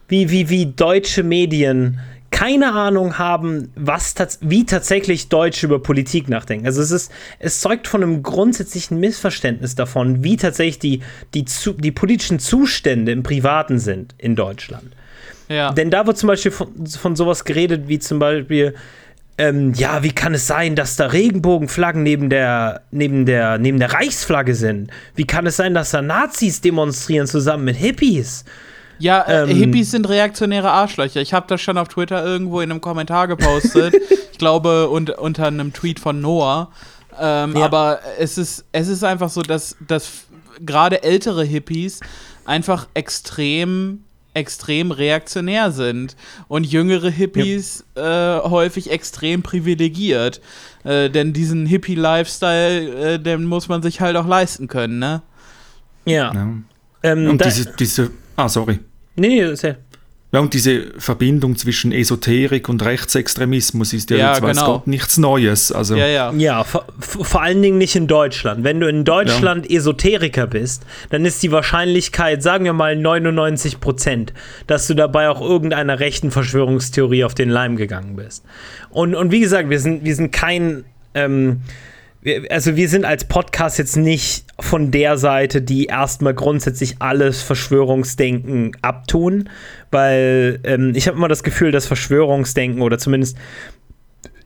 wie, 0.10 0.30
wie, 0.30 0.50
wie 0.50 0.66
deutsche 0.66 1.24
Medien 1.24 2.02
keine 2.36 2.74
Ahnung 2.74 3.18
haben, 3.18 3.72
was 3.76 4.14
wie 4.42 4.66
tatsächlich 4.66 5.30
Deutsche 5.30 5.68
über 5.68 5.82
Politik 5.82 6.28
nachdenken. 6.28 6.66
Also 6.66 6.82
es 6.82 6.92
ist, 6.92 7.10
es 7.40 7.62
zeugt 7.62 7.88
von 7.88 8.04
einem 8.04 8.24
grundsätzlichen 8.24 9.00
Missverständnis 9.00 9.76
davon, 9.76 10.22
wie 10.22 10.36
tatsächlich 10.36 10.80
die, 10.80 11.00
die, 11.34 11.46
zu, 11.46 11.72
die 11.72 11.94
politischen 11.94 12.40
Zustände 12.40 13.14
im 13.14 13.24
Privaten 13.24 13.80
sind 13.80 14.16
in 14.18 14.36
Deutschland. 14.36 14.92
Ja. 15.48 15.72
Denn 15.72 15.90
da 15.90 16.06
wird 16.08 16.18
zum 16.18 16.28
Beispiel 16.28 16.52
von, 16.52 16.86
von 16.86 17.16
sowas 17.16 17.46
geredet, 17.46 17.88
wie 17.88 18.00
zum 18.00 18.20
Beispiel, 18.20 18.76
ähm, 19.38 19.72
ja, 19.74 20.04
wie 20.04 20.12
kann 20.12 20.34
es 20.34 20.46
sein, 20.46 20.76
dass 20.76 20.98
da 20.98 21.06
Regenbogenflaggen 21.06 22.04
neben 22.04 22.30
der, 22.30 22.82
neben, 22.92 23.26
der, 23.26 23.60
neben 23.60 23.80
der 23.80 23.94
Reichsflagge 23.94 24.56
sind? 24.56 24.92
Wie 25.16 25.26
kann 25.26 25.46
es 25.46 25.56
sein, 25.56 25.74
dass 25.74 25.92
da 25.92 26.02
Nazis 26.02 26.60
demonstrieren 26.60 27.28
zusammen 27.28 27.64
mit 27.64 27.78
Hippies? 27.78 28.44
Ja, 29.00 29.22
äh, 29.22 29.44
ähm, 29.44 29.58
Hippies 29.58 29.92
sind 29.92 30.08
reaktionäre 30.08 30.72
Arschlöcher. 30.72 31.22
Ich 31.22 31.34
habe 31.34 31.46
das 31.48 31.62
schon 31.62 31.78
auf 31.78 31.88
Twitter 31.88 32.26
irgendwo 32.26 32.62
in 32.62 32.72
einem 32.72 32.82
Kommentar 32.82 33.28
gepostet. 33.28 33.96
ich 34.32 34.38
glaube, 34.38 34.90
und, 34.90 35.10
unter 35.12 35.48
einem 35.48 35.74
Tweet 35.74 36.00
von 36.00 36.22
Noah. 36.22 36.72
Ähm, 37.20 37.56
ja. 37.56 37.66
Aber 37.66 38.00
es 38.20 38.38
ist, 38.38 38.66
es 38.72 38.88
ist 38.88 39.04
einfach 39.04 39.30
so, 39.30 39.42
dass, 39.42 39.76
dass 39.86 40.26
gerade 40.66 41.04
ältere 41.04 41.44
Hippies 41.44 42.00
einfach 42.46 42.88
extrem 42.94 44.02
extrem 44.36 44.92
reaktionär 44.92 45.72
sind 45.72 46.18
und 46.50 46.66
jüngere 46.66 47.10
Hippies 47.10 47.86
ja. 47.96 48.40
äh, 48.40 48.50
häufig 48.50 48.92
extrem 48.92 49.44
privilegiert. 49.44 50.42
Äh, 50.84 51.10
denn 51.10 51.32
diesen 51.32 51.66
Hippie-Lifestyle, 51.66 53.14
äh, 53.14 53.18
den 53.18 53.46
muss 53.46 53.70
man 53.70 53.82
sich 53.82 54.02
halt 54.02 54.18
auch 54.18 54.28
leisten 54.28 54.68
können, 54.68 55.00
ne? 55.00 55.22
Ja. 56.04 56.34
ja. 56.34 56.48
Ähm, 57.02 57.30
und 57.30 57.46
diese, 57.46 57.74
diese 57.80 58.12
Ah, 58.36 58.50
sorry. 58.50 58.80
Nee, 59.16 59.28
nee, 59.28 59.56
sehr. 59.56 59.78
Ja, 60.36 60.42
und 60.42 60.54
diese 60.54 60.88
Verbindung 60.98 61.56
zwischen 61.56 61.94
Esoterik 61.94 62.68
und 62.68 62.84
Rechtsextremismus 62.84 63.94
ist 63.94 64.10
ja, 64.10 64.18
ja 64.18 64.34
jetzt, 64.34 64.42
weiß 64.42 64.58
genau. 64.58 64.74
Gott, 64.74 64.88
nichts 64.88 65.18
Neues. 65.18 65.72
Also. 65.72 65.96
Ja, 65.96 66.08
ja. 66.08 66.34
ja 66.34 66.66
vor, 66.66 66.86
vor, 67.00 67.42
allen 67.42 67.62
Dingen 67.62 67.78
nicht 67.78 67.96
in 67.96 68.08
Deutschland. 68.08 68.66
Wenn 68.66 68.82
du 68.82 68.90
in 68.90 69.06
Deutschland 69.06 69.70
ja. 69.70 69.78
Esoteriker 69.78 70.46
bist, 70.48 70.84
dann 71.10 71.24
ist 71.24 71.42
die 71.42 71.54
Wahrscheinlichkeit, 71.54 72.44
sagen 72.44 72.66
wir 72.66 72.74
mal 72.74 72.98
99 72.98 73.80
Prozent, 73.80 74.34
dass 74.68 74.88
du 74.88 74.94
dabei 74.94 75.30
auch 75.30 75.40
irgendeiner 75.40 76.02
rechten 76.02 76.32
Verschwörungstheorie 76.32 77.24
auf 77.24 77.34
den 77.34 77.50
Leim 77.50 77.78
gegangen 77.78 78.18
bist. 78.18 78.44
Und, 78.90 79.16
und 79.16 79.32
wie 79.32 79.40
gesagt, 79.40 79.70
wir 79.70 79.80
sind, 79.80 80.04
wir 80.04 80.16
sind 80.16 80.34
kein. 80.34 80.84
Ähm, 81.14 81.62
also 82.50 82.76
wir 82.76 82.90
sind 82.90 83.06
als 83.06 83.26
Podcast 83.26 83.78
jetzt 83.78 83.98
nicht 83.98 84.46
von 84.60 84.90
der 84.90 85.18
Seite, 85.18 85.62
die 85.62 85.86
erstmal 85.86 86.34
grundsätzlich 86.34 86.96
alles 87.00 87.42
Verschwörungsdenken 87.42 88.76
abtun, 88.82 89.50
weil 89.92 90.60
ähm, 90.64 90.94
ich 90.96 91.08
habe 91.08 91.18
immer 91.18 91.28
das 91.28 91.44
Gefühl, 91.44 91.72
dass 91.72 91.86
Verschwörungsdenken 91.86 92.82
oder 92.82 92.98
zumindest, 92.98 93.38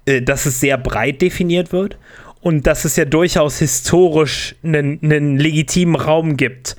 äh, 0.05 0.21
dass 0.21 0.45
es 0.45 0.59
sehr 0.59 0.77
breit 0.77 1.21
definiert 1.21 1.71
wird 1.71 1.97
und 2.41 2.67
dass 2.67 2.85
es 2.85 2.95
ja 2.95 3.05
durchaus 3.05 3.59
historisch 3.59 4.55
einen, 4.63 5.37
legitimen 5.37 5.95
Raum 5.95 6.35
gibt 6.35 6.75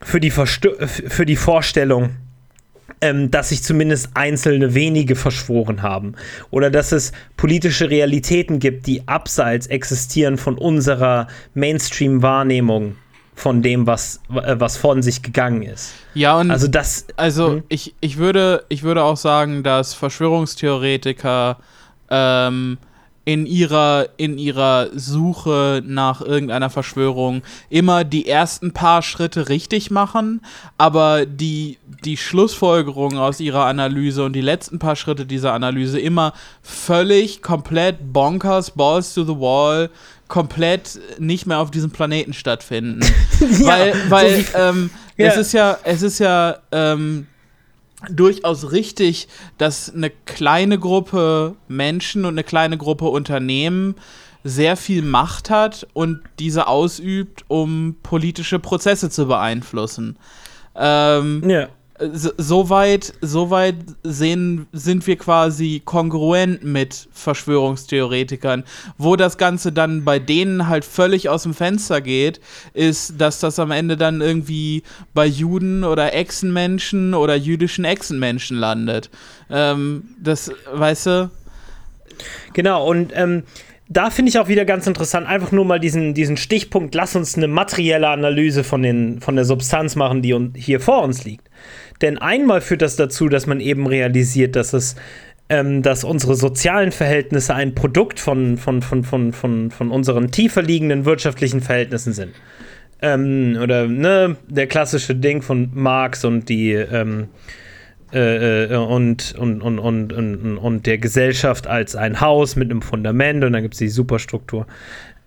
für 0.00 0.20
die, 0.20 0.30
Verstö 0.30 0.74
für 0.86 1.26
die 1.26 1.36
Vorstellung, 1.36 2.10
ähm, 3.00 3.30
dass 3.30 3.50
sich 3.50 3.62
zumindest 3.62 4.10
einzelne 4.14 4.74
wenige 4.74 5.16
verschworen 5.16 5.82
haben. 5.82 6.14
Oder 6.50 6.70
dass 6.70 6.92
es 6.92 7.12
politische 7.36 7.90
Realitäten 7.90 8.58
gibt, 8.58 8.86
die 8.86 9.06
abseits 9.06 9.66
existieren 9.66 10.38
von 10.38 10.56
unserer 10.58 11.28
Mainstream-Wahrnehmung 11.54 12.96
von 13.34 13.62
dem, 13.62 13.86
was, 13.86 14.20
äh, 14.30 14.56
was 14.58 14.76
von 14.76 15.02
sich 15.02 15.22
gegangen 15.22 15.62
ist. 15.62 15.94
Ja, 16.14 16.38
und 16.38 16.50
also 16.50 16.68
das. 16.68 17.06
Also 17.16 17.54
hm? 17.54 17.62
ich, 17.68 17.94
ich, 18.00 18.16
würde, 18.16 18.64
ich 18.68 18.82
würde 18.82 19.02
auch 19.02 19.16
sagen, 19.16 19.62
dass 19.62 19.94
Verschwörungstheoretiker 19.94 21.58
ähm, 22.10 22.78
in 23.24 23.46
ihrer, 23.46 24.08
in 24.16 24.36
ihrer 24.38 24.88
Suche 24.94 25.82
nach 25.86 26.20
irgendeiner 26.20 26.68
Verschwörung 26.68 27.42
immer 27.70 28.04
die 28.04 28.28
ersten 28.28 28.72
paar 28.72 29.02
Schritte 29.02 29.48
richtig 29.48 29.90
machen, 29.90 30.42
aber 30.76 31.24
die, 31.24 31.78
die 32.04 32.16
Schlussfolgerung 32.16 33.16
aus 33.16 33.40
ihrer 33.40 33.64
Analyse 33.64 34.24
und 34.24 34.34
die 34.34 34.42
letzten 34.42 34.78
paar 34.78 34.96
Schritte 34.96 35.24
dieser 35.24 35.54
Analyse 35.54 35.98
immer 35.98 36.34
völlig, 36.62 37.40
komplett 37.40 38.12
bonkers, 38.12 38.72
balls 38.72 39.14
to 39.14 39.24
the 39.24 39.38
wall, 39.38 39.88
komplett 40.28 40.98
nicht 41.18 41.46
mehr 41.46 41.58
auf 41.58 41.70
diesem 41.70 41.90
Planeten 41.90 42.34
stattfinden. 42.34 43.00
ja, 43.40 43.66
weil 43.66 43.94
weil 44.08 44.44
so 44.44 44.58
ähm, 44.58 44.90
ja. 45.16 45.26
es 45.28 45.36
ist 45.36 45.52
ja, 45.52 45.78
es 45.84 46.02
ist 46.02 46.18
ja, 46.18 46.58
ähm, 46.72 47.26
durchaus 48.10 48.72
richtig, 48.72 49.28
dass 49.58 49.94
eine 49.94 50.10
kleine 50.10 50.78
Gruppe 50.78 51.56
Menschen 51.68 52.24
und 52.24 52.34
eine 52.34 52.44
kleine 52.44 52.78
Gruppe 52.78 53.06
Unternehmen 53.06 53.94
sehr 54.42 54.76
viel 54.76 55.02
Macht 55.02 55.50
hat 55.50 55.86
und 55.94 56.20
diese 56.38 56.66
ausübt, 56.66 57.44
um 57.48 57.96
politische 58.02 58.58
Prozesse 58.58 59.08
zu 59.08 59.26
beeinflussen. 59.26 60.18
Ähm, 60.76 61.48
ja 61.48 61.68
soweit 62.00 63.12
so 63.20 63.50
weit 63.50 63.76
sehen, 64.02 64.66
sind 64.72 65.06
wir 65.06 65.16
quasi 65.16 65.80
kongruent 65.84 66.64
mit 66.64 67.08
Verschwörungstheoretikern. 67.12 68.64
Wo 68.98 69.14
das 69.14 69.38
Ganze 69.38 69.70
dann 69.70 70.04
bei 70.04 70.18
denen 70.18 70.68
halt 70.68 70.84
völlig 70.84 71.28
aus 71.28 71.44
dem 71.44 71.54
Fenster 71.54 72.00
geht, 72.00 72.40
ist, 72.72 73.20
dass 73.20 73.38
das 73.38 73.58
am 73.58 73.70
Ende 73.70 73.96
dann 73.96 74.20
irgendwie 74.20 74.82
bei 75.14 75.26
Juden 75.26 75.84
oder 75.84 76.14
Echsenmenschen 76.14 77.14
oder 77.14 77.36
jüdischen 77.36 77.84
Echsenmenschen 77.84 78.56
landet. 78.56 79.10
Ähm, 79.48 80.04
das, 80.20 80.50
weißt 80.72 81.06
du? 81.06 81.30
Genau, 82.54 82.88
und 82.88 83.12
ähm, 83.14 83.44
da 83.88 84.10
finde 84.10 84.30
ich 84.30 84.38
auch 84.38 84.48
wieder 84.48 84.64
ganz 84.64 84.86
interessant, 84.86 85.28
einfach 85.28 85.52
nur 85.52 85.64
mal 85.64 85.78
diesen, 85.78 86.14
diesen 86.14 86.36
Stichpunkt, 86.36 86.94
lass 86.94 87.14
uns 87.14 87.36
eine 87.36 87.48
materielle 87.48 88.08
Analyse 88.08 88.64
von, 88.64 88.82
den, 88.82 89.20
von 89.20 89.36
der 89.36 89.44
Substanz 89.44 89.94
machen, 89.94 90.22
die 90.22 90.34
hier 90.56 90.80
vor 90.80 91.02
uns 91.02 91.24
liegt. 91.24 91.48
Denn 92.00 92.18
einmal 92.18 92.60
führt 92.60 92.82
das 92.82 92.96
dazu, 92.96 93.28
dass 93.28 93.46
man 93.46 93.60
eben 93.60 93.86
realisiert, 93.86 94.56
dass 94.56 94.72
es 94.72 94.96
ähm, 95.48 95.82
dass 95.82 96.04
unsere 96.04 96.36
sozialen 96.36 96.90
Verhältnisse 96.90 97.54
ein 97.54 97.74
Produkt 97.74 98.18
von, 98.18 98.56
von, 98.56 98.80
von, 98.80 99.04
von, 99.04 99.32
von, 99.32 99.70
von 99.70 99.90
unseren 99.90 100.30
tiefer 100.30 100.62
liegenden 100.62 101.04
wirtschaftlichen 101.04 101.60
Verhältnissen 101.60 102.12
sind. 102.14 102.32
Ähm, 103.02 103.58
oder 103.62 103.86
ne, 103.86 104.36
der 104.48 104.66
klassische 104.66 105.14
Ding 105.14 105.42
von 105.42 105.70
Marx 105.74 106.24
und 106.24 106.48
die 106.48 106.72
ähm, 106.72 107.28
äh, 108.12 108.64
äh 108.64 108.76
und, 108.76 109.34
und, 109.36 109.60
und, 109.60 109.78
und, 109.78 110.12
und, 110.12 110.58
und 110.58 110.86
der 110.86 110.98
Gesellschaft 110.98 111.66
als 111.66 111.94
ein 111.94 112.20
Haus 112.22 112.56
mit 112.56 112.70
einem 112.70 112.80
Fundament 112.80 113.44
und 113.44 113.52
dann 113.52 113.62
gibt 113.62 113.74
es 113.74 113.78
die 113.78 113.88
Superstruktur. 113.88 114.66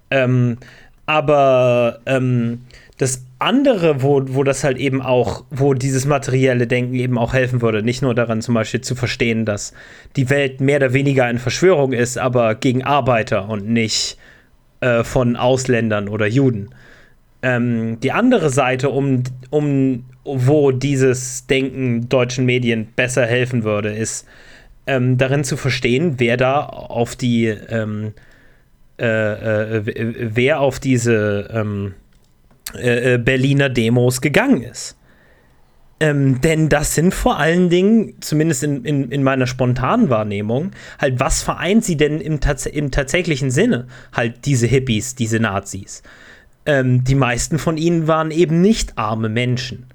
Ähm, 0.10 0.58
aber 1.06 2.00
ähm, 2.08 2.62
das 2.98 3.27
andere, 3.40 4.02
wo, 4.02 4.22
wo 4.28 4.44
das 4.44 4.64
halt 4.64 4.78
eben 4.78 5.02
auch, 5.02 5.44
wo 5.52 5.74
dieses 5.74 6.06
materielle 6.06 6.66
Denken 6.68 6.96
eben 6.96 7.18
auch 7.18 7.34
helfen 7.34 7.62
würde, 7.62 7.84
nicht 7.84 8.02
nur 8.02 8.16
daran 8.16 8.42
zum 8.42 8.56
Beispiel 8.56 8.82
zu 8.82 8.96
verstehen, 8.96 9.46
dass 9.46 9.74
die 10.16 10.30
Welt 10.30 10.60
mehr 10.60 10.78
oder 10.78 10.94
weniger 10.94 11.26
eine 11.26 11.40
Verschwörung 11.40 11.94
ist, 11.94 12.18
aber 12.18 12.56
gegen 12.56 12.84
Arbeiter 12.84 13.48
und 13.48 13.68
nicht 13.70 14.18
äh, 14.82 15.04
von 15.04 15.36
Ausländern 15.36 16.10
oder 16.10 16.26
Juden. 16.26 16.70
Ähm, 17.44 18.00
die 18.00 18.12
andere 18.12 18.50
Seite, 18.50 18.90
um, 18.90 19.24
um 19.52 20.06
wo 20.24 20.72
dieses 20.72 21.46
Denken 21.48 22.10
deutschen 22.10 22.46
Medien 22.46 22.88
besser 22.96 23.26
helfen 23.26 23.64
würde, 23.64 23.90
ist 23.90 24.28
ähm, 24.88 25.18
darin 25.18 25.44
zu 25.44 25.58
verstehen, 25.58 26.16
wer 26.18 26.38
da 26.38 26.62
auf 26.66 27.16
die 27.16 27.46
ähm, 27.46 28.14
äh, 29.00 29.78
äh, 29.78 29.82
wer 30.34 30.60
auf 30.60 30.80
diese 30.80 31.50
ähm, 31.54 31.94
äh, 32.76 33.14
äh, 33.14 33.18
Berliner 33.18 33.70
Demos 33.70 34.22
gegangen 34.22 34.64
ist. 34.64 34.98
Ähm, 36.00 36.42
denn 36.42 36.70
das 36.70 36.94
sind 36.94 37.14
vor 37.14 37.40
allen 37.40 37.70
Dingen, 37.70 38.14
zumindest 38.22 38.64
in, 38.64 38.86
in, 38.86 39.10
in 39.10 39.24
meiner 39.24 39.48
spontanen 39.48 40.10
Wahrnehmung, 40.10 40.72
halt, 41.00 41.20
was 41.20 41.42
vereint 41.42 41.84
sie 41.84 41.98
denn 41.98 42.22
im, 42.22 42.40
tats 42.40 42.68
im 42.68 42.92
tatsächlichen 42.92 43.50
Sinne? 43.50 43.88
Halt 44.14 44.46
diese 44.46 44.68
Hippies, 44.68 45.16
diese 45.16 45.40
Nazis. 45.40 46.04
Ähm, 46.68 47.04
die 47.04 47.16
meisten 47.16 47.58
von 47.58 47.78
ihnen 47.78 48.08
waren 48.08 48.30
eben 48.30 48.62
nicht 48.62 48.98
arme 48.98 49.30
Menschen. 49.30 49.88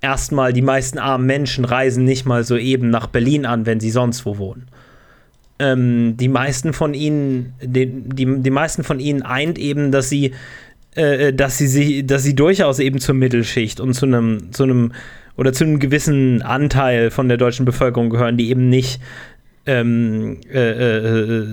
Erstmal, 0.00 0.54
die 0.54 0.62
meisten 0.62 0.98
armen 0.98 1.26
Menschen 1.26 1.66
reisen 1.66 2.04
nicht 2.04 2.24
mal 2.24 2.44
so 2.44 2.56
eben 2.56 2.88
nach 2.88 3.08
Berlin 3.08 3.44
an, 3.44 3.66
wenn 3.66 3.80
sie 3.80 3.90
sonst 3.90 4.24
wo 4.24 4.38
wohnen. 4.38 4.68
Ähm, 5.58 6.16
die 6.16 6.28
meisten 6.28 6.72
von 6.72 6.94
ihnen, 6.94 7.54
die, 7.62 7.86
die, 7.86 8.40
die 8.40 8.50
meisten 8.50 8.84
von 8.84 9.00
ihnen 9.00 9.22
eint 9.22 9.58
eben, 9.58 9.90
dass 9.90 10.08
sie 10.08 10.32
äh, 10.96 11.32
dass 11.32 11.58
sie 11.58 11.66
sich, 11.66 12.06
dass 12.06 12.22
sie 12.22 12.34
durchaus 12.34 12.78
eben 12.78 12.98
zur 13.00 13.14
Mittelschicht 13.14 13.80
und 13.80 13.94
zu 13.94 14.06
einem, 14.06 14.52
zu 14.52 14.62
einem 14.62 14.92
oder 15.36 15.52
zu 15.52 15.64
einem 15.64 15.78
gewissen 15.78 16.42
Anteil 16.42 17.10
von 17.10 17.28
der 17.28 17.36
deutschen 17.36 17.66
Bevölkerung 17.66 18.10
gehören, 18.10 18.36
die 18.36 18.48
eben 18.48 18.70
nicht 18.70 19.00
ähm, 19.66 20.40
äh, 20.50 20.70
äh, 20.70 21.46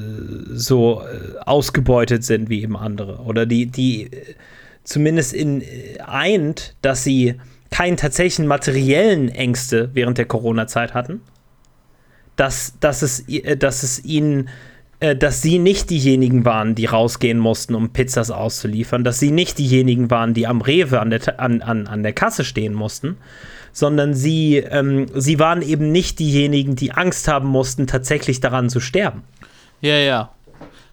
so 0.53 1.03
ausgebeutet 1.45 2.24
sind 2.24 2.49
wie 2.49 2.61
eben 2.61 2.78
andere. 2.78 3.20
Oder 3.20 3.45
die, 3.45 3.65
die 3.65 4.10
zumindest 4.84 5.34
in 5.34 5.64
eint, 6.06 6.76
dass 6.82 7.03
sie 7.03 7.36
keinen 7.72 7.98
tatsächlichen 7.98 8.48
materiellen 8.48 9.30
Ängste 9.30 9.90
während 9.94 10.18
der 10.18 10.26
Corona-Zeit 10.26 10.94
hatten. 10.94 11.22
Dass, 12.36 12.76
dass, 12.80 13.02
es, 13.02 13.26
dass 13.60 13.84
es 13.84 14.06
ihnen 14.06 14.49
äh, 15.04 15.18
dass 15.18 15.42
sie 15.42 15.60
nicht 15.60 15.90
diejenigen 15.90 16.46
waren, 16.46 16.76
die 16.76 16.86
rausgehen 16.86 17.38
mussten, 17.38 17.76
um 17.76 17.90
Pizzas 17.90 18.32
auszuliefern, 18.32 19.04
dass 19.04 19.20
sie 19.20 19.32
nicht 19.32 19.58
diejenigen 19.60 20.10
waren, 20.10 20.34
die 20.34 20.48
am 20.48 20.62
Rewe 20.62 21.02
an 21.02 21.10
der, 21.10 21.42
an, 21.42 21.62
an, 21.62 21.88
an 21.88 22.04
der 22.04 22.14
Kasse 22.14 22.46
stehen 22.46 22.74
mussten, 22.74 23.18
sondern 23.74 24.14
sie, 24.14 24.60
ähm, 24.60 25.08
sie 25.14 25.40
waren 25.40 25.62
eben 25.62 25.92
nicht 25.92 26.20
diejenigen, 26.20 26.78
die 26.78 26.94
Angst 26.94 27.28
haben 27.28 27.50
mussten, 27.50 27.86
tatsächlich 27.86 28.40
daran 28.40 28.70
zu 28.70 28.80
sterben. 28.80 29.24
Ja, 29.82 29.98
ja. 29.98 30.32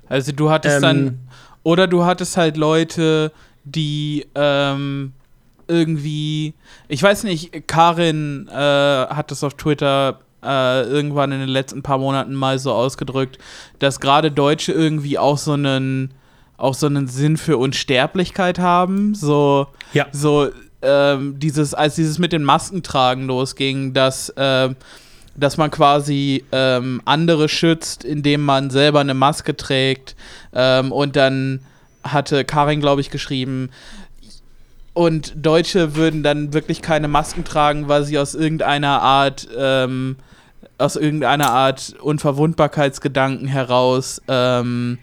Also 0.09 0.33
du 0.33 0.51
hattest 0.51 0.79
ähm, 0.79 0.83
dann, 0.83 1.19
oder 1.63 1.87
du 1.87 2.05
hattest 2.05 2.37
halt 2.37 2.57
Leute, 2.57 3.31
die 3.63 4.27
ähm, 4.35 5.13
irgendwie, 5.69 6.55
ich 6.89 7.01
weiß 7.01 7.23
nicht, 7.23 7.69
Karin 7.69 8.49
äh, 8.49 8.57
hat 8.57 9.31
das 9.31 9.45
auf 9.45 9.55
Twitter 9.55 10.19
äh, 10.43 10.83
irgendwann 10.83 11.33
in 11.33 11.41
den 11.41 11.49
letzten 11.49 11.83
paar 11.83 11.99
Monaten 11.99 12.35
mal 12.35 12.59
so 12.59 12.73
ausgedrückt, 12.73 13.39
dass 13.79 14.01
gerade 14.01 14.31
Deutsche 14.31 14.73
irgendwie 14.73 15.19
auch 15.19 15.39
so 15.39 15.53
einen 15.53 16.15
auch 16.61 16.75
so 16.75 16.87
einen 16.87 17.09
Sinn 17.09 17.37
für 17.37 17.57
Unsterblichkeit 17.57 18.59
haben. 18.59 19.15
So, 19.15 19.67
ja. 19.95 20.07
so 20.13 20.51
ähm, 20.83 21.39
dieses, 21.39 21.75
als 21.75 21.95
dieses 21.95 22.19
mit 22.19 22.33
den 22.33 22.45
Maskentragen 22.45 23.27
losging, 23.27 23.93
dass, 23.93 24.29
äh, 24.31 24.69
dass 25.37 25.57
man 25.57 25.71
quasi 25.71 26.45
ähm, 26.53 27.01
andere 27.05 27.49
schützt, 27.49 28.05
indem 28.05 28.45
man 28.45 28.71
selber 28.71 29.01
eine 29.01 29.15
Maske 29.15 29.57
trägt. 29.57 30.17
Ähm, 30.53 30.93
und 30.93 31.17
dann 31.17 31.61
hatte 32.03 32.45
Karin, 32.45 32.81
glaube 32.81 33.01
ich, 33.01 33.11
geschrieben, 33.11 33.71
und 34.93 35.33
Deutsche 35.37 35.95
würden 35.95 36.23
dann 36.23 36.53
wirklich 36.53 36.83
keine 36.83 37.09
Masken 37.09 37.45
tragen, 37.45 37.89
weil 37.89 38.05
sie 38.05 38.19
aus 38.19 38.35
irgendeiner 38.35 39.01
Art 39.03 39.49
ähm, 39.57 40.17
aus 40.79 40.97
irgendeiner 40.97 41.51
Art 41.51 41.95
Unverwundbarkeitsgedanken 42.01 43.47
heraus 43.47 44.23
ähm, 44.29 44.99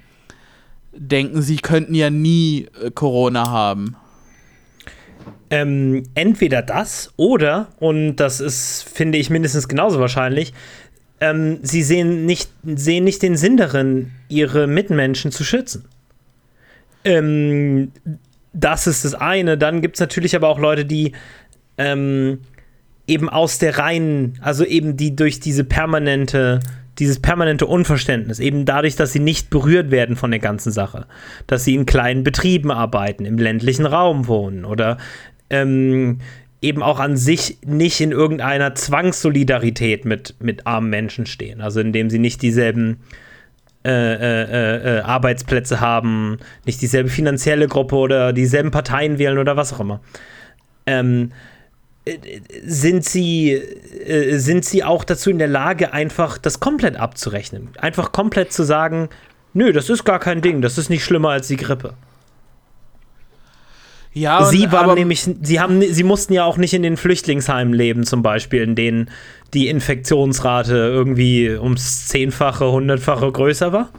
denken, 0.93 1.41
sie 1.41 1.57
könnten 1.57 1.93
ja 1.93 2.09
nie 2.09 2.68
äh, 2.84 2.91
Corona 2.91 3.49
haben. 3.49 3.95
Ähm, 5.49 6.03
entweder 6.15 6.61
das 6.61 7.14
oder, 7.15 7.68
und 7.80 8.18
das 8.18 8.41
ist, 8.41 8.84
finde 8.84 9.18
ich, 9.18 9.30
mindestens 9.30 9.68
genauso 9.68 9.99
wahrscheinlich, 9.99 10.53
ähm, 11.22 11.59
sie 11.61 11.84
sehen 11.84 12.26
nicht, 12.26 12.49
sehen 12.64 13.05
nicht 13.05 13.22
den 13.22 13.38
Sinn 13.38 13.55
darin, 13.55 14.11
ihre 14.27 14.68
Mitmenschen 14.68 15.31
zu 15.31 15.43
schützen. 15.43 15.85
Ähm, 17.05 17.91
das 18.53 18.88
ist 18.88 19.06
das 19.06 19.14
eine. 19.14 19.57
Dann 19.57 19.82
gibt 19.82 19.95
es 19.95 19.99
natürlich 19.99 20.36
aber 20.36 20.49
auch 20.49 20.60
Leute, 20.60 20.86
die 20.86 21.14
ähm, 21.78 22.40
eben 23.07 23.30
aus 23.30 23.57
der 23.60 23.78
reinen, 23.78 24.38
also 24.41 24.65
eben 24.65 24.98
die 24.98 25.15
durch 25.15 25.40
diese 25.40 25.64
permanente, 25.64 26.60
dieses 26.99 27.19
permanente 27.19 27.65
Unverständnis, 27.65 28.40
eben 28.40 28.65
dadurch, 28.65 28.95
dass 28.95 29.14
sie 29.14 29.19
nicht 29.19 29.49
berührt 29.49 29.91
werden 29.91 30.15
von 30.15 30.32
der 30.32 30.40
ganzen 30.40 30.72
Sache, 30.72 31.06
dass 31.48 31.64
sie 31.64 31.76
in 31.76 31.86
kleinen 31.86 32.24
Betrieben 32.24 32.72
arbeiten, 32.72 33.26
im 33.26 33.38
ländlichen 33.38 33.86
Raum 33.86 34.28
wohnen 34.28 34.65
oder 34.65 34.98
ähm, 35.49 36.19
eben 36.61 36.84
auch 36.84 36.99
an 36.99 37.15
sich 37.18 37.60
nicht 37.65 38.02
in 38.02 38.11
irgendeiner 38.11 38.76
Zwangssolidarität 38.76 40.06
mit, 40.06 40.36
mit 40.40 40.65
armen 40.65 40.90
Menschen 40.90 41.26
stehen, 41.26 41.61
also 41.61 41.80
indem 41.80 42.10
sie 42.10 42.19
nicht 42.19 42.41
dieselben 42.41 42.99
äh, 43.88 44.14
äh, 44.15 44.97
äh, 44.97 45.01
Arbeitsplätze 45.01 45.80
haben, 45.80 46.39
nicht 46.65 46.81
dieselbe 46.81 47.09
finanzielle 47.09 47.68
Gruppe 47.68 47.95
oder 47.95 48.34
dieselben 48.34 48.72
Parteien 48.72 49.18
wählen 49.18 49.38
oder 49.38 49.55
was 49.55 49.73
auch 49.73 49.80
immer. 49.80 50.01
Ähm, 50.85 51.31
sind 52.65 53.05
sie, 53.05 53.51
äh, 53.53 54.38
sind 54.38 54.65
sie 54.65 54.84
auch 54.84 55.03
dazu 55.03 55.30
in 55.30 55.39
der 55.39 55.47
Lage, 55.47 55.93
einfach 55.93 56.38
das 56.38 56.59
komplett 56.59 56.97
abzurechnen. 56.97 57.69
Einfach 57.77 58.11
komplett 58.11 58.51
zu 58.51 58.64
sagen, 58.64 59.09
nö, 59.53 59.72
das 59.72 59.89
ist 59.89 60.03
gar 60.03 60.19
kein 60.19 60.41
Ding, 60.41 60.61
das 60.61 60.77
ist 60.77 60.89
nicht 60.89 61.03
schlimmer 61.03 61.30
als 61.30 61.47
die 61.47 61.57
Grippe. 61.57 61.93
Ja, 64.19 64.45
sie 64.45 64.72
waren 64.72 64.95
nämlich, 64.95 65.30
sie 65.41 65.60
haben, 65.60 65.81
sie 65.81 66.03
mussten 66.03 66.34
ja 66.34 66.45
auch 66.45 66.57
nicht 66.57 66.73
in 66.73 66.84
den 66.84 66.98
Flüchtlingsheimen 66.98 67.73
leben, 67.73 68.06
zum 68.06 68.22
Beispiel, 68.22 68.61
in 68.61 68.76
denen 68.76 69.10
die 69.53 69.68
Infektionsrate 69.68 70.76
irgendwie 70.76 71.49
ums 71.52 72.07
zehnfache, 72.07 72.72
hundertfache 72.72 73.31
größer 73.31 73.72
war. 73.72 73.89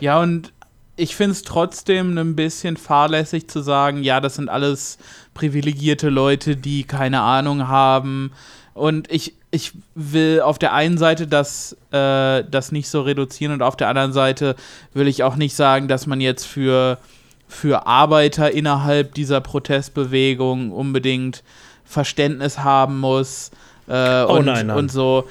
Ja, 0.00 0.20
und 0.20 0.52
ich 0.96 1.16
finde 1.16 1.32
es 1.32 1.42
trotzdem 1.42 2.16
ein 2.18 2.36
bisschen 2.36 2.76
fahrlässig 2.76 3.48
zu 3.48 3.60
sagen, 3.60 4.02
ja, 4.02 4.20
das 4.20 4.34
sind 4.34 4.48
alles 4.48 4.98
privilegierte 5.34 6.10
Leute, 6.10 6.56
die 6.56 6.84
keine 6.84 7.22
Ahnung 7.22 7.68
haben. 7.68 8.32
Und 8.74 9.10
ich, 9.10 9.34
ich 9.50 9.72
will 9.94 10.40
auf 10.42 10.58
der 10.58 10.74
einen 10.74 10.98
Seite 10.98 11.26
das, 11.26 11.76
äh, 11.90 12.44
das 12.44 12.72
nicht 12.72 12.88
so 12.88 13.02
reduzieren 13.02 13.52
und 13.52 13.62
auf 13.62 13.76
der 13.76 13.88
anderen 13.88 14.12
Seite 14.12 14.56
will 14.92 15.08
ich 15.08 15.22
auch 15.22 15.36
nicht 15.36 15.54
sagen, 15.54 15.88
dass 15.88 16.06
man 16.06 16.20
jetzt 16.20 16.44
für, 16.44 16.98
für 17.50 17.86
Arbeiter 17.86 18.52
innerhalb 18.52 19.14
dieser 19.14 19.40
Protestbewegung 19.40 20.70
unbedingt 20.70 21.42
Verständnis 21.84 22.60
haben 22.60 23.00
muss. 23.00 23.50
Äh, 23.88 24.22
oh, 24.22 24.36
und, 24.36 24.46
nein, 24.46 24.68
nein. 24.68 24.76
und 24.76 24.92
so. 24.92 25.24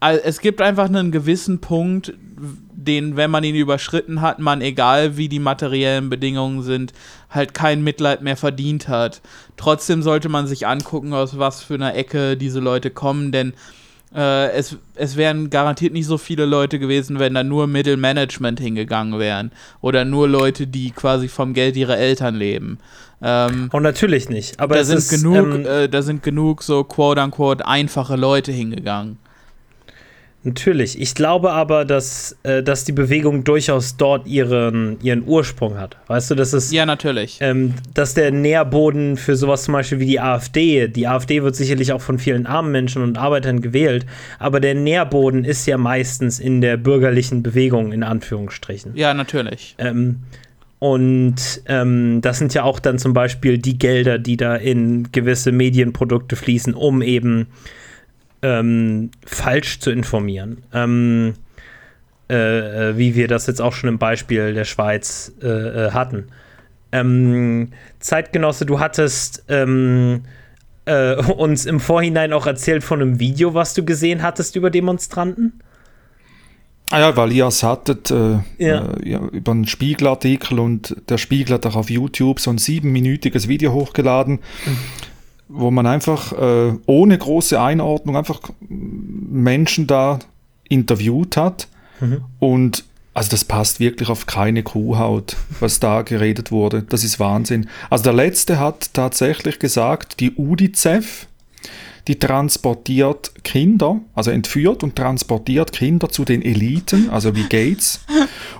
Äh, 0.00 0.18
es 0.24 0.40
gibt 0.40 0.60
einfach 0.60 0.84
einen 0.84 1.10
gewissen 1.10 1.60
Punkt, 1.60 2.12
den, 2.18 3.16
wenn 3.16 3.30
man 3.30 3.44
ihn 3.44 3.54
überschritten 3.54 4.20
hat, 4.20 4.40
man, 4.40 4.60
egal 4.60 5.16
wie 5.16 5.30
die 5.30 5.38
materiellen 5.38 6.10
Bedingungen 6.10 6.62
sind, 6.62 6.92
halt 7.30 7.54
kein 7.54 7.82
Mitleid 7.82 8.20
mehr 8.20 8.36
verdient 8.36 8.88
hat. 8.88 9.22
Trotzdem 9.56 10.02
sollte 10.02 10.28
man 10.28 10.46
sich 10.46 10.66
angucken, 10.66 11.14
aus 11.14 11.38
was 11.38 11.62
für 11.62 11.74
einer 11.74 11.94
Ecke 11.94 12.36
diese 12.36 12.60
Leute 12.60 12.90
kommen, 12.90 13.32
denn 13.32 13.54
äh, 14.14 14.50
es, 14.52 14.76
es 14.94 15.16
wären 15.16 15.50
garantiert 15.50 15.92
nicht 15.92 16.06
so 16.06 16.18
viele 16.18 16.44
Leute 16.44 16.78
gewesen, 16.78 17.18
wenn 17.18 17.34
da 17.34 17.42
nur 17.42 17.66
Mittelmanagement 17.66 18.60
hingegangen 18.60 19.18
wären. 19.18 19.50
Oder 19.80 20.04
nur 20.04 20.28
Leute, 20.28 20.66
die 20.66 20.90
quasi 20.90 21.28
vom 21.28 21.52
Geld 21.52 21.76
ihrer 21.76 21.98
Eltern 21.98 22.34
leben. 22.36 22.78
Ähm, 23.22 23.70
oh, 23.72 23.80
natürlich 23.80 24.28
nicht. 24.28 24.60
Aber 24.60 24.76
da 24.76 24.84
sind 24.84 24.98
ist, 24.98 25.10
genug, 25.10 25.46
ähm, 25.46 25.66
äh, 25.66 25.88
da 25.88 26.02
sind 26.02 26.22
genug 26.22 26.62
so 26.62 26.84
quote 26.84 27.22
unquote 27.22 27.66
einfache 27.66 28.16
Leute 28.16 28.52
hingegangen. 28.52 29.18
Natürlich. 30.46 31.00
Ich 31.00 31.14
glaube 31.14 31.52
aber, 31.52 31.86
dass, 31.86 32.36
äh, 32.42 32.62
dass 32.62 32.84
die 32.84 32.92
Bewegung 32.92 33.44
durchaus 33.44 33.96
dort 33.96 34.26
ihren, 34.26 34.98
ihren 35.00 35.26
Ursprung 35.26 35.78
hat. 35.78 35.96
Weißt 36.06 36.30
du, 36.30 36.34
dass 36.34 36.52
es. 36.52 36.70
Ja, 36.70 36.84
natürlich. 36.84 37.38
Ähm, 37.40 37.72
dass 37.94 38.12
der 38.12 38.30
Nährboden 38.30 39.16
für 39.16 39.36
sowas 39.36 39.64
zum 39.64 39.72
Beispiel 39.72 40.00
wie 40.00 40.06
die 40.06 40.20
AfD, 40.20 40.88
die 40.88 41.08
AfD 41.08 41.42
wird 41.42 41.56
sicherlich 41.56 41.92
auch 41.92 42.02
von 42.02 42.18
vielen 42.18 42.46
armen 42.46 42.72
Menschen 42.72 43.02
und 43.02 43.16
Arbeitern 43.16 43.62
gewählt, 43.62 44.04
aber 44.38 44.60
der 44.60 44.74
Nährboden 44.74 45.44
ist 45.44 45.64
ja 45.66 45.78
meistens 45.78 46.40
in 46.40 46.60
der 46.60 46.76
bürgerlichen 46.76 47.42
Bewegung, 47.42 47.92
in 47.92 48.02
Anführungsstrichen. 48.02 48.94
Ja, 48.96 49.14
natürlich. 49.14 49.74
Ähm, 49.78 50.20
und 50.78 51.62
ähm, 51.66 52.20
das 52.20 52.36
sind 52.36 52.52
ja 52.52 52.64
auch 52.64 52.78
dann 52.78 52.98
zum 52.98 53.14
Beispiel 53.14 53.56
die 53.56 53.78
Gelder, 53.78 54.18
die 54.18 54.36
da 54.36 54.56
in 54.56 55.10
gewisse 55.10 55.52
Medienprodukte 55.52 56.36
fließen, 56.36 56.74
um 56.74 57.00
eben 57.00 57.46
ähm, 58.44 59.10
falsch 59.24 59.80
zu 59.80 59.90
informieren. 59.90 60.62
Ähm, 60.72 61.34
äh, 62.30 62.90
äh, 62.90 62.98
wie 62.98 63.14
wir 63.14 63.26
das 63.26 63.46
jetzt 63.46 63.60
auch 63.60 63.72
schon 63.72 63.88
im 63.88 63.98
Beispiel 63.98 64.54
der 64.54 64.64
Schweiz 64.64 65.32
äh, 65.42 65.46
äh 65.46 65.90
hatten. 65.92 66.28
Ähm, 66.92 67.70
Zeitgenosse, 67.98 68.66
du 68.66 68.80
hattest 68.80 69.44
ähm, 69.48 70.22
äh, 70.84 71.14
uns 71.16 71.64
im 71.64 71.80
Vorhinein 71.80 72.32
auch 72.32 72.46
erzählt 72.46 72.84
von 72.84 73.00
einem 73.00 73.18
Video, 73.18 73.54
was 73.54 73.74
du 73.74 73.84
gesehen 73.84 74.22
hattest 74.22 74.56
über 74.56 74.70
Demonstranten. 74.70 75.60
Ah 76.90 77.00
ja, 77.00 77.16
weil 77.16 77.32
ihr 77.32 77.46
es 77.46 77.62
hattet 77.62 78.10
äh, 78.10 78.38
Ja. 78.58 78.92
äh, 78.92 79.16
über 79.32 79.52
einen 79.52 79.66
Spiegelartikel 79.66 80.60
und 80.60 80.96
der 81.08 81.16
Spiegel 81.16 81.54
hat 81.54 81.64
auch 81.66 81.76
auf 81.76 81.88
YouTube 81.88 82.40
so 82.40 82.50
ein 82.50 82.58
siebenminütiges 82.58 83.48
Video 83.48 83.72
hochgeladen, 83.72 84.40
wo 85.48 85.70
man 85.70 85.86
einfach 85.86 86.32
äh, 86.32 86.74
ohne 86.86 87.18
große 87.18 87.60
Einordnung 87.60 88.16
einfach 88.16 88.40
Menschen 88.68 89.86
da 89.86 90.18
interviewt 90.68 91.36
hat 91.36 91.68
und 92.38 92.84
also 93.14 93.30
das 93.30 93.44
passt 93.44 93.78
wirklich 93.78 94.08
auf 94.08 94.26
keine 94.26 94.62
Kuhhaut, 94.64 95.36
was 95.60 95.78
da 95.78 96.02
geredet 96.02 96.50
wurde. 96.50 96.82
Das 96.82 97.04
ist 97.04 97.20
Wahnsinn. 97.20 97.68
Also 97.88 98.04
der 98.04 98.12
letzte 98.12 98.58
hat 98.58 98.92
tatsächlich 98.92 99.60
gesagt, 99.60 100.18
die 100.18 100.32
UNICEF, 100.32 101.28
die 102.08 102.18
transportiert 102.18 103.32
Kinder, 103.44 104.00
also 104.14 104.32
entführt 104.32 104.82
und 104.82 104.96
transportiert 104.96 105.72
Kinder 105.72 106.08
zu 106.08 106.24
den 106.24 106.42
Eliten, 106.42 107.08
also 107.08 107.36
wie 107.36 107.44
Gates. 107.44 108.00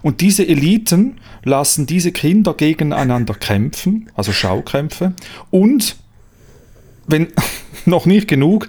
Und 0.02 0.20
diese 0.20 0.46
Eliten 0.46 1.18
lassen 1.42 1.86
diese 1.86 2.12
Kinder 2.12 2.54
gegeneinander 2.54 3.34
kämpfen, 3.34 4.08
also 4.14 4.32
Schaukämpfe. 4.32 5.14
Und 5.50 5.96
wenn 7.06 7.28
noch 7.84 8.06
nicht 8.06 8.28
genug, 8.28 8.68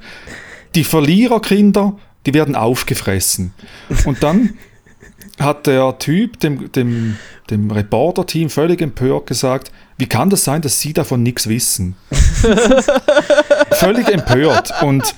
die 0.76 0.84
Verliererkinder, 0.84 1.98
die 2.26 2.34
werden 2.34 2.56
aufgefressen. 2.56 3.54
Und 4.06 4.24
dann 4.24 4.56
hat 5.40 5.68
der 5.68 5.98
Typ 6.00 6.40
dem, 6.40 6.72
dem, 6.72 7.18
dem 7.50 7.72
Reporter-Team 7.72 8.50
völlig 8.50 8.82
empört 8.82 9.28
gesagt, 9.28 9.72
wie 9.98 10.08
kann 10.08 10.30
das 10.30 10.44
sein, 10.44 10.62
dass 10.62 10.80
sie 10.80 10.94
davon 10.94 11.24
nichts 11.24 11.48
wissen? 11.48 11.96
völlig 13.72 14.10
empört. 14.10 14.74
Und, 14.82 15.16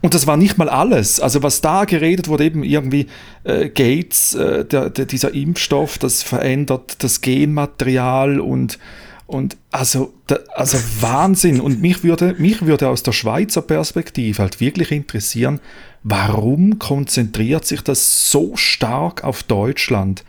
und 0.00 0.14
das 0.14 0.26
war 0.26 0.36
nicht 0.36 0.58
mal 0.58 0.68
alles. 0.68 1.20
Also 1.20 1.42
was 1.42 1.60
da 1.60 1.84
geredet 1.84 2.28
wurde, 2.28 2.44
eben 2.44 2.62
irgendwie 2.62 3.06
äh, 3.44 3.68
Gates, 3.68 4.34
äh, 4.34 4.64
der, 4.64 4.90
der, 4.90 5.06
dieser 5.06 5.34
Impfstoff, 5.34 5.98
das 5.98 6.22
verändert 6.22 7.02
das 7.02 7.20
Genmaterial 7.20 8.40
und 8.40 8.78
und 9.32 9.56
also, 9.70 10.12
also 10.54 10.78
Wahnsinn. 11.00 11.60
Und 11.60 11.80
mich 11.80 12.04
würde, 12.04 12.34
mich 12.38 12.62
würde 12.66 12.88
aus 12.88 13.02
der 13.02 13.12
Schweizer 13.12 13.62
Perspektive 13.62 14.42
halt 14.42 14.60
wirklich 14.60 14.92
interessieren, 14.92 15.60
warum 16.02 16.78
konzentriert 16.78 17.64
sich 17.64 17.80
das 17.80 18.30
so 18.30 18.56
stark 18.56 19.24
auf 19.24 19.42
Deutschland? 19.42 20.24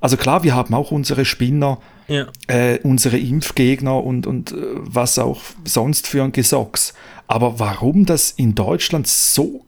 Also 0.00 0.16
klar, 0.16 0.44
wir 0.44 0.54
haben 0.54 0.72
auch 0.74 0.92
unsere 0.92 1.24
Spinner, 1.24 1.78
Ja. 2.06 2.26
äh, 2.46 2.78
unsere 2.84 3.18
Impfgegner 3.18 4.02
und, 4.02 4.26
und 4.26 4.52
äh, 4.52 4.56
was 4.76 5.18
auch 5.18 5.40
sonst 5.64 6.06
für 6.06 6.22
ein 6.22 6.32
Gesocks. 6.32 6.94
Aber 7.26 7.58
warum 7.58 8.06
das 8.06 8.30
in 8.30 8.54
Deutschland 8.54 9.08
so, 9.08 9.64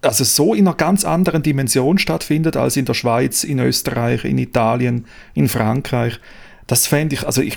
also 0.00 0.22
so 0.22 0.54
in 0.54 0.68
einer 0.68 0.76
ganz 0.76 1.04
anderen 1.04 1.42
Dimension 1.42 1.98
stattfindet 1.98 2.56
als 2.56 2.76
in 2.76 2.84
der 2.84 2.94
Schweiz, 2.94 3.42
in 3.42 3.58
Österreich, 3.58 4.24
in 4.24 4.38
Italien, 4.38 5.06
in 5.34 5.48
Frankreich, 5.48 6.20
das 6.68 6.86
fände 6.86 7.14
ich, 7.16 7.26
also 7.26 7.42
ich 7.42 7.56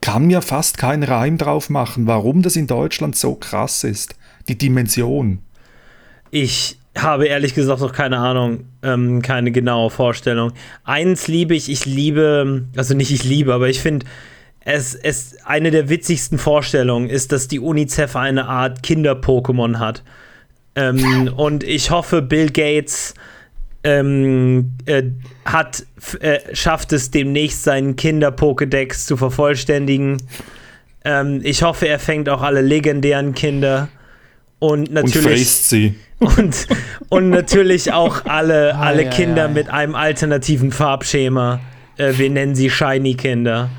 kann 0.00 0.26
mir 0.26 0.42
fast 0.42 0.78
keinen 0.78 1.02
Reim 1.02 1.38
drauf 1.38 1.70
machen, 1.70 2.06
warum 2.06 2.42
das 2.42 2.56
in 2.56 2.66
Deutschland 2.66 3.16
so 3.16 3.34
krass 3.34 3.84
ist. 3.84 4.16
Die 4.48 4.56
Dimension. 4.56 5.40
Ich 6.30 6.78
habe 6.96 7.26
ehrlich 7.26 7.54
gesagt 7.54 7.80
noch 7.80 7.92
keine 7.92 8.18
Ahnung, 8.18 8.64
ähm, 8.82 9.22
keine 9.22 9.52
genaue 9.52 9.90
Vorstellung. 9.90 10.52
Eins 10.84 11.28
liebe 11.28 11.54
ich, 11.54 11.70
ich 11.70 11.86
liebe, 11.86 12.64
also 12.76 12.94
nicht 12.94 13.10
ich 13.10 13.24
liebe, 13.24 13.54
aber 13.54 13.68
ich 13.68 13.80
finde, 13.80 14.06
es, 14.60 14.94
es 14.94 15.36
eine 15.44 15.70
der 15.70 15.88
witzigsten 15.88 16.38
Vorstellungen 16.38 17.08
ist, 17.08 17.32
dass 17.32 17.48
die 17.48 17.60
UNICEF 17.60 18.16
eine 18.16 18.46
Art 18.46 18.82
Kinder-Pokémon 18.82 19.78
hat. 19.78 20.02
Ähm, 20.74 21.32
und 21.36 21.64
ich 21.64 21.90
hoffe, 21.90 22.22
Bill 22.22 22.50
Gates 22.50 23.14
ähm, 23.82 24.72
äh, 24.86 25.04
hat, 25.44 25.84
äh, 26.20 26.38
schafft 26.54 26.92
es 26.92 27.10
demnächst 27.10 27.64
seinen 27.64 27.96
Kinder-Pokédex 27.96 29.06
zu 29.06 29.16
vervollständigen. 29.16 30.22
Ähm, 31.04 31.40
ich 31.42 31.62
hoffe, 31.62 31.88
er 31.88 31.98
fängt 31.98 32.28
auch 32.28 32.42
alle 32.42 32.60
legendären 32.60 33.34
Kinder. 33.34 33.88
Und 34.58 34.88
Und 34.88 34.92
natürlich 34.92 35.26
fräst 35.26 35.68
sie. 35.70 35.94
und, 36.18 36.66
und 37.08 37.30
natürlich 37.30 37.92
auch 37.92 38.26
alle, 38.26 38.74
alle 38.76 39.04
Ei, 39.04 39.06
ei, 39.06 39.10
Kinder 39.10 39.44
ei. 39.46 39.48
mit 39.48 39.70
einem 39.70 39.94
alternativen 39.94 40.70
Farbschema. 40.70 41.60
Äh, 41.96 42.12
wir 42.18 42.28
nennen 42.28 42.54
sie 42.54 42.68
Shiny-Kinder. 42.68 43.70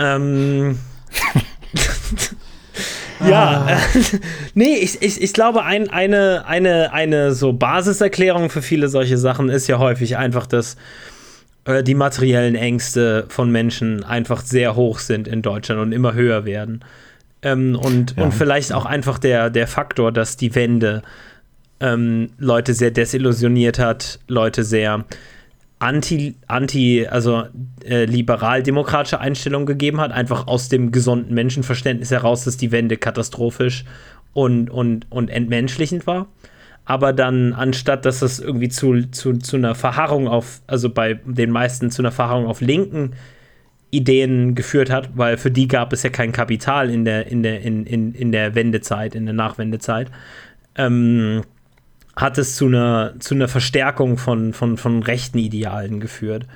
Ähm. 0.00 0.78
ja, 3.28 3.68
äh, 3.68 3.76
nee, 4.54 4.74
ich, 4.76 5.02
ich, 5.02 5.20
ich 5.20 5.32
glaube, 5.32 5.62
ein, 5.64 5.90
eine, 5.90 6.44
eine, 6.46 6.92
eine 6.92 7.32
so 7.32 7.52
Basiserklärung 7.52 8.50
für 8.50 8.62
viele 8.62 8.88
solche 8.88 9.18
Sachen 9.18 9.48
ist 9.48 9.66
ja 9.66 9.78
häufig 9.78 10.16
einfach, 10.16 10.46
dass 10.46 10.76
äh, 11.64 11.82
die 11.82 11.94
materiellen 11.94 12.54
Ängste 12.54 13.26
von 13.28 13.50
Menschen 13.50 14.04
einfach 14.04 14.42
sehr 14.42 14.76
hoch 14.76 14.98
sind 14.98 15.28
in 15.28 15.42
Deutschland 15.42 15.80
und 15.80 15.92
immer 15.92 16.14
höher 16.14 16.44
werden. 16.44 16.84
Ähm, 17.42 17.76
und, 17.76 18.16
Ja. 18.16 18.24
und 18.24 18.32
vielleicht 18.34 18.72
auch 18.72 18.86
einfach 18.86 19.18
der, 19.18 19.50
der 19.50 19.66
Faktor, 19.66 20.12
dass 20.12 20.36
die 20.36 20.54
Wende 20.54 21.02
ähm, 21.80 22.30
Leute 22.38 22.74
sehr 22.74 22.90
desillusioniert 22.90 23.78
hat, 23.78 24.18
Leute 24.28 24.64
sehr 24.64 25.04
anti, 25.80 26.36
anti 26.46 27.06
also 27.08 27.44
äh, 27.84 28.04
liberal-demokratische 28.04 29.18
Einstellung 29.18 29.66
gegeben 29.66 30.00
hat, 30.00 30.12
einfach 30.12 30.46
aus 30.46 30.68
dem 30.68 30.92
gesunden 30.92 31.34
Menschenverständnis 31.34 32.10
heraus, 32.12 32.44
dass 32.44 32.56
die 32.56 32.70
Wende 32.70 32.96
katastrophisch 32.96 33.84
und, 34.32 34.70
und, 34.70 35.10
und 35.10 35.30
entmenschlichend 35.30 36.06
war. 36.06 36.28
Aber 36.84 37.12
dann, 37.12 37.54
anstatt 37.54 38.04
dass 38.04 38.22
es 38.22 38.40
irgendwie 38.40 38.68
zu, 38.68 39.10
zu, 39.10 39.38
zu 39.38 39.56
einer 39.56 39.74
Verharrung 39.74 40.28
auf, 40.28 40.60
also 40.66 40.90
bei 40.90 41.14
den 41.24 41.50
meisten 41.50 41.90
zu 41.90 42.02
einer 42.02 42.12
Verharrung 42.12 42.46
auf 42.46 42.60
linken 42.60 43.12
Ideen 43.90 44.54
geführt 44.54 44.90
hat, 44.90 45.10
weil 45.16 45.36
für 45.36 45.50
die 45.50 45.66
gab 45.66 45.92
es 45.92 46.02
ja 46.02 46.10
kein 46.10 46.32
Kapital 46.32 46.90
in 46.90 47.04
der, 47.04 47.26
in 47.26 47.42
der, 47.42 47.62
in, 47.62 47.86
in, 47.86 48.14
in 48.14 48.32
der 48.32 48.54
Wendezeit, 48.54 49.14
in 49.14 49.24
der 49.24 49.34
Nachwendezeit, 49.34 50.10
ähm, 50.76 51.42
hat 52.16 52.38
es 52.38 52.56
zu 52.56 52.66
einer, 52.66 53.14
zu 53.18 53.34
einer 53.34 53.48
Verstärkung 53.48 54.18
von, 54.18 54.52
von, 54.52 54.76
von 54.76 55.02
rechten 55.02 55.38
Idealen 55.38 56.00
geführt. 56.00 56.46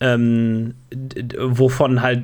Ähm, 0.00 0.74
wovon 1.38 2.02
halt, 2.02 2.22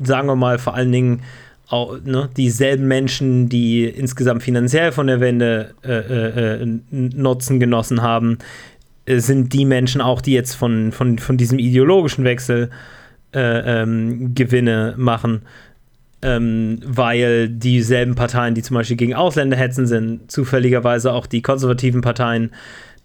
sagen 0.00 0.28
wir 0.28 0.36
mal, 0.36 0.58
vor 0.58 0.74
allen 0.74 0.92
Dingen 0.92 1.22
auch, 1.68 1.98
ne, 2.04 2.28
dieselben 2.36 2.86
Menschen, 2.86 3.48
die 3.48 3.84
insgesamt 3.84 4.42
finanziell 4.42 4.92
von 4.92 5.08
der 5.08 5.20
Wende 5.20 5.74
äh, 5.82 5.92
äh, 5.92 6.62
äh, 6.62 6.78
Nutzen 6.90 7.58
genossen 7.58 8.02
haben, 8.02 8.38
äh, 9.06 9.18
sind 9.18 9.52
die 9.52 9.64
Menschen 9.64 10.00
auch, 10.00 10.20
die 10.20 10.32
jetzt 10.32 10.54
von, 10.54 10.92
von, 10.92 11.18
von 11.18 11.36
diesem 11.36 11.58
ideologischen 11.58 12.24
Wechsel 12.24 12.70
äh, 13.34 13.82
ähm, 13.82 14.34
Gewinne 14.34 14.94
machen, 14.96 15.42
ähm, 16.22 16.80
weil 16.84 17.48
dieselben 17.48 18.14
Parteien, 18.14 18.54
die 18.54 18.62
zum 18.62 18.74
Beispiel 18.74 18.96
gegen 18.96 19.14
Ausländer 19.14 19.56
hetzen, 19.56 19.86
sind 19.86 20.30
zufälligerweise 20.30 21.12
auch 21.12 21.26
die 21.26 21.42
konservativen 21.42 22.00
Parteien, 22.00 22.50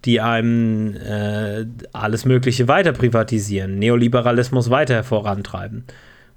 die 0.05 0.21
einem 0.21 0.95
äh, 0.95 1.65
alles 1.93 2.25
Mögliche 2.25 2.67
weiter 2.67 2.93
privatisieren, 2.93 3.77
Neoliberalismus 3.77 4.69
weiter 4.69 5.03
vorantreiben. 5.03 5.83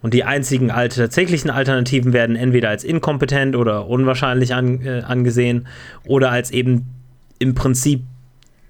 Und 0.03 0.13
die 0.13 0.25
einzigen 0.25 0.71
alte, 0.71 1.01
tatsächlichen 1.01 1.49
Alternativen 1.49 2.13
werden 2.13 2.37
entweder 2.37 2.69
als 2.69 2.85
inkompetent 2.85 3.57
oder 3.57 3.89
unwahrscheinlich 3.89 4.53
an, 4.55 4.85
äh, 4.85 5.01
angesehen 5.01 5.67
oder 6.07 6.31
als 6.31 6.51
eben 6.51 6.91
im 7.39 7.55
Prinzip 7.55 8.03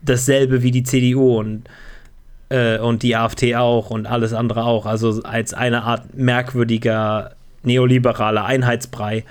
dasselbe 0.03 0.63
wie 0.63 0.71
die 0.71 0.85
CDU 0.85 1.39
und, 1.41 1.65
äh, 2.51 2.79
und 2.79 3.03
die 3.03 3.17
AfD 3.17 3.57
auch 3.57 3.91
und 3.91 4.07
alles 4.07 4.33
andere 4.33 4.63
auch. 4.63 4.87
Also 4.87 5.23
als 5.25 5.55
eine 5.55 5.83
Art 5.83 6.15
merkwürdiger 6.15 7.33
neoliberaler 7.67 8.45
Einheitsbrei, 8.45 9.25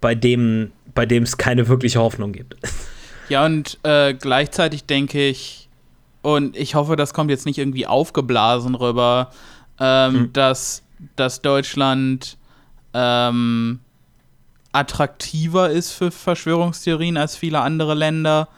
bei 0.00 0.14
dem 0.14 0.72
bei 0.94 1.06
dem 1.06 1.22
es 1.22 1.36
keine 1.36 1.68
wirkliche 1.68 2.00
Hoffnung 2.00 2.32
gibt. 2.32 2.56
Ja, 3.28 3.44
und 3.44 3.78
äh, 3.82 4.14
gleichzeitig 4.14 4.84
denke 4.84 5.28
ich, 5.28 5.68
und 6.22 6.56
ich 6.56 6.74
hoffe, 6.74 6.96
das 6.96 7.12
kommt 7.12 7.30
jetzt 7.30 7.44
nicht 7.44 7.58
irgendwie 7.58 7.86
aufgeblasen 7.86 8.74
rüber, 8.74 9.30
ähm, 9.78 10.14
Hm. 10.14 10.32
dass, 10.32 10.82
dass 11.14 11.42
Deutschland 11.42 12.38
ähm, 12.94 13.80
attraktiver 14.72 15.68
ist 15.68 15.92
für 15.92 16.10
Verschwörungstheorien 16.10 17.18
als 17.18 17.36
viele 17.36 17.60
andere 17.60 17.92
Länder, 17.94 18.48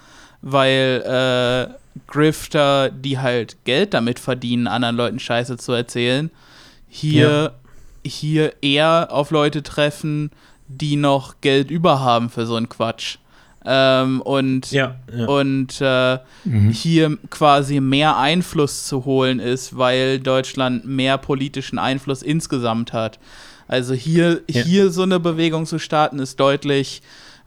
weil 0.40 1.02
äh, 1.04 1.74
Grifter, 2.06 2.90
die 2.90 3.18
halt 3.18 3.56
Geld 3.64 3.92
damit 3.92 4.20
verdienen, 4.20 4.68
anderen 4.68 4.94
Leuten 4.94 5.18
Scheiße 5.18 5.56
zu 5.56 5.72
erzählen, 5.72 6.30
hier, 6.88 7.54
hier 8.04 8.54
eher 8.62 9.08
auf 9.10 9.30
Leute 9.30 9.62
treffen, 9.62 10.30
die 10.68 10.96
noch 10.96 11.40
Geld 11.40 11.70
über 11.70 12.00
haben 12.00 12.30
für 12.30 12.46
so 12.46 12.56
einen 12.56 12.68
Quatsch. 12.68 13.18
Ähm, 13.64 14.22
und 14.22 14.70
Ja, 14.70 14.94
ja. 15.14 15.26
und 15.26 15.80
äh, 15.80 16.18
hier 16.72 17.18
quasi 17.28 17.80
mehr 17.80 18.16
Einfluss 18.16 18.86
zu 18.86 19.04
holen 19.04 19.38
ist, 19.38 19.76
weil 19.76 20.18
Deutschland 20.18 20.86
mehr 20.86 21.18
politischen 21.18 21.78
Einfluss 21.78 22.22
insgesamt 22.22 22.92
hat. 22.94 23.18
Also 23.68 23.92
hier, 23.94 24.40
Ja. 24.48 24.62
hier 24.62 24.90
so 24.90 25.02
eine 25.02 25.20
Bewegung 25.20 25.66
zu 25.66 25.78
starten, 25.78 26.18
ist 26.20 26.40
deutlich 26.40 27.02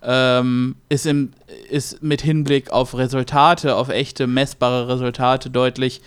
ähm, 0.06 0.76
ist, 0.90 1.06
im, 1.06 1.32
ist 1.70 2.04
mit 2.04 2.22
Hinblick 2.22 2.72
auf 2.72 2.94
Resultate, 2.94 3.76
auf 3.76 3.88
echte 3.88 4.28
messbare 4.28 4.90
Resultate 4.90 5.50
deutlich 5.50 6.02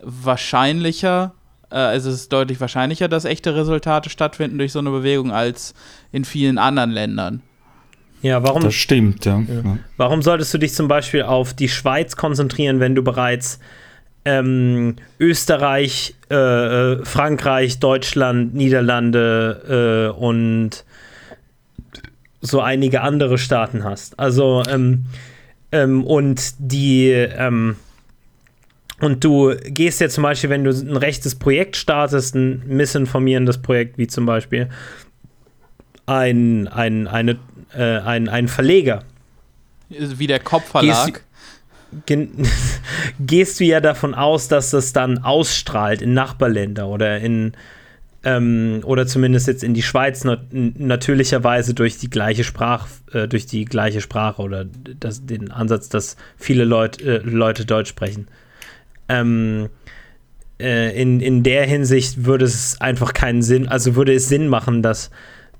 wahrscheinlicher. 0.00 1.32
Äh, 1.70 1.96
es 1.96 2.04
ist 2.04 2.32
deutlich 2.32 2.60
wahrscheinlicher, 2.60 3.08
dass 3.08 3.24
echte 3.24 3.54
Resultate 3.54 4.10
stattfinden 4.10 4.58
durch 4.58 4.72
so 4.72 4.78
eine 4.78 4.90
Bewegung 4.90 5.32
als 5.32 5.74
in 6.12 6.24
vielen 6.24 6.58
anderen 6.58 6.90
Ländern. 6.90 7.42
Ja, 8.22 8.42
warum? 8.42 8.62
Das 8.62 8.74
stimmt, 8.74 9.24
ja. 9.24 9.40
ja. 9.40 9.78
Warum 9.96 10.22
solltest 10.22 10.52
du 10.54 10.58
dich 10.58 10.74
zum 10.74 10.88
Beispiel 10.88 11.22
auf 11.22 11.54
die 11.54 11.68
Schweiz 11.68 12.16
konzentrieren, 12.16 12.80
wenn 12.80 12.94
du 12.94 13.02
bereits 13.02 13.60
ähm, 14.24 14.96
Österreich, 15.20 16.14
äh, 16.30 16.34
äh 16.34 17.04
Frankreich, 17.04 17.78
Deutschland, 17.78 18.54
Niederlande 18.54 20.12
äh, 20.14 20.18
und 20.18 20.84
so 22.40 22.60
einige 22.60 23.02
andere 23.02 23.38
Staaten 23.38 23.84
hast. 23.84 24.18
Also 24.18 24.62
ähm, 24.68 25.06
ähm, 25.72 26.04
und 26.04 26.54
die 26.58 27.10
ähm, 27.10 27.76
und 29.00 29.22
du 29.22 29.54
gehst 29.64 30.00
ja 30.00 30.08
zum 30.08 30.22
Beispiel, 30.22 30.50
wenn 30.50 30.64
du 30.64 30.70
ein 30.70 30.96
rechtes 30.96 31.34
Projekt 31.34 31.76
startest, 31.76 32.34
ein 32.34 32.62
missinformierendes 32.66 33.58
Projekt, 33.58 33.98
wie 33.98 34.06
zum 34.06 34.24
Beispiel 34.26 34.68
ein, 36.06 36.68
ein, 36.68 37.06
eine, 37.06 37.38
äh, 37.74 37.98
ein, 37.98 38.28
ein 38.28 38.48
Verleger. 38.48 39.02
Wie 39.88 40.26
der 40.26 40.40
Kopfverlag. 40.40 41.22
Gehst, 42.06 42.30
gehst 43.20 43.60
du 43.60 43.64
ja 43.64 43.80
davon 43.80 44.14
aus, 44.14 44.48
dass 44.48 44.70
das 44.70 44.92
dann 44.92 45.18
ausstrahlt 45.18 46.02
in 46.02 46.14
Nachbarländer 46.14 46.88
oder 46.88 47.18
in 47.18 47.52
ähm, 48.24 48.80
oder 48.84 49.06
zumindest 49.06 49.46
jetzt 49.46 49.62
in 49.62 49.72
die 49.72 49.82
Schweiz 49.82 50.24
nat 50.24 50.40
natürlicherweise 50.50 51.74
durch 51.74 51.98
die 51.98 52.10
gleiche 52.10 52.42
Sprache, 52.42 52.88
äh, 53.12 53.28
durch 53.28 53.46
die 53.46 53.64
gleiche 53.64 54.00
Sprache 54.00 54.42
oder 54.42 54.64
das, 54.64 55.24
den 55.26 55.52
Ansatz, 55.52 55.88
dass 55.88 56.16
viele 56.36 56.64
Leut, 56.64 57.00
äh, 57.00 57.18
Leute 57.18 57.64
Deutsch 57.64 57.88
sprechen. 57.88 58.26
Ähm, 59.08 59.68
äh, 60.58 61.00
in, 61.00 61.20
in 61.20 61.42
der 61.42 61.64
Hinsicht 61.66 62.24
würde 62.24 62.44
es 62.44 62.80
einfach 62.80 63.12
keinen 63.12 63.42
Sinn, 63.42 63.68
also 63.68 63.94
würde 63.94 64.14
es 64.14 64.28
Sinn 64.28 64.48
machen, 64.48 64.82
dass 64.82 65.10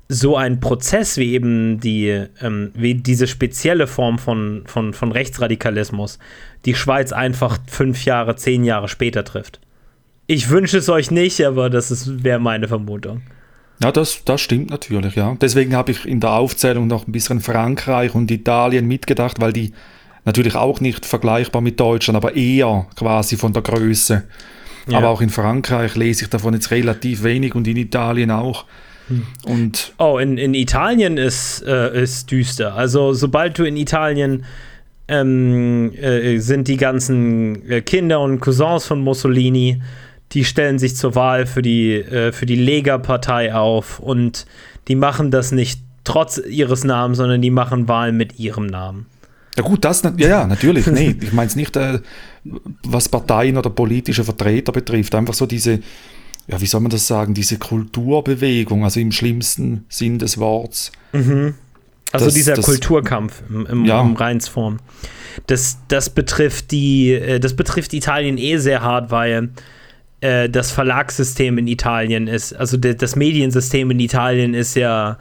so 0.08 0.36
ein 0.36 0.60
Prozess 0.60 1.16
wie 1.16 1.32
eben 1.32 1.80
die, 1.80 2.26
ähm, 2.40 2.70
wie 2.74 2.94
diese 2.94 3.26
spezielle 3.26 3.86
Form 3.86 4.18
von, 4.18 4.62
von, 4.66 4.94
von 4.94 5.12
Rechtsradikalismus 5.12 6.18
die 6.64 6.74
Schweiz 6.74 7.12
einfach 7.12 7.58
fünf 7.66 8.04
Jahre, 8.04 8.36
zehn 8.36 8.64
Jahre 8.64 8.88
später 8.88 9.24
trifft. 9.24 9.60
Ich 10.28 10.50
wünsche 10.50 10.78
es 10.78 10.88
euch 10.88 11.10
nicht, 11.10 11.44
aber 11.44 11.70
das 11.70 12.22
wäre 12.22 12.40
meine 12.40 12.68
Vermutung. 12.68 13.22
Ja, 13.82 13.92
das, 13.92 14.24
das 14.24 14.40
stimmt 14.40 14.70
natürlich, 14.70 15.16
ja. 15.16 15.36
Deswegen 15.40 15.74
habe 15.74 15.92
ich 15.92 16.06
in 16.06 16.20
der 16.20 16.32
Aufzählung 16.32 16.86
noch 16.86 17.06
ein 17.06 17.12
bisschen 17.12 17.40
Frankreich 17.40 18.14
und 18.14 18.30
Italien 18.30 18.86
mitgedacht, 18.86 19.40
weil 19.40 19.52
die 19.52 19.72
natürlich 20.26 20.54
auch 20.54 20.80
nicht 20.80 21.06
vergleichbar 21.06 21.62
mit 21.62 21.80
Deutschland, 21.80 22.16
aber 22.16 22.36
eher 22.36 22.86
quasi 22.96 23.36
von 23.36 23.52
der 23.52 23.62
Größe. 23.62 24.24
Ja. 24.88 24.98
Aber 24.98 25.08
auch 25.08 25.20
in 25.20 25.30
Frankreich 25.30 25.96
lese 25.96 26.24
ich 26.24 26.30
davon 26.30 26.54
jetzt 26.54 26.70
relativ 26.70 27.22
wenig 27.22 27.54
und 27.54 27.66
in 27.66 27.76
Italien 27.76 28.30
auch. 28.30 28.66
Hm. 29.08 29.26
Und 29.44 29.92
oh, 29.98 30.18
in, 30.18 30.36
in 30.36 30.54
Italien 30.54 31.16
ist, 31.16 31.62
äh, 31.66 32.02
ist 32.02 32.30
düster. 32.30 32.74
Also 32.74 33.14
sobald 33.14 33.58
du 33.58 33.64
in 33.64 33.76
Italien 33.76 34.44
ähm, 35.08 35.92
äh, 35.94 36.38
sind 36.38 36.68
die 36.68 36.76
ganzen 36.76 37.68
äh, 37.70 37.80
Kinder 37.80 38.20
und 38.20 38.40
Cousins 38.40 38.84
von 38.84 39.00
Mussolini 39.00 39.80
die 40.32 40.44
stellen 40.44 40.78
sich 40.78 40.96
zur 40.96 41.14
Wahl 41.14 41.46
für 41.46 41.62
die, 41.62 41.94
äh, 41.94 42.32
für 42.32 42.46
die 42.46 42.56
Lega-Partei 42.56 43.54
auf 43.54 44.00
und 44.00 44.46
die 44.88 44.96
machen 44.96 45.30
das 45.30 45.52
nicht 45.52 45.80
trotz 46.04 46.38
ihres 46.38 46.84
Namens, 46.84 47.18
sondern 47.18 47.42
die 47.42 47.50
machen 47.50 47.88
Wahlen 47.88 48.16
mit 48.16 48.38
ihrem 48.38 48.66
Namen. 48.66 49.06
Ja 49.56 49.64
gut, 49.64 49.84
das, 49.84 50.02
ja, 50.02 50.28
ja 50.28 50.46
natürlich, 50.46 50.86
nee, 50.86 51.16
ich 51.20 51.32
meine 51.32 51.48
es 51.48 51.56
nicht, 51.56 51.76
äh, 51.76 52.00
was 52.84 53.08
Parteien 53.08 53.56
oder 53.56 53.70
politische 53.70 54.24
Vertreter 54.24 54.72
betrifft, 54.72 55.14
einfach 55.14 55.34
so 55.34 55.46
diese, 55.46 55.80
ja, 56.46 56.60
wie 56.60 56.66
soll 56.66 56.80
man 56.80 56.90
das 56.90 57.06
sagen, 57.06 57.34
diese 57.34 57.58
Kulturbewegung, 57.58 58.84
also 58.84 59.00
im 59.00 59.12
schlimmsten 59.12 59.86
Sinn 59.88 60.18
des 60.18 60.38
Wortes. 60.38 60.92
Mhm. 61.12 61.54
Also 62.12 62.26
das, 62.26 62.34
dieser 62.34 62.54
das, 62.54 62.66
Kulturkampf 62.66 63.42
im, 63.48 63.66
im, 63.66 63.84
ja. 63.84 64.00
im 64.00 64.14
Reinsform. 64.14 64.78
Das, 65.46 65.78
das 65.88 66.10
betrifft 66.10 66.70
die, 66.70 67.12
äh, 67.12 67.40
das 67.40 67.54
betrifft 67.54 67.92
Italien 67.94 68.38
eh 68.38 68.58
sehr 68.58 68.82
hart, 68.82 69.10
weil 69.10 69.50
äh, 70.20 70.48
das 70.48 70.70
Verlagssystem 70.70 71.58
in 71.58 71.66
Italien 71.66 72.26
ist. 72.26 72.52
Also 72.52 72.76
das 72.76 73.16
Mediensystem 73.16 73.90
in 73.90 74.00
Italien 74.00 74.54
ist 74.54 74.76
ja, 74.76 75.18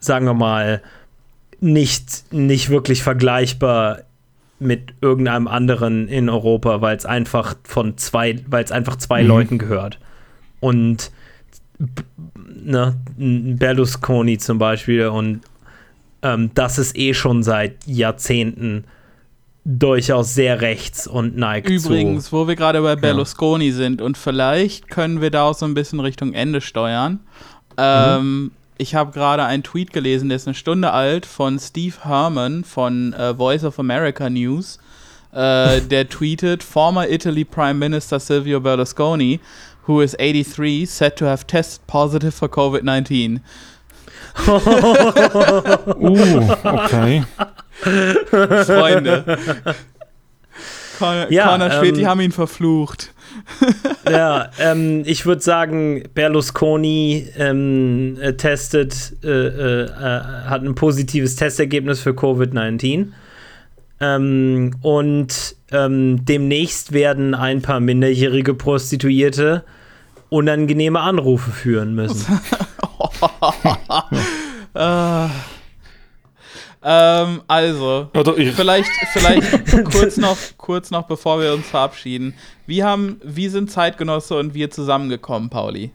sagen 0.00 0.26
wir 0.26 0.34
mal, 0.34 0.82
nicht, 1.60 2.32
nicht 2.32 2.70
wirklich 2.70 3.02
vergleichbar 3.02 4.00
mit 4.60 4.94
irgendeinem 5.00 5.48
anderen 5.48 6.08
in 6.08 6.28
Europa, 6.28 6.80
weil 6.80 6.96
es 6.96 7.06
einfach 7.06 7.56
von 7.62 7.96
zwei, 7.96 8.40
weil 8.46 8.64
es 8.64 8.72
einfach 8.72 8.96
zwei 8.96 9.22
mhm. 9.22 9.28
Leuten 9.28 9.58
gehört. 9.58 9.98
Und 10.60 11.12
ne, 12.46 12.96
Berlusconi 13.16 14.38
zum 14.38 14.58
Beispiel 14.58 15.06
und 15.06 15.40
ähm, 16.22 16.50
das 16.54 16.78
ist 16.78 16.96
eh 16.98 17.14
schon 17.14 17.44
seit 17.44 17.86
Jahrzehnten 17.86 18.84
durchaus 19.64 20.34
sehr 20.34 20.60
rechts 20.60 21.06
und 21.06 21.36
neigt 21.36 21.68
Übrigens, 21.68 22.26
zu, 22.26 22.32
wo 22.32 22.48
wir 22.48 22.56
gerade 22.56 22.80
bei 22.80 22.96
Berlusconi 22.96 23.68
ja. 23.68 23.74
sind 23.74 24.00
und 24.02 24.16
vielleicht 24.16 24.88
können 24.88 25.20
wir 25.20 25.30
da 25.30 25.44
auch 25.44 25.54
so 25.54 25.66
ein 25.66 25.74
bisschen 25.74 26.00
Richtung 26.00 26.32
Ende 26.32 26.60
steuern. 26.60 27.20
Ähm, 27.76 28.42
mhm. 28.42 28.50
Ich 28.80 28.94
habe 28.94 29.10
gerade 29.10 29.44
einen 29.44 29.64
Tweet 29.64 29.92
gelesen, 29.92 30.28
der 30.28 30.36
ist 30.36 30.46
eine 30.46 30.54
Stunde 30.54 30.92
alt, 30.92 31.26
von 31.26 31.58
Steve 31.58 31.96
Herman 32.04 32.62
von 32.62 33.12
äh, 33.12 33.34
Voice 33.34 33.64
of 33.64 33.80
America 33.80 34.30
News. 34.30 34.78
Äh, 35.32 35.80
der 35.90 36.08
tweetet, 36.08 36.62
former 36.62 37.08
Italy 37.08 37.44
Prime 37.44 37.74
Minister 37.74 38.20
Silvio 38.20 38.60
Berlusconi, 38.60 39.40
who 39.88 40.00
is 40.00 40.14
83, 40.16 40.86
said 40.86 41.16
to 41.16 41.26
have 41.26 41.44
tested 41.44 41.84
positive 41.88 42.32
for 42.32 42.48
COVID-19. 42.48 43.40
uh, 44.46 44.52
okay. 46.64 47.24
Freunde. 48.64 49.24
Connor, 50.98 51.32
ja, 51.32 51.48
Connor 51.48 51.70
Schwed, 51.72 51.88
ähm, 51.88 51.94
die 51.94 52.06
haben 52.06 52.20
ihn 52.20 52.32
verflucht. 52.32 53.12
ja, 54.10 54.50
ähm, 54.58 55.02
ich 55.04 55.26
würde 55.26 55.42
sagen, 55.42 56.04
Berlusconi 56.14 57.28
ähm, 57.36 58.16
äh, 58.20 58.34
testet, 58.34 59.14
äh, 59.22 59.28
äh, 59.28 59.84
äh, 59.84 60.20
hat 60.46 60.62
ein 60.62 60.74
positives 60.74 61.36
Testergebnis 61.36 62.00
für 62.00 62.10
Covid-19. 62.10 63.08
Ähm, 64.00 64.74
und 64.82 65.56
ähm, 65.72 66.24
demnächst 66.24 66.92
werden 66.92 67.34
ein 67.34 67.62
paar 67.62 67.80
minderjährige 67.80 68.54
Prostituierte 68.54 69.64
unangenehme 70.28 71.00
Anrufe 71.00 71.50
führen 71.50 71.94
müssen. 71.94 72.26
ah. 74.74 75.30
Ähm, 76.82 77.42
also, 77.48 78.08
vielleicht, 78.54 78.90
vielleicht 79.12 79.84
kurz, 79.92 80.16
noch, 80.16 80.36
kurz 80.56 80.90
noch, 80.90 81.06
bevor 81.06 81.40
wir 81.40 81.52
uns 81.52 81.66
verabschieden. 81.66 82.34
Wie, 82.66 82.84
haben, 82.84 83.20
wie 83.24 83.48
sind 83.48 83.70
Zeitgenosse 83.70 84.36
und 84.36 84.54
wir 84.54 84.70
zusammengekommen, 84.70 85.50
Pauli? 85.50 85.90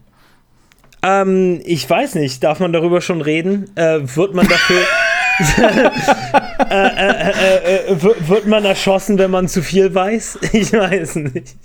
Ähm, 1.02 1.60
ich 1.64 1.88
weiß 1.88 2.16
nicht. 2.16 2.42
Darf 2.42 2.60
man 2.60 2.72
darüber 2.72 3.00
schon 3.00 3.20
reden? 3.20 3.70
Äh, 3.76 4.00
wird 4.16 4.34
man 4.34 4.46
dafür. 4.46 4.82
äh, 6.70 6.86
äh, 6.86 7.92
äh, 7.92 8.02
wird 8.28 8.46
man 8.46 8.64
erschossen, 8.64 9.18
wenn 9.18 9.30
man 9.30 9.48
zu 9.48 9.62
viel 9.62 9.94
weiß? 9.94 10.38
Ich 10.52 10.72
weiß 10.72 11.16
nicht. 11.16 11.56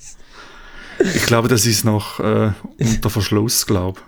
Ich 1.14 1.26
glaube, 1.26 1.48
das 1.48 1.66
ist 1.66 1.86
noch 1.86 2.20
äh, 2.20 2.52
unter 2.80 3.10
Verschluss, 3.10 3.66
glaube 3.66 4.02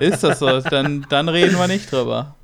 Ist 0.00 0.22
das 0.22 0.38
so? 0.38 0.60
Dann, 0.60 1.04
dann 1.08 1.28
reden 1.28 1.58
wir 1.58 1.66
nicht 1.66 1.90
drüber. 1.90 2.36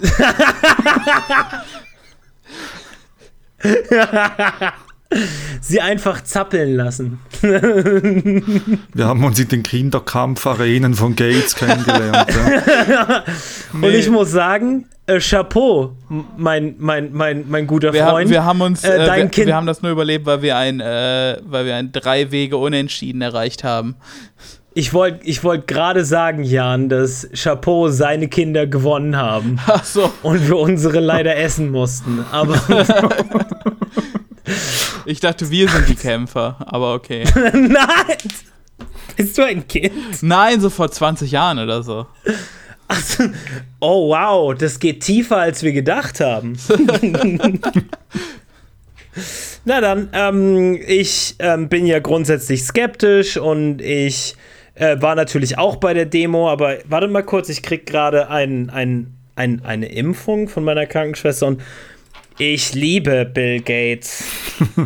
Sie 5.60 5.80
einfach 5.80 6.22
zappeln 6.22 6.76
lassen. 6.76 7.18
Wir 7.42 9.06
haben 9.06 9.24
uns 9.24 9.40
in 9.40 9.48
den 9.48 9.64
Kinderkampfarenen 9.64 10.94
von 10.94 11.16
Gates 11.16 11.56
kennengelernt. 11.56 12.32
Ja. 12.88 13.24
Und 13.72 13.92
ich 13.92 14.08
muss 14.08 14.30
sagen, 14.30 14.86
äh, 15.06 15.18
Chapeau, 15.18 15.96
mein, 16.36 16.76
mein, 16.78 17.12
mein, 17.12 17.44
mein 17.48 17.66
guter 17.66 17.92
wir 17.92 18.04
Freund. 18.04 18.26
Haben, 18.26 18.30
wir 18.30 18.44
haben 18.44 18.60
uns, 18.60 18.84
äh, 18.84 18.98
wir, 18.98 19.46
wir, 19.46 19.56
haben 19.56 19.66
das 19.66 19.82
nur 19.82 19.90
überlebt, 19.90 20.26
weil 20.26 20.42
wir 20.42 20.56
ein, 20.56 20.78
äh, 20.78 21.38
weil 21.44 21.66
wir 21.66 21.74
ein 21.74 21.90
drei 21.90 22.30
Wege 22.30 22.56
Unentschieden 22.56 23.20
erreicht 23.20 23.64
haben. 23.64 23.96
Ich 24.80 24.94
wollte 24.94 25.26
ich 25.26 25.44
wollt 25.44 25.66
gerade 25.66 26.06
sagen, 26.06 26.42
Jan, 26.42 26.88
dass 26.88 27.28
Chapeau 27.34 27.88
seine 27.88 28.28
Kinder 28.28 28.66
gewonnen 28.66 29.14
haben. 29.14 29.58
Ach 29.66 29.84
so. 29.84 30.10
Und 30.22 30.48
wir 30.48 30.56
unsere 30.56 31.00
leider 31.00 31.36
essen 31.36 31.68
mussten. 31.70 32.24
Aber. 32.32 32.58
ich 35.04 35.20
dachte, 35.20 35.50
wir 35.50 35.68
sind 35.68 35.86
die 35.86 35.96
Kämpfer, 35.96 36.56
aber 36.60 36.94
okay. 36.94 37.24
Nein! 37.52 38.16
Bist 39.16 39.36
du 39.36 39.42
ein 39.42 39.68
Kind? 39.68 40.22
Nein, 40.22 40.62
so 40.62 40.70
vor 40.70 40.90
20 40.90 41.30
Jahren 41.30 41.58
oder 41.58 41.82
so. 41.82 42.06
Also, 42.88 43.24
oh 43.80 44.08
wow, 44.08 44.54
das 44.54 44.80
geht 44.80 45.02
tiefer, 45.02 45.36
als 45.36 45.62
wir 45.62 45.72
gedacht 45.72 46.20
haben. 46.20 46.56
Na 49.66 49.80
dann, 49.82 50.08
ähm, 50.14 50.80
ich 50.86 51.34
ähm, 51.38 51.68
bin 51.68 51.84
ja 51.84 51.98
grundsätzlich 51.98 52.62
skeptisch 52.62 53.36
und 53.36 53.82
ich 53.82 54.36
äh, 54.80 55.00
war 55.00 55.14
natürlich 55.14 55.58
auch 55.58 55.76
bei 55.76 55.94
der 55.94 56.06
Demo, 56.06 56.48
aber 56.48 56.78
warte 56.86 57.06
mal 57.06 57.22
kurz, 57.22 57.48
ich 57.48 57.62
krieg 57.62 57.86
gerade 57.86 58.30
ein, 58.30 58.70
ein, 58.70 59.14
ein, 59.36 59.62
eine 59.64 59.86
Impfung 59.86 60.48
von 60.48 60.64
meiner 60.64 60.86
Krankenschwester 60.86 61.46
und 61.46 61.62
ich 62.38 62.72
liebe 62.72 63.26
Bill 63.26 63.60
Gates. 63.60 64.24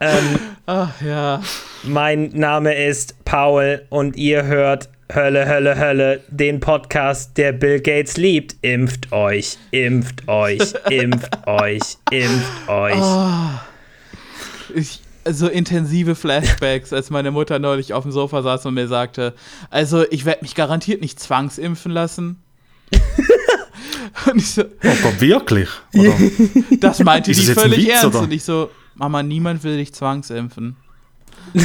ähm, 0.00 0.38
Ach 0.66 1.02
ja. 1.02 1.42
mein 1.82 2.30
Name 2.34 2.74
ist 2.74 3.24
Paul 3.24 3.82
und 3.88 4.16
ihr 4.16 4.44
hört 4.44 4.88
Hölle, 5.12 5.48
Hölle, 5.48 5.76
Hölle, 5.76 6.20
den 6.28 6.60
Podcast, 6.60 7.36
der 7.36 7.52
Bill 7.52 7.80
Gates 7.80 8.16
liebt. 8.16 8.54
Impft 8.62 9.10
euch, 9.10 9.58
impft 9.72 10.28
euch, 10.28 10.74
impft 10.90 11.46
euch, 11.46 11.96
impft 12.10 12.68
euch. 12.68 13.02
Ich, 14.74 15.00
so 15.32 15.48
intensive 15.48 16.14
Flashbacks, 16.14 16.92
als 16.92 17.10
meine 17.10 17.30
Mutter 17.30 17.58
neulich 17.58 17.92
auf 17.94 18.02
dem 18.04 18.12
Sofa 18.12 18.42
saß 18.42 18.66
und 18.66 18.74
mir 18.74 18.88
sagte, 18.88 19.34
also 19.70 20.04
ich 20.10 20.24
werde 20.24 20.42
mich 20.42 20.54
garantiert 20.54 21.00
nicht 21.00 21.18
zwangsimpfen 21.20 21.92
lassen. 21.92 22.42
und 24.30 24.36
ich 24.36 24.50
so, 24.50 24.62
Oh 24.62 24.96
Gott, 25.02 25.20
wirklich? 25.20 25.68
Oder? 25.94 26.14
das 26.80 27.00
meinte 27.02 27.32
die 27.32 27.40
völlig 27.42 27.86
Witz, 27.86 27.88
ernst. 27.88 28.04
oder? 28.06 28.20
Und 28.20 28.32
ich 28.32 28.44
so, 28.44 28.70
Mama, 28.94 29.22
niemand 29.22 29.62
will 29.64 29.76
dich 29.76 29.92
zwangsimpfen. 29.92 30.76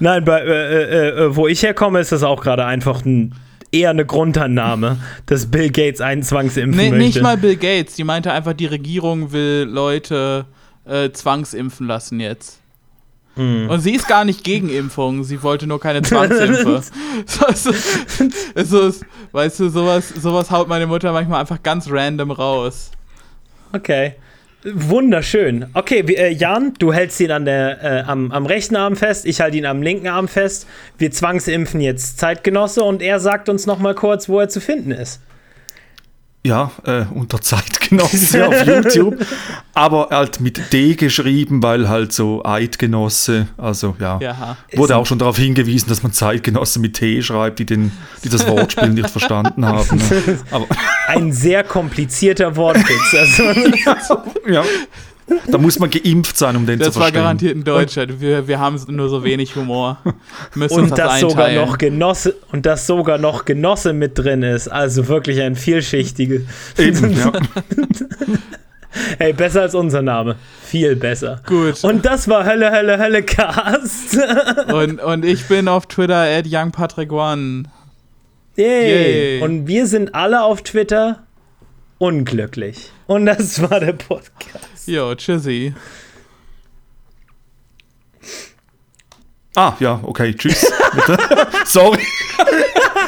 Nein, 0.00 0.24
bei, 0.24 0.40
äh, 0.40 0.82
äh, 0.82 1.08
äh, 1.24 1.36
wo 1.36 1.46
ich 1.46 1.62
herkomme, 1.62 2.00
ist 2.00 2.12
das 2.12 2.22
auch 2.22 2.42
gerade 2.42 2.64
einfach 2.64 3.04
ein, 3.04 3.34
eher 3.72 3.90
eine 3.90 4.06
Grundannahme, 4.06 4.98
dass 5.26 5.46
Bill 5.50 5.70
Gates 5.70 6.00
einen 6.00 6.22
zwangsimpfen 6.22 6.76
Nee, 6.80 6.90
möchte. 6.90 7.04
nicht 7.04 7.22
mal 7.22 7.36
Bill 7.36 7.56
Gates. 7.56 7.94
Die 7.94 8.04
meinte 8.04 8.32
einfach, 8.32 8.52
die 8.54 8.66
Regierung 8.66 9.32
will 9.32 9.68
Leute 9.70 10.46
äh, 10.86 11.10
zwangsimpfen 11.10 11.86
lassen 11.86 12.20
jetzt. 12.20 12.60
Hm. 13.34 13.68
Und 13.68 13.80
sie 13.80 13.94
ist 13.94 14.08
gar 14.08 14.24
nicht 14.24 14.44
gegen 14.44 14.70
Impfungen, 14.70 15.22
sie 15.22 15.42
wollte 15.42 15.66
nur 15.66 15.78
keine 15.78 16.02
Zwangsimpfe. 16.02 16.82
so, 17.26 17.72
so, 18.64 18.92
weißt 19.32 19.60
du, 19.60 19.68
sowas, 19.68 20.08
sowas 20.08 20.50
haut 20.50 20.68
meine 20.68 20.86
Mutter 20.86 21.12
manchmal 21.12 21.40
einfach 21.40 21.62
ganz 21.62 21.90
random 21.90 22.30
raus. 22.30 22.90
Okay. 23.72 24.14
Wunderschön. 24.64 25.66
Okay, 25.74 26.08
wir, 26.08 26.18
äh, 26.18 26.32
Jan, 26.32 26.74
du 26.78 26.92
hältst 26.92 27.20
ihn 27.20 27.30
an 27.30 27.44
der, 27.44 27.84
äh, 27.84 28.00
am, 28.00 28.32
am 28.32 28.46
rechten 28.46 28.74
Arm 28.74 28.96
fest, 28.96 29.24
ich 29.24 29.40
halte 29.40 29.56
ihn 29.56 29.66
am 29.66 29.80
linken 29.80 30.08
Arm 30.08 30.26
fest. 30.26 30.66
Wir 30.98 31.12
zwangsimpfen 31.12 31.80
jetzt 31.80 32.18
Zeitgenosse 32.18 32.82
und 32.82 33.00
er 33.00 33.20
sagt 33.20 33.48
uns 33.48 33.66
noch 33.66 33.78
mal 33.78 33.94
kurz, 33.94 34.28
wo 34.28 34.40
er 34.40 34.48
zu 34.48 34.60
finden 34.60 34.90
ist. 34.90 35.20
Ja, 36.46 36.70
äh, 36.84 37.04
unter 37.12 37.40
Zeitgenosse 37.40 38.46
auf 38.48 38.66
YouTube. 38.66 39.26
Aber 39.74 40.08
halt 40.12 40.40
mit 40.40 40.72
D 40.72 40.94
geschrieben, 40.94 41.60
weil 41.60 41.88
halt 41.88 42.12
so 42.12 42.44
Eidgenosse, 42.44 43.48
also 43.58 43.96
ja. 43.98 44.20
Ja. 44.20 44.56
Wurde 44.74 44.96
auch 44.96 45.06
schon 45.06 45.18
darauf 45.18 45.36
hingewiesen, 45.38 45.88
dass 45.88 46.04
man 46.04 46.12
Zeitgenosse 46.12 46.78
mit 46.78 46.94
T 46.94 47.20
schreibt, 47.20 47.58
die, 47.58 47.66
den, 47.66 47.90
die 48.22 48.28
das 48.28 48.46
Wortspiel 48.46 48.90
nicht 48.90 49.10
verstanden 49.10 49.66
haben. 49.66 49.98
ne? 49.98 50.38
Aber 50.52 50.66
Ein 51.08 51.32
sehr 51.32 51.64
komplizierter 51.64 52.54
Wortwitz. 52.54 53.14
Also, 53.18 53.42
ja, 54.48 54.62
da 55.48 55.58
muss 55.58 55.78
man 55.78 55.90
geimpft 55.90 56.36
sein, 56.36 56.56
um 56.56 56.66
den 56.66 56.78
Das 56.78 56.88
zu 56.88 56.94
war 56.96 57.06
verstehen. 57.06 57.22
garantiert 57.22 57.56
ein 57.56 57.64
Deutscher. 57.64 58.20
Wir, 58.20 58.46
wir 58.46 58.60
haben 58.60 58.80
nur 58.88 59.08
so 59.08 59.24
wenig 59.24 59.56
Humor. 59.56 59.98
Müssen 60.54 60.74
und 60.74 60.90
das, 60.92 60.98
das 60.98 61.20
sogar 61.20 61.50
noch 61.52 61.78
Genosse 61.78 62.36
und 62.52 62.64
das 62.66 62.86
sogar 62.86 63.18
noch 63.18 63.44
Genosse 63.44 63.92
mit 63.92 64.16
drin 64.18 64.42
ist. 64.42 64.68
Also 64.68 65.08
wirklich 65.08 65.40
ein 65.40 65.56
vielschichtiges. 65.56 66.42
Eben, 66.78 67.12
ja. 67.18 67.32
Hey, 69.18 69.32
besser 69.32 69.62
als 69.62 69.74
unser 69.74 70.00
Name. 70.00 70.36
Viel 70.64 70.96
besser. 70.96 71.42
Gut. 71.46 71.82
Und 71.84 72.06
das 72.06 72.28
war 72.28 72.46
Hölle, 72.46 72.70
Hölle, 72.70 72.98
Hölle 72.98 73.22
Cast. 73.22 74.16
Und, 74.72 75.00
und 75.02 75.24
ich 75.24 75.46
bin 75.48 75.68
auf 75.68 75.86
Twitter 75.86 76.22
at 76.22 76.46
YoungPatrickOne. 76.46 77.64
Yay. 78.56 78.88
Yay. 79.36 79.42
Und 79.42 79.66
wir 79.66 79.86
sind 79.86 80.14
alle 80.14 80.42
auf 80.42 80.62
Twitter 80.62 81.24
unglücklich. 81.98 82.90
Und 83.06 83.26
das 83.26 83.60
war 83.60 83.80
der 83.80 83.92
Podcast. 83.92 84.75
Jo, 84.86 85.14
tschüssi. 85.14 85.74
Ah, 89.56 89.74
ja, 89.80 89.98
okay, 90.02 90.34
tschüss. 90.34 90.66
Sorry. 91.64 91.98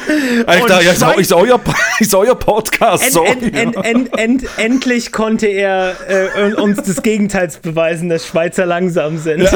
Ich 0.08 0.46
ja, 0.46 0.80
eu- 1.12 1.18
ist, 1.20 1.32
euer, 1.32 1.60
euer 2.14 2.34
Podcast, 2.34 3.04
End, 3.04 3.12
sorry. 3.12 3.28
end, 3.28 3.54
end, 3.54 3.76
end, 3.84 4.18
end, 4.18 4.44
endlich 4.56 5.12
konnte 5.12 5.46
er 5.46 5.94
äh, 6.08 6.54
uns 6.54 6.82
des 6.82 7.02
Gegenteils 7.02 7.58
beweisen, 7.58 8.08
dass 8.08 8.26
Schweizer 8.26 8.64
langsam 8.64 9.18
sind. 9.18 9.42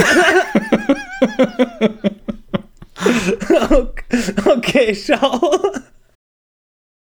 okay, 3.71 4.35
okay, 4.45 4.93
ciao. 4.95 5.41